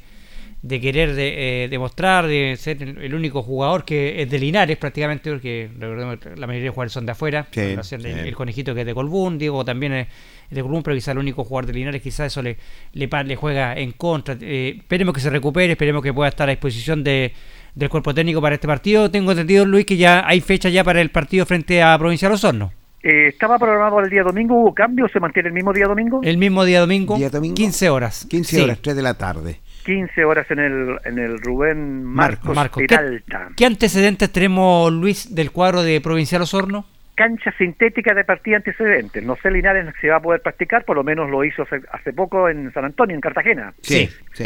de 0.61 0.79
querer 0.79 1.15
de, 1.15 1.63
eh, 1.63 1.67
demostrar, 1.69 2.27
de 2.27 2.55
ser 2.57 2.83
el, 2.83 2.97
el 2.99 3.15
único 3.15 3.41
jugador 3.41 3.83
que 3.83 4.21
es 4.21 4.29
de 4.29 4.39
Linares 4.39 4.77
prácticamente, 4.77 5.31
porque 5.31 5.69
recordemos 5.79 6.19
que 6.19 6.35
la 6.35 6.47
mayoría 6.47 6.65
de 6.65 6.69
jugadores 6.69 6.93
son 6.93 7.05
de 7.05 7.11
afuera, 7.13 7.47
Sí, 7.51 7.75
el, 7.95 8.05
el 8.05 8.35
conejito 8.35 8.75
que 8.75 8.81
es 8.81 8.85
de 8.85 8.93
Colbún, 8.93 9.37
Diego 9.37 9.65
también 9.65 9.93
es 9.93 10.07
de 10.49 10.61
Colbún, 10.61 10.83
pero 10.83 10.95
quizás 10.95 11.13
el 11.13 11.17
único 11.17 11.43
jugador 11.43 11.65
de 11.67 11.73
Linares, 11.73 12.01
quizás 12.01 12.27
eso 12.27 12.41
le, 12.41 12.57
le 12.93 13.35
juega 13.35 13.73
en 13.75 13.93
contra. 13.93 14.37
Eh, 14.39 14.75
esperemos 14.77 15.15
que 15.15 15.21
se 15.21 15.29
recupere, 15.29 15.71
esperemos 15.71 16.03
que 16.03 16.13
pueda 16.13 16.29
estar 16.29 16.47
a 16.47 16.51
disposición 16.51 17.03
de, 17.03 17.33
del 17.75 17.89
cuerpo 17.89 18.13
técnico 18.13 18.41
para 18.41 18.55
este 18.55 18.67
partido. 18.67 19.09
Tengo 19.11 19.31
entendido, 19.31 19.65
Luis, 19.65 19.85
que 19.85 19.97
ya 19.97 20.27
hay 20.27 20.41
fecha 20.41 20.69
ya 20.69 20.83
para 20.83 21.01
el 21.01 21.09
partido 21.09 21.45
frente 21.45 21.81
a 21.81 21.97
Provincial 21.97 22.31
Osorno. 22.31 22.71
Eh, 23.03 23.27
¿Estaba 23.29 23.57
programado 23.57 23.99
el 23.99 24.09
día 24.09 24.21
domingo? 24.23 24.55
¿Hubo 24.61 24.73
cambio? 24.75 25.07
¿Se 25.07 25.19
mantiene 25.19 25.47
el 25.49 25.53
mismo 25.55 25.73
día 25.73 25.85
domingo? 25.87 26.21
El 26.23 26.37
mismo 26.37 26.63
día 26.65 26.79
domingo, 26.81 27.17
Día 27.17 27.29
domingo. 27.31 27.55
15 27.55 27.89
horas. 27.89 28.27
15 28.29 28.55
Sí. 28.57 28.61
horas, 28.61 28.79
3 28.81 28.95
de 28.95 29.01
la 29.01 29.13
tarde. 29.15 29.59
15 29.85 30.23
horas 30.25 30.45
en 30.51 30.59
el, 30.59 30.97
en 31.05 31.17
el 31.17 31.39
Rubén 31.39 32.03
Marcos, 32.03 32.55
Marcos, 32.55 32.81
¿qué, 32.81 32.87
Peralta. 32.87 33.49
qué 33.57 33.65
antecedentes 33.65 34.31
tenemos, 34.31 34.91
Luis, 34.93 35.33
del 35.33 35.49
cuadro 35.51 35.81
de 35.81 35.99
Provincial 36.01 36.43
Osorno? 36.43 36.85
Cancha 37.15 37.51
sintética 37.57 38.13
de 38.13 38.23
partida 38.23 38.57
antecedentes. 38.57 39.23
No 39.23 39.35
sé 39.41 39.49
Linares 39.49 39.91
si 39.99 40.05
va 40.07 40.17
a 40.17 40.21
poder 40.21 40.41
practicar, 40.41 40.85
por 40.85 40.95
lo 40.95 41.03
menos 41.03 41.31
lo 41.31 41.43
hizo 41.43 41.63
hace, 41.63 41.81
hace 41.91 42.13
poco 42.13 42.47
en 42.49 42.71
San 42.73 42.85
Antonio, 42.85 43.15
en 43.15 43.21
Cartagena. 43.21 43.73
Sí, 43.81 44.07
sí. 44.33 44.45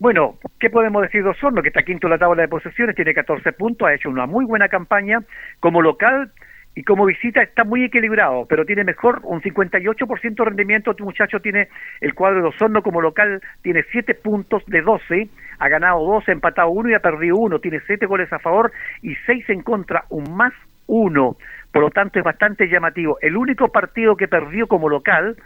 Bueno, 0.00 0.38
¿qué 0.60 0.70
podemos 0.70 1.02
decir 1.02 1.24
de 1.24 1.30
Osorno? 1.30 1.60
Que 1.60 1.68
está 1.68 1.82
quinto 1.82 2.06
en 2.06 2.12
la 2.12 2.18
tabla 2.18 2.42
de 2.42 2.48
posesiones, 2.48 2.94
tiene 2.94 3.12
14 3.12 3.52
puntos, 3.52 3.88
ha 3.88 3.94
hecho 3.94 4.08
una 4.08 4.26
muy 4.26 4.44
buena 4.44 4.68
campaña. 4.68 5.18
Como 5.58 5.82
local 5.82 6.30
y 6.76 6.84
como 6.84 7.04
visita 7.04 7.42
está 7.42 7.64
muy 7.64 7.82
equilibrado, 7.82 8.46
pero 8.46 8.64
tiene 8.64 8.84
mejor, 8.84 9.20
un 9.24 9.42
58% 9.42 10.36
de 10.36 10.44
rendimiento. 10.44 10.92
Este 10.92 11.02
muchacho 11.02 11.40
tiene 11.40 11.68
el 12.00 12.14
cuadro 12.14 12.42
de 12.42 12.48
Osorno 12.48 12.82
como 12.82 13.00
local, 13.00 13.40
tiene 13.62 13.82
7 13.90 14.14
puntos 14.14 14.64
de 14.66 14.82
12, 14.82 15.28
ha 15.58 15.68
ganado 15.68 16.04
2, 16.06 16.28
ha 16.28 16.32
empatado 16.32 16.70
1 16.70 16.90
y 16.90 16.94
ha 16.94 17.00
perdido 17.00 17.36
1, 17.36 17.58
tiene 17.58 17.80
7 17.84 18.06
goles 18.06 18.32
a 18.32 18.38
favor 18.38 18.70
y 19.02 19.16
6 19.26 19.50
en 19.50 19.62
contra, 19.62 20.04
un 20.10 20.36
más 20.36 20.52
1. 20.86 21.36
Por 21.72 21.82
lo 21.82 21.90
tanto, 21.90 22.20
es 22.20 22.24
bastante 22.24 22.68
llamativo. 22.68 23.18
El 23.20 23.36
único 23.36 23.68
partido 23.68 24.16
que 24.16 24.28
perdió 24.28 24.68
como 24.68 24.88
local 24.88 25.36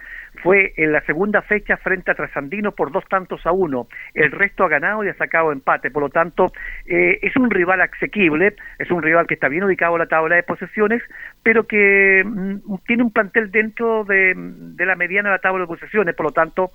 fue 0.42 0.72
en 0.76 0.92
la 0.92 1.00
segunda 1.02 1.42
fecha 1.42 1.76
frente 1.76 2.10
a 2.10 2.14
Trasandino 2.14 2.72
por 2.72 2.90
dos 2.90 3.04
tantos 3.08 3.46
a 3.46 3.52
uno. 3.52 3.86
El 4.14 4.32
resto 4.32 4.64
ha 4.64 4.68
ganado 4.68 5.04
y 5.04 5.08
ha 5.08 5.14
sacado 5.14 5.52
empate. 5.52 5.90
Por 5.90 6.02
lo 6.02 6.08
tanto, 6.08 6.52
eh, 6.86 7.18
es 7.22 7.36
un 7.36 7.50
rival 7.50 7.80
asequible, 7.80 8.54
es 8.78 8.90
un 8.90 9.02
rival 9.02 9.26
que 9.26 9.34
está 9.34 9.48
bien 9.48 9.64
ubicado 9.64 9.94
en 9.94 10.00
la 10.00 10.06
tabla 10.06 10.36
de 10.36 10.42
posesiones, 10.42 11.02
pero 11.42 11.66
que 11.66 12.22
mm, 12.24 12.74
tiene 12.86 13.04
un 13.04 13.12
plantel 13.12 13.50
dentro 13.50 14.04
de, 14.04 14.34
la 14.78 14.96
mediana 14.96 15.30
de 15.30 15.36
la 15.36 15.40
tabla 15.40 15.60
de 15.62 15.68
posesiones. 15.68 16.14
Por 16.14 16.26
lo 16.26 16.32
tanto, 16.32 16.72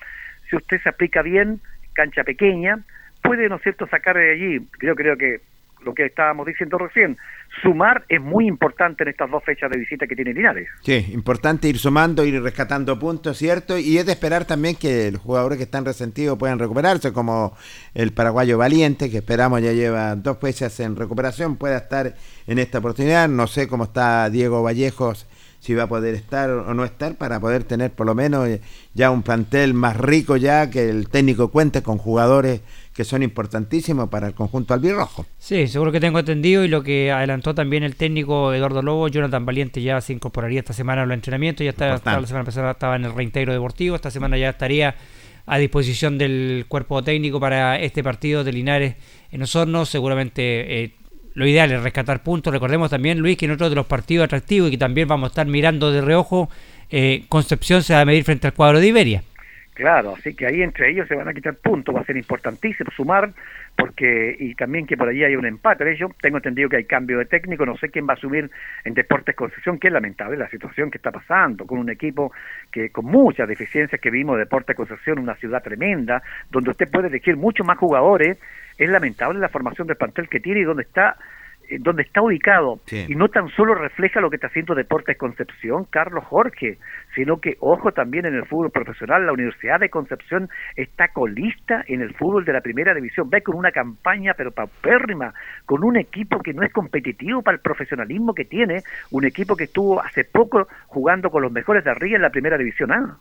si 0.50 0.56
usted 0.56 0.82
se 0.82 0.90
aplica 0.90 1.22
bien, 1.22 1.60
cancha 1.94 2.24
pequeña, 2.24 2.80
puede, 3.22 3.50
¿no 3.50 3.58
es 3.58 3.64
cierto?, 3.64 3.88
sacar 3.88 4.16
de 4.16 4.32
allí. 4.32 4.68
Yo 4.82 4.96
creo 4.96 5.18
que 5.18 5.42
lo 5.88 5.94
que 5.94 6.06
estábamos 6.06 6.46
diciendo 6.46 6.78
recién, 6.78 7.18
sumar 7.62 8.04
es 8.10 8.22
muy 8.22 8.46
importante 8.46 9.04
en 9.04 9.10
estas 9.10 9.32
dos 9.32 9.44
fechas 9.44 9.72
de 9.72 9.80
visita 9.80 10.06
que 10.06 10.16
tiene 10.16 10.34
Linares. 10.34 10.68
Sí, 10.82 11.12
importante 11.14 11.70
ir 11.70 11.78
sumando, 11.78 12.26
ir 12.26 12.42
rescatando 12.42 13.00
puntos, 13.00 13.38
¿cierto? 13.38 13.78
Y 13.78 13.98
es 13.98 14.06
de 14.06 14.12
esperar 14.12 14.44
también 14.46 14.76
que 14.76 15.12
los 15.12 15.22
jugadores 15.22 15.58
que 15.58 15.64
están 15.64 15.86
resentidos 15.86 16.38
puedan 16.38 16.60
recuperarse, 16.60 17.14
como 17.14 17.56
el 17.94 18.12
paraguayo 18.12 18.58
Valiente, 18.58 19.10
que 19.10 19.18
esperamos 19.18 19.62
ya 19.62 19.72
lleva 19.72 20.16
dos 20.16 20.38
fechas 20.40 20.78
en 20.82 20.98
recuperación, 20.98 21.56
pueda 21.56 21.78
estar 21.78 22.14
en 22.48 22.60
esta 22.60 22.80
oportunidad. 22.80 23.30
No 23.30 23.48
sé 23.48 23.68
cómo 23.70 23.86
está 23.86 24.30
Diego 24.30 24.62
Vallejos, 24.62 25.26
si 25.60 25.74
va 25.74 25.84
a 25.84 25.88
poder 25.88 26.16
estar 26.16 26.50
o 26.50 26.74
no 26.74 26.84
estar, 26.84 27.16
para 27.16 27.40
poder 27.40 27.64
tener 27.64 27.92
por 27.92 28.06
lo 28.06 28.14
menos 28.14 28.48
ya 28.94 29.10
un 29.10 29.24
plantel 29.24 29.74
más 29.74 29.96
rico 29.96 30.36
ya, 30.36 30.70
que 30.70 30.90
el 30.90 31.08
técnico 31.10 31.50
cuente 31.50 31.82
con 31.82 31.98
jugadores 31.98 32.62
que 32.98 33.06
son 33.06 33.22
importantísimos 33.22 34.10
para 34.10 34.26
el 34.26 34.34
conjunto 34.34 34.74
albirrojo. 34.74 35.24
Sí, 35.38 35.68
seguro 35.68 35.92
que 35.92 36.00
tengo 36.00 36.18
entendido 36.18 36.66
y 36.66 36.68
lo 36.68 36.82
que 36.82 37.12
adelantó 37.12 37.54
también 37.54 37.84
el 37.84 37.96
técnico 37.96 38.52
Eduardo 38.52 38.82
Lobo, 38.82 39.08
Jonathan 39.08 39.46
Valiente 39.46 39.84
ya 39.84 40.02
se 40.02 40.14
incorporaría 40.14 40.62
esta 40.62 40.74
semana 40.74 41.04
a 41.04 41.06
los 41.06 41.14
entrenamientos, 41.14 41.64
ya 41.64 41.70
está, 41.70 42.00
la 42.04 42.26
semana 42.26 42.44
pasada 42.44 42.72
estaba 42.72 42.96
en 42.96 43.06
el 43.06 43.14
reintegro 43.14 43.54
deportivo, 43.54 43.96
esta 43.96 44.10
semana 44.10 44.36
ya 44.36 44.50
estaría 44.50 44.96
a 45.46 45.58
disposición 45.60 46.18
del 46.18 46.66
cuerpo 46.68 47.04
técnico 47.04 47.40
para 47.40 47.80
este 47.80 48.04
partido 48.04 48.44
de 48.44 48.52
Linares 48.52 48.96
en 49.32 49.44
Osorno, 49.44 49.86
seguramente 49.86 50.84
eh, 50.84 50.96
lo 51.36 51.46
ideal 51.46 51.72
es 51.72 51.84
rescatar 51.84 52.24
puntos, 52.24 52.52
recordemos 52.52 52.90
también 52.90 53.20
Luis 53.20 53.38
que 53.38 53.46
en 53.46 53.52
otro 53.52 53.70
de 53.70 53.76
los 53.76 53.86
partidos 53.86 54.26
atractivos 54.26 54.70
y 54.70 54.72
que 54.72 54.80
también 54.80 55.08
vamos 55.08 55.28
a 55.28 55.30
estar 55.30 55.46
mirando 55.46 55.92
de 55.92 56.02
reojo, 56.02 56.50
eh, 56.90 57.26
Concepción 57.30 57.84
se 57.84 57.94
va 57.94 58.02
a 58.02 58.06
medir 58.06 58.24
frente 58.24 58.48
al 58.48 58.54
cuadro 58.54 58.80
de 58.80 58.88
Iberia. 58.88 59.24
Claro, 59.78 60.16
así 60.18 60.34
que 60.34 60.48
ahí 60.48 60.64
entre 60.64 60.90
ellos 60.90 61.08
se 61.08 61.14
van 61.14 61.28
a 61.28 61.34
quitar 61.36 61.54
puntos, 61.54 61.96
va 61.96 62.00
a 62.00 62.04
ser 62.04 62.18
importantísimo 62.18 62.90
sumar, 62.90 63.30
porque 63.76 64.36
y 64.40 64.56
también 64.56 64.88
que 64.88 64.98
por 64.98 65.08
allí 65.08 65.24
hay 65.24 65.36
un 65.36 65.46
empate 65.46 65.86
de. 65.86 65.96
Tengo 66.20 66.38
entendido 66.38 66.68
que 66.68 66.78
hay 66.78 66.86
cambio 66.86 67.20
de 67.20 67.26
técnico, 67.26 67.64
no 67.64 67.78
sé 67.78 67.90
quién 67.90 68.08
va 68.10 68.14
a 68.14 68.18
subir 68.18 68.50
en 68.86 68.96
Deportes 68.96 69.36
Concepción, 69.36 69.78
que 69.78 69.90
es 69.90 69.94
lamentable 69.94 70.36
la 70.36 70.50
situación 70.50 70.90
que 70.90 70.98
está 70.98 71.12
pasando, 71.12 71.68
con 71.68 71.78
un 71.78 71.92
equipo 71.92 72.32
que 72.72 72.90
con 72.90 73.06
muchas 73.06 73.48
deficiencias 73.48 74.02
que 74.02 74.10
vimos 74.10 74.40
Deportes 74.40 74.76
Concepción, 74.76 75.20
una 75.20 75.36
ciudad 75.36 75.62
tremenda, 75.62 76.24
donde 76.50 76.72
usted 76.72 76.90
puede 76.90 77.10
elegir 77.10 77.38
muchos 77.38 77.64
más 77.64 77.78
jugadores. 77.78 78.40
Es 78.80 78.90
lamentable 78.90 79.40
la 79.40 79.50
formación 79.50 79.86
del 79.86 79.98
plantel 79.98 80.28
que 80.28 80.40
tiene 80.40 80.62
y 80.62 80.64
donde 80.64 80.82
está 80.82 81.18
donde 81.80 82.04
está 82.04 82.22
ubicado 82.22 82.80
Sí. 82.86 83.06
y 83.10 83.16
no 83.16 83.28
tan 83.30 83.50
solo 83.50 83.76
refleja 83.76 84.22
lo 84.22 84.30
que 84.30 84.36
está 84.38 84.48
haciendo 84.48 84.76
Deportes 84.76 85.18
Concepción, 85.18 85.86
Carlos 85.90 86.24
Jorge, 86.26 86.78
sino 87.16 87.40
que, 87.42 87.58
ojo, 87.60 87.92
también 87.92 88.26
en 88.26 88.36
el 88.36 88.46
fútbol 88.46 88.72
profesional, 88.72 89.26
la 89.26 89.34
Universidad 89.34 89.80
de 89.80 89.90
Concepción 89.90 90.50
está 90.76 91.10
colista 91.10 91.84
en 91.88 92.02
el 92.02 92.14
fútbol 92.14 92.46
de 92.46 92.54
la 92.54 92.62
primera 92.62 92.94
división, 92.94 93.30
ve 93.30 93.42
con 93.42 93.56
una 93.56 93.72
campaña 93.72 94.34
pero 94.38 94.52
paupérrima, 94.52 95.34
con 95.66 95.84
un 95.84 95.98
equipo 95.98 96.40
que 96.42 96.54
no 96.54 96.64
es 96.64 96.72
competitivo 96.72 97.42
para 97.42 97.56
el 97.56 97.62
profesionalismo 97.62 98.34
que 98.34 98.46
tiene, 98.46 98.84
un 99.12 99.26
equipo 99.26 99.56
que 99.56 99.66
estuvo 99.66 100.02
hace 100.02 100.24
poco 100.24 100.68
jugando 100.88 101.30
con 101.30 101.42
los 101.42 101.52
mejores 101.52 101.84
de 101.84 101.92
arriba 101.92 102.16
en 102.16 102.22
la 102.22 102.30
primera 102.30 102.58
división 102.58 102.92
A. 102.92 103.18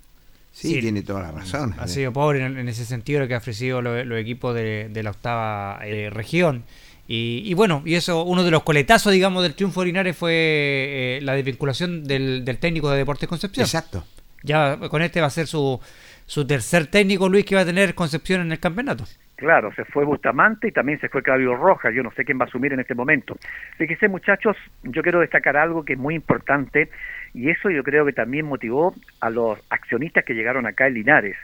Sí, 0.52 0.68
Sí. 0.74 0.80
tiene 0.80 1.02
toda 1.02 1.20
la 1.22 1.32
razón. 1.32 1.74
Ha 1.78 1.86
sido 1.86 2.12
pobre 2.14 2.42
en, 2.44 2.56
en 2.56 2.68
ese 2.68 2.86
sentido 2.86 3.20
lo 3.20 3.28
que 3.28 3.34
ha 3.34 3.38
ofrecido 3.38 3.82
lo- 3.82 4.02
los 4.04 4.18
equipos 4.18 4.54
de, 4.54 4.88
de 4.90 5.02
la 5.02 5.10
octava 5.10 5.80
eh, 5.84 6.08
región. 6.10 6.62
Y, 7.08 7.42
y 7.44 7.54
bueno, 7.54 7.82
y 7.84 7.94
eso, 7.94 8.24
uno 8.24 8.42
de 8.42 8.50
los 8.50 8.62
coletazos, 8.62 9.12
digamos, 9.12 9.42
del 9.42 9.54
triunfo 9.54 9.80
de 9.80 9.86
Linares 9.86 10.16
fue 10.16 10.32
eh, 10.32 11.18
la 11.22 11.34
desvinculación 11.34 12.04
del, 12.04 12.44
del 12.44 12.58
técnico 12.58 12.90
de 12.90 12.98
Deportes 12.98 13.28
Concepción. 13.28 13.64
Exacto. 13.64 14.04
Ya 14.42 14.78
con 14.90 15.02
este 15.02 15.20
va 15.20 15.28
a 15.28 15.30
ser 15.30 15.46
su, 15.46 15.80
su 16.26 16.46
tercer 16.46 16.86
técnico, 16.86 17.28
Luis, 17.28 17.44
que 17.44 17.54
va 17.54 17.62
a 17.62 17.66
tener 17.66 17.94
Concepción 17.94 18.40
en 18.40 18.52
el 18.52 18.58
campeonato. 18.58 19.04
Claro, 19.36 19.70
se 19.74 19.84
fue 19.84 20.04
Bustamante 20.06 20.68
y 20.68 20.72
también 20.72 20.98
se 20.98 21.10
fue 21.10 21.22
Claudio 21.22 21.54
Rojas. 21.54 21.92
Yo 21.94 22.02
no 22.02 22.10
sé 22.12 22.24
quién 22.24 22.40
va 22.40 22.44
a 22.44 22.48
asumir 22.48 22.72
en 22.72 22.80
este 22.80 22.94
momento. 22.94 23.36
Fíjese, 23.76 24.08
muchachos, 24.08 24.56
yo 24.82 25.02
quiero 25.02 25.20
destacar 25.20 25.58
algo 25.58 25.84
que 25.84 25.92
es 25.92 25.98
muy 25.98 26.14
importante 26.14 26.88
y 27.34 27.50
eso 27.50 27.68
yo 27.68 27.82
creo 27.82 28.06
que 28.06 28.14
también 28.14 28.46
motivó 28.46 28.94
a 29.20 29.28
los 29.28 29.58
accionistas 29.68 30.24
que 30.24 30.32
llegaron 30.32 30.64
acá 30.64 30.86
en 30.86 30.94
Linares, 30.94 31.36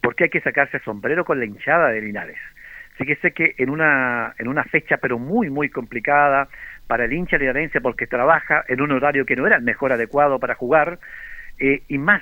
porque 0.00 0.24
hay 0.24 0.30
que 0.30 0.40
sacarse 0.40 0.76
el 0.76 0.84
sombrero 0.84 1.24
con 1.24 1.40
la 1.40 1.44
hinchada 1.44 1.88
de 1.88 2.00
Linares. 2.00 2.38
Fíjese 3.00 3.32
que 3.32 3.54
en 3.56 3.70
una, 3.70 4.34
en 4.38 4.46
una 4.46 4.62
fecha 4.64 4.98
pero 4.98 5.18
muy, 5.18 5.48
muy 5.48 5.70
complicada 5.70 6.48
para 6.86 7.06
el 7.06 7.14
hincha 7.14 7.38
linarense 7.38 7.80
porque 7.80 8.06
trabaja 8.06 8.62
en 8.68 8.82
un 8.82 8.92
horario 8.92 9.24
que 9.24 9.36
no 9.36 9.46
era 9.46 9.56
el 9.56 9.62
mejor 9.62 9.90
adecuado 9.90 10.38
para 10.38 10.54
jugar, 10.54 10.98
eh, 11.58 11.82
y 11.88 11.96
más, 11.96 12.20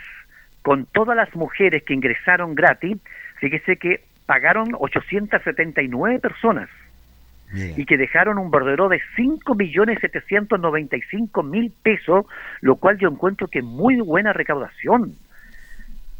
con 0.62 0.86
todas 0.86 1.16
las 1.16 1.34
mujeres 1.34 1.82
que 1.82 1.94
ingresaron 1.94 2.54
gratis, 2.54 2.96
fíjese 3.40 3.76
que 3.76 4.04
pagaron 4.24 4.68
879 4.78 6.20
personas 6.20 6.70
y 7.52 7.84
que 7.84 7.96
dejaron 7.96 8.38
un 8.38 8.52
bordero 8.52 8.88
de 8.88 9.00
5.795.000 9.16 11.72
pesos, 11.82 12.24
lo 12.60 12.76
cual 12.76 12.98
yo 12.98 13.08
encuentro 13.08 13.48
que 13.48 13.58
es 13.58 13.64
muy 13.64 13.96
buena 13.96 14.32
recaudación. 14.32 15.16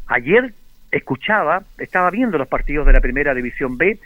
Ayer 0.07 0.53
escuchaba, 0.91 1.63
estaba 1.77 2.11
viendo 2.11 2.37
los 2.37 2.49
partidos 2.49 2.85
de 2.87 2.93
la 2.93 2.99
primera 2.99 3.33
división 3.33 3.77
B, 3.77 3.99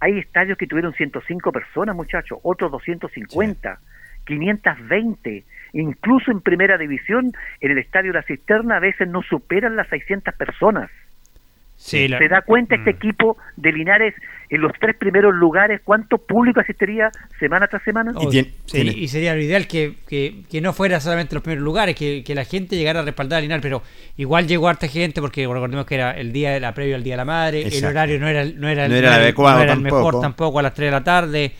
hay 0.00 0.18
estadios 0.18 0.58
que 0.58 0.66
tuvieron 0.66 0.94
105 0.94 1.52
personas, 1.52 1.94
muchachos, 1.94 2.38
otros 2.42 2.72
250, 2.72 3.78
520, 4.24 5.44
incluso 5.74 6.30
en 6.30 6.40
primera 6.40 6.78
división, 6.78 7.32
en 7.60 7.70
el 7.70 7.78
estadio 7.78 8.12
La 8.12 8.22
Cisterna 8.22 8.76
a 8.76 8.80
veces 8.80 9.08
no 9.08 9.22
superan 9.22 9.76
las 9.76 9.88
600 9.88 10.34
personas. 10.34 10.90
Sí, 11.82 12.08
la- 12.08 12.18
¿Se 12.18 12.28
da 12.28 12.42
cuenta 12.42 12.74
este 12.74 12.90
equipo 12.90 13.38
de 13.56 13.72
Linares 13.72 14.14
en 14.50 14.60
los 14.60 14.70
tres 14.78 14.94
primeros 14.96 15.34
lugares 15.34 15.80
cuánto 15.82 16.18
público 16.18 16.60
asistiría 16.60 17.10
semana 17.38 17.68
tras 17.68 17.82
semana? 17.82 18.12
Oh, 18.16 18.30
sí, 18.30 18.52
y 18.98 19.08
sería 19.08 19.34
lo 19.34 19.40
ideal 19.40 19.66
que, 19.66 19.94
que- 20.06 20.42
que 20.50 20.60
no 20.60 20.74
fuera 20.74 21.00
solamente 21.00 21.34
los 21.34 21.42
primeros 21.42 21.64
lugares, 21.64 21.96
que, 21.96 22.22
que 22.22 22.34
la 22.34 22.44
gente 22.44 22.76
llegara 22.76 23.00
a 23.00 23.02
respaldar 23.02 23.38
a 23.38 23.40
Linares, 23.40 23.62
pero 23.62 23.82
igual 24.18 24.46
llegó 24.46 24.68
harta 24.68 24.88
gente 24.88 25.22
porque 25.22 25.46
recordemos 25.46 25.86
que 25.86 25.94
era 25.94 26.10
el 26.10 26.32
día 26.34 26.50
de 26.50 26.60
la 26.60 26.74
previo 26.74 26.96
al 26.96 27.02
Día 27.02 27.14
de 27.14 27.16
la 27.16 27.24
Madre, 27.24 27.62
el 27.66 27.84
horario 27.86 28.20
no 28.20 28.28
era, 28.28 28.42
el- 28.42 28.60
no 28.60 28.68
era, 28.68 28.84
el- 28.84 28.90
No 28.92 28.96
era 28.98 29.16
el 29.16 29.22
adecuado 29.22 29.56
no 29.56 29.62
era 29.64 29.72
el 29.72 29.80
mejor 29.80 30.02
tampoco. 30.02 30.20
tampoco 30.20 30.58
a 30.58 30.62
las 30.62 30.74
3 30.74 30.86
de 30.88 30.90
la 30.92 31.02
tarde, 31.02 31.52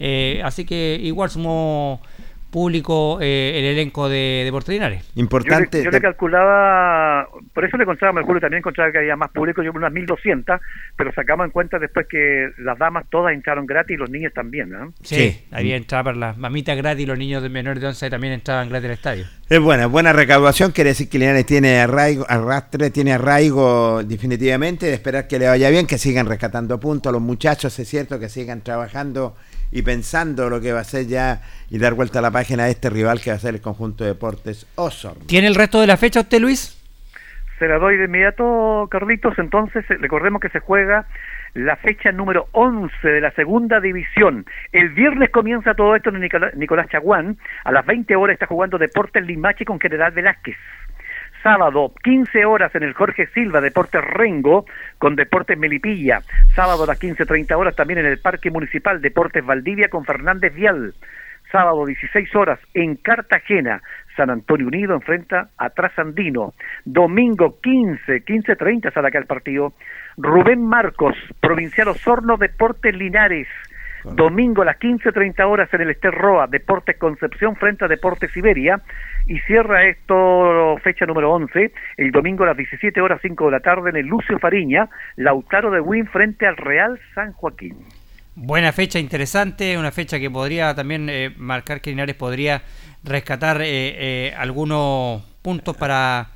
eh, 0.00 0.40
así 0.44 0.64
que 0.64 0.98
igual 1.00 1.30
sumó 1.30 2.02
público 2.50 3.18
eh, 3.20 3.52
el 3.56 3.64
elenco 3.64 4.08
de 4.08 4.42
Deportes 4.44 4.72
Linares. 4.72 5.10
Importante. 5.14 5.78
Yo 5.78 5.84
le, 5.84 5.84
yo 5.84 5.90
le 5.90 6.00
calculaba, 6.00 7.28
por 7.54 7.64
eso 7.64 7.76
le 7.76 7.84
encontraba, 7.84 8.12
me 8.12 8.22
Julio 8.22 8.40
también 8.40 8.58
encontraba 8.58 8.92
que 8.92 8.98
había 8.98 9.16
más 9.16 9.30
público, 9.30 9.62
yo 9.62 9.72
unas 9.72 9.92
1200, 9.92 10.60
pero 10.96 11.12
sacamos 11.12 11.46
en 11.46 11.52
cuenta 11.52 11.78
después 11.78 12.06
que 12.08 12.50
las 12.58 12.78
damas 12.78 13.06
todas 13.10 13.32
entraron 13.32 13.66
gratis 13.66 13.94
y 13.94 13.98
los 13.98 14.10
niños 14.10 14.32
también, 14.34 14.70
¿no? 14.70 14.92
Sí, 15.02 15.44
había 15.50 15.76
entrada 15.76 16.04
para 16.04 16.16
las 16.16 16.38
mamitas 16.38 16.76
gratis 16.76 17.04
y 17.04 17.06
los 17.06 17.18
niños 17.18 17.42
de 17.42 17.48
menores 17.48 17.80
de 17.80 17.88
11 17.88 18.10
también 18.10 18.34
entraban 18.34 18.68
gratis 18.68 18.86
al 18.86 18.92
estadio. 18.92 19.24
Es 19.48 19.60
buena, 19.60 19.86
buena 19.86 20.12
recaudación, 20.12 20.72
quiere 20.72 20.90
decir 20.90 21.08
que 21.08 21.18
Linares 21.18 21.46
tiene 21.46 21.80
arraigo, 21.80 22.24
arrastre, 22.28 22.90
tiene 22.90 23.12
arraigo 23.12 24.02
definitivamente, 24.04 24.86
de 24.86 24.94
esperar 24.94 25.26
que 25.26 25.38
le 25.38 25.48
vaya 25.48 25.70
bien, 25.70 25.86
que 25.86 25.98
sigan 25.98 26.26
rescatando 26.26 26.78
puntos 26.78 27.12
los 27.12 27.22
muchachos, 27.22 27.78
es 27.78 27.88
cierto, 27.88 28.18
que 28.18 28.28
sigan 28.28 28.62
trabajando 28.62 29.36
y 29.70 29.82
pensando 29.82 30.50
lo 30.50 30.60
que 30.60 30.72
va 30.72 30.80
a 30.80 30.84
ser 30.84 31.06
ya 31.06 31.40
y 31.70 31.78
dar 31.78 31.94
vuelta 31.94 32.18
a 32.18 32.22
la 32.22 32.30
página 32.30 32.64
a 32.64 32.68
este 32.68 32.90
rival 32.90 33.20
que 33.20 33.30
va 33.30 33.36
a 33.36 33.40
ser 33.40 33.54
el 33.54 33.60
conjunto 33.60 34.04
de 34.04 34.10
deportes 34.10 34.66
Osorno. 34.76 35.24
¿Tiene 35.26 35.46
el 35.48 35.54
resto 35.54 35.80
de 35.80 35.86
la 35.86 35.96
fecha 35.96 36.20
usted, 36.20 36.40
Luis? 36.40 36.76
Se 37.58 37.68
la 37.68 37.78
doy 37.78 37.98
de 37.98 38.06
inmediato, 38.06 38.88
Carlitos. 38.90 39.38
Entonces, 39.38 39.84
eh, 39.90 39.98
recordemos 40.00 40.40
que 40.40 40.48
se 40.48 40.60
juega 40.60 41.06
la 41.52 41.76
fecha 41.76 42.10
número 42.10 42.48
11 42.52 43.06
de 43.06 43.20
la 43.20 43.32
segunda 43.32 43.80
división. 43.80 44.46
El 44.72 44.90
viernes 44.90 45.30
comienza 45.30 45.74
todo 45.74 45.94
esto 45.94 46.10
en 46.10 46.20
Nicolás 46.20 46.88
Chaguán. 46.88 47.36
A 47.64 47.72
las 47.72 47.84
20 47.84 48.16
horas 48.16 48.34
está 48.34 48.46
jugando 48.46 48.78
Deportes 48.78 49.26
Limache 49.26 49.64
con 49.64 49.78
General 49.78 50.10
Velázquez. 50.12 50.56
Sábado, 51.42 51.92
15 52.04 52.44
horas 52.44 52.74
en 52.74 52.82
el 52.82 52.92
Jorge 52.92 53.26
Silva, 53.28 53.60
Deportes 53.60 54.02
Rengo 54.04 54.66
con 54.98 55.16
Deportes 55.16 55.56
Melipilla. 55.56 56.20
Sábado 56.54 56.84
a 56.84 56.86
las 56.88 57.00
15.30 57.00 57.56
horas 57.56 57.74
también 57.74 58.00
en 58.00 58.06
el 58.06 58.18
Parque 58.18 58.50
Municipal 58.50 59.00
Deportes 59.00 59.44
Valdivia 59.44 59.88
con 59.88 60.04
Fernández 60.04 60.54
Vial. 60.54 60.94
Sábado 61.50 61.84
16 61.86 62.34
horas 62.36 62.60
en 62.74 62.96
Cartagena, 62.96 63.82
San 64.16 64.30
Antonio 64.30 64.66
Unido 64.66 64.94
enfrenta 64.94 65.48
a 65.56 65.70
Trasandino. 65.70 66.52
Domingo 66.84 67.58
15, 67.60 68.24
15.30 68.24 68.92
sale 68.92 69.08
acá 69.08 69.18
el 69.18 69.26
partido. 69.26 69.72
Rubén 70.16 70.64
Marcos, 70.64 71.16
Provincial 71.40 71.88
Osorno, 71.88 72.36
Deportes 72.36 72.94
Linares. 72.94 73.48
Domingo 74.04 74.62
a 74.62 74.64
las 74.64 74.78
15.30 74.78 75.44
horas 75.46 75.72
en 75.72 75.82
el 75.82 75.90
Ester 75.90 76.12
Roa, 76.12 76.46
Deportes 76.46 76.96
Concepción 76.98 77.56
frente 77.56 77.84
a 77.84 77.88
Deportes 77.88 78.30
Siberia. 78.32 78.80
Y 79.26 79.38
cierra 79.40 79.84
esto 79.84 80.76
fecha 80.82 81.06
número 81.06 81.32
11, 81.32 81.72
el 81.96 82.10
domingo 82.10 82.44
a 82.44 82.48
las 82.48 82.56
17 82.56 83.00
horas 83.00 83.20
5 83.22 83.46
de 83.46 83.50
la 83.50 83.60
tarde 83.60 83.90
en 83.90 83.96
el 83.96 84.06
Lucio 84.06 84.38
Fariña, 84.38 84.88
Lautaro 85.16 85.70
de 85.70 85.80
Win 85.80 86.06
frente 86.06 86.46
al 86.46 86.56
Real 86.56 86.98
San 87.14 87.32
Joaquín. 87.34 87.76
Buena 88.34 88.72
fecha, 88.72 88.98
interesante, 88.98 89.76
una 89.76 89.90
fecha 89.90 90.18
que 90.18 90.30
podría 90.30 90.74
también 90.74 91.08
eh, 91.10 91.34
marcar 91.36 91.80
que 91.80 91.90
Linares 91.90 92.16
podría 92.16 92.62
rescatar 93.04 93.60
eh, 93.62 93.66
eh, 93.68 94.34
algunos 94.36 95.22
puntos 95.42 95.76
para, 95.76 96.28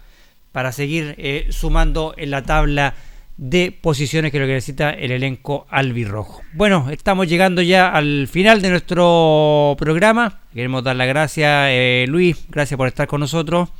para 0.52 0.72
seguir 0.72 1.14
eh, 1.18 1.46
sumando 1.50 2.14
en 2.16 2.30
la 2.30 2.42
tabla 2.42 2.94
de 3.36 3.72
posiciones 3.72 4.30
que 4.30 4.38
lo 4.38 4.46
que 4.46 4.54
necesita 4.54 4.90
el 4.90 5.10
elenco 5.10 5.66
albirrojo. 5.68 6.42
Bueno, 6.52 6.88
estamos 6.90 7.28
llegando 7.28 7.62
ya 7.62 7.88
al 7.88 8.28
final 8.28 8.62
de 8.62 8.70
nuestro 8.70 9.74
programa. 9.78 10.40
Queremos 10.52 10.84
dar 10.84 10.96
las 10.96 11.08
gracias, 11.08 11.68
eh, 11.70 12.04
Luis, 12.08 12.46
gracias 12.48 12.78
por 12.78 12.88
estar 12.88 13.06
con 13.08 13.20
nosotros. 13.20 13.70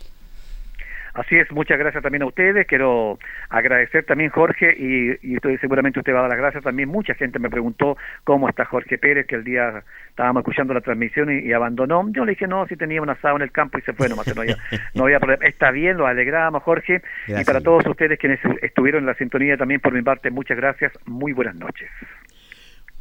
Así 1.14 1.36
es, 1.36 1.50
muchas 1.52 1.78
gracias 1.78 2.02
también 2.02 2.22
a 2.22 2.26
ustedes. 2.26 2.66
Quiero 2.66 3.18
agradecer 3.48 4.04
también 4.04 4.30
Jorge 4.30 4.74
y, 4.76 5.16
y 5.22 5.36
estoy, 5.36 5.56
seguramente 5.58 6.00
usted 6.00 6.12
va 6.12 6.18
a 6.18 6.22
dar 6.22 6.30
las 6.30 6.38
gracias 6.38 6.64
también. 6.64 6.88
Mucha 6.88 7.14
gente 7.14 7.38
me 7.38 7.48
preguntó 7.48 7.96
cómo 8.24 8.48
está 8.48 8.64
Jorge 8.64 8.98
Pérez, 8.98 9.26
que 9.26 9.36
el 9.36 9.44
día 9.44 9.84
estábamos 10.08 10.40
escuchando 10.40 10.74
la 10.74 10.80
transmisión 10.80 11.32
y, 11.32 11.46
y 11.46 11.52
abandonó. 11.52 12.04
Yo 12.10 12.24
le 12.24 12.32
dije 12.32 12.48
no, 12.48 12.66
si 12.66 12.76
tenía 12.76 13.00
un 13.00 13.10
asado 13.10 13.36
en 13.36 13.42
el 13.42 13.52
campo 13.52 13.78
y 13.78 13.82
se 13.82 13.92
fue 13.92 14.08
nomás, 14.08 14.34
no 14.34 14.42
había, 14.42 14.56
no 14.94 15.04
había 15.04 15.20
problema. 15.20 15.44
Está 15.44 15.70
bien, 15.70 15.96
los 15.96 16.08
alegramos 16.08 16.62
Jorge. 16.64 17.00
Y 17.28 17.44
para 17.44 17.60
todos 17.60 17.86
ustedes 17.86 18.18
quienes 18.18 18.40
estuvieron 18.62 19.02
en 19.02 19.06
la 19.06 19.14
sintonía 19.14 19.56
también 19.56 19.80
por 19.80 19.92
mi 19.92 20.02
parte, 20.02 20.30
muchas 20.30 20.56
gracias. 20.56 20.92
Muy 21.06 21.32
buenas 21.32 21.54
noches. 21.54 21.88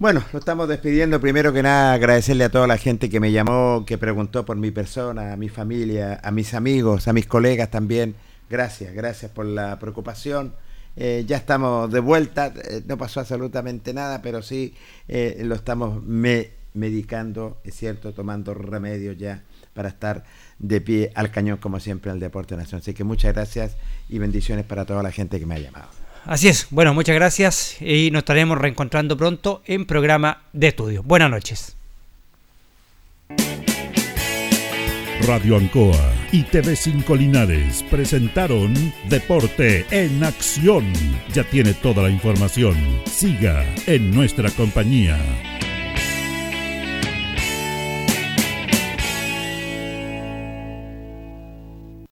Bueno, 0.03 0.21
lo 0.33 0.39
estamos 0.39 0.67
despidiendo. 0.67 1.21
Primero 1.21 1.53
que 1.53 1.63
nada, 1.63 1.93
agradecerle 1.93 2.43
a 2.43 2.49
toda 2.49 2.67
la 2.67 2.75
gente 2.77 3.09
que 3.09 3.21
me 3.21 3.31
llamó, 3.31 3.85
que 3.87 3.97
preguntó 3.97 4.43
por 4.43 4.57
mi 4.57 4.69
persona, 4.69 5.31
a 5.31 5.37
mi 5.37 5.47
familia, 5.47 6.19
a 6.21 6.29
mis 6.29 6.53
amigos, 6.53 7.07
a 7.07 7.13
mis 7.13 7.25
colegas 7.25 7.71
también. 7.71 8.13
Gracias, 8.49 8.93
gracias 8.93 9.31
por 9.31 9.45
la 9.45 9.79
preocupación. 9.79 10.55
Eh, 10.97 11.23
ya 11.25 11.37
estamos 11.37 11.89
de 11.89 12.01
vuelta, 12.01 12.47
eh, 12.47 12.81
no 12.85 12.97
pasó 12.97 13.21
absolutamente 13.21 13.93
nada, 13.93 14.21
pero 14.21 14.41
sí 14.41 14.75
eh, 15.07 15.41
lo 15.45 15.55
estamos 15.55 16.03
me- 16.03 16.49
medicando, 16.73 17.61
es 17.63 17.73
cierto, 17.73 18.11
tomando 18.11 18.53
remedios 18.53 19.17
ya 19.17 19.43
para 19.73 19.87
estar 19.87 20.25
de 20.59 20.81
pie 20.81 21.13
al 21.15 21.31
cañón 21.31 21.59
como 21.59 21.79
siempre 21.79 22.11
el 22.11 22.19
Deporte 22.19 22.57
Nacional. 22.57 22.81
Así 22.81 22.93
que 22.93 23.05
muchas 23.05 23.33
gracias 23.33 23.77
y 24.09 24.19
bendiciones 24.19 24.65
para 24.65 24.83
toda 24.83 25.01
la 25.01 25.11
gente 25.11 25.39
que 25.39 25.45
me 25.45 25.55
ha 25.55 25.59
llamado. 25.59 26.02
Así 26.25 26.47
es, 26.47 26.67
bueno, 26.69 26.93
muchas 26.93 27.15
gracias 27.15 27.81
y 27.81 28.09
nos 28.11 28.19
estaremos 28.19 28.57
reencontrando 28.57 29.17
pronto 29.17 29.61
en 29.65 29.85
programa 29.85 30.43
de 30.53 30.67
estudio. 30.67 31.03
Buenas 31.03 31.29
noches. 31.29 31.75
Radio 35.27 35.57
Ancoa 35.57 36.13
y 36.31 36.43
TV5 36.43 37.17
Linares 37.17 37.83
presentaron 37.89 38.73
Deporte 39.09 39.85
en 39.91 40.23
Acción. 40.23 40.85
Ya 41.33 41.43
tiene 41.43 41.73
toda 41.73 42.03
la 42.03 42.09
información. 42.09 42.75
Siga 43.05 43.65
en 43.85 44.11
nuestra 44.11 44.49
compañía. 44.51 45.17